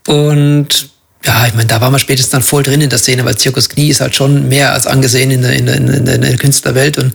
Und 0.07 0.91
ja, 1.25 1.47
ich 1.47 1.55
meine, 1.55 1.67
da 1.67 1.81
war 1.81 1.91
man 1.91 2.01
spätestens 2.01 2.31
dann 2.31 2.43
voll 2.43 2.63
drin 2.63 2.81
in 2.81 2.91
der 2.91 2.99
Szene, 2.99 3.25
weil 3.25 3.37
Zirkus 3.37 3.69
Knie 3.69 3.89
ist 3.89 4.01
halt 4.01 4.15
schon 4.15 4.49
mehr 4.49 4.73
als 4.73 4.87
angesehen 4.87 5.31
in 5.31 5.43
der, 5.43 5.53
in 5.53 5.67
der, 5.67 5.77
in 5.77 6.05
der, 6.05 6.15
in 6.15 6.21
der 6.21 6.37
Künstlerwelt 6.37 6.99
und 6.99 7.13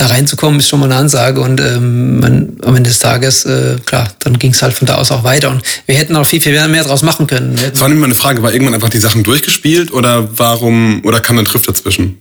da 0.00 0.06
reinzukommen, 0.06 0.60
ist 0.60 0.68
schon 0.68 0.80
mal 0.80 0.86
eine 0.86 0.96
Ansage. 0.96 1.40
Und 1.40 1.60
ähm, 1.60 2.20
man, 2.20 2.48
am 2.62 2.76
Ende 2.76 2.90
des 2.90 2.98
Tages, 2.98 3.44
äh, 3.44 3.76
klar, 3.84 4.08
dann 4.20 4.38
ging 4.38 4.52
es 4.52 4.62
halt 4.62 4.74
von 4.74 4.86
da 4.86 4.96
aus 4.96 5.10
auch 5.10 5.24
weiter. 5.24 5.50
Und 5.50 5.62
wir 5.86 5.94
hätten 5.94 6.16
auch 6.16 6.26
viel, 6.26 6.40
viel 6.40 6.68
mehr 6.68 6.84
draus 6.84 7.02
machen 7.02 7.26
können. 7.26 7.56
Das 7.56 7.80
war 7.80 7.88
nämlich 7.88 8.00
mal 8.00 8.06
eine 8.06 8.14
Frage, 8.14 8.42
war 8.42 8.52
irgendwann 8.52 8.74
einfach 8.74 8.88
die 8.88 8.98
Sachen 8.98 9.22
durchgespielt 9.22 9.92
oder 9.92 10.28
warum, 10.36 11.00
oder 11.04 11.20
kam 11.20 11.36
dann 11.36 11.44
Trift 11.44 11.68
dazwischen? 11.68 12.16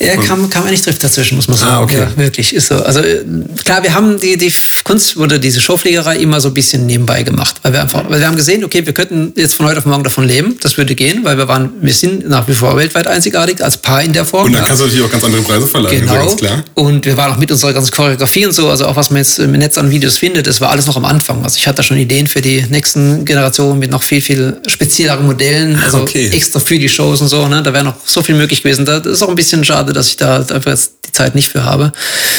Ja, 0.00 0.16
kam, 0.16 0.48
kam 0.50 0.64
eigentlich 0.64 0.82
Trift 0.82 1.02
dazwischen, 1.02 1.36
muss 1.36 1.48
man 1.48 1.58
sagen. 1.58 1.70
Ah, 1.70 1.82
okay. 1.82 1.98
Ja, 1.98 2.16
wirklich, 2.16 2.54
ist 2.54 2.68
so. 2.68 2.76
Also 2.82 3.00
äh, 3.00 3.24
klar, 3.64 3.82
wir 3.82 3.94
haben 3.94 4.18
die, 4.18 4.36
die 4.36 4.52
Kunst 4.84 5.16
oder 5.16 5.38
diese 5.38 5.60
Showfliegerei 5.60 6.16
immer 6.16 6.40
so 6.40 6.48
ein 6.48 6.54
bisschen 6.54 6.86
nebenbei 6.86 7.22
gemacht, 7.22 7.56
weil 7.62 7.72
wir 7.72 7.82
einfach, 7.82 8.08
weil 8.08 8.20
wir 8.20 8.26
haben 8.26 8.36
gesehen, 8.36 8.64
okay, 8.64 8.84
wir 8.86 8.94
könnten 8.94 9.32
jetzt 9.36 9.54
von 9.54 9.66
heute 9.66 9.78
auf 9.78 9.86
morgen 9.86 10.04
davon 10.04 10.24
leben, 10.24 10.56
das 10.60 10.76
würde 10.78 10.94
gehen, 10.94 11.24
weil 11.24 11.36
wir 11.36 11.48
waren, 11.48 11.70
wir 11.80 11.92
sind 11.92 12.28
nach 12.28 12.48
wie 12.48 12.54
vor 12.54 12.76
weltweit 12.76 13.06
einzigartig 13.06 13.62
als 13.62 13.76
Paar 13.76 14.02
in 14.02 14.12
der 14.12 14.24
Form. 14.24 14.46
Und 14.46 14.52
dann 14.54 14.64
kannst 14.64 14.80
du 14.80 14.86
natürlich 14.86 15.04
auch 15.04 15.10
ganz 15.10 15.24
andere 15.24 15.42
Preise 15.42 15.66
verleihen, 15.66 16.00
genau. 16.00 16.14
ganz 16.14 16.36
klar. 16.36 16.64
Und 16.74 17.04
wir 17.04 17.16
waren 17.18 17.32
auch 17.32 17.36
mit 17.36 17.50
unserer 17.52 17.74
ganzen 17.74 17.90
Choreografie 17.90 18.46
und 18.46 18.52
so, 18.52 18.70
also 18.70 18.86
auch 18.86 18.96
was 18.96 19.10
man 19.10 19.18
jetzt 19.18 19.38
im 19.38 19.52
Netz 19.52 19.76
an 19.76 19.90
Videos 19.90 20.16
findet, 20.16 20.46
das 20.46 20.62
war 20.62 20.70
alles 20.70 20.86
noch 20.86 20.96
am 20.96 21.04
Anfang. 21.04 21.44
Also 21.44 21.58
ich 21.58 21.66
hatte 21.66 21.82
schon 21.82 21.98
Ideen 21.98 22.26
für 22.26 22.40
die 22.40 22.64
nächsten 22.70 23.26
Generationen 23.26 23.78
mit 23.78 23.90
noch 23.90 24.02
viel, 24.02 24.22
viel 24.22 24.56
spezielleren 24.66 25.26
Modellen, 25.26 25.76
also 25.76 25.98
okay. 25.98 26.28
extra 26.28 26.60
für 26.60 26.78
die 26.78 26.88
Shows 26.88 27.20
und 27.20 27.28
so, 27.28 27.46
ne? 27.46 27.62
Da 27.62 27.74
wäre 27.74 27.84
noch 27.84 27.96
so 28.06 28.22
viel 28.22 28.34
möglich 28.34 28.62
gewesen. 28.62 28.86
Das 28.86 29.04
ist 29.04 29.22
auch 29.22 29.28
ein 29.28 29.34
bisschen 29.34 29.62
schade, 29.64 29.92
dass 29.92 30.06
ich 30.06 30.16
da 30.16 30.38
einfach 30.38 30.70
jetzt 30.70 30.92
die 31.06 31.12
Zeit 31.12 31.34
nicht 31.34 31.48
für 31.48 31.64
habe. 31.64 31.92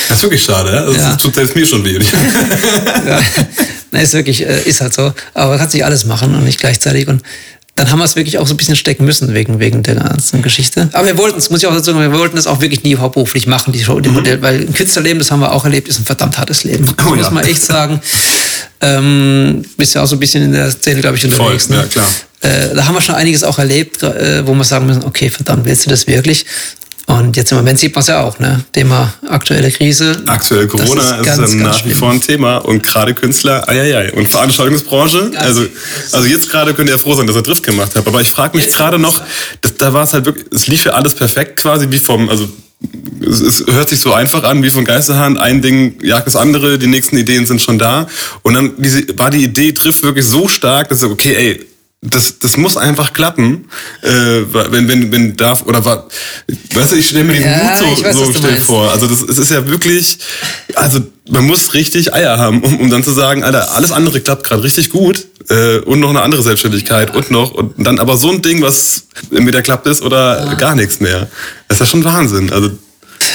Das 0.07 0.17
ist 0.17 0.23
wirklich 0.23 0.43
schade, 0.43 0.71
ja? 0.73 0.86
Das 0.86 0.97
ja. 0.97 1.15
tut 1.15 1.36
selbst 1.36 1.55
mir 1.55 1.65
schon 1.67 1.84
weh. 1.86 1.99
ja. 3.07 3.21
Na, 3.91 4.01
ist 4.01 4.13
wirklich, 4.13 4.45
äh, 4.45 4.61
ist 4.63 4.82
halt 4.82 4.93
so. 4.93 5.13
Aber 5.34 5.51
man 5.51 5.59
kann 5.59 5.69
sich 5.69 5.84
alles 5.84 6.05
machen 6.05 6.34
und 6.36 6.43
nicht 6.43 6.59
gleichzeitig. 6.59 7.07
Und 7.07 7.21
dann 7.80 7.91
haben 7.91 7.99
wir 7.99 8.05
es 8.05 8.17
wirklich 8.17 8.38
auch 8.38 8.45
so 8.45 8.53
ein 8.53 8.57
bisschen 8.57 8.75
stecken 8.75 9.05
müssen 9.05 9.34
wegen, 9.34 9.59
wegen 9.59 9.84
der 9.84 9.95
ganzen 9.95 10.41
Geschichte. 10.41 10.89
Aber 10.91 11.07
wir 11.07 11.17
wollten 11.17 11.38
es, 11.38 11.49
muss 11.49 11.61
ich 11.61 11.67
auch 11.67 11.73
dazu 11.73 11.93
sagen, 11.93 11.99
wir 11.99 12.19
wollten 12.19 12.38
es 12.38 12.45
auch 12.45 12.59
wirklich 12.59 12.84
nie 12.84 12.97
hauptberuflich 12.97 13.47
machen, 13.47 13.71
die 13.71 13.82
Show, 13.82 14.01
die 14.01 14.09
mhm. 14.09 14.15
Modell, 14.15 14.41
weil 14.41 14.59
ein 14.59 14.73
Künstlerleben, 14.73 15.19
das 15.19 15.32
haben 15.32 15.39
wir 15.39 15.53
auch 15.53 15.63
erlebt, 15.63 15.88
ist 15.88 15.97
ein 15.97 16.05
verdammt 16.05 16.38
hartes 16.38 16.65
Leben. 16.65 16.86
Das 16.99 17.07
oh, 17.07 17.15
muss 17.15 17.25
ja. 17.25 17.32
man 17.32 17.45
echt 17.45 17.61
sagen. 17.61 18.01
Ähm, 18.82 19.63
bist 19.77 19.95
ja 19.95 20.03
auch 20.03 20.05
so 20.05 20.17
ein 20.17 20.19
bisschen 20.19 20.43
in 20.43 20.51
der 20.51 20.69
Szene, 20.69 20.99
glaube 20.99 21.15
ich, 21.15 21.23
unterwegs. 21.23 21.67
Voll, 21.67 21.77
ne? 21.77 21.84
ja, 21.84 21.88
klar. 21.88 22.07
Äh, 22.41 22.75
da 22.75 22.86
haben 22.86 22.95
wir 22.95 23.01
schon 23.01 23.15
einiges 23.15 23.43
auch 23.43 23.57
erlebt, 23.57 24.03
äh, 24.03 24.45
wo 24.45 24.53
wir 24.53 24.63
sagen 24.63 24.86
müssen, 24.86 25.03
okay, 25.03 25.30
verdammt, 25.30 25.65
willst 25.65 25.86
du 25.86 25.89
das 25.89 26.07
wirklich? 26.07 26.45
Und 27.10 27.36
jetzt 27.38 27.51
im 27.51 27.57
Moment 27.57 27.80
sieht 27.80 27.95
man 27.95 28.01
es 28.01 28.07
ja 28.07 28.22
auch, 28.22 28.38
ne? 28.38 28.64
Thema 28.72 29.12
aktuelle 29.28 29.72
Krise. 29.72 30.22
Aktuelle 30.28 30.68
Corona 30.68 31.18
ist, 31.18 31.26
ganz, 31.26 31.39
ist 31.39 31.60
ganz 31.60 31.80
nach 31.80 31.86
wie 31.86 31.93
vor 31.95 32.12
ein 32.12 32.22
Thema 32.22 32.57
und 32.57 32.84
gerade 32.84 33.16
Künstler, 33.16 33.68
eieiei. 33.68 34.14
Und 34.14 34.28
Veranstaltungsbranche, 34.28 35.32
also, 35.38 35.66
also 36.12 36.28
jetzt 36.28 36.51
gerade 36.51 36.76
könnt 36.76 36.88
ihr 36.88 36.99
froh 36.99 37.16
sein, 37.16 37.26
dass 37.26 37.36
ihr 37.36 37.41
Drift 37.41 37.64
gemacht 37.64 37.93
habt. 37.95 38.07
Aber 38.07 38.22
ich 38.22 38.30
frage 38.30 38.55
mich 38.55 38.68
gerade 38.68 38.99
noch, 38.99 39.20
das, 39.62 39.76
da 39.78 39.91
war 39.91 40.03
es 40.03 40.14
halt 40.14 40.26
wirklich, 40.26 40.45
es 40.53 40.68
lief 40.68 40.86
ja 40.86 40.91
alles 40.91 41.16
perfekt 41.16 41.57
quasi, 41.57 41.89
wie 41.89 41.97
vom, 41.97 42.30
also 42.30 42.47
es, 43.28 43.41
es 43.41 43.66
hört 43.66 43.89
sich 43.89 44.01
so 44.01 44.14
einfach 44.14 44.43
an 44.43 44.62
wie 44.62 44.70
von 44.70 44.86
Geisterhand. 44.86 45.39
Ein 45.39 45.64
Ding 45.64 45.95
jagt 46.03 46.28
das 46.28 46.36
andere, 46.36 46.78
die 46.78 46.86
nächsten 46.86 47.18
Ideen 47.18 47.47
sind 47.47 47.60
schon 47.60 47.80
da. 47.80 48.07
Und 48.43 48.53
dann 48.53 48.74
diese, 48.78 49.18
war 49.18 49.32
die 49.32 49.43
Idee 49.43 49.72
trifft 49.72 50.03
wirklich 50.03 50.28
so 50.28 50.47
stark, 50.47 50.89
dass 50.89 51.01
ich, 51.01 51.10
okay, 51.10 51.34
ey, 51.34 51.66
das, 52.02 52.39
das 52.39 52.56
muss 52.56 52.78
einfach 52.78 53.12
klappen, 53.12 53.68
äh, 54.02 54.10
wenn, 54.72 54.88
wenn, 54.88 55.12
wenn 55.12 55.36
darf, 55.36 55.64
oder 55.64 55.84
war, 55.84 56.08
weißt 56.74 56.93
du, 56.93 56.95
ich 56.95 57.10
stelle 57.10 57.26
mir 57.26 57.34
diesen 57.34 57.50
ja, 57.50 57.64
Mut 57.64 57.97
so, 57.97 58.04
weiß, 58.04 58.16
so 58.16 58.34
schnell 58.34 58.56
vor. 58.56 58.89
Also 58.89 59.06
das, 59.06 59.22
es 59.22 59.38
ist 59.38 59.52
ja 59.52 59.68
wirklich, 59.68 60.18
also 60.76 61.02
man 61.30 61.45
muss 61.45 61.74
richtig 61.74 62.14
Eier 62.14 62.38
haben, 62.38 62.64
um, 62.64 62.80
um 62.80 62.89
dann 62.89 63.04
zu 63.04 63.12
sagen, 63.12 63.43
Alter, 63.43 63.76
alles 63.76 63.91
andere 63.91 64.22
klappt 64.22 64.45
gerade 64.45 64.64
richtig 64.64 64.91
gut 64.91 65.28
äh, 65.50 65.80
und 65.80 66.00
noch 66.00 66.10
eine 66.10 66.22
andere 66.22 66.41
Selbstständigkeit 66.41 67.14
und 67.14 67.32
noch 67.32 67.52
und 67.52 67.74
dann 67.78 68.00
aber 68.00 68.16
so 68.16 68.32
ein 68.32 68.41
Ding, 68.41 68.62
was 68.62 69.04
entweder 69.30 69.62
klappt 69.62 69.86
ist 69.86 70.02
oder 70.02 70.45
ja. 70.45 70.54
gar 70.54 70.76
nichts 70.76 71.02
mehr. 71.02 71.28
Das 71.68 71.76
ist 71.76 71.80
ja 71.82 71.86
schon 71.86 72.06
Wahnsinn. 72.06 72.50
Also 72.54 72.72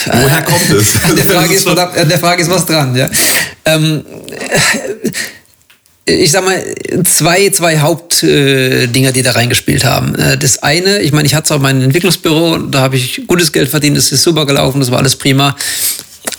woher 0.07 0.43
kommt 0.43 0.71
es? 0.71 0.93
der, 1.17 1.25
Frage 1.25 1.55
ist, 1.55 1.67
der 1.67 2.19
Frage 2.19 2.43
ist 2.43 2.51
was 2.51 2.65
dran, 2.65 2.97
ja. 2.97 3.11
Ähm, 3.67 4.05
ich 6.07 6.31
sag 6.33 6.45
mal, 6.45 6.63
zwei, 7.05 7.49
zwei 7.51 7.79
Hauptdinger, 7.79 9.09
äh, 9.09 9.13
die 9.13 9.23
da 9.23 9.33
reingespielt 9.33 9.85
haben. 9.85 10.15
Äh, 10.15 10.37
das 10.37 10.63
eine, 10.63 11.01
ich 11.01 11.13
meine, 11.13 11.27
ich 11.27 11.35
hatte 11.35 11.55
auch 11.55 11.61
mein 11.61 11.81
Entwicklungsbüro, 11.81 12.59
da 12.59 12.81
habe 12.81 12.97
ich 12.97 13.23
gutes 13.27 13.53
Geld 13.53 13.69
verdient, 13.69 13.97
das 13.97 14.13
ist 14.13 14.23
super 14.23 14.45
gelaufen, 14.45 14.81
das 14.81 14.91
war 14.91 14.99
alles 14.99 15.17
prima. 15.17 15.57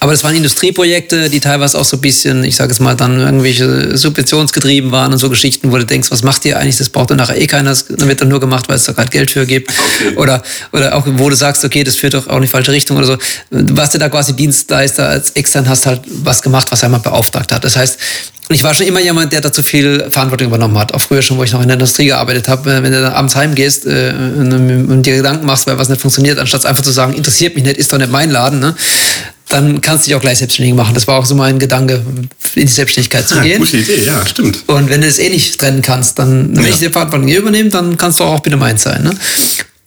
Aber 0.05 0.11
das 0.11 0.23
waren 0.23 0.35
Industrieprojekte, 0.35 1.31
die 1.31 1.39
teilweise 1.39 1.79
auch 1.79 1.83
so 1.83 1.97
ein 1.97 2.01
bisschen, 2.01 2.43
ich 2.43 2.55
sage 2.55 2.71
es 2.71 2.79
mal, 2.79 2.93
dann 2.93 3.19
irgendwelche 3.19 3.97
subventionsgetrieben 3.97 4.91
waren 4.91 5.11
und 5.11 5.17
so 5.17 5.31
Geschichten, 5.31 5.71
wo 5.71 5.77
du 5.77 5.83
denkst, 5.83 6.11
was 6.11 6.21
macht 6.21 6.45
ihr 6.45 6.59
eigentlich? 6.59 6.77
Das 6.77 6.89
braucht 6.89 7.09
dann 7.09 7.17
nachher 7.17 7.41
eh 7.41 7.47
keiner, 7.47 7.71
das 7.71 7.85
wird 7.89 8.21
dann 8.21 8.27
nur 8.27 8.39
gemacht, 8.39 8.69
weil 8.69 8.75
es 8.75 8.83
da 8.83 8.91
gerade 8.91 9.09
Geld 9.09 9.31
für 9.31 9.47
gibt. 9.47 9.71
Okay. 9.71 10.15
Oder, 10.17 10.43
oder 10.71 10.95
auch, 10.95 11.07
wo 11.07 11.27
du 11.27 11.35
sagst, 11.35 11.65
okay, 11.65 11.83
das 11.83 11.95
führt 11.95 12.13
doch 12.13 12.27
auch 12.27 12.35
in 12.35 12.43
die 12.43 12.47
falsche 12.47 12.71
Richtung 12.71 12.97
oder 12.97 13.07
so. 13.07 13.17
Du 13.49 13.75
warst 13.75 13.93
ja 13.93 13.99
da 13.99 14.07
quasi 14.09 14.35
Dienstleister 14.35 15.09
als 15.09 15.31
extern, 15.31 15.67
hast 15.67 15.87
halt 15.87 16.01
was 16.05 16.43
gemacht, 16.43 16.67
was 16.69 16.83
er 16.83 16.89
mal 16.89 16.99
beauftragt 16.99 17.51
hat. 17.51 17.63
Das 17.63 17.75
heißt, 17.75 17.97
ich 18.49 18.61
war 18.61 18.75
schon 18.75 18.85
immer 18.85 18.99
jemand, 18.99 19.33
der 19.33 19.41
dazu 19.41 19.63
viel 19.63 20.05
Verantwortung 20.11 20.49
übernommen 20.49 20.77
hat. 20.77 20.93
Auch 20.93 21.01
früher 21.01 21.23
schon, 21.23 21.39
wo 21.39 21.43
ich 21.43 21.51
noch 21.51 21.61
in 21.63 21.67
der 21.67 21.77
Industrie 21.77 22.05
gearbeitet 22.05 22.47
habe. 22.47 22.83
Wenn 22.83 22.91
du 22.91 23.01
dann 23.01 23.13
abends 23.13 23.35
heimgehst 23.35 23.87
äh, 23.87 24.13
und, 24.15 24.53
und, 24.53 25.01
dir 25.03 25.15
Gedanken 25.15 25.47
machst, 25.47 25.65
weil 25.65 25.79
was 25.79 25.89
nicht 25.89 25.99
funktioniert, 25.99 26.37
anstatt 26.37 26.63
einfach 26.67 26.83
zu 26.83 26.91
sagen, 26.91 27.13
interessiert 27.15 27.55
mich 27.55 27.63
nicht, 27.63 27.77
ist 27.77 27.91
doch 27.91 27.97
nicht 27.97 28.11
mein 28.11 28.29
Laden, 28.29 28.59
ne? 28.59 28.75
Dann 29.55 29.79
kannst 29.79 30.05
du 30.05 30.09
dich 30.09 30.15
auch 30.15 30.21
gleich 30.21 30.39
selbstständig 30.39 30.75
machen. 30.75 30.93
Das 30.93 31.07
war 31.07 31.17
auch 31.17 31.25
so 31.25 31.33
mein 31.33 31.59
Gedanke, 31.59 32.03
in 32.55 32.61
die 32.61 32.67
Selbstständigkeit 32.67 33.25
zu 33.25 33.35
ja, 33.35 33.43
gehen. 33.43 33.59
Gute 33.59 33.77
Idee, 33.77 34.01
ja, 34.03 34.25
stimmt. 34.25 34.63
Und 34.67 34.89
wenn 34.89 34.99
du 34.99 35.07
es 35.07 35.17
eh 35.17 35.29
nicht 35.29 35.57
trennen 35.59 35.81
kannst, 35.81 36.19
dann, 36.19 36.55
wenn 36.55 36.63
ja. 36.63 36.69
ich 36.69 36.79
die 36.79 36.89
Verantwortung 36.89 37.29
übernehme, 37.29 37.69
dann 37.69 37.95
kannst 37.95 38.19
du 38.19 38.25
auch 38.25 38.41
bitte 38.41 38.57
meins 38.57 38.83
sein. 38.83 39.03
Ne? 39.03 39.15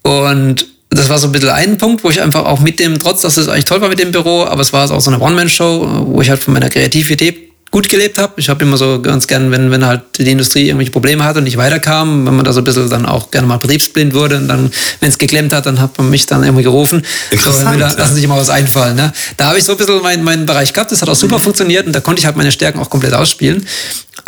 Und 0.02 0.66
das 0.88 1.10
war 1.10 1.18
so 1.18 1.28
ein 1.28 1.32
bisschen 1.32 1.50
ein 1.50 1.76
Punkt, 1.76 2.02
wo 2.02 2.08
ich 2.08 2.22
einfach 2.22 2.46
auch 2.46 2.60
mit 2.60 2.80
dem, 2.80 2.98
trotz 2.98 3.20
dass 3.20 3.36
es 3.36 3.48
eigentlich 3.48 3.66
toll 3.66 3.82
war 3.82 3.90
mit 3.90 3.98
dem 3.98 4.10
Büro, 4.10 4.44
aber 4.44 4.62
es 4.62 4.72
war 4.72 4.90
auch 4.90 5.00
so 5.02 5.10
eine 5.10 5.20
One-Man-Show, 5.20 6.06
wo 6.06 6.22
ich 6.22 6.30
halt 6.30 6.42
von 6.42 6.54
meiner 6.54 6.70
Kreativität 6.70 7.47
gut 7.70 7.88
gelebt 7.88 8.18
habe. 8.18 8.34
Ich 8.36 8.48
habe 8.48 8.64
immer 8.64 8.76
so 8.76 9.00
ganz 9.00 9.26
gern, 9.26 9.50
wenn, 9.50 9.70
wenn 9.70 9.84
halt 9.84 10.02
die 10.18 10.30
Industrie 10.30 10.66
irgendwelche 10.66 10.90
Probleme 10.90 11.24
hat 11.24 11.36
und 11.36 11.44
nicht 11.44 11.56
weiterkam, 11.56 12.26
wenn 12.26 12.36
man 12.36 12.44
da 12.44 12.52
so 12.52 12.60
ein 12.60 12.64
bisschen 12.64 12.88
dann 12.88 13.06
auch 13.06 13.30
gerne 13.30 13.46
mal 13.46 13.58
betriebsblind 13.58 14.14
wurde 14.14 14.36
und 14.36 14.48
dann, 14.48 14.70
wenn 15.00 15.08
es 15.08 15.18
geklemmt 15.18 15.52
hat, 15.52 15.66
dann 15.66 15.80
hat 15.80 15.98
man 15.98 16.10
mich 16.10 16.26
dann 16.26 16.42
irgendwie 16.42 16.62
gerufen. 16.62 17.02
Interessant. 17.30 17.74
So, 17.74 17.78
da 17.78 17.92
lassen 17.92 18.14
sich 18.14 18.24
immer 18.24 18.36
was 18.36 18.50
einfallen. 18.50 18.96
Ne? 18.96 19.12
Da 19.36 19.46
habe 19.48 19.58
ich 19.58 19.64
so 19.64 19.72
ein 19.72 19.78
bisschen 19.78 20.02
meinen, 20.02 20.24
meinen 20.24 20.46
Bereich 20.46 20.72
gehabt, 20.72 20.92
das 20.92 21.02
hat 21.02 21.08
auch 21.08 21.16
super 21.16 21.36
mhm. 21.36 21.42
funktioniert 21.42 21.86
und 21.86 21.92
da 21.92 22.00
konnte 22.00 22.20
ich 22.20 22.26
halt 22.26 22.36
meine 22.36 22.52
Stärken 22.52 22.78
auch 22.78 22.90
komplett 22.90 23.14
ausspielen. 23.14 23.66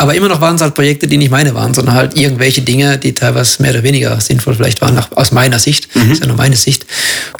Aber 0.01 0.15
immer 0.15 0.29
noch 0.29 0.41
waren 0.41 0.55
es 0.55 0.61
halt 0.63 0.73
Projekte, 0.73 1.05
die 1.05 1.17
nicht 1.17 1.29
meine 1.29 1.53
waren, 1.53 1.75
sondern 1.75 1.93
halt 1.93 2.17
irgendwelche 2.17 2.63
Dinge, 2.63 2.97
die 2.97 3.13
teilweise 3.13 3.61
mehr 3.61 3.69
oder 3.69 3.83
weniger 3.83 4.19
sinnvoll 4.19 4.55
vielleicht 4.55 4.81
waren, 4.81 4.95
nach, 4.95 5.11
aus 5.11 5.31
meiner 5.31 5.59
Sicht. 5.59 5.95
Mhm. 5.95 6.11
Ist 6.11 6.21
ja 6.21 6.27
nur 6.27 6.37
meine 6.37 6.55
Sicht. 6.55 6.87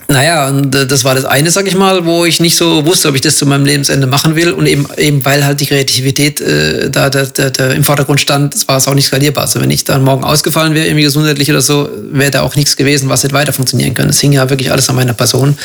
Naja, 0.07 0.47
und 0.47 0.75
äh, 0.75 0.85
das 0.85 1.03
war 1.03 1.15
das 1.15 1.25
eine, 1.25 1.49
sag 1.49 1.65
ich 1.65 1.73
mal, 1.73 2.05
wo 2.05 2.23
ich 2.23 2.39
nicht 2.39 2.55
so 2.55 2.85
wusste, 2.85 3.09
ob 3.09 3.15
ich 3.15 3.21
das 3.21 3.37
zu 3.37 3.47
meinem 3.47 3.65
Lebensende 3.65 4.05
machen 4.05 4.35
will. 4.35 4.51
Und 4.51 4.67
eben, 4.67 4.85
eben 4.95 5.25
weil 5.25 5.43
halt 5.43 5.59
die 5.59 5.65
Kreativität 5.65 6.39
äh, 6.39 6.91
da, 6.91 7.09
da, 7.09 7.25
da, 7.25 7.49
da 7.49 7.71
im 7.71 7.83
Vordergrund 7.83 8.21
stand, 8.21 8.67
war 8.67 8.77
es 8.77 8.87
auch 8.87 8.93
nicht 8.93 9.07
skalierbar. 9.07 9.45
Also 9.45 9.59
wenn 9.59 9.71
ich 9.71 9.83
dann 9.83 10.03
morgen 10.03 10.23
ausgefallen 10.23 10.75
wäre, 10.75 10.85
irgendwie 10.85 11.05
gesundheitlich 11.05 11.49
oder 11.49 11.61
so, 11.61 11.89
wäre 12.11 12.29
da 12.29 12.41
auch 12.43 12.55
nichts 12.55 12.77
gewesen, 12.77 13.09
was 13.09 13.23
hätte 13.23 13.33
weiter 13.33 13.53
funktionieren 13.53 13.95
können. 13.95 14.11
Es 14.11 14.19
hing 14.19 14.33
ja 14.33 14.47
wirklich 14.51 14.71
alles 14.71 14.87
an 14.87 14.97
meiner 14.97 15.13
Person. 15.13 15.57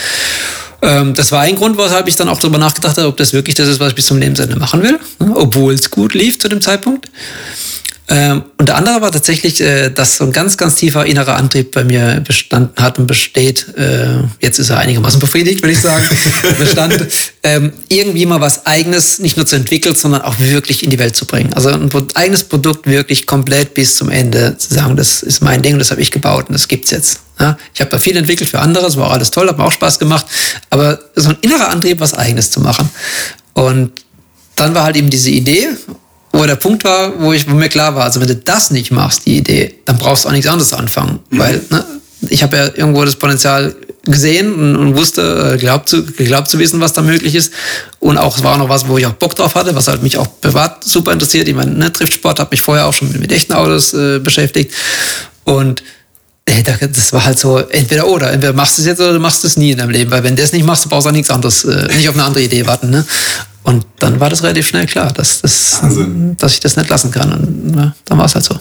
Ähm, 0.87 1.15
das 1.15 1.33
war 1.33 1.41
ein 1.41 1.57
Grund, 1.57 1.77
weshalb 1.77 2.07
ich 2.07 2.17
dann 2.17 2.29
auch 2.29 2.39
darüber 2.39 2.59
nachgedacht 2.59 2.97
habe, 2.97 3.09
ob 3.09 3.17
das 3.17 3.33
wirklich 3.33 3.57
das 3.57 3.69
ist, 3.69 3.81
was 3.81 3.91
ich 3.91 3.95
bis 3.97 4.07
zum 4.07 4.19
Lebensende 4.19 4.57
machen 4.57 4.83
will, 4.83 4.99
ne? 5.19 5.35
obwohl 5.35 5.75
es 5.75 5.91
gut 5.91 6.15
lief 6.15 6.39
zu 6.39 6.49
dem 6.49 6.61
Zeitpunkt. 6.61 7.09
Ähm, 8.09 8.45
und 8.57 8.69
der 8.69 8.77
andere 8.77 9.01
war 9.01 9.11
tatsächlich, 9.11 9.61
äh, 9.61 9.91
dass 9.91 10.17
so 10.17 10.25
ein 10.25 10.33
ganz, 10.33 10.57
ganz 10.57 10.77
tiefer 10.77 11.05
innerer 11.05 11.35
Antrieb 11.35 11.73
bei 11.73 11.83
mir 11.83 12.23
bestanden 12.25 12.81
hat 12.81 13.01
und 13.01 13.07
besteht. 13.07 13.67
Äh, 13.77 14.23
jetzt 14.41 14.61
ist 14.61 14.71
er 14.71 14.79
einigermaßen 14.79 15.19
befriedigt, 15.19 15.63
würde 15.63 15.73
ich 15.73 15.81
sagen. 15.81 16.05
bestand, 16.59 17.05
ähm, 17.43 17.73
irgendwie 17.89 18.25
mal 18.27 18.41
was 18.41 18.65
Eigenes 18.65 19.19
nicht 19.19 19.37
nur 19.37 19.45
zu 19.45 19.57
entwickeln, 19.57 19.97
sondern 19.97 20.23
auch 20.23 20.39
wirklich 20.39 20.85
in 20.85 20.91
die 20.91 21.01
Welt 21.01 21.17
zu 21.17 21.27
bringen. 21.27 21.53
Also 21.55 21.71
ein 21.71 21.91
eigenes 22.15 22.45
Produkt 22.45 22.87
wirklich 22.87 23.27
komplett 23.27 23.75
bis 23.75 23.97
zum 23.97 24.09
Ende 24.09 24.57
zu 24.57 24.73
sagen, 24.73 24.97
das 24.97 25.25
ist 25.25 25.43
mein 25.43 25.63
Ding 25.63 25.73
und 25.73 25.81
das 25.81 25.91
habe 25.91 26.01
ich 26.01 26.13
gebaut 26.13 26.47
und 26.49 26.53
das 26.53 26.69
gibt's 26.69 26.93
jetzt. 26.93 27.21
Ja, 27.41 27.59
ich 27.75 27.81
habe 27.81 27.91
da 27.91 27.99
viel 27.99 28.17
entwickelt 28.17 28.49
für 28.49 28.61
andere, 28.61 28.85
das 28.85 28.97
war 28.97 29.09
auch 29.09 29.13
alles 29.13 29.31
toll, 29.31 29.49
hat 29.49 29.59
mir 29.59 29.65
auch 29.65 29.73
Spaß 29.73 29.99
gemacht. 29.99 30.27
Aber 30.71 30.99
so 31.17 31.31
ein 31.31 31.37
innerer 31.41 31.69
Antrieb, 31.69 31.99
was 31.99 32.15
Eigenes 32.15 32.51
zu 32.53 32.61
machen. 32.61 32.89
Und 33.53 33.93
dann 34.55 34.75
war 34.75 34.85
halt 34.85 34.97
eben 34.97 35.11
diese 35.11 35.31
Idee 35.31 35.69
wo 36.37 36.47
der 36.47 36.57
Punkt 36.57 36.85
war, 36.85 37.21
wo, 37.21 37.33
ich, 37.33 37.49
wo 37.51 37.55
mir 37.55 37.69
klar 37.69 37.95
war, 37.95 38.05
also 38.05 38.21
wenn 38.21 38.29
du 38.29 38.37
das 38.37 38.71
nicht 38.71 38.91
machst, 38.91 39.27
die 39.27 39.39
Idee, 39.39 39.75
dann 39.85 39.99
brauchst 39.99 40.25
du 40.25 40.29
auch 40.29 40.33
nichts 40.33 40.47
anderes 40.47 40.73
anfangen. 40.73 41.21
Mhm. 41.31 41.39
Weil 41.39 41.61
ne, 41.71 41.85
ich 42.29 42.43
habe 42.43 42.57
ja 42.57 42.65
irgendwo 42.67 43.05
das 43.05 43.17
Potenzial 43.17 43.75
gesehen 44.05 44.55
und, 44.55 44.77
und 44.77 44.97
wusste, 44.97 45.55
äh, 45.55 45.59
glaubt 45.59 45.89
zu, 45.89 46.05
geglaubt 46.05 46.49
zu 46.49 46.59
wissen, 46.59 46.81
was 46.81 46.93
da 46.93 47.03
möglich 47.03 47.35
ist. 47.35 47.53
Und 47.99 48.19
auch, 48.19 48.37
es 48.37 48.45
war 48.45 48.55
auch 48.55 48.59
noch 48.59 48.69
was, 48.69 48.87
wo 48.89 48.99
ich 48.99 49.07
auch 49.07 49.13
Bock 49.13 49.35
drauf 49.35 49.55
hatte, 49.55 49.75
was 49.75 49.89
halt 49.89 50.03
mich 50.03 50.17
auch 50.17 50.29
privat 50.41 50.85
super 50.85 51.13
interessiert. 51.13 51.49
Ich 51.49 51.55
meine, 51.55 51.73
ne, 51.73 51.93
Triftsport 51.93 52.39
hat 52.39 52.51
mich 52.51 52.63
vorher 52.63 52.87
auch 52.87 52.95
schon 52.95 53.11
mit, 53.11 53.21
mit 53.21 53.33
echten 53.33 53.53
Autos 53.53 53.95
äh, 53.95 54.19
beschäftigt. 54.21 54.73
Und 55.45 55.83
ey, 56.47 56.63
das 56.63 57.13
war 57.13 57.25
halt 57.25 57.39
so, 57.39 57.59
entweder 57.59 58.07
oder. 58.07 58.33
Entweder 58.33 58.53
machst 58.53 58.79
du 58.79 58.83
es 58.83 58.87
jetzt 58.87 59.01
oder 59.01 59.13
du 59.13 59.21
machst 59.21 59.45
es 59.45 59.57
nie 59.57 59.73
in 59.73 59.79
deinem 59.79 59.91
Leben. 59.91 60.11
Weil 60.11 60.23
wenn 60.23 60.37
du 60.37 60.43
das 60.43 60.53
nicht 60.53 60.65
machst, 60.65 60.85
du 60.85 60.89
brauchst 60.89 61.07
auch 61.07 61.13
nichts 61.13 61.31
anderes, 61.31 61.65
äh, 61.65 61.89
nicht 61.95 62.09
auf 62.09 62.15
eine 62.15 62.25
andere 62.25 62.43
Idee 62.43 62.67
warten. 62.67 62.91
Ne? 62.91 63.05
Und 63.65 63.85
dann 63.99 64.21
war 64.21 64.31
das 64.31 64.43
relativ 64.43 64.67
schnell 64.67 64.87
klar, 64.87 65.13
dass, 65.13 65.43
das, 65.43 65.81
dass 66.39 66.53
ich 66.53 66.61
das 66.61 66.77
nicht 66.77 66.89
lassen 66.89 67.11
kann. 67.11 67.33
Und 67.33 67.77
ja, 67.77 67.95
dann 68.05 68.19
war 68.19 68.27
es 68.27 68.35
halt 68.35 68.45
so. 68.45 68.59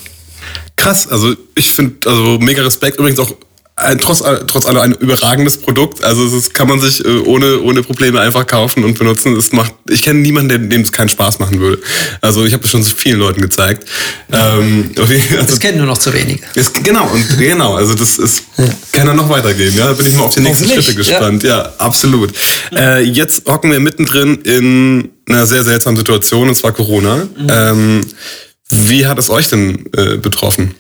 Krass, 0.76 1.08
also 1.08 1.34
ich 1.56 1.72
finde, 1.72 2.10
also 2.10 2.40
mega 2.40 2.64
Respekt. 2.64 2.98
Übrigens 2.98 3.20
auch 3.20 3.32
ein, 3.78 4.00
trotz, 4.00 4.24
trotz 4.48 4.66
aller 4.66 4.82
ein 4.82 4.94
überragendes 4.94 5.58
Produkt. 5.58 6.04
Also 6.04 6.30
das 6.30 6.54
kann 6.54 6.70
man 6.70 6.80
sich 6.80 7.04
äh, 7.04 7.10
ohne, 7.10 7.60
ohne 7.60 7.84
Probleme 7.84 8.22
einfach 8.22 8.48
kaufen 8.48 8.86
und 8.86 8.98
benutzen. 8.98 9.36
Es 9.36 9.52
macht, 9.52 9.74
ich 9.90 10.02
kenne 10.02 10.20
niemanden, 10.20 10.70
dem 10.70 10.82
es 10.82 10.94
keinen 10.94 11.10
Spaß 11.10 11.40
machen 11.40 11.60
würde. 11.60 11.82
Also 12.22 12.46
ich 12.46 12.54
habe 12.54 12.64
das 12.64 12.72
schon 12.72 12.84
so 12.84 12.96
vielen 12.96 13.20
Leuten 13.20 13.42
gezeigt. 13.42 13.88
Ähm, 14.32 14.92
also, 14.98 15.14
das 15.46 15.60
kennen 15.60 15.80
nur 15.80 15.88
noch 15.88 15.98
zu 15.98 16.14
wenige. 16.14 16.42
Ist, 16.56 16.74
genau, 16.86 17.06
und 17.08 17.38
genau, 17.38 17.76
also 17.76 17.96
das 17.96 18.18
ist, 18.18 18.44
ja. 18.58 18.66
kann 18.94 19.08
er 19.10 19.14
noch 19.14 19.30
weitergehen. 19.30 19.76
Ja? 19.76 19.88
Da 19.88 19.94
bin 19.94 20.08
ich 20.08 20.16
mal 20.16 20.24
auf 20.24 20.34
die 20.34 20.42
nächsten 20.42 20.70
Schritte 20.70 20.96
gespannt. 20.96 21.44
Ja, 21.44 21.58
ja 21.58 21.74
absolut. 21.78 22.34
Äh, 22.74 23.02
jetzt 23.02 23.46
hocken 23.46 23.72
wir 23.72 23.82
mittendrin 23.82 24.36
in 24.44 25.10
einer 25.28 25.46
sehr 25.46 25.64
seltsamen 25.64 25.98
Situation, 25.98 26.48
und 26.48 26.56
zwar 26.56 26.72
Corona. 26.72 27.28
Mhm. 27.38 27.48
Ähm, 27.50 28.02
wie 28.70 29.06
hat 29.06 29.20
es 29.20 29.30
euch 29.30 29.50
denn 29.50 29.86
äh, 29.98 30.18
betroffen? 30.18 30.76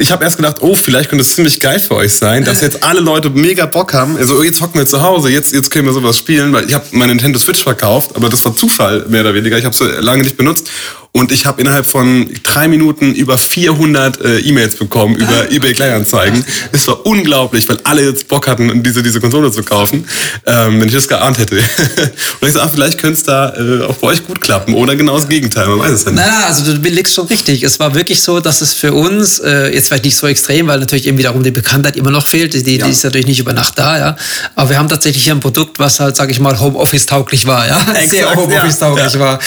Ich 0.00 0.10
habe 0.10 0.24
erst 0.24 0.36
gedacht, 0.36 0.56
oh, 0.60 0.74
vielleicht 0.74 1.10
könnte 1.10 1.22
es 1.22 1.34
ziemlich 1.34 1.60
geil 1.60 1.78
für 1.78 1.94
euch 1.94 2.14
sein, 2.14 2.44
dass 2.44 2.60
jetzt 2.60 2.82
alle 2.82 3.00
Leute 3.00 3.30
mega 3.30 3.66
Bock 3.66 3.94
haben. 3.94 4.16
Also 4.16 4.42
jetzt 4.42 4.60
hocken 4.60 4.78
wir 4.78 4.86
zu 4.86 5.02
Hause, 5.02 5.30
jetzt, 5.30 5.52
jetzt 5.52 5.70
können 5.70 5.86
wir 5.86 5.92
sowas 5.92 6.16
spielen, 6.16 6.52
weil 6.52 6.66
ich 6.66 6.74
habe 6.74 6.84
meine 6.92 7.14
Nintendo 7.14 7.38
Switch 7.38 7.62
verkauft, 7.62 8.16
aber 8.16 8.28
das 8.28 8.44
war 8.44 8.54
Zufall 8.56 9.04
mehr 9.08 9.20
oder 9.20 9.34
weniger. 9.34 9.56
Ich 9.58 9.64
habe 9.64 9.76
sie 9.76 9.84
lange 10.00 10.24
nicht 10.24 10.36
benutzt 10.36 10.68
und 11.16 11.32
ich 11.32 11.46
habe 11.46 11.62
innerhalb 11.62 11.86
von 11.86 12.28
drei 12.42 12.68
Minuten 12.68 13.14
über 13.14 13.38
400 13.38 14.20
äh, 14.20 14.38
E-Mails 14.40 14.76
bekommen 14.76 15.14
über 15.14 15.46
ah, 15.48 15.50
eBay 15.50 15.72
Kleinanzeigen. 15.72 16.44
Es 16.72 16.86
war 16.88 17.06
unglaublich, 17.06 17.66
weil 17.70 17.78
alle 17.84 18.04
jetzt 18.06 18.28
Bock 18.28 18.46
hatten, 18.46 18.82
diese, 18.82 19.02
diese 19.02 19.18
Konsole 19.18 19.50
zu 19.50 19.62
kaufen, 19.62 20.06
ähm, 20.44 20.78
wenn 20.78 20.88
ich 20.88 20.94
das 20.94 21.08
geahnt 21.08 21.38
hätte. 21.38 21.56
und 22.40 22.48
ich 22.48 22.52
sage, 22.52 22.70
vielleicht 22.74 22.98
könnte 22.98 23.14
es 23.14 23.22
da 23.22 23.48
äh, 23.56 23.84
auch 23.84 23.94
bei 23.94 24.08
euch 24.08 24.26
gut 24.26 24.42
klappen 24.42 24.74
oder 24.74 24.94
genau 24.94 25.16
das 25.16 25.26
Gegenteil, 25.26 25.66
man 25.68 25.78
weiß 25.78 25.92
es 25.92 26.04
ja 26.04 26.10
nicht. 26.10 26.22
Na, 26.22 26.48
also 26.48 26.74
du 26.74 26.86
liegst 26.86 27.14
schon 27.14 27.26
richtig. 27.28 27.62
Es 27.62 27.80
war 27.80 27.94
wirklich 27.94 28.20
so, 28.20 28.40
dass 28.40 28.60
es 28.60 28.74
für 28.74 28.92
uns, 28.92 29.38
äh, 29.38 29.74
jetzt 29.74 29.88
vielleicht 29.88 30.04
nicht 30.04 30.16
so 30.18 30.26
extrem, 30.26 30.66
weil 30.66 30.80
natürlich 30.80 31.06
eben 31.06 31.16
wiederum 31.16 31.42
die 31.42 31.50
Bekanntheit 31.50 31.96
immer 31.96 32.10
noch 32.10 32.26
fehlt. 32.26 32.52
Die, 32.52 32.76
ja. 32.76 32.84
die 32.84 32.92
ist 32.92 33.02
natürlich 33.04 33.26
nicht 33.26 33.38
über 33.38 33.54
Nacht 33.54 33.78
da, 33.78 33.98
ja. 33.98 34.16
Aber 34.54 34.68
wir 34.68 34.78
haben 34.78 34.88
tatsächlich 34.88 35.24
hier 35.24 35.34
ein 35.34 35.40
Produkt, 35.40 35.78
was 35.78 35.98
halt, 35.98 36.14
sag 36.14 36.30
ich 36.30 36.40
mal, 36.40 36.60
Homeoffice-tauglich 36.60 37.46
war, 37.46 37.66
ja. 37.66 37.80
Exakt, 37.88 38.10
Sehr 38.10 38.34
Homeoffice-tauglich 38.34 39.14
ja. 39.14 39.20
war. 39.20 39.38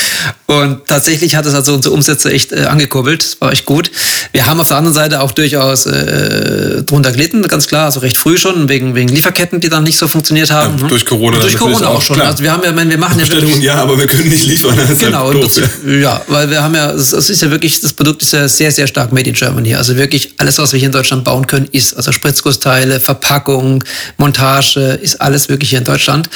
Und 0.47 0.87
tatsächlich 0.87 1.35
hat 1.35 1.45
es 1.45 1.58
also 1.59 1.73
unsere 1.75 1.93
Umsätze 1.93 2.31
echt 2.31 2.51
äh, 2.51 2.65
angekurbelt. 2.65 3.23
Das 3.23 3.41
war 3.41 3.51
echt 3.51 3.65
gut. 3.65 3.91
Wir 4.31 4.45
haben 4.45 4.59
auf 4.59 4.67
der 4.67 4.77
anderen 4.77 4.95
Seite 4.95 5.21
auch 5.21 5.31
durchaus 5.31 5.85
äh, 5.85 6.83
drunter 6.83 7.11
gelitten, 7.11 7.41
ganz 7.43 7.67
klar, 7.67 7.85
also 7.85 7.99
recht 7.99 8.17
früh 8.17 8.37
schon, 8.37 8.69
wegen, 8.69 8.95
wegen 8.95 9.09
Lieferketten, 9.09 9.59
die 9.59 9.69
dann 9.69 9.83
nicht 9.83 9.97
so 9.97 10.07
funktioniert 10.07 10.51
haben. 10.51 10.77
Ja? 10.79 10.87
Durch 10.87 11.05
Corona. 11.05 11.37
Und 11.37 11.43
durch 11.43 11.57
Corona 11.57 11.87
auch, 11.87 12.01
schon. 12.01 12.15
Klar. 12.15 12.29
Also 12.29 12.43
wir 12.43 12.51
haben 12.51 12.63
ja, 12.63 12.75
wir 12.75 12.97
machen 12.97 13.19
ja 13.19 13.27
wirklich, 13.27 13.57
ja, 13.59 13.75
aber 13.75 13.97
wir 13.97 14.07
können 14.07 14.29
nicht 14.29 14.45
liefern. 14.45 14.75
genau, 14.99 15.33
halt 15.33 15.61
ja. 15.85 15.93
ja, 15.93 16.21
weil 16.27 16.49
wir 16.49 16.63
haben 16.63 16.75
ja, 16.75 16.91
es 16.91 17.13
ist 17.13 17.41
ja 17.41 17.51
wirklich, 17.51 17.81
das 17.81 17.93
Produkt 17.93 18.21
ist 18.21 18.33
ja 18.33 18.47
sehr, 18.47 18.71
sehr 18.71 18.87
stark 18.87 19.11
made 19.11 19.27
in 19.27 19.35
Germany. 19.35 19.75
Also 19.75 19.97
wirklich 19.97 20.33
alles, 20.37 20.57
was 20.57 20.71
wir 20.71 20.79
hier 20.79 20.87
in 20.87 20.93
Deutschland 20.93 21.23
bauen 21.23 21.47
können, 21.47 21.67
ist, 21.71 21.95
also 21.95 22.11
Spritzgussteile, 22.11 22.99
Verpackung, 22.99 23.83
Montage, 24.17 24.99
ist 25.01 25.21
alles 25.21 25.49
wirklich 25.49 25.69
hier 25.69 25.79
in 25.79 25.85
Deutschland. 25.85 26.29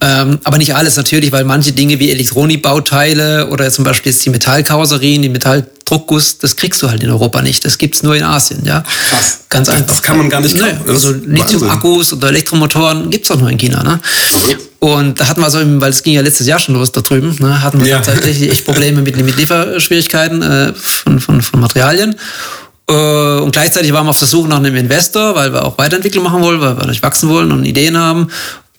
Ähm, 0.00 0.38
aber 0.44 0.58
nicht 0.58 0.74
alles 0.76 0.96
natürlich, 0.96 1.32
weil 1.32 1.44
manche 1.44 1.72
Dinge 1.72 1.98
wie 1.98 2.10
Elektronikbauteile 2.10 3.48
oder 3.48 3.70
zum 3.70 3.84
Beispiel 3.84 4.12
jetzt 4.12 4.24
die 4.24 4.30
Metallkarosserien, 4.30 5.22
die 5.22 5.28
Metalldruckguss, 5.28 6.38
das 6.38 6.54
kriegst 6.54 6.80
du 6.82 6.88
halt 6.88 7.02
in 7.02 7.10
Europa 7.10 7.42
nicht. 7.42 7.64
Das 7.64 7.78
gibt's 7.78 8.04
nur 8.04 8.14
in 8.14 8.22
Asien, 8.22 8.64
ja. 8.64 8.82
Krass. 8.82 9.40
Ganz 9.48 9.68
einfach. 9.68 9.86
Das 9.86 10.02
kann 10.02 10.18
man 10.18 10.28
gar 10.28 10.40
nicht 10.40 10.54
nee, 10.54 10.62
Also 10.86 11.12
Lithium-Akkus 11.12 12.12
oder 12.12 12.28
Elektromotoren 12.28 13.10
gibt's 13.10 13.30
auch 13.30 13.40
nur 13.40 13.50
in 13.50 13.58
China, 13.58 13.82
ne? 13.82 14.00
Und 14.80 15.18
da 15.18 15.26
hatten 15.26 15.40
wir 15.40 15.50
so, 15.50 15.58
weil 15.80 15.90
es 15.90 16.04
ging 16.04 16.14
ja 16.14 16.20
letztes 16.20 16.46
Jahr 16.46 16.60
schon 16.60 16.76
los 16.76 16.92
da 16.92 17.00
drüben, 17.00 17.34
ne, 17.40 17.62
hatten 17.62 17.80
wir 17.80 17.88
ja. 17.88 18.00
tatsächlich 18.00 18.48
echt 18.48 18.64
Probleme 18.64 19.02
mit, 19.02 19.16
mit 19.16 19.36
Lieferschwierigkeiten 19.36 20.40
äh, 20.40 20.72
von, 20.74 21.18
von, 21.18 21.42
von 21.42 21.58
Materialien. 21.58 22.14
Äh, 22.88 23.40
und 23.40 23.50
gleichzeitig 23.50 23.92
waren 23.92 24.06
wir 24.06 24.10
auf 24.10 24.18
der 24.20 24.28
Suche 24.28 24.48
nach 24.48 24.58
einem 24.58 24.76
Investor, 24.76 25.34
weil 25.34 25.52
wir 25.52 25.64
auch 25.64 25.76
Weiterentwicklung 25.78 26.22
machen 26.22 26.42
wollen, 26.42 26.60
weil 26.60 26.76
wir 26.76 26.80
natürlich 26.80 27.02
wachsen 27.02 27.28
wollen 27.28 27.50
und 27.50 27.64
Ideen 27.64 27.98
haben. 27.98 28.28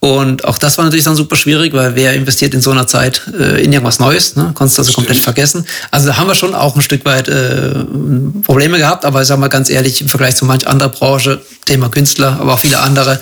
Und 0.01 0.45
auch 0.45 0.57
das 0.57 0.77
war 0.77 0.85
natürlich 0.85 1.03
dann 1.03 1.17
super 1.17 1.35
schwierig, 1.35 1.73
weil 1.73 1.93
wer 1.95 2.13
investiert 2.13 2.53
in 2.53 2.61
so 2.61 2.71
einer 2.71 2.87
Zeit 2.87 3.21
äh, 3.37 3.61
in 3.61 3.73
irgendwas 3.73 3.99
Neues, 3.99 4.37
ne? 4.37 4.51
Konntest 4.53 4.77
du 4.77 4.81
also 4.83 4.93
komplett 4.93 5.17
vergessen. 5.17 5.65
Also 5.91 6.07
da 6.07 6.15
haben 6.15 6.27
wir 6.27 6.35
schon 6.35 6.55
auch 6.55 6.73
ein 6.77 6.81
Stück 6.81 7.03
weit 7.03 7.27
äh, 7.27 7.71
Probleme 8.43 8.77
gehabt, 8.77 9.03
aber 9.03 9.21
ich 9.21 9.27
sag 9.27 9.39
mal 9.39 9.49
ganz 9.49 9.69
ehrlich, 9.69 9.99
im 9.99 10.07
Vergleich 10.07 10.37
zu 10.37 10.45
manch 10.45 10.65
anderer 10.67 10.87
Branche, 10.87 11.41
Thema 11.65 11.89
Künstler, 11.89 12.37
aber 12.39 12.53
auch 12.53 12.59
viele 12.59 12.79
andere, 12.79 13.19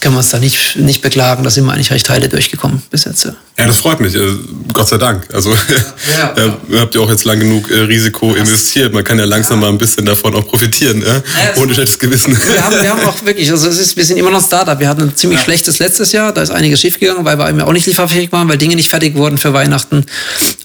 können 0.00 0.14
wir 0.14 0.18
uns 0.18 0.30
da 0.30 0.38
nicht, 0.38 0.76
nicht 0.76 1.02
beklagen. 1.02 1.42
Da 1.42 1.50
sind 1.50 1.64
wir 1.66 1.72
eigentlich 1.72 1.90
recht 1.90 2.08
heile 2.08 2.28
durchgekommen 2.28 2.80
bis 2.90 3.04
jetzt. 3.04 3.24
Ja, 3.24 3.34
ja 3.58 3.66
das 3.66 3.78
freut 3.78 3.98
mich, 3.98 4.14
äh, 4.14 4.36
Gott 4.72 4.88
sei 4.88 4.98
Dank. 4.98 5.26
Also 5.34 5.50
ja, 5.50 6.32
ja. 6.36 6.56
ihr 6.68 6.80
habt 6.80 6.94
ja 6.94 7.00
auch 7.00 7.10
jetzt 7.10 7.24
lang 7.24 7.40
genug 7.40 7.68
äh, 7.70 7.80
Risiko 7.80 8.34
investiert. 8.34 8.94
Man 8.94 9.02
kann 9.02 9.18
ja 9.18 9.24
langsam 9.24 9.58
mal 9.58 9.68
ein 9.68 9.78
bisschen 9.78 10.06
davon 10.06 10.32
auch 10.36 10.46
profitieren, 10.46 11.02
äh? 11.02 11.20
ohne 11.56 11.74
schlechtes 11.74 11.98
Gewissen. 11.98 12.38
Wir 12.38 12.64
haben, 12.64 12.80
wir 12.80 12.88
haben 12.88 13.04
auch 13.04 13.24
wirklich, 13.24 13.50
also 13.50 13.68
es 13.68 13.78
ist, 13.78 13.96
wir 13.96 14.04
sind 14.04 14.16
immer 14.16 14.30
noch 14.30 14.38
ein 14.38 14.44
Startup. 14.44 14.78
Wir 14.78 14.88
hatten 14.88 15.02
ein 15.02 15.16
ziemlich 15.16 15.40
schlechtes 15.40 15.80
letztes 15.80 16.12
Jahr 16.12 16.19
Jahr. 16.20 16.32
Da 16.32 16.42
ist 16.42 16.50
einiges 16.50 16.80
schiefgegangen, 16.80 17.24
weil 17.24 17.38
wir 17.56 17.66
auch 17.66 17.72
nicht 17.72 17.86
lieferfähig 17.86 18.32
waren, 18.32 18.48
weil 18.48 18.58
Dinge 18.58 18.76
nicht 18.76 18.88
fertig 18.88 19.14
wurden 19.14 19.38
für 19.38 19.52
Weihnachten. 19.52 20.04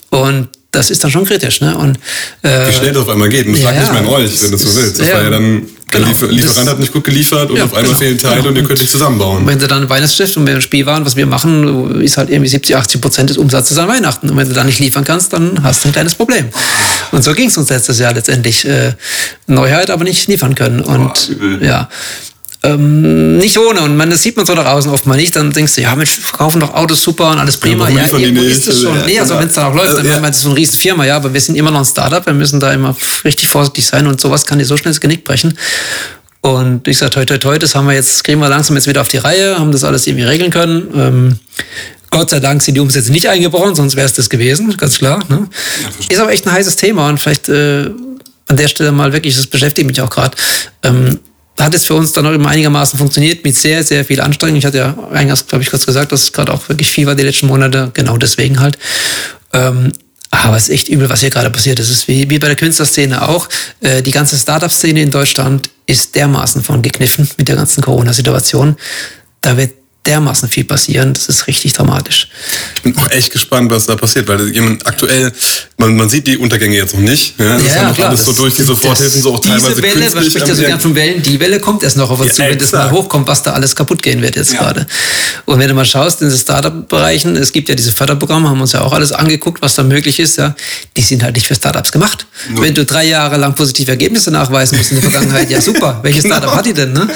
Und 0.10 0.50
das 0.72 0.90
ist 0.90 1.04
dann 1.04 1.12
schon 1.12 1.26
kritisch. 1.26 1.62
Ne? 1.62 1.78
Und, 1.78 1.98
äh, 2.42 2.68
Wie 2.68 2.74
schnell 2.74 2.92
das 2.92 3.04
auf 3.04 3.10
einmal 3.10 3.30
geht. 3.30 3.48
Und 3.48 3.54
das 3.54 3.62
ja, 3.62 3.72
lag 3.72 3.80
nicht 3.80 3.92
mehr 3.92 4.02
in 4.02 4.08
euch, 4.08 4.44
wenn 4.44 4.52
du 4.52 4.58
so 4.58 4.76
willst. 4.76 5.00
Das 5.00 5.08
ja, 5.08 5.16
war 5.16 5.24
ja 5.24 5.30
dann, 5.30 5.62
der 5.94 6.00
genau, 6.00 6.08
Liefer 6.08 6.28
Lieferant 6.28 6.70
hat 6.70 6.80
nicht 6.80 6.92
gut 6.92 7.04
geliefert 7.04 7.50
und 7.50 7.58
ja, 7.58 7.64
auf 7.64 7.74
einmal 7.74 7.86
genau, 7.86 7.98
fehlen 7.98 8.20
Teile 8.20 8.36
genau. 8.38 8.50
und 8.50 8.56
ihr 8.58 8.64
könnt 8.64 8.80
nicht 8.80 8.92
zusammenbauen. 8.92 9.48
wenn 9.48 9.60
sie 9.60 9.68
dann 9.68 9.84
ein 9.84 9.90
Weihnachtsstift 9.90 10.36
und 10.36 10.46
wir 10.46 10.56
ein 10.56 10.62
Spiel 10.62 10.86
waren, 10.86 11.06
was 11.06 11.16
wir 11.16 11.26
machen, 11.26 12.02
ist 12.02 12.18
halt 12.18 12.30
irgendwie 12.30 12.50
70, 12.50 12.76
80 12.76 13.02
Prozent 13.02 13.30
des 13.30 13.38
Umsatzes 13.38 13.78
an 13.78 13.88
Weihnachten. 13.88 14.30
Und 14.30 14.38
wenn 14.38 14.48
du 14.48 14.54
da 14.54 14.64
nicht 14.64 14.80
liefern 14.80 15.06
kannst, 15.06 15.32
dann 15.34 15.64
hast 15.64 15.84
du 15.84 15.90
ein 15.90 15.94
kleines 15.94 16.16
Problem. 16.16 16.50
Und 17.12 17.24
so 17.24 17.34
ging 17.34 17.48
es 17.48 17.58
uns 17.58 17.70
letztes 17.70 18.00
Jahr 18.00 18.14
letztendlich. 18.14 18.66
Äh, 18.66 18.94
Neuheit, 19.48 19.92
aber 19.92 20.04
nicht 20.04 20.28
liefern 20.28 20.56
können. 20.56 20.82
Und 20.82 21.30
oh, 21.40 21.64
ja, 21.64 21.90
ähm, 22.66 23.38
nicht 23.38 23.58
ohne. 23.58 23.82
Und 23.82 23.96
man, 23.96 24.10
das 24.10 24.24
sieht 24.24 24.36
man 24.36 24.46
so 24.46 24.54
nach 24.54 24.66
außen 24.66 24.92
oft 24.92 25.06
mal 25.06 25.16
nicht. 25.16 25.36
Dann 25.36 25.52
denkst 25.52 25.76
du, 25.76 25.82
ja, 25.82 25.96
Mensch, 25.96 26.20
verkaufen 26.20 26.60
doch 26.60 26.74
Autos 26.74 27.04
super 27.04 27.32
und 27.32 27.40
alles 27.40 27.58
prima. 27.58 27.90
Ja, 27.90 28.08
ja 28.08 28.18
irgendwo 28.18 28.44
ist 28.44 28.68
es 28.68 28.82
schon. 28.82 28.96
Ja, 28.96 29.06
nee, 29.06 29.20
also 29.20 29.34
genau. 29.34 29.42
wenn 29.42 29.48
es 29.50 29.56
dann 29.56 29.66
auch 29.66 29.76
läuft, 29.76 29.98
dann 29.98 30.06
ja. 30.06 30.28
ist 30.28 30.42
so 30.42 30.50
eine 30.50 30.58
riesen 30.58 30.78
Firma, 30.78 31.06
ja, 31.06 31.18
aber 31.18 31.34
wir 31.34 31.42
sind 31.42 31.56
immer 31.56 31.72
noch 31.72 31.80
ein 31.80 31.86
Startup. 31.86 32.26
Wir 32.26 32.34
müssen 32.34 32.60
da 32.60 32.74
immer 32.74 32.96
richtig 33.24 33.48
vorsichtig 33.48 33.86
sein 33.86 34.08
und 34.08 34.20
sowas 34.20 34.46
kann 34.46 34.60
dir 34.60 34.66
so 34.66 34.78
schnell 34.78 34.94
das 34.94 35.00
Genick 35.00 35.24
brechen. 35.24 35.58
Und 36.42 36.88
ich 36.88 36.98
sage, 36.98 37.12
toi, 37.12 37.26
toi, 37.26 37.38
toi, 37.38 37.58
das 37.58 37.74
haben 37.76 37.88
wir 37.88 37.94
jetzt, 37.94 38.24
kriegen 38.24 38.40
wir 38.40 38.50
langsam 38.50 38.76
jetzt 38.76 38.88
wieder 38.88 39.02
auf 39.02 39.08
die 39.08 39.18
Reihe, 39.18 39.58
haben 39.58 39.72
das 39.72 39.84
alles 39.84 40.06
irgendwie 40.06 40.26
regeln 40.26 40.52
können. 40.52 40.88
Ähm, 40.96 41.40
Gott 42.12 42.30
sei 42.30 42.40
Dank 42.40 42.62
sind 42.62 42.76
die 42.76 42.82
Umsätze 42.82 43.12
nicht 43.12 43.28
eingebrochen, 43.28 43.76
sonst 43.76 43.96
wäre 43.96 44.06
es 44.06 44.14
das 44.14 44.30
gewesen, 44.30 44.76
ganz 44.78 45.00
klar. 45.00 45.24
Ne? 45.28 45.48
ist 46.08 46.20
aber 46.20 46.32
echt 46.32 46.46
ein 46.46 46.52
heißes 46.52 46.76
Thema 46.76 47.10
und 47.10 47.20
vielleicht 47.20 47.50
äh, 47.50 47.90
an 48.48 48.58
der 48.58 48.68
Stelle 48.68 48.92
mal 48.92 49.12
wirklich, 49.12 49.36
das 49.36 49.48
beschäftigt 49.48 49.88
mich 49.88 50.00
auch 50.02 50.10
gerade. 50.10 50.38
Ähm, 50.84 51.20
hat 51.60 51.74
es 51.74 51.86
für 51.86 51.96
uns 51.96 52.12
dann 52.12 52.26
auch 52.28 52.34
immer 52.34 52.50
einigermaßen 52.50 52.98
funktioniert 52.98 53.44
mit 53.44 53.56
sehr, 53.56 53.84
sehr 53.84 54.04
viel 54.04 54.20
Anstrengung. 54.20 54.58
Ich 54.58 54.66
hatte 54.66 54.78
ja 54.78 54.96
eingangs, 55.12 55.48
glaube 55.48 55.64
ich, 55.64 55.70
kurz 55.70 55.86
gesagt, 55.86 56.12
dass 56.12 56.24
es 56.24 56.34
gerade 56.34 56.52
auch 56.52 56.68
wirklich 56.68 56.90
viel 56.90 57.08
war 57.08 57.16
die 57.16 57.24
letzten 57.24 57.48
Monate, 57.48 57.92
genau 57.94 58.18
deswegen 58.18 58.60
halt. 58.60 58.78
Ähm, 59.54 59.92
aber 60.32 60.58
es 60.58 60.64
ist 60.64 60.70
echt 60.70 60.90
übel, 60.90 61.10
was 61.10 61.22
hier 61.22 61.30
gerade 61.30 61.50
passiert. 61.50 61.80
Es 61.80 61.90
ist 61.90 62.08
wie, 62.08 62.30
wie 62.30 62.40
bei 62.40 62.48
der 62.48 62.58
Künstlerszene 62.58 63.28
auch. 63.28 63.48
Äh, 63.80 64.02
die 64.02 64.12
ganze 64.12 64.38
Startup-Szene 64.38 65.02
in 65.02 65.12
Deutschland 65.12 65.70
ist 65.86 66.16
dermaßen 66.16 66.62
von 66.64 66.82
gekniffen 66.82 67.30
mit 67.38 67.48
der 67.48 67.56
ganzen 67.56 67.82
Corona-Situation. 67.82 68.76
Da 69.42 69.56
wird 69.56 69.74
dermaßen 70.06 70.50
viel 70.50 70.64
passieren. 70.64 71.14
Das 71.14 71.28
ist 71.28 71.48
richtig 71.48 71.74
dramatisch. 71.74 72.28
Ich 72.76 72.82
bin 72.84 72.98
auch 72.98 73.10
echt 73.12 73.32
gespannt, 73.32 73.72
was 73.72 73.86
da 73.86 73.96
passiert, 73.96 74.28
weil 74.28 74.50
jemand 74.50 74.86
aktuell, 74.86 75.32
man, 75.78 75.96
man 75.96 76.10
sieht 76.10 76.28
die 76.28 76.38
Untergänge 76.38 76.76
jetzt 76.76 76.94
noch 76.94 77.02
nicht. 77.02 77.40
Ja, 77.40 77.54
das 77.54 77.62
ja, 77.62 77.68
ist 77.68 77.76
ja 77.76 77.84
noch 77.84 77.96
klar, 77.96 78.10
alles 78.10 78.26
so 78.26 78.34
durch 78.34 78.56
die 78.56 78.64
Soforthilfen 78.64 79.22
so 79.22 79.34
auch 79.34 79.40
teilweise 79.40 79.82
Welle, 79.82 79.94
künstlich. 79.94 80.16
Man 80.16 80.24
spricht 80.26 80.48
ja 80.48 80.56
so 80.56 80.64
gern 80.64 80.80
von 80.80 80.96
Wellen, 80.96 81.22
die 81.22 81.40
Welle 81.40 81.60
kommt 81.60 81.84
erst 81.84 81.98
noch 81.98 82.10
auf 82.10 82.20
uns 82.20 82.38
ja, 82.38 82.46
zu, 82.46 82.52
wenn 82.52 82.58
das 82.58 82.72
mal 82.72 82.92
hochkommt, 82.92 83.28
was 83.28 83.44
da 83.44 83.54
alles 83.54 83.76
kaputt 83.76 84.02
gehen 84.02 84.22
wird 84.22 84.36
jetzt 84.36 84.54
ja. 84.54 84.60
gerade. 84.60 84.86
Und 85.46 85.60
wenn 85.60 85.68
du 85.68 85.74
mal 85.74 85.86
schaust 85.86 86.22
in 86.22 86.30
den 86.30 86.38
Startup-Bereichen, 86.38 87.36
es 87.36 87.52
gibt 87.52 87.70
ja 87.70 87.76
diese 87.76 87.92
Förderprogramme, 87.92 88.50
haben 88.50 88.62
uns 88.62 88.74
ja 88.74 88.82
auch 88.82 88.94
alles 88.94 89.12
angeguckt, 89.12 89.62
was 89.62 89.76
da 89.76 89.84
möglich 89.84 90.20
ist, 90.20 90.38
ja, 90.38 90.56
die 90.98 91.02
sind 91.02 91.24
halt 91.24 91.36
nicht 91.36 91.48
für 91.48 91.56
Startups 91.56 91.92
gemacht. 91.92 92.26
Nur. 92.50 92.64
Wenn 92.64 92.74
du 92.74 92.86
drei 92.86 93.06
Jahre 93.06 93.38
lang 93.38 93.56
positive 93.56 93.92
Ergebnisse 93.92 94.32
nachweisen 94.32 94.78
musst 94.78 94.92
in 94.92 95.02
der 95.02 95.10
Vergangenheit, 95.10 95.50
ja 95.50 95.62
super, 95.62 96.00
welches. 96.02 96.26
Startup 96.26 96.56
hat 96.56 96.66
die 96.66 96.74
denn, 96.74 96.94
ne? 96.94 97.08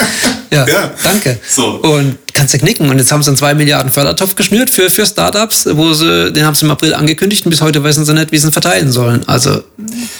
Ja, 0.51 0.65
danke. 1.03 1.39
So. 1.47 1.75
Und 1.81 2.17
kannst 2.34 2.53
du 2.53 2.59
knicken. 2.59 2.89
Und 2.89 2.97
jetzt 2.97 3.11
haben 3.11 3.23
sie 3.23 3.30
einen 3.30 3.38
2 3.38 3.53
Milliarden 3.55 3.91
Fördertopf 3.91 4.36
geschnürt 4.36 4.69
für, 4.69 4.89
für 4.89 5.05
Startups, 5.05 5.67
wo 5.71 5.93
sie, 5.93 6.32
den 6.32 6.45
haben 6.45 6.55
sie 6.55 6.65
im 6.65 6.71
April 6.71 6.93
angekündigt 6.93 7.45
und 7.45 7.51
bis 7.51 7.61
heute 7.61 7.84
wissen 7.84 8.05
sie 8.05 8.13
nicht, 8.13 8.32
wie 8.32 8.38
sie 8.38 8.47
ihn 8.47 8.51
verteilen 8.51 8.91
sollen. 8.91 9.27
Also 9.27 9.63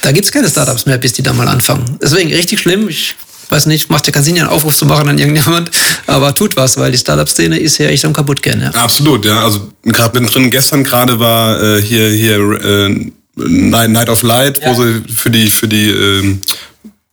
da 0.02 0.12
gibt 0.12 0.26
es 0.26 0.32
keine 0.32 0.50
Startups 0.50 0.86
mehr, 0.86 0.98
bis 0.98 1.14
die 1.14 1.24
da 1.24 1.34
mal 1.34 1.48
anfangen. 1.48 1.98
Deswegen 2.02 2.34
richtig 2.34 2.60
schlimm. 2.60 2.90
Ich 2.90 3.16
weiß 3.50 3.66
nicht, 3.66 3.90
macht 3.90 4.06
ja 4.08 4.14
keinen 4.14 4.24
Sinn, 4.24 4.38
einen 4.38 4.48
Aufruf 4.48 4.76
zu 4.76 4.86
machen 4.86 5.10
an 5.10 5.18
irgendjemand, 5.18 5.72
aber 6.08 6.34
tut 6.36 6.56
was, 6.56 6.78
weil 6.78 6.92
die 6.92 6.98
Startup-Szene 6.98 7.60
ist 7.60 7.78
ja 7.80 7.88
echt 7.88 8.06
am 8.06 8.14
kaputt 8.14 8.42
gehen. 8.42 8.62
Ja. 8.62 8.70
Absolut, 8.72 9.26
ja. 9.26 9.44
Also 9.44 9.72
gerade 9.84 10.20
mittendrin, 10.20 10.52
gestern 10.52 10.84
gerade 10.84 11.20
war 11.20 11.62
äh, 11.62 11.82
hier, 11.82 12.10
hier 12.10 12.38
äh, 12.40 13.12
Night 13.36 14.10
of 14.10 14.22
Light, 14.22 14.60
ja. 14.62 14.70
wo 14.70 14.82
sie 14.82 15.02
für 15.14 15.30
die, 15.30 15.48
für 15.48 15.68
die 15.68 15.90
äh, 15.90 16.38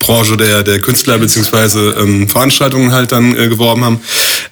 Branche 0.07 0.37
der, 0.37 0.63
der 0.63 0.81
Künstler 0.81 1.19
beziehungsweise 1.19 1.95
ähm, 1.99 2.29
Veranstaltungen 2.29 2.93
halt 2.93 3.13
dann 3.13 3.37
äh, 3.37 3.49
geworben 3.49 3.85
haben. 3.85 4.01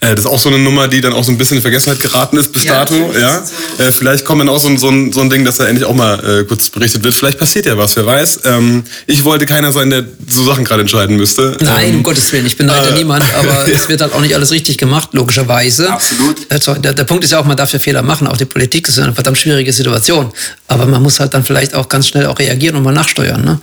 Äh, 0.01 0.11
das 0.15 0.21
ist 0.21 0.27
auch 0.27 0.39
so 0.39 0.49
eine 0.49 0.59
Nummer, 0.59 0.89
die 0.89 1.01
dann 1.01 1.13
auch 1.13 1.25
so 1.25 1.33
ein 1.33 1.39
bisschen 1.39 1.59
in 1.59 1.63
Vergessenheit 1.63 2.01
geraten 2.01 2.37
ist 2.37 2.53
bis 2.53 2.65
ja, 2.65 2.85
dato. 2.85 2.95
Ja, 3.19 3.43
äh, 3.79 3.93
vielleicht 3.93 4.25
kommt 4.25 4.41
dann 4.41 4.49
auch 4.49 4.59
so, 4.59 4.77
so, 4.77 4.89
ein, 4.89 5.13
so 5.13 5.21
ein 5.21 5.31
Ding, 5.31 5.45
dass 5.45 5.57
da 5.57 5.67
endlich 5.67 5.87
auch 5.87 5.95
mal 5.95 6.41
äh, 6.41 6.45
kurz 6.45 6.69
berichtet 6.69 7.05
wird. 7.05 7.15
Vielleicht 7.15 7.39
passiert 7.39 7.67
ja 7.67 7.79
was, 7.79 7.97
wer 7.97 8.05
weiß. 8.05 8.41
Ähm, 8.45 8.85
ich 9.07 9.25
wollte 9.25 9.47
keiner 9.47 9.73
sein, 9.73 9.91
der 9.91 10.05
so 10.29 10.45
Sachen 10.45 10.65
gerade 10.65 10.83
entscheiden 10.83 11.17
müsste. 11.17 11.57
Nein, 11.61 11.91
ähm, 11.91 11.97
um 11.97 12.03
Gottes 12.03 12.31
Willen, 12.33 12.47
ich 12.47 12.57
beneide 12.57 12.91
äh, 12.91 12.95
niemand, 12.95 13.25
aber 13.35 13.49
ja. 13.49 13.67
es 13.75 13.89
wird 13.89 14.01
halt 14.01 14.13
auch 14.13 14.21
nicht 14.21 14.35
alles 14.35 14.51
richtig 14.51 14.79
gemacht, 14.79 15.11
logischerweise. 15.13 15.91
Absolut. 15.91 16.37
Also, 16.51 16.75
der, 16.75 16.93
der 16.93 17.05
Punkt 17.05 17.25
ist 17.25 17.31
ja 17.31 17.41
auch, 17.41 17.45
man 17.45 17.57
darf 17.57 17.73
ja 17.73 17.79
Fehler 17.79 18.03
machen, 18.03 18.27
auch 18.27 18.37
die 18.37 18.45
Politik 18.45 18.89
ist 18.89 18.99
eine 18.99 19.15
verdammt 19.15 19.39
schwierige 19.39 19.73
Situation. 19.73 20.33
Aber 20.69 20.87
man 20.87 21.03
muss 21.03 21.21
halt 21.21 21.35
dann 21.35 21.45
vielleicht 21.45 21.75
auch 21.75 21.89
ganz 21.89 22.09
schnell 22.09 22.27
auch 22.27 22.39
reagieren 22.39 22.77
und 22.77 22.83
mal 22.83 22.93
nachsteuern. 22.93 23.45
Ne? 23.45 23.61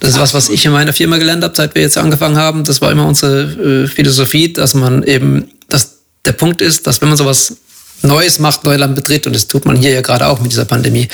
Das 0.00 0.10
ist 0.10 0.20
was, 0.20 0.34
was 0.34 0.48
ich 0.48 0.64
in 0.64 0.72
meiner 0.72 0.92
Firma 0.92 1.18
gelernt 1.18 1.42
habe, 1.42 1.54
seit 1.56 1.74
wir 1.74 1.82
jetzt 1.82 1.98
angefangen 1.98 2.36
haben. 2.36 2.64
Das 2.64 2.80
war 2.80 2.90
immer 2.92 3.06
unsere 3.06 3.84
äh, 3.84 3.86
Philosophie, 3.88 4.52
dass 4.52 4.74
man 4.74 5.02
eben, 5.02 5.50
dass 5.68 5.98
der 6.24 6.32
Punkt 6.32 6.60
ist, 6.60 6.86
dass 6.86 7.00
wenn 7.00 7.08
man 7.08 7.18
sowas 7.18 7.56
Neues 8.02 8.38
macht, 8.38 8.64
Neuland 8.64 8.94
betritt, 8.94 9.26
und 9.26 9.34
das 9.34 9.48
tut 9.48 9.64
man 9.64 9.76
hier 9.76 9.90
ja 9.90 10.00
gerade 10.00 10.26
auch 10.26 10.40
mit 10.40 10.52
dieser 10.52 10.64
Pandemie, 10.64 11.08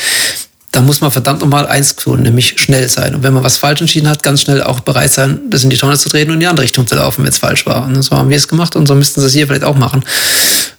dann 0.75 0.87
muss 0.87 1.01
man 1.01 1.13
verdammt 1.13 1.41
nochmal 1.41 1.69
eins 1.69 1.95
tun, 1.95 2.23
nämlich 2.23 2.61
schnell 2.61 2.89
sein. 2.89 3.15
Und 3.15 3.23
wenn 3.23 3.33
man 3.33 3.45
was 3.45 3.57
falsch 3.57 3.81
entschieden 3.81 4.09
hat, 4.09 4.25
ganz 4.25 4.43
schnell 4.43 4.61
auch 4.63 4.81
bereit 4.81 5.13
sein, 5.13 5.43
das 5.49 5.63
in 5.63 5.71
die 5.71 5.77
Tonne 5.77 5.97
zu 5.97 6.09
treten 6.09 6.31
und 6.31 6.35
in 6.35 6.41
die 6.41 6.47
andere 6.49 6.65
Richtung 6.65 6.87
zu 6.87 6.97
laufen, 6.97 7.23
wenn 7.23 7.31
es 7.31 7.39
falsch 7.39 7.65
war. 7.65 7.87
Und 7.87 8.03
so 8.03 8.17
haben 8.17 8.29
wir 8.29 8.37
es 8.37 8.49
gemacht 8.49 8.75
und 8.75 8.87
so 8.87 8.95
müssten 8.97 9.21
sie 9.21 9.29
es 9.29 9.33
hier 9.33 9.47
vielleicht 9.47 9.65
auch 9.65 9.77
machen. 9.77 10.05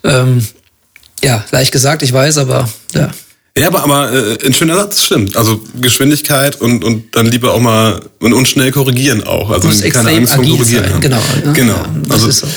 Ähm, 0.04 0.46
ja, 1.24 1.46
leicht 1.52 1.72
gesagt, 1.72 2.04
ich 2.04 2.12
weiß, 2.12 2.40
aber 2.40 2.70
ja. 2.94 3.10
Ja, 3.58 3.68
aber, 3.68 3.84
aber 3.84 4.12
äh, 4.12 4.46
ein 4.46 4.54
schöner 4.54 4.76
Satz, 4.76 5.04
stimmt. 5.04 5.38
Also 5.38 5.62
Geschwindigkeit 5.80 6.60
und, 6.60 6.84
und 6.84 7.16
dann 7.16 7.26
lieber 7.28 7.54
auch 7.54 7.62
mal 7.62 8.02
und, 8.20 8.34
und 8.34 8.48
schnell 8.48 8.72
korrigieren 8.72 9.24
auch. 9.24 9.50
Also 9.50 9.70
keine 9.90 10.10
Angst 10.10 10.36
vor 10.36 10.44
Korrigieren 10.44 10.84
sein. 10.92 11.02
Genau. 11.02 11.22
Ne? 11.46 11.54
Genau. 11.54 11.74
Ja, 11.74 11.90
das 12.04 12.12
also, 12.12 12.32
so. 12.32 12.48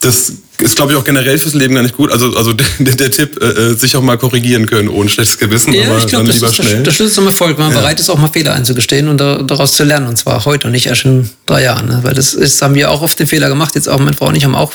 Das 0.00 0.32
ist, 0.58 0.76
glaube 0.76 0.92
ich, 0.92 0.98
auch 0.98 1.04
generell 1.04 1.36
fürs 1.38 1.54
Leben 1.54 1.74
gar 1.74 1.82
nicht 1.82 1.96
gut. 1.96 2.12
Also, 2.12 2.36
also 2.36 2.52
der, 2.78 2.94
der 2.94 3.10
Tipp, 3.10 3.42
äh, 3.42 3.46
äh, 3.46 3.74
sich 3.74 3.96
auch 3.96 4.02
mal 4.02 4.16
korrigieren 4.16 4.66
können 4.66 4.88
ohne 4.88 5.10
schlechtes 5.10 5.38
Gewissen, 5.38 5.72
ja, 5.72 5.88
aber 5.88 5.98
ich 5.98 6.06
glaub, 6.06 6.24
dann 6.24 6.26
das 6.26 6.42
ist 6.42 6.54
schnell. 6.54 6.82
Der 6.82 6.92
Schlüssel 6.92 7.14
zum 7.14 7.26
Erfolg, 7.26 7.58
wenn 7.58 7.66
man 7.66 7.74
ja. 7.74 7.80
bereit 7.80 7.98
ist, 7.98 8.08
auch 8.08 8.18
mal 8.18 8.28
Fehler 8.28 8.54
einzugestehen 8.54 9.08
und 9.08 9.18
da, 9.18 9.42
daraus 9.42 9.74
zu 9.74 9.84
lernen. 9.84 10.06
Und 10.06 10.16
zwar 10.16 10.44
heute 10.44 10.68
und 10.68 10.72
nicht 10.72 10.86
erst 10.86 11.04
in 11.04 11.28
drei 11.46 11.64
Jahren. 11.64 11.88
Ne? 11.88 12.00
Weil 12.02 12.14
das 12.14 12.34
ist, 12.34 12.62
haben 12.62 12.74
wir 12.74 12.90
auch 12.90 13.02
oft 13.02 13.18
den 13.18 13.26
Fehler 13.26 13.48
gemacht. 13.48 13.74
Jetzt 13.74 13.88
auch 13.88 13.98
meine 13.98 14.16
Frau 14.16 14.28
und 14.28 14.36
ich 14.36 14.44
haben 14.44 14.54
auch 14.54 14.72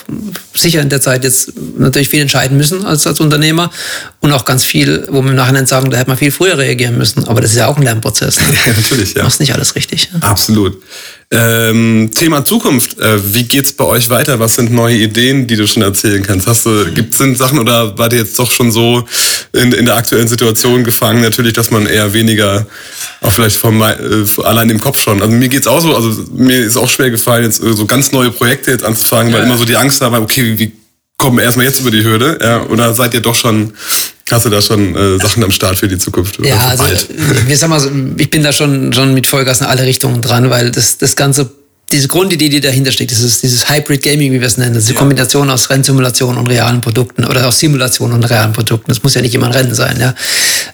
sicher 0.54 0.82
in 0.82 0.90
der 0.90 1.02
Zeit 1.02 1.24
jetzt 1.24 1.54
natürlich 1.78 2.10
viel 2.10 2.22
entscheiden 2.22 2.58
müssen 2.58 2.86
als, 2.86 3.08
als 3.08 3.20
Unternehmer 3.22 3.72
und 4.20 4.34
auch 4.34 4.44
ganz 4.44 4.64
viel, 4.64 5.08
wo 5.10 5.22
wir 5.22 5.30
im 5.30 5.36
Nachhinein 5.36 5.66
sagen, 5.66 5.90
da 5.92 5.98
hätte 5.98 6.10
man 6.10 6.18
viel 6.18 6.32
früher 6.32 6.58
reagieren 6.58 6.98
müssen. 6.98 7.26
Aber 7.26 7.40
das 7.40 7.52
ist 7.52 7.58
ja 7.58 7.68
auch 7.68 7.78
ein 7.78 7.84
Lernprozess. 7.84 8.38
Ne? 8.38 8.44
Ja, 8.66 8.74
natürlich, 8.76 9.14
ja. 9.14 9.20
Du 9.20 9.24
machst 9.24 9.40
nicht 9.40 9.54
alles 9.54 9.76
richtig. 9.76 10.12
Ne? 10.12 10.22
Absolut. 10.22 10.82
Ähm, 11.32 12.10
Thema 12.16 12.44
Zukunft. 12.44 12.98
Äh, 13.00 13.20
wie 13.36 13.44
geht's 13.44 13.72
bei 13.74 13.86
euch 13.86 14.10
weiter? 14.10 14.40
Was 14.40 14.56
sind 14.56 14.72
neue 14.72 14.96
Ideen, 14.98 15.46
die 15.46 15.56
du 15.56 15.68
schon 15.68 15.84
erzählen 15.84 16.24
kannst? 16.24 16.48
Hast 16.48 16.66
du, 16.66 16.92
gibt 16.92 17.14
es 17.20 17.38
Sachen 17.38 17.60
oder 17.60 17.96
war 18.00 18.10
dir 18.10 18.18
jetzt 18.18 18.40
doch 18.40 18.50
schon 18.50 18.72
so 18.72 19.04
in, 19.54 19.72
in 19.74 19.86
der 19.86 19.96
aktuellen 19.96 20.28
Situation 20.28 20.84
gefangen? 20.84 21.22
Natürlich, 21.22 21.54
dass 21.54 21.70
man 21.70 21.86
eher 21.86 22.14
weniger, 22.14 22.66
auch 23.22 23.32
vielleicht 23.32 23.58
vom, 23.58 23.80
äh, 23.80 23.96
allein 24.44 24.72
im 24.72 24.80
Kopf 24.80 25.00
schon. 25.00 25.22
Also 25.22 25.32
mir 25.32 25.50
geht's 25.50 25.68
auch 25.68 25.82
so, 25.82 25.96
also 25.96 26.26
mir 26.34 26.66
ist 26.66 26.78
auch 26.78 26.90
schwer 26.90 27.12
gefallen, 27.12 27.44
jetzt 27.44 27.62
äh, 27.62 27.74
so 27.74 27.86
ganz 27.86 28.12
neue 28.12 28.32
Projekte 28.32 28.72
jetzt 28.72 28.84
anzufangen, 28.84 29.32
weil 29.32 29.44
immer 29.44 29.58
so 29.58 29.66
die 29.66 29.76
Angst 29.76 30.02
dabei, 30.02 30.18
okay, 30.22 30.44
wie, 30.44 30.58
wie 30.58 30.72
kommen 31.16 31.38
wir 31.38 31.44
erstmal 31.44 31.68
jetzt 31.68 31.80
über 31.80 31.92
die 31.92 32.04
Hürde? 32.04 32.40
Ja, 32.42 32.64
oder 32.64 32.96
seid 32.96 33.14
ihr 33.14 33.22
doch 33.22 33.36
schon 33.36 33.74
Hast 34.32 34.46
du 34.46 34.50
da 34.50 34.62
schon 34.62 34.96
äh, 34.96 35.18
Sachen 35.20 35.44
am 35.44 35.52
Start 35.52 35.78
für 35.78 35.88
die 35.88 35.98
Zukunft? 35.98 36.40
Ja, 36.44 36.60
also 36.70 36.84
wir 37.48 37.58
sagen 37.58 37.70
mal 37.70 37.80
so, 37.80 37.90
ich 38.18 38.30
bin 38.30 38.44
da 38.44 38.52
schon, 38.52 38.94
schon 38.94 39.14
mit 39.14 39.28
Vollgas 39.28 39.62
in 39.62 39.68
alle 39.68 39.84
Richtungen 39.84 40.22
dran, 40.22 40.50
weil 40.50 40.72
das, 40.72 40.98
das 40.98 41.16
ganze 41.16 41.50
diese 41.92 42.08
Grundidee, 42.08 42.50
die 42.50 42.62
dahinter 42.62 42.92
steckt, 42.92 43.12
dieses, 43.12 43.42
dieses 43.42 43.70
Hybrid 43.70 44.04
Gaming, 44.04 44.32
wie 44.32 44.40
wir 44.40 44.48
es 44.48 44.58
nennen, 44.58 44.76
diese 44.76 44.94
ja. 44.94 45.00
Kombination 45.00 45.50
aus 45.50 45.70
Rennsimulation 45.70 46.38
und 46.38 46.48
realen 46.48 46.82
Produkten 46.82 47.26
oder 47.26 47.48
aus 47.48 47.60
Simulation 47.60 48.14
und 48.14 48.24
realen 48.24 48.54
Produkten, 48.54 48.90
das 48.90 49.02
muss 49.02 49.16
ja 49.16 49.22
nicht 49.22 49.34
immer 49.34 49.48
ein 49.48 49.54
Rennen 49.54 49.74
sein, 49.74 49.98
ja. 50.00 50.14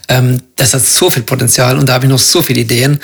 Ähm, 0.07 0.41
das 0.55 0.73
hat 0.73 0.85
so 0.85 1.09
viel 1.09 1.23
Potenzial 1.23 1.77
und 1.77 1.87
da 1.87 1.93
habe 1.93 2.05
ich 2.05 2.11
noch 2.11 2.19
so 2.19 2.41
viele 2.41 2.61
Ideen. 2.61 2.99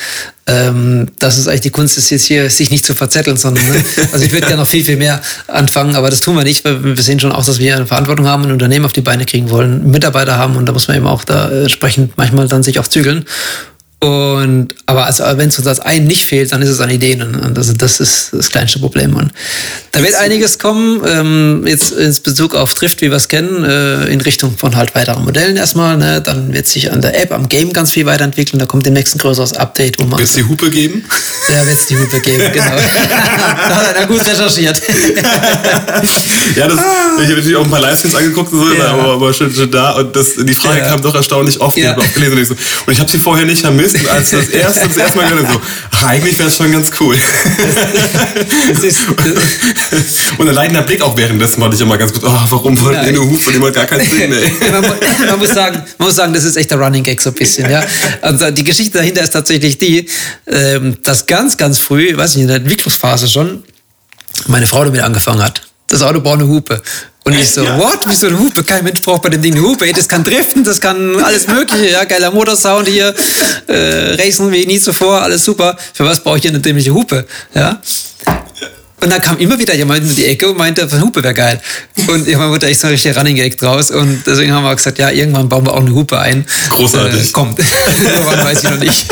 Ähm, 0.48 1.08
das 1.20 1.38
ist 1.38 1.48
eigentlich 1.48 1.62
die 1.62 1.70
Kunst, 1.70 1.98
ist 1.98 2.10
jetzt 2.10 2.26
hier, 2.26 2.50
sich 2.50 2.70
nicht 2.70 2.86
zu 2.86 2.96
verzetteln, 2.96 3.38
sondern, 3.38 3.64
ne? 3.72 3.84
also 4.12 4.26
ich 4.26 4.32
würde 4.32 4.48
gerne 4.48 4.62
noch 4.62 4.68
viel, 4.68 4.84
viel 4.84 4.98
mehr 4.98 5.22
anfangen, 5.48 5.96
aber 5.96 6.10
das 6.10 6.22
tun 6.22 6.36
wir 6.36 6.44
nicht, 6.44 6.66
weil 6.66 6.84
wir 6.84 7.04
sehen 7.04 7.20
schon 7.20 7.32
auch, 7.32 7.46
dass 7.46 7.60
wir 7.60 7.76
eine 7.76 7.86
Verantwortung 7.86 8.28
haben, 8.28 8.44
ein 8.44 8.52
Unternehmen 8.52 8.86
auf 8.86 8.94
die 8.94 9.02
Beine 9.02 9.26
kriegen 9.26 9.50
wollen, 9.50 9.90
Mitarbeiter 9.90 10.38
haben 10.38 10.58
und 10.58 10.66
da 10.66 10.74
muss 10.74 10.88
man 10.88 10.98
eben 10.98 11.08
auch 11.08 11.24
da 11.24 11.50
entsprechend 11.50 12.18
manchmal 12.18 12.48
dann 12.48 12.64
sich 12.64 12.80
auch 12.80 12.88
zügeln. 12.88 13.26
Und, 14.04 14.74
aber 14.88 15.06
also, 15.06 15.24
wenn 15.36 15.50
es 15.50 15.60
uns 15.60 15.68
als 15.68 15.80
ein 15.80 16.06
nicht 16.06 16.26
fehlt, 16.26 16.52
dann 16.52 16.64
ist 16.64 16.70
es 16.70 16.80
an 16.80 16.90
Ideen. 16.90 17.22
Und 17.22 17.56
das, 17.56 17.72
das 17.76 18.00
ist 18.00 18.30
das 18.34 18.50
kleinste 18.50 18.80
Problem. 18.80 19.16
Und 19.16 19.32
da 19.92 20.02
wird 20.02 20.16
einiges 20.16 20.58
kommen, 20.58 21.02
ähm, 21.06 21.68
jetzt 21.68 21.92
ins 21.92 22.20
Bezug 22.20 22.56
auf 22.56 22.74
Drift, 22.74 23.02
wie 23.02 23.12
wir 23.12 23.18
es 23.18 23.28
kennen, 23.28 23.64
äh, 23.64 24.06
in 24.06 24.20
Richtung 24.22 24.58
von 24.58 24.76
halt 24.76 24.96
weiteren 24.96 25.24
Modellen 25.24 25.56
erstmal. 25.56 25.98
Ne? 25.98 26.20
Dann 26.20 26.52
wird 26.52 26.66
sich 26.66 26.92
an 26.92 27.02
der 27.02 27.22
App, 27.22 27.32
am 27.32 27.48
Game 27.48 27.74
ganz 27.74 27.92
viel 27.92 28.08
weiterentwickeln. 28.08 28.58
Da 28.58 28.66
kommt 28.66 28.88
demnächst 28.88 29.16
ein 29.16 29.20
größeres 29.20 29.54
Update. 29.54 30.00
Wird 30.00 30.20
es 30.20 30.34
die 30.34 30.46
Hupe 30.46 30.72
geben? 30.72 31.06
Ja, 31.48 31.64
wird 31.68 31.78
es 31.78 31.86
die 31.86 31.98
Hupe 31.98 32.20
geben, 32.22 32.44
genau. 32.54 32.76
da 32.76 33.76
hat 33.88 33.96
er 33.96 34.08
gut 34.08 34.26
recherchiert. 34.26 34.82
ja, 36.56 36.68
das, 36.68 36.76
ich 36.76 36.82
habe 36.82 37.36
natürlich 37.36 37.56
auch 37.56 37.66
ein 37.66 37.70
paar 37.70 37.82
Livestreams 37.82 38.16
angeguckt, 38.16 38.52
so, 38.52 38.74
ja. 38.74 38.94
aber, 38.94 39.14
aber 39.14 39.34
schon, 39.34 39.54
schon 39.54 39.70
da. 39.70 39.92
Und 39.92 40.16
das, 40.16 40.36
die 40.38 40.54
Frage 40.54 40.80
ja. 40.80 40.90
kam 40.90 41.02
doch 41.02 41.14
erstaunlich 41.14 41.60
oft. 41.60 41.78
Ja. 41.78 41.96
Ich 42.00 42.14
gelesen, 42.14 42.34
und 42.34 42.42
ich, 42.42 42.48
so, 42.48 42.56
und 42.86 42.94
ich 42.94 43.00
habe 43.00 43.12
sie 43.12 43.20
vorher 43.20 43.46
nicht 43.46 43.62
vermisst 43.62 43.91
gewesen, 44.00 44.10
als 44.10 44.30
das 44.32 44.48
erste, 44.50 44.88
das 44.88 44.98
erste 44.98 45.18
Mal 45.18 45.30
gehört 45.30 45.52
so, 45.52 45.62
ach, 45.92 46.08
eigentlich 46.08 46.38
wäre 46.38 46.50
es 46.50 46.56
schon 46.56 46.72
ganz 46.72 46.90
cool. 47.00 47.16
und 50.38 50.48
ein 50.48 50.56
leidender 50.56 50.84
Blick 50.84 51.02
auch 51.02 51.16
währenddessen 51.18 51.62
war 51.62 51.72
ich 51.74 51.82
immer 51.82 51.98
ganz 51.98 52.14
gut, 52.14 52.24
oh, 52.26 52.40
warum 52.50 52.80
wollten 52.82 52.96
ja, 52.96 53.04
die 53.04 53.10
eine 53.10 53.22
Hufe, 53.22 53.52
die 53.52 53.60
macht 53.60 53.76
gar 53.76 53.86
keinen 53.86 54.08
Sinn, 54.08 54.34
ey. 54.34 54.52
man, 54.72 54.82
man, 54.82 55.40
muss 55.40 55.54
sagen, 55.54 55.84
man 55.98 56.08
muss 56.08 56.16
sagen, 56.16 56.34
das 56.34 56.44
ist 56.44 56.56
echt 56.56 56.72
der 56.72 56.80
Running 56.80 57.04
Gag 57.04 57.22
so 57.22 57.30
ein 57.30 57.36
bisschen, 57.36 57.70
ja. 57.70 57.84
Also 58.22 58.52
die 58.52 58.64
Geschichte 58.64 58.98
dahinter 58.98 59.22
ist 59.22 59.32
tatsächlich 59.32 59.78
die, 59.78 60.08
ähm, 60.48 60.98
dass 61.04 61.26
ganz, 61.26 61.58
ganz 61.58 61.80
früh, 61.80 62.16
weiß 62.16 62.36
ich 62.36 62.42
in 62.42 62.48
der 62.48 62.58
Entwicklungsphase 62.58 63.28
schon, 63.28 63.64
meine 64.48 64.66
Frau 64.66 64.84
damit 64.84 65.02
angefangen 65.02 65.44
hat. 65.44 65.62
Das 65.88 66.02
Auto 66.02 66.22
braucht 66.22 66.40
eine 66.40 66.48
Hupe. 66.48 66.82
Und 67.24 67.34
ich 67.36 67.50
so, 67.50 67.64
ja. 67.64 67.78
what? 67.78 68.00
Wieso 68.08 68.28
eine 68.28 68.40
Hupe? 68.40 68.64
Kein 68.64 68.84
Mensch 68.84 69.02
braucht 69.02 69.22
bei 69.22 69.30
dem 69.30 69.42
Ding 69.42 69.54
eine 69.54 69.62
Hupe. 69.62 69.92
Das 69.94 70.08
kann 70.08 70.24
driften, 70.24 70.64
das 70.64 70.82
kann 70.82 71.24
alles 71.24 71.48
Mögliche. 71.48 71.92
Ja, 71.92 72.04
geiler 72.04 72.32
Motorsound 72.32 72.88
hier, 72.88 73.14
äh, 73.68 74.16
racen 74.16 74.52
wie 74.52 74.66
nie 74.66 74.80
zuvor, 74.80 75.22
alles 75.22 75.46
super. 75.46 75.78
Für 75.94 76.06
was 76.06 76.20
brauche 76.22 76.38
ich 76.38 76.42
hier 76.42 76.52
eine 76.52 76.60
dämliche 76.60 76.94
Hupe? 76.94 77.28
Ja. 77.54 77.80
Und 79.02 79.10
dann 79.10 79.22
kam 79.22 79.38
immer 79.40 79.58
wieder 79.58 79.76
jemand 79.76 80.04
in 80.04 80.16
die 80.16 80.26
Ecke 80.26 80.50
und 80.50 80.58
meinte, 80.58 80.88
eine 80.90 81.02
Hupe 81.02 81.24
wäre 81.24 81.34
geil. 81.34 81.60
Und 82.08 82.28
ich 82.28 82.38
meine 82.38 82.50
Mutter 82.50 82.68
echt 82.68 82.80
so 82.80 82.88
ein 82.88 82.94
richtiger 82.94 83.18
Running 83.18 83.36
Gag 83.36 83.58
draus. 83.58 83.90
Und 83.90 84.24
deswegen 84.26 84.52
haben 84.52 84.64
wir 84.64 84.76
gesagt, 84.76 85.00
ja, 85.00 85.10
irgendwann 85.10 85.50
bauen 85.50 85.66
wir 85.66 85.74
auch 85.74 85.80
eine 85.80 85.94
Hupe 85.94 86.20
ein. 86.20 86.46
Großartig. 86.70 87.30
Äh, 87.30 87.32
kommt. 87.32 87.60
Wann 88.26 88.44
weiß 88.44 88.64
ich 88.64 88.70
noch 88.70 88.80
nicht. 88.80 89.06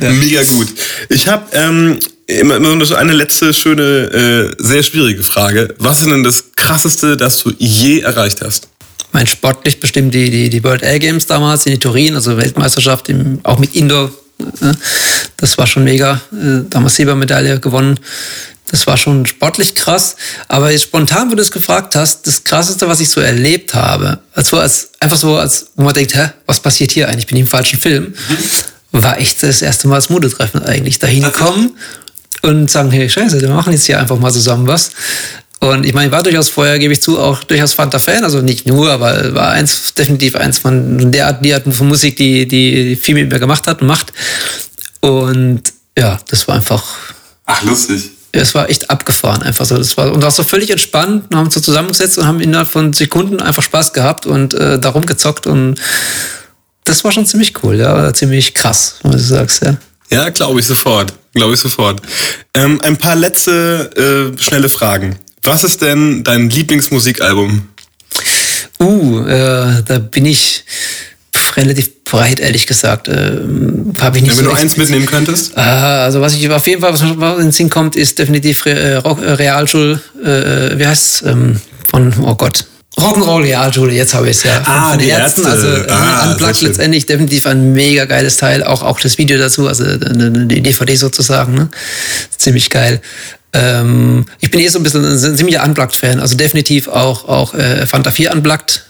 ja. 0.00 0.10
Mega 0.10 0.42
gut. 0.42 0.68
Ich 1.08 1.28
habe 1.28 1.44
ähm, 1.52 1.98
immer, 2.26 2.56
immer 2.56 2.84
so 2.84 2.94
eine 2.94 3.12
letzte 3.12 3.52
schöne, 3.52 3.82
äh, 3.82 4.62
sehr 4.62 4.82
schwierige 4.82 5.22
Frage. 5.22 5.74
Was 5.78 6.00
ist 6.00 6.10
denn 6.10 6.24
das 6.24 6.44
Krasseste, 6.56 7.16
das 7.16 7.42
du 7.42 7.52
je 7.58 8.00
erreicht 8.00 8.42
hast? 8.42 8.68
Mein 9.12 9.26
sportlich 9.26 9.78
bestimmt 9.78 10.12
die, 10.14 10.30
die, 10.30 10.50
die 10.50 10.64
World 10.64 10.82
Air 10.82 10.98
Games 10.98 11.26
damals 11.26 11.66
in 11.66 11.78
Turin, 11.78 12.14
also 12.14 12.36
Weltmeisterschaft, 12.36 13.08
im, 13.08 13.40
auch 13.44 13.58
mit 13.58 13.74
Indoor. 13.74 14.10
Äh, 14.40 14.72
das 15.36 15.56
war 15.58 15.66
schon 15.66 15.84
mega. 15.84 16.20
Äh, 16.32 16.68
damals 16.68 16.96
Silbermedaille 16.96 17.60
gewonnen. 17.60 18.00
Das 18.70 18.86
war 18.86 18.96
schon 18.96 19.24
sportlich 19.26 19.74
krass. 19.74 20.16
Aber 20.48 20.70
jetzt 20.70 20.82
spontan, 20.84 21.30
wo 21.30 21.36
du 21.36 21.42
es 21.42 21.52
gefragt 21.52 21.94
hast, 21.94 22.26
das 22.26 22.42
krasseste, 22.42 22.88
was 22.88 23.00
ich 23.00 23.08
so 23.08 23.20
erlebt 23.20 23.74
habe, 23.74 24.18
also 24.32 24.58
als, 24.58 24.90
einfach 24.98 25.16
so, 25.16 25.36
als 25.36 25.66
wo 25.76 25.84
man 25.84 25.94
denkt, 25.94 26.14
hä, 26.16 26.30
was 26.46 26.58
passiert 26.58 26.90
hier 26.90 27.06
eigentlich? 27.06 27.24
Ich 27.24 27.28
bin 27.28 27.38
im 27.38 27.46
falschen 27.46 27.78
Film. 27.78 28.14
Mhm. 28.28 29.02
War 29.02 29.18
echt 29.18 29.42
das 29.42 29.62
erste 29.62 29.86
Mal 29.86 29.96
das 29.96 30.08
Modetreffen 30.08 30.62
eigentlich. 30.62 30.98
Dahin 30.98 31.30
kommen 31.32 31.76
und 32.44 32.70
sagen, 32.70 32.90
hey, 32.90 33.08
scheiße, 33.08 33.40
wir 33.40 33.48
machen 33.48 33.72
jetzt 33.72 33.86
hier 33.86 33.98
einfach 33.98 34.18
mal 34.18 34.32
zusammen 34.32 34.66
was. 34.66 34.90
Und 35.60 35.86
ich 35.86 35.94
meine, 35.94 36.08
ich 36.08 36.12
war 36.12 36.22
durchaus 36.22 36.50
vorher, 36.50 36.78
gebe 36.78 36.92
ich 36.92 37.00
zu, 37.00 37.18
auch 37.18 37.42
durchaus 37.42 37.72
Fanta-Fan, 37.72 38.22
also 38.22 38.42
nicht 38.42 38.66
nur, 38.66 38.90
aber 38.90 39.34
war 39.34 39.50
eins, 39.50 39.94
definitiv 39.94 40.36
eins 40.36 40.58
von 40.58 41.10
der 41.10 41.28
Art, 41.28 41.44
die 41.44 41.54
Arten 41.54 41.72
von 41.72 41.88
Musik, 41.88 42.16
die, 42.16 42.46
die 42.46 42.96
viel 42.96 43.14
mit 43.14 43.32
mir 43.32 43.38
gemacht 43.38 43.66
hat 43.66 43.80
und 43.80 43.86
macht. 43.86 44.12
Und 45.00 45.62
ja, 45.96 46.18
das 46.28 46.46
war 46.48 46.56
einfach. 46.56 46.84
Ach, 47.46 47.62
lustig. 47.62 48.10
Es 48.32 48.54
war 48.54 48.68
echt 48.68 48.90
abgefahren, 48.90 49.42
einfach 49.42 49.64
so. 49.64 49.78
Das 49.78 49.96
war, 49.96 50.12
und 50.12 50.20
war 50.22 50.30
so 50.30 50.42
völlig 50.42 50.70
entspannt 50.70 51.30
und 51.30 51.36
haben 51.36 51.46
uns 51.46 51.54
so 51.54 51.60
zusammengesetzt 51.60 52.18
und 52.18 52.26
haben 52.26 52.40
innerhalb 52.40 52.68
von 52.68 52.92
Sekunden 52.92 53.40
einfach 53.40 53.62
Spaß 53.62 53.94
gehabt 53.94 54.26
und 54.26 54.52
äh, 54.52 54.78
darum 54.78 55.06
gezockt 55.06 55.46
und 55.46 55.80
das 56.84 57.02
war 57.04 57.12
schon 57.12 57.24
ziemlich 57.24 57.54
cool, 57.62 57.76
ja, 57.76 58.12
ziemlich 58.12 58.52
krass, 58.52 58.96
wenn 59.02 59.12
du 59.12 59.18
sagst, 59.18 59.64
ja. 59.64 59.76
Ja, 60.14 60.28
glaube 60.28 60.60
ich 60.60 60.66
sofort. 60.66 61.12
Glaube 61.34 61.54
ich 61.54 61.60
sofort. 61.60 62.00
Ähm, 62.54 62.80
ein 62.82 62.96
paar 62.96 63.16
letzte 63.16 64.32
äh, 64.36 64.40
schnelle 64.40 64.68
Fragen. 64.68 65.18
Was 65.42 65.64
ist 65.64 65.82
denn 65.82 66.22
dein 66.22 66.48
Lieblingsmusikalbum? 66.48 67.68
Uh, 68.80 69.26
äh, 69.26 69.82
da 69.84 69.98
bin 69.98 70.24
ich 70.26 70.64
relativ 71.56 72.04
breit, 72.04 72.38
ehrlich 72.38 72.68
gesagt. 72.68 73.08
Äh, 73.08 73.40
habe 73.98 74.18
ich 74.18 74.22
nicht 74.22 74.32
ja, 74.32 74.38
wenn 74.38 74.44
so 74.44 74.50
du 74.50 74.56
eins 74.56 74.76
mitnehmen 74.76 75.06
könntest? 75.06 75.56
Äh, 75.56 75.60
also 75.60 76.20
was 76.20 76.34
ich 76.34 76.48
auf 76.48 76.66
jeden 76.68 76.80
Fall, 76.80 76.92
was 76.92 77.02
in 77.02 77.18
den 77.18 77.50
Sinn 77.50 77.68
kommt, 77.68 77.96
ist 77.96 78.20
definitiv 78.20 78.66
Re 78.66 78.70
äh, 78.70 79.32
Realschul, 79.32 80.00
äh, 80.24 80.78
wie 80.78 80.86
heißt 80.86 81.24
ähm, 81.26 81.60
von, 81.90 82.14
oh 82.22 82.36
Gott, 82.36 82.66
Rock'n'Roll 82.98 83.42
Realschule, 83.42 83.92
jetzt 83.92 84.14
habe 84.14 84.30
ich 84.30 84.36
es 84.36 84.44
ja. 84.44 84.54
Von, 84.54 84.64
ah, 84.66 84.90
von 84.90 84.98
die 84.98 85.08
Ärzte. 85.08 85.48
Also 85.48 85.66
äh, 85.66 85.90
ah, 85.90 86.30
Unplugged 86.30 86.60
letztendlich 86.62 87.06
definitiv 87.06 87.46
ein 87.46 87.72
mega 87.72 88.04
geiles 88.04 88.36
Teil. 88.36 88.62
Auch, 88.62 88.82
auch 88.82 89.00
das 89.00 89.18
Video 89.18 89.38
dazu, 89.38 89.66
also 89.66 89.84
die 89.84 90.62
DVD 90.62 90.94
sozusagen. 90.94 91.54
Ne? 91.54 91.68
Ziemlich 92.36 92.70
geil. 92.70 93.00
Ähm, 93.52 94.26
ich 94.40 94.50
bin 94.50 94.60
eh 94.60 94.68
so 94.68 94.78
ein 94.78 94.82
bisschen 94.82 95.04
ein 95.04 95.36
ziemlicher 95.36 95.64
Unplugged-Fan. 95.64 96.20
Also 96.20 96.36
definitiv 96.36 96.88
auch, 96.88 97.28
auch 97.28 97.54
äh, 97.54 97.86
Fanta 97.86 98.10
4 98.10 98.32
Unplugged. 98.32 98.84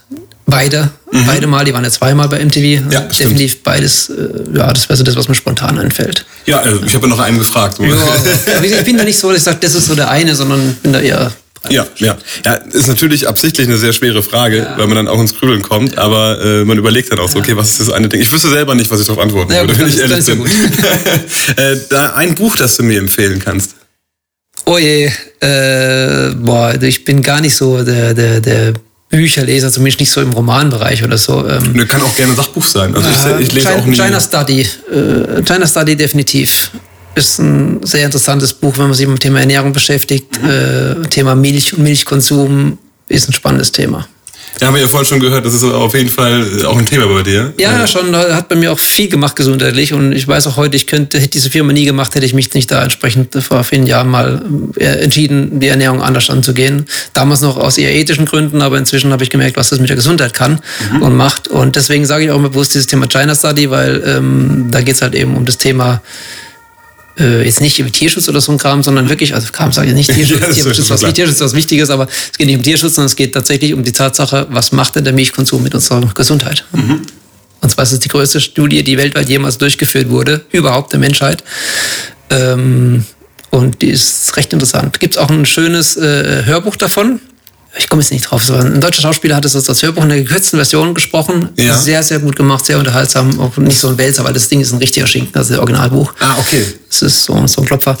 Beide, 0.47 0.91
mhm. 1.11 1.25
beide 1.25 1.47
Mal, 1.47 1.65
die 1.65 1.73
waren 1.73 1.83
ja 1.83 1.89
zweimal 1.89 2.29
bei 2.29 2.43
MTV. 2.43 2.91
Ja, 2.91 2.99
Definitiv 3.01 3.51
stimmt. 3.51 3.63
beides, 3.63 4.09
äh, 4.09 4.57
ja, 4.57 4.71
das 4.71 4.87
wäre 4.87 4.97
so 4.97 5.03
das, 5.03 5.15
was 5.15 5.27
mir 5.27 5.33
spontan 5.33 5.79
einfällt. 5.79 6.23
Ja, 6.45 6.59
äh, 6.61 6.85
ich 6.85 6.93
habe 6.93 7.07
ja 7.07 7.07
noch 7.07 7.19
einen 7.19 7.39
gefragt. 7.39 7.79
Ja, 7.79 8.61
ich 8.61 8.83
bin 8.83 8.95
da 8.95 9.03
nicht 9.03 9.17
so, 9.17 9.29
dass 9.29 9.39
ich 9.39 9.43
sage, 9.43 9.57
das 9.61 9.73
ist 9.73 9.87
so 9.87 9.95
der 9.95 10.11
eine, 10.11 10.35
sondern 10.35 10.75
bin 10.83 10.93
da 10.93 10.99
eher 10.99 11.31
ja, 11.69 11.85
ja. 11.97 12.17
Ja, 12.45 12.53
ist 12.53 12.87
natürlich 12.87 13.27
absichtlich 13.27 13.67
eine 13.67 13.77
sehr 13.77 13.93
schwere 13.93 14.23
Frage, 14.23 14.57
ja. 14.57 14.77
weil 14.77 14.87
man 14.87 14.95
dann 14.95 15.07
auch 15.07 15.19
ins 15.19 15.35
Grübeln 15.37 15.61
kommt, 15.61 15.97
aber 15.97 16.41
äh, 16.41 16.65
man 16.65 16.77
überlegt 16.77 17.11
dann 17.11 17.19
auch 17.19 17.29
so, 17.29 17.39
okay, 17.39 17.55
was 17.55 17.71
ist 17.71 17.81
das 17.81 17.91
eine 17.91 18.09
Ding? 18.09 18.21
Ich 18.21 18.31
wüsste 18.31 18.49
selber 18.49 18.75
nicht, 18.75 18.89
was 18.91 18.99
ich 18.99 19.07
darauf 19.07 19.21
antworten 19.21 19.53
ja, 19.53 19.61
würde, 19.61 19.77
wenn 19.77 19.87
ich 19.87 19.99
ehrlich 19.99 20.25
bin. 20.25 20.45
äh, 21.57 21.77
da 21.89 22.13
ein 22.13 22.35
Buch, 22.35 22.55
das 22.55 22.77
du 22.77 22.83
mir 22.83 22.99
empfehlen 22.99 23.39
kannst. 23.39 23.75
Oh 24.65 24.77
je, 24.77 25.11
äh, 25.41 26.31
boah, 26.35 26.73
ich 26.81 27.05
bin 27.05 27.21
gar 27.21 27.39
nicht 27.41 27.55
so 27.55 27.83
der, 27.83 28.13
der, 28.13 28.41
der 28.41 28.73
Bücherleser, 29.09 29.71
zumindest 29.71 29.99
nicht 29.99 30.11
so 30.11 30.21
im 30.21 30.33
Romanbereich 30.33 31.03
oder 31.03 31.17
so. 31.17 31.47
Ähm, 31.47 31.87
kann 31.87 32.01
auch 32.01 32.15
gerne 32.15 32.33
Sachbuch 32.33 32.65
sein. 32.65 32.95
Also 32.95 33.07
ich, 33.07 33.47
ich 33.47 33.53
lese 33.53 33.67
China, 33.67 33.79
auch 33.79 33.85
nie. 33.85 33.95
China 33.95 34.19
Study, 34.19 34.61
äh, 34.61 35.43
China 35.43 35.67
Study 35.67 35.95
definitiv 35.95 36.71
ist 37.15 37.39
ein 37.39 37.81
sehr 37.83 38.05
interessantes 38.05 38.53
Buch, 38.53 38.77
wenn 38.77 38.85
man 38.85 38.93
sich 38.93 39.07
mit 39.07 39.17
dem 39.17 39.21
Thema 39.21 39.39
Ernährung 39.39 39.73
beschäftigt. 39.73 40.41
Mhm. 40.41 40.49
Äh, 40.49 41.07
Thema 41.07 41.35
Milch 41.35 41.73
und 41.73 41.83
Milchkonsum 41.83 42.77
ist 43.07 43.29
ein 43.29 43.33
spannendes 43.33 43.71
Thema. 43.71 44.07
Ja, 44.61 44.67
haben 44.67 44.75
wir 44.75 44.81
ja 44.81 44.87
vorhin 44.87 45.05
schon 45.05 45.19
gehört, 45.19 45.45
das 45.45 45.53
ist 45.53 45.63
auf 45.63 45.93
jeden 45.93 46.09
Fall 46.09 46.65
auch 46.65 46.77
ein 46.77 46.85
Thema 46.85 47.07
bei 47.07 47.23
dir. 47.23 47.53
Ja, 47.59 47.79
ja, 47.79 47.87
schon. 47.87 48.15
Hat 48.15 48.47
bei 48.47 48.55
mir 48.55 48.71
auch 48.71 48.79
viel 48.79 49.09
gemacht 49.09 49.35
gesundheitlich. 49.35 49.91
Und 49.91 50.13
ich 50.13 50.25
weiß 50.25 50.47
auch 50.47 50.55
heute, 50.55 50.77
ich 50.77 50.87
könnte, 50.87 51.19
hätte 51.19 51.31
diese 51.31 51.49
Firma 51.49 51.73
nie 51.73 51.83
gemacht, 51.83 52.15
hätte 52.15 52.25
ich 52.25 52.33
mich 52.33 52.53
nicht 52.53 52.71
da 52.71 52.81
entsprechend 52.81 53.35
vor 53.43 53.65
vielen 53.65 53.85
Jahren 53.85 54.09
mal 54.09 54.41
äh, 54.77 54.85
entschieden, 55.03 55.59
die 55.59 55.67
Ernährung 55.67 56.01
anders 56.01 56.29
anzugehen. 56.29 56.85
Damals 57.13 57.41
noch 57.41 57.57
aus 57.57 57.77
eher 57.77 57.93
ethischen 57.93 58.25
Gründen, 58.25 58.61
aber 58.61 58.77
inzwischen 58.77 59.11
habe 59.11 59.23
ich 59.25 59.29
gemerkt, 59.29 59.57
was 59.57 59.69
das 59.69 59.79
mit 59.79 59.89
der 59.89 59.97
Gesundheit 59.97 60.33
kann 60.33 60.61
mhm. 60.93 61.01
und 61.01 61.17
macht. 61.17 61.49
Und 61.49 61.75
deswegen 61.75 62.05
sage 62.05 62.23
ich 62.23 62.31
auch 62.31 62.41
bewusst 62.41 62.75
dieses 62.75 62.87
Thema 62.87 63.07
China 63.07 63.35
Study, 63.35 63.69
weil 63.69 64.03
ähm, 64.05 64.67
da 64.71 64.81
geht 64.81 64.95
es 64.95 65.01
halt 65.01 65.15
eben 65.15 65.35
um 65.35 65.45
das 65.45 65.57
Thema 65.57 66.01
äh, 67.19 67.43
jetzt 67.43 67.61
nicht 67.61 67.79
im 67.79 67.91
Tierschutz 67.91 68.27
oder 68.29 68.41
so 68.41 68.51
ein 68.51 68.57
Kram, 68.57 68.83
sondern 68.83 69.09
wirklich, 69.09 69.33
also 69.33 69.51
Kram 69.51 69.71
sage 69.71 69.89
ich 69.89 69.93
nicht, 69.93 70.11
Tierschutz, 70.13 70.39
ja, 70.41 70.51
Tierschutz, 70.51 70.79
ist 70.79 70.89
was, 70.89 71.01
Tierschutz 71.01 71.35
ist 71.35 71.41
was 71.41 71.53
Wichtiges, 71.53 71.89
aber 71.89 72.07
es 72.07 72.37
geht 72.37 72.47
nicht 72.47 72.57
um 72.57 72.63
Tierschutz, 72.63 72.95
sondern 72.95 73.07
es 73.07 73.15
geht 73.15 73.33
tatsächlich 73.33 73.73
um 73.73 73.83
die 73.83 73.91
Tatsache, 73.91 74.47
was 74.49 74.71
macht 74.71 74.95
denn 74.95 75.03
der 75.03 75.13
Milchkonsum 75.13 75.63
mit 75.63 75.73
unserer 75.73 76.01
Gesundheit? 76.13 76.65
Mhm. 76.71 77.01
Und 77.61 77.71
zwar 77.71 77.83
ist 77.83 77.93
es 77.93 77.99
die 77.99 78.09
größte 78.09 78.39
Studie, 78.41 78.83
die 78.83 78.97
weltweit 78.97 79.27
jemals 79.27 79.57
durchgeführt 79.57 80.09
wurde, 80.09 80.45
überhaupt 80.51 80.93
der 80.93 80.99
Menschheit. 80.99 81.43
Ähm, 82.29 83.05
und 83.49 83.81
die 83.81 83.89
ist 83.89 84.35
recht 84.37 84.51
interessant. 84.53 84.99
Gibt 84.99 85.15
es 85.15 85.21
auch 85.21 85.29
ein 85.29 85.45
schönes 85.45 85.97
äh, 85.97 86.43
Hörbuch 86.45 86.75
davon, 86.75 87.21
ich 87.77 87.89
komme 87.89 88.01
jetzt 88.01 88.11
nicht 88.11 88.29
drauf, 88.29 88.49
ein 88.49 88.79
deutscher 88.79 89.01
Schauspieler 89.01 89.35
hat 89.35 89.45
es 89.45 89.55
als 89.55 89.81
Hörbuch 89.81 90.03
in 90.03 90.09
der 90.09 90.19
gekürzten 90.19 90.57
Version 90.57 90.93
gesprochen. 90.93 91.49
Ja. 91.57 91.77
Sehr, 91.77 92.03
sehr 92.03 92.19
gut 92.19 92.35
gemacht, 92.35 92.65
sehr 92.65 92.79
unterhaltsam. 92.79 93.39
Auch 93.39 93.57
nicht 93.57 93.79
so 93.79 93.89
ein 93.89 93.97
Wälzer, 93.97 94.23
weil 94.23 94.33
das 94.33 94.47
Ding 94.47 94.61
ist 94.61 94.71
ein 94.71 94.79
richtiger 94.79 95.07
Schinken, 95.07 95.37
also 95.37 95.53
das 95.53 95.59
Originalbuch. 95.59 96.13
Ah, 96.19 96.37
okay. 96.39 96.65
Das 96.89 97.01
ist 97.01 97.25
so, 97.25 97.45
so 97.47 97.61
ein 97.61 97.67
Klopfer. 97.67 97.97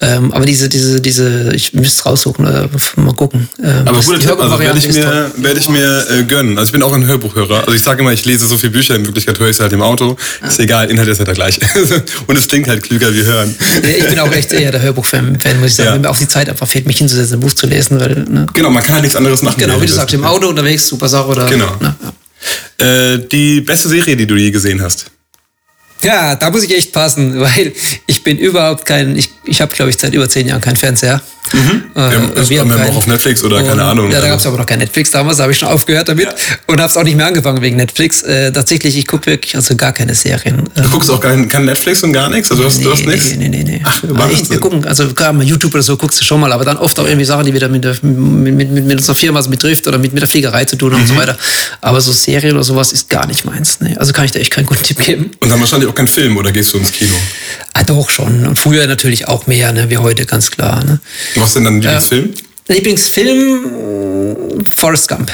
Ähm, 0.00 0.32
aber 0.32 0.44
diese, 0.44 0.68
diese, 0.68 1.00
diese, 1.00 1.52
ich 1.54 1.72
müsste 1.72 2.00
es 2.00 2.06
raussuchen, 2.06 2.46
äh, 2.46 2.68
mal 3.00 3.14
gucken. 3.14 3.48
Ähm, 3.62 3.82
aber 3.86 4.00
guter 4.00 4.18
Tipp, 4.18 4.38
also 4.38 4.58
werde 4.58 4.78
ich 4.78 4.92
mir, 4.92 5.32
werde 5.36 5.58
ich 5.58 5.68
mir 5.68 6.06
äh, 6.10 6.22
gönnen. 6.24 6.58
Also 6.58 6.68
ich 6.68 6.72
bin 6.72 6.82
auch 6.82 6.92
ein 6.92 7.06
Hörbuchhörer. 7.06 7.60
Also 7.60 7.72
ich 7.72 7.82
sage 7.82 8.02
immer, 8.02 8.12
ich 8.12 8.24
lese 8.24 8.46
so 8.46 8.58
viele 8.58 8.72
Bücher, 8.72 8.94
in 8.94 9.06
Wirklichkeit 9.06 9.38
höre 9.40 9.48
ich 9.48 9.56
sie 9.56 9.62
halt 9.62 9.72
im 9.72 9.82
Auto. 9.82 10.16
Ah. 10.42 10.48
Ist 10.48 10.60
egal, 10.60 10.90
Inhalt 10.90 11.08
ist 11.08 11.18
halt 11.18 11.28
der 11.28 11.34
gleiche. 11.34 11.60
Und 12.26 12.36
es 12.36 12.46
klingt 12.46 12.68
halt 12.68 12.82
klüger 12.82 13.12
wie 13.12 13.24
hören. 13.24 13.54
Ich 13.98 14.06
bin 14.06 14.20
auch 14.20 14.30
echt 14.32 14.52
eher 14.52 14.70
der 14.70 14.82
Hörbuchfan, 14.82 15.38
muss 15.60 15.70
ich 15.70 15.74
sagen. 15.74 15.88
Ja. 15.88 15.94
Wenn 15.94 16.02
mir 16.02 16.10
auch 16.10 16.18
die 16.18 16.28
Zeit 16.28 16.48
einfach 16.48 16.68
fehlt, 16.68 16.86
mich 16.86 16.98
hinzusetzen, 16.98 17.38
ein 17.38 17.40
Buch 17.40 17.54
zu 17.54 17.66
lesen. 17.66 17.98
Weil, 17.98 18.26
ne? 18.28 18.46
Genau, 18.52 18.70
man 18.70 18.82
kann 18.82 18.94
halt 18.94 19.02
nichts 19.02 19.15
anderes 19.16 19.42
machen. 19.42 19.58
Genau, 19.58 19.80
wie 19.80 19.86
du 19.86 19.92
sagst, 19.92 20.14
im 20.14 20.24
Auto 20.24 20.48
unterwegs, 20.48 20.86
super 20.86 21.08
Sache. 21.08 21.28
Oder, 21.28 21.46
genau. 21.46 21.74
Ne? 21.80 21.94
Ja. 22.80 23.12
Äh, 23.14 23.26
die 23.28 23.60
beste 23.60 23.88
Serie, 23.88 24.16
die 24.16 24.26
du 24.26 24.36
je 24.36 24.50
gesehen 24.50 24.82
hast? 24.82 25.06
Ja, 26.02 26.34
da 26.34 26.50
muss 26.50 26.62
ich 26.62 26.76
echt 26.76 26.92
passen, 26.92 27.40
weil 27.40 27.72
ich 28.06 28.22
bin 28.22 28.38
überhaupt 28.38 28.84
kein, 28.84 29.16
ich, 29.16 29.30
ich 29.44 29.60
habe 29.60 29.74
glaube 29.74 29.90
ich 29.90 29.96
seit 29.98 30.14
über 30.14 30.28
zehn 30.28 30.46
Jahren 30.46 30.60
keinen 30.60 30.76
Fernseher. 30.76 31.20
Mhm. 31.52 31.84
Äh, 31.94 32.10
wir, 32.10 32.48
wir 32.48 32.60
haben 32.60 32.72
auch 32.72 32.96
auf 32.96 33.06
Netflix 33.06 33.42
oder 33.42 33.58
und, 33.58 33.66
keine 33.66 33.84
Ahnung. 33.84 34.10
Ja, 34.10 34.20
da 34.20 34.28
gab 34.28 34.40
es 34.40 34.46
aber 34.46 34.58
noch 34.58 34.66
kein 34.66 34.78
Netflix 34.78 35.10
damals, 35.10 35.38
da 35.38 35.44
habe 35.44 35.52
ich 35.52 35.58
schon 35.58 35.68
aufgehört 35.68 36.08
damit 36.08 36.26
ja. 36.26 36.34
und 36.66 36.80
habe 36.80 36.90
es 36.90 36.96
auch 36.96 37.04
nicht 37.04 37.16
mehr 37.16 37.26
angefangen 37.26 37.62
wegen 37.62 37.76
Netflix. 37.76 38.22
Äh, 38.22 38.52
tatsächlich, 38.52 38.96
ich 38.96 39.06
gucke 39.06 39.26
wirklich 39.26 39.56
also 39.56 39.76
gar 39.76 39.92
keine 39.92 40.14
Serien. 40.14 40.68
Du 40.74 40.88
guckst 40.90 41.10
auch 41.10 41.20
kein, 41.20 41.48
kein 41.48 41.64
Netflix 41.64 42.02
und 42.02 42.12
gar 42.12 42.28
nichts? 42.28 42.50
Also 42.50 42.62
du 42.62 42.68
hast, 42.68 42.78
nee, 42.78 42.84
du 42.84 42.92
hast 42.92 43.06
nichts? 43.06 43.30
Nee, 43.30 43.48
nee, 43.48 43.48
nee. 43.48 43.64
nee. 43.64 43.80
Ach, 43.84 44.02
ich, 44.30 44.50
wir 44.50 44.60
gucken, 44.60 44.84
also 44.84 45.06
klar, 45.08 45.32
mal 45.32 45.44
YouTube 45.44 45.74
oder 45.74 45.82
so 45.82 45.96
guckst 45.96 46.20
du 46.20 46.24
schon 46.24 46.40
mal, 46.40 46.52
aber 46.52 46.64
dann 46.64 46.76
oft 46.76 46.98
auch 46.98 47.06
irgendwie 47.06 47.24
Sachen, 47.24 47.46
die 47.46 47.54
wieder 47.54 47.68
mit, 47.68 47.84
der, 47.84 47.96
mit, 48.02 48.54
mit, 48.54 48.70
mit 48.70 48.98
unserer 48.98 49.14
Firma 49.14 49.40
betrifft 49.40 49.86
oder 49.86 49.98
mit, 49.98 50.12
mit 50.12 50.20
der 50.20 50.28
Fliegerei 50.28 50.64
zu 50.64 50.76
tun 50.76 50.92
mhm. 50.92 51.00
und 51.00 51.06
so 51.06 51.16
weiter. 51.16 51.36
Aber 51.80 52.00
so 52.00 52.12
Serien 52.12 52.54
oder 52.54 52.64
sowas 52.64 52.92
ist 52.92 53.08
gar 53.08 53.26
nicht 53.26 53.44
meins. 53.44 53.80
Nee. 53.80 53.96
Also 53.96 54.12
kann 54.12 54.24
ich 54.24 54.32
da 54.32 54.38
echt 54.38 54.50
keinen 54.50 54.66
guten 54.66 54.82
Tipp 54.82 54.98
geben. 55.04 55.30
Und 55.40 55.50
dann 55.50 55.60
wahrscheinlich 55.60 55.88
auch 55.88 55.94
kein 55.94 56.08
Film 56.08 56.36
oder 56.36 56.52
gehst 56.52 56.72
du 56.72 56.78
ins 56.78 56.92
Kino? 56.92 57.14
Ah, 57.72 57.84
doch 57.84 58.08
schon. 58.10 58.46
Und 58.46 58.58
früher 58.58 58.86
natürlich 58.86 59.28
auch 59.28 59.46
mehr, 59.46 59.72
ne, 59.72 59.90
wie 59.90 59.98
heute, 59.98 60.24
ganz 60.26 60.50
klar. 60.50 60.82
Ne? 60.84 60.98
Was 61.42 61.54
denn 61.54 61.64
dein 61.64 61.80
Lieblingsfilm? 61.80 62.34
Äh, 62.68 62.72
Lieblingsfilm 62.74 64.64
Forrest 64.74 65.08
Gump. 65.08 65.30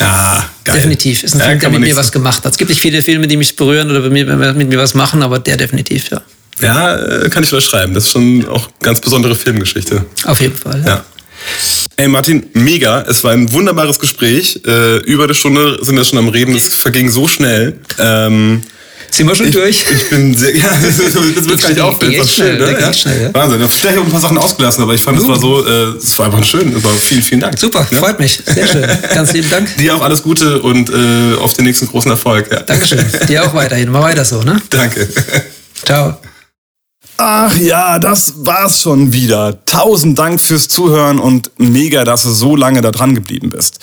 Ah, 0.00 0.42
geil. 0.64 0.76
Definitiv. 0.76 1.22
Ist 1.22 1.34
ein 1.34 1.40
ja, 1.40 1.46
Film, 1.46 1.60
der 1.60 1.70
mit 1.70 1.80
mir 1.80 1.96
was 1.96 2.10
gemacht 2.10 2.44
hat. 2.44 2.52
Es 2.52 2.58
gibt 2.58 2.70
nicht 2.70 2.80
viele 2.80 3.02
Filme, 3.02 3.26
die 3.26 3.36
mich 3.36 3.54
berühren 3.56 3.90
oder 3.90 4.00
mit 4.00 4.12
mir, 4.12 4.54
mit 4.54 4.68
mir 4.68 4.78
was 4.78 4.94
machen, 4.94 5.22
aber 5.22 5.38
der 5.38 5.56
definitiv, 5.56 6.10
ja. 6.10 6.22
Ja, 6.60 6.96
äh, 6.96 7.28
kann 7.30 7.42
ich 7.42 7.48
schreiben. 7.48 7.94
Das 7.94 8.04
ist 8.04 8.12
schon 8.12 8.46
auch 8.48 8.68
ganz 8.80 9.00
besondere 9.00 9.34
Filmgeschichte. 9.34 10.04
Auf 10.24 10.40
jeden 10.40 10.56
Fall. 10.56 10.80
Ja. 10.80 10.86
ja. 10.86 11.04
Ey 11.96 12.08
Martin, 12.08 12.46
mega. 12.54 13.02
Es 13.02 13.22
war 13.22 13.32
ein 13.32 13.52
wunderbares 13.52 13.98
Gespräch. 13.98 14.60
Äh, 14.66 14.98
über 14.98 15.24
eine 15.24 15.34
Stunde 15.34 15.78
sind 15.82 15.96
wir 15.96 16.04
schon 16.04 16.18
am 16.18 16.28
Reden. 16.28 16.54
Es 16.54 16.74
verging 16.74 17.10
so 17.10 17.28
schnell. 17.28 17.78
Ähm, 17.98 18.62
sind 19.16 19.28
wir 19.28 19.34
schon 19.34 19.46
ich, 19.46 19.52
durch? 19.52 19.84
Ich 19.94 20.10
bin 20.10 20.36
sehr, 20.36 20.56
ja, 20.56 20.68
das, 20.68 20.96
das 20.96 21.48
wird 21.48 21.58
gleich 21.58 21.80
auffällen. 21.80 22.14
Das 22.18 22.32
schnell, 22.32 22.58
ne? 22.58 22.80
ja? 22.80 22.92
schnell, 22.92 23.22
ja? 23.22 23.34
Wahnsinn. 23.34 23.60
Ja, 23.60 23.68
vielleicht 23.68 23.98
auch 23.98 24.04
ein 24.04 24.10
paar 24.10 24.20
Sachen 24.20 24.38
ausgelassen, 24.38 24.82
aber 24.82 24.94
ich 24.94 25.00
fand, 25.00 25.18
es 25.18 25.26
war 25.26 25.38
so, 25.38 25.64
äh, 25.64 25.96
es 25.96 26.18
war 26.18 26.26
einfach 26.26 26.44
schön. 26.44 26.74
Aber 26.74 26.90
vielen, 26.90 27.22
vielen 27.22 27.40
Dank. 27.40 27.58
Super, 27.58 27.86
ja? 27.90 27.98
freut 27.98 28.18
mich. 28.18 28.40
Sehr 28.44 28.66
schön. 28.66 28.86
Ganz 29.14 29.32
lieben 29.32 29.50
Dank. 29.50 29.76
Dir 29.78 29.96
auch 29.96 30.02
alles 30.02 30.22
Gute 30.22 30.60
und 30.60 30.90
äh, 30.90 31.36
auf 31.38 31.54
den 31.54 31.64
nächsten 31.64 31.86
großen 31.86 32.10
Erfolg. 32.10 32.50
Ja. 32.50 32.60
Dankeschön. 32.60 33.04
Dir 33.28 33.44
auch 33.44 33.54
weiterhin. 33.54 33.90
Mal 33.90 34.02
weiter 34.02 34.24
so, 34.24 34.42
ne? 34.42 34.60
Danke. 34.70 35.08
Ciao. 35.84 36.18
Ach 37.16 37.56
ja, 37.58 38.00
das 38.00 38.44
war's 38.44 38.82
schon 38.82 39.12
wieder. 39.12 39.64
Tausend 39.66 40.18
Dank 40.18 40.40
fürs 40.40 40.66
Zuhören 40.66 41.20
und 41.20 41.52
mega, 41.58 42.04
dass 42.04 42.24
du 42.24 42.30
so 42.30 42.56
lange 42.56 42.80
da 42.80 42.90
dran 42.90 43.14
geblieben 43.14 43.50
bist. 43.50 43.78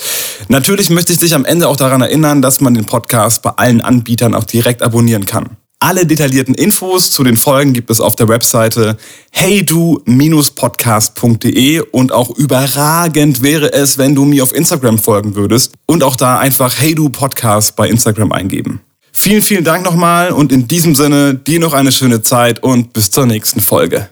Natürlich 0.49 0.89
möchte 0.89 1.13
ich 1.13 1.19
dich 1.19 1.33
am 1.33 1.45
Ende 1.45 1.69
auch 1.69 1.77
daran 1.77 2.01
erinnern, 2.01 2.41
dass 2.41 2.59
man 2.59 2.73
den 2.73 2.85
Podcast 2.85 3.41
bei 3.41 3.51
allen 3.51 3.81
Anbietern 3.81 4.35
auch 4.35 4.43
direkt 4.43 4.81
abonnieren 4.81 5.25
kann. 5.25 5.55
Alle 5.83 6.05
detaillierten 6.05 6.53
Infos 6.53 7.09
zu 7.09 7.23
den 7.23 7.37
Folgen 7.37 7.73
gibt 7.73 7.89
es 7.89 8.01
auf 8.01 8.15
der 8.15 8.27
Webseite 8.27 8.97
heydu-podcast.de 9.31 11.79
und 11.79 12.11
auch 12.11 12.29
überragend 12.37 13.41
wäre 13.41 13.73
es, 13.73 13.97
wenn 13.97 14.13
du 14.13 14.25
mir 14.25 14.43
auf 14.43 14.53
Instagram 14.53 14.99
folgen 14.99 15.33
würdest 15.33 15.73
und 15.87 16.03
auch 16.03 16.15
da 16.15 16.37
einfach 16.37 16.77
heydu 16.77 17.09
podcast 17.09 17.75
bei 17.75 17.89
Instagram 17.89 18.31
eingeben. 18.31 18.81
Vielen, 19.13 19.41
vielen 19.41 19.63
Dank 19.63 19.83
nochmal 19.83 20.31
und 20.31 20.51
in 20.51 20.67
diesem 20.67 20.95
Sinne 20.95 21.35
dir 21.35 21.59
noch 21.59 21.73
eine 21.73 21.91
schöne 21.91 22.21
Zeit 22.21 22.63
und 22.63 22.93
bis 22.93 23.11
zur 23.11 23.25
nächsten 23.25 23.61
Folge. 23.61 24.09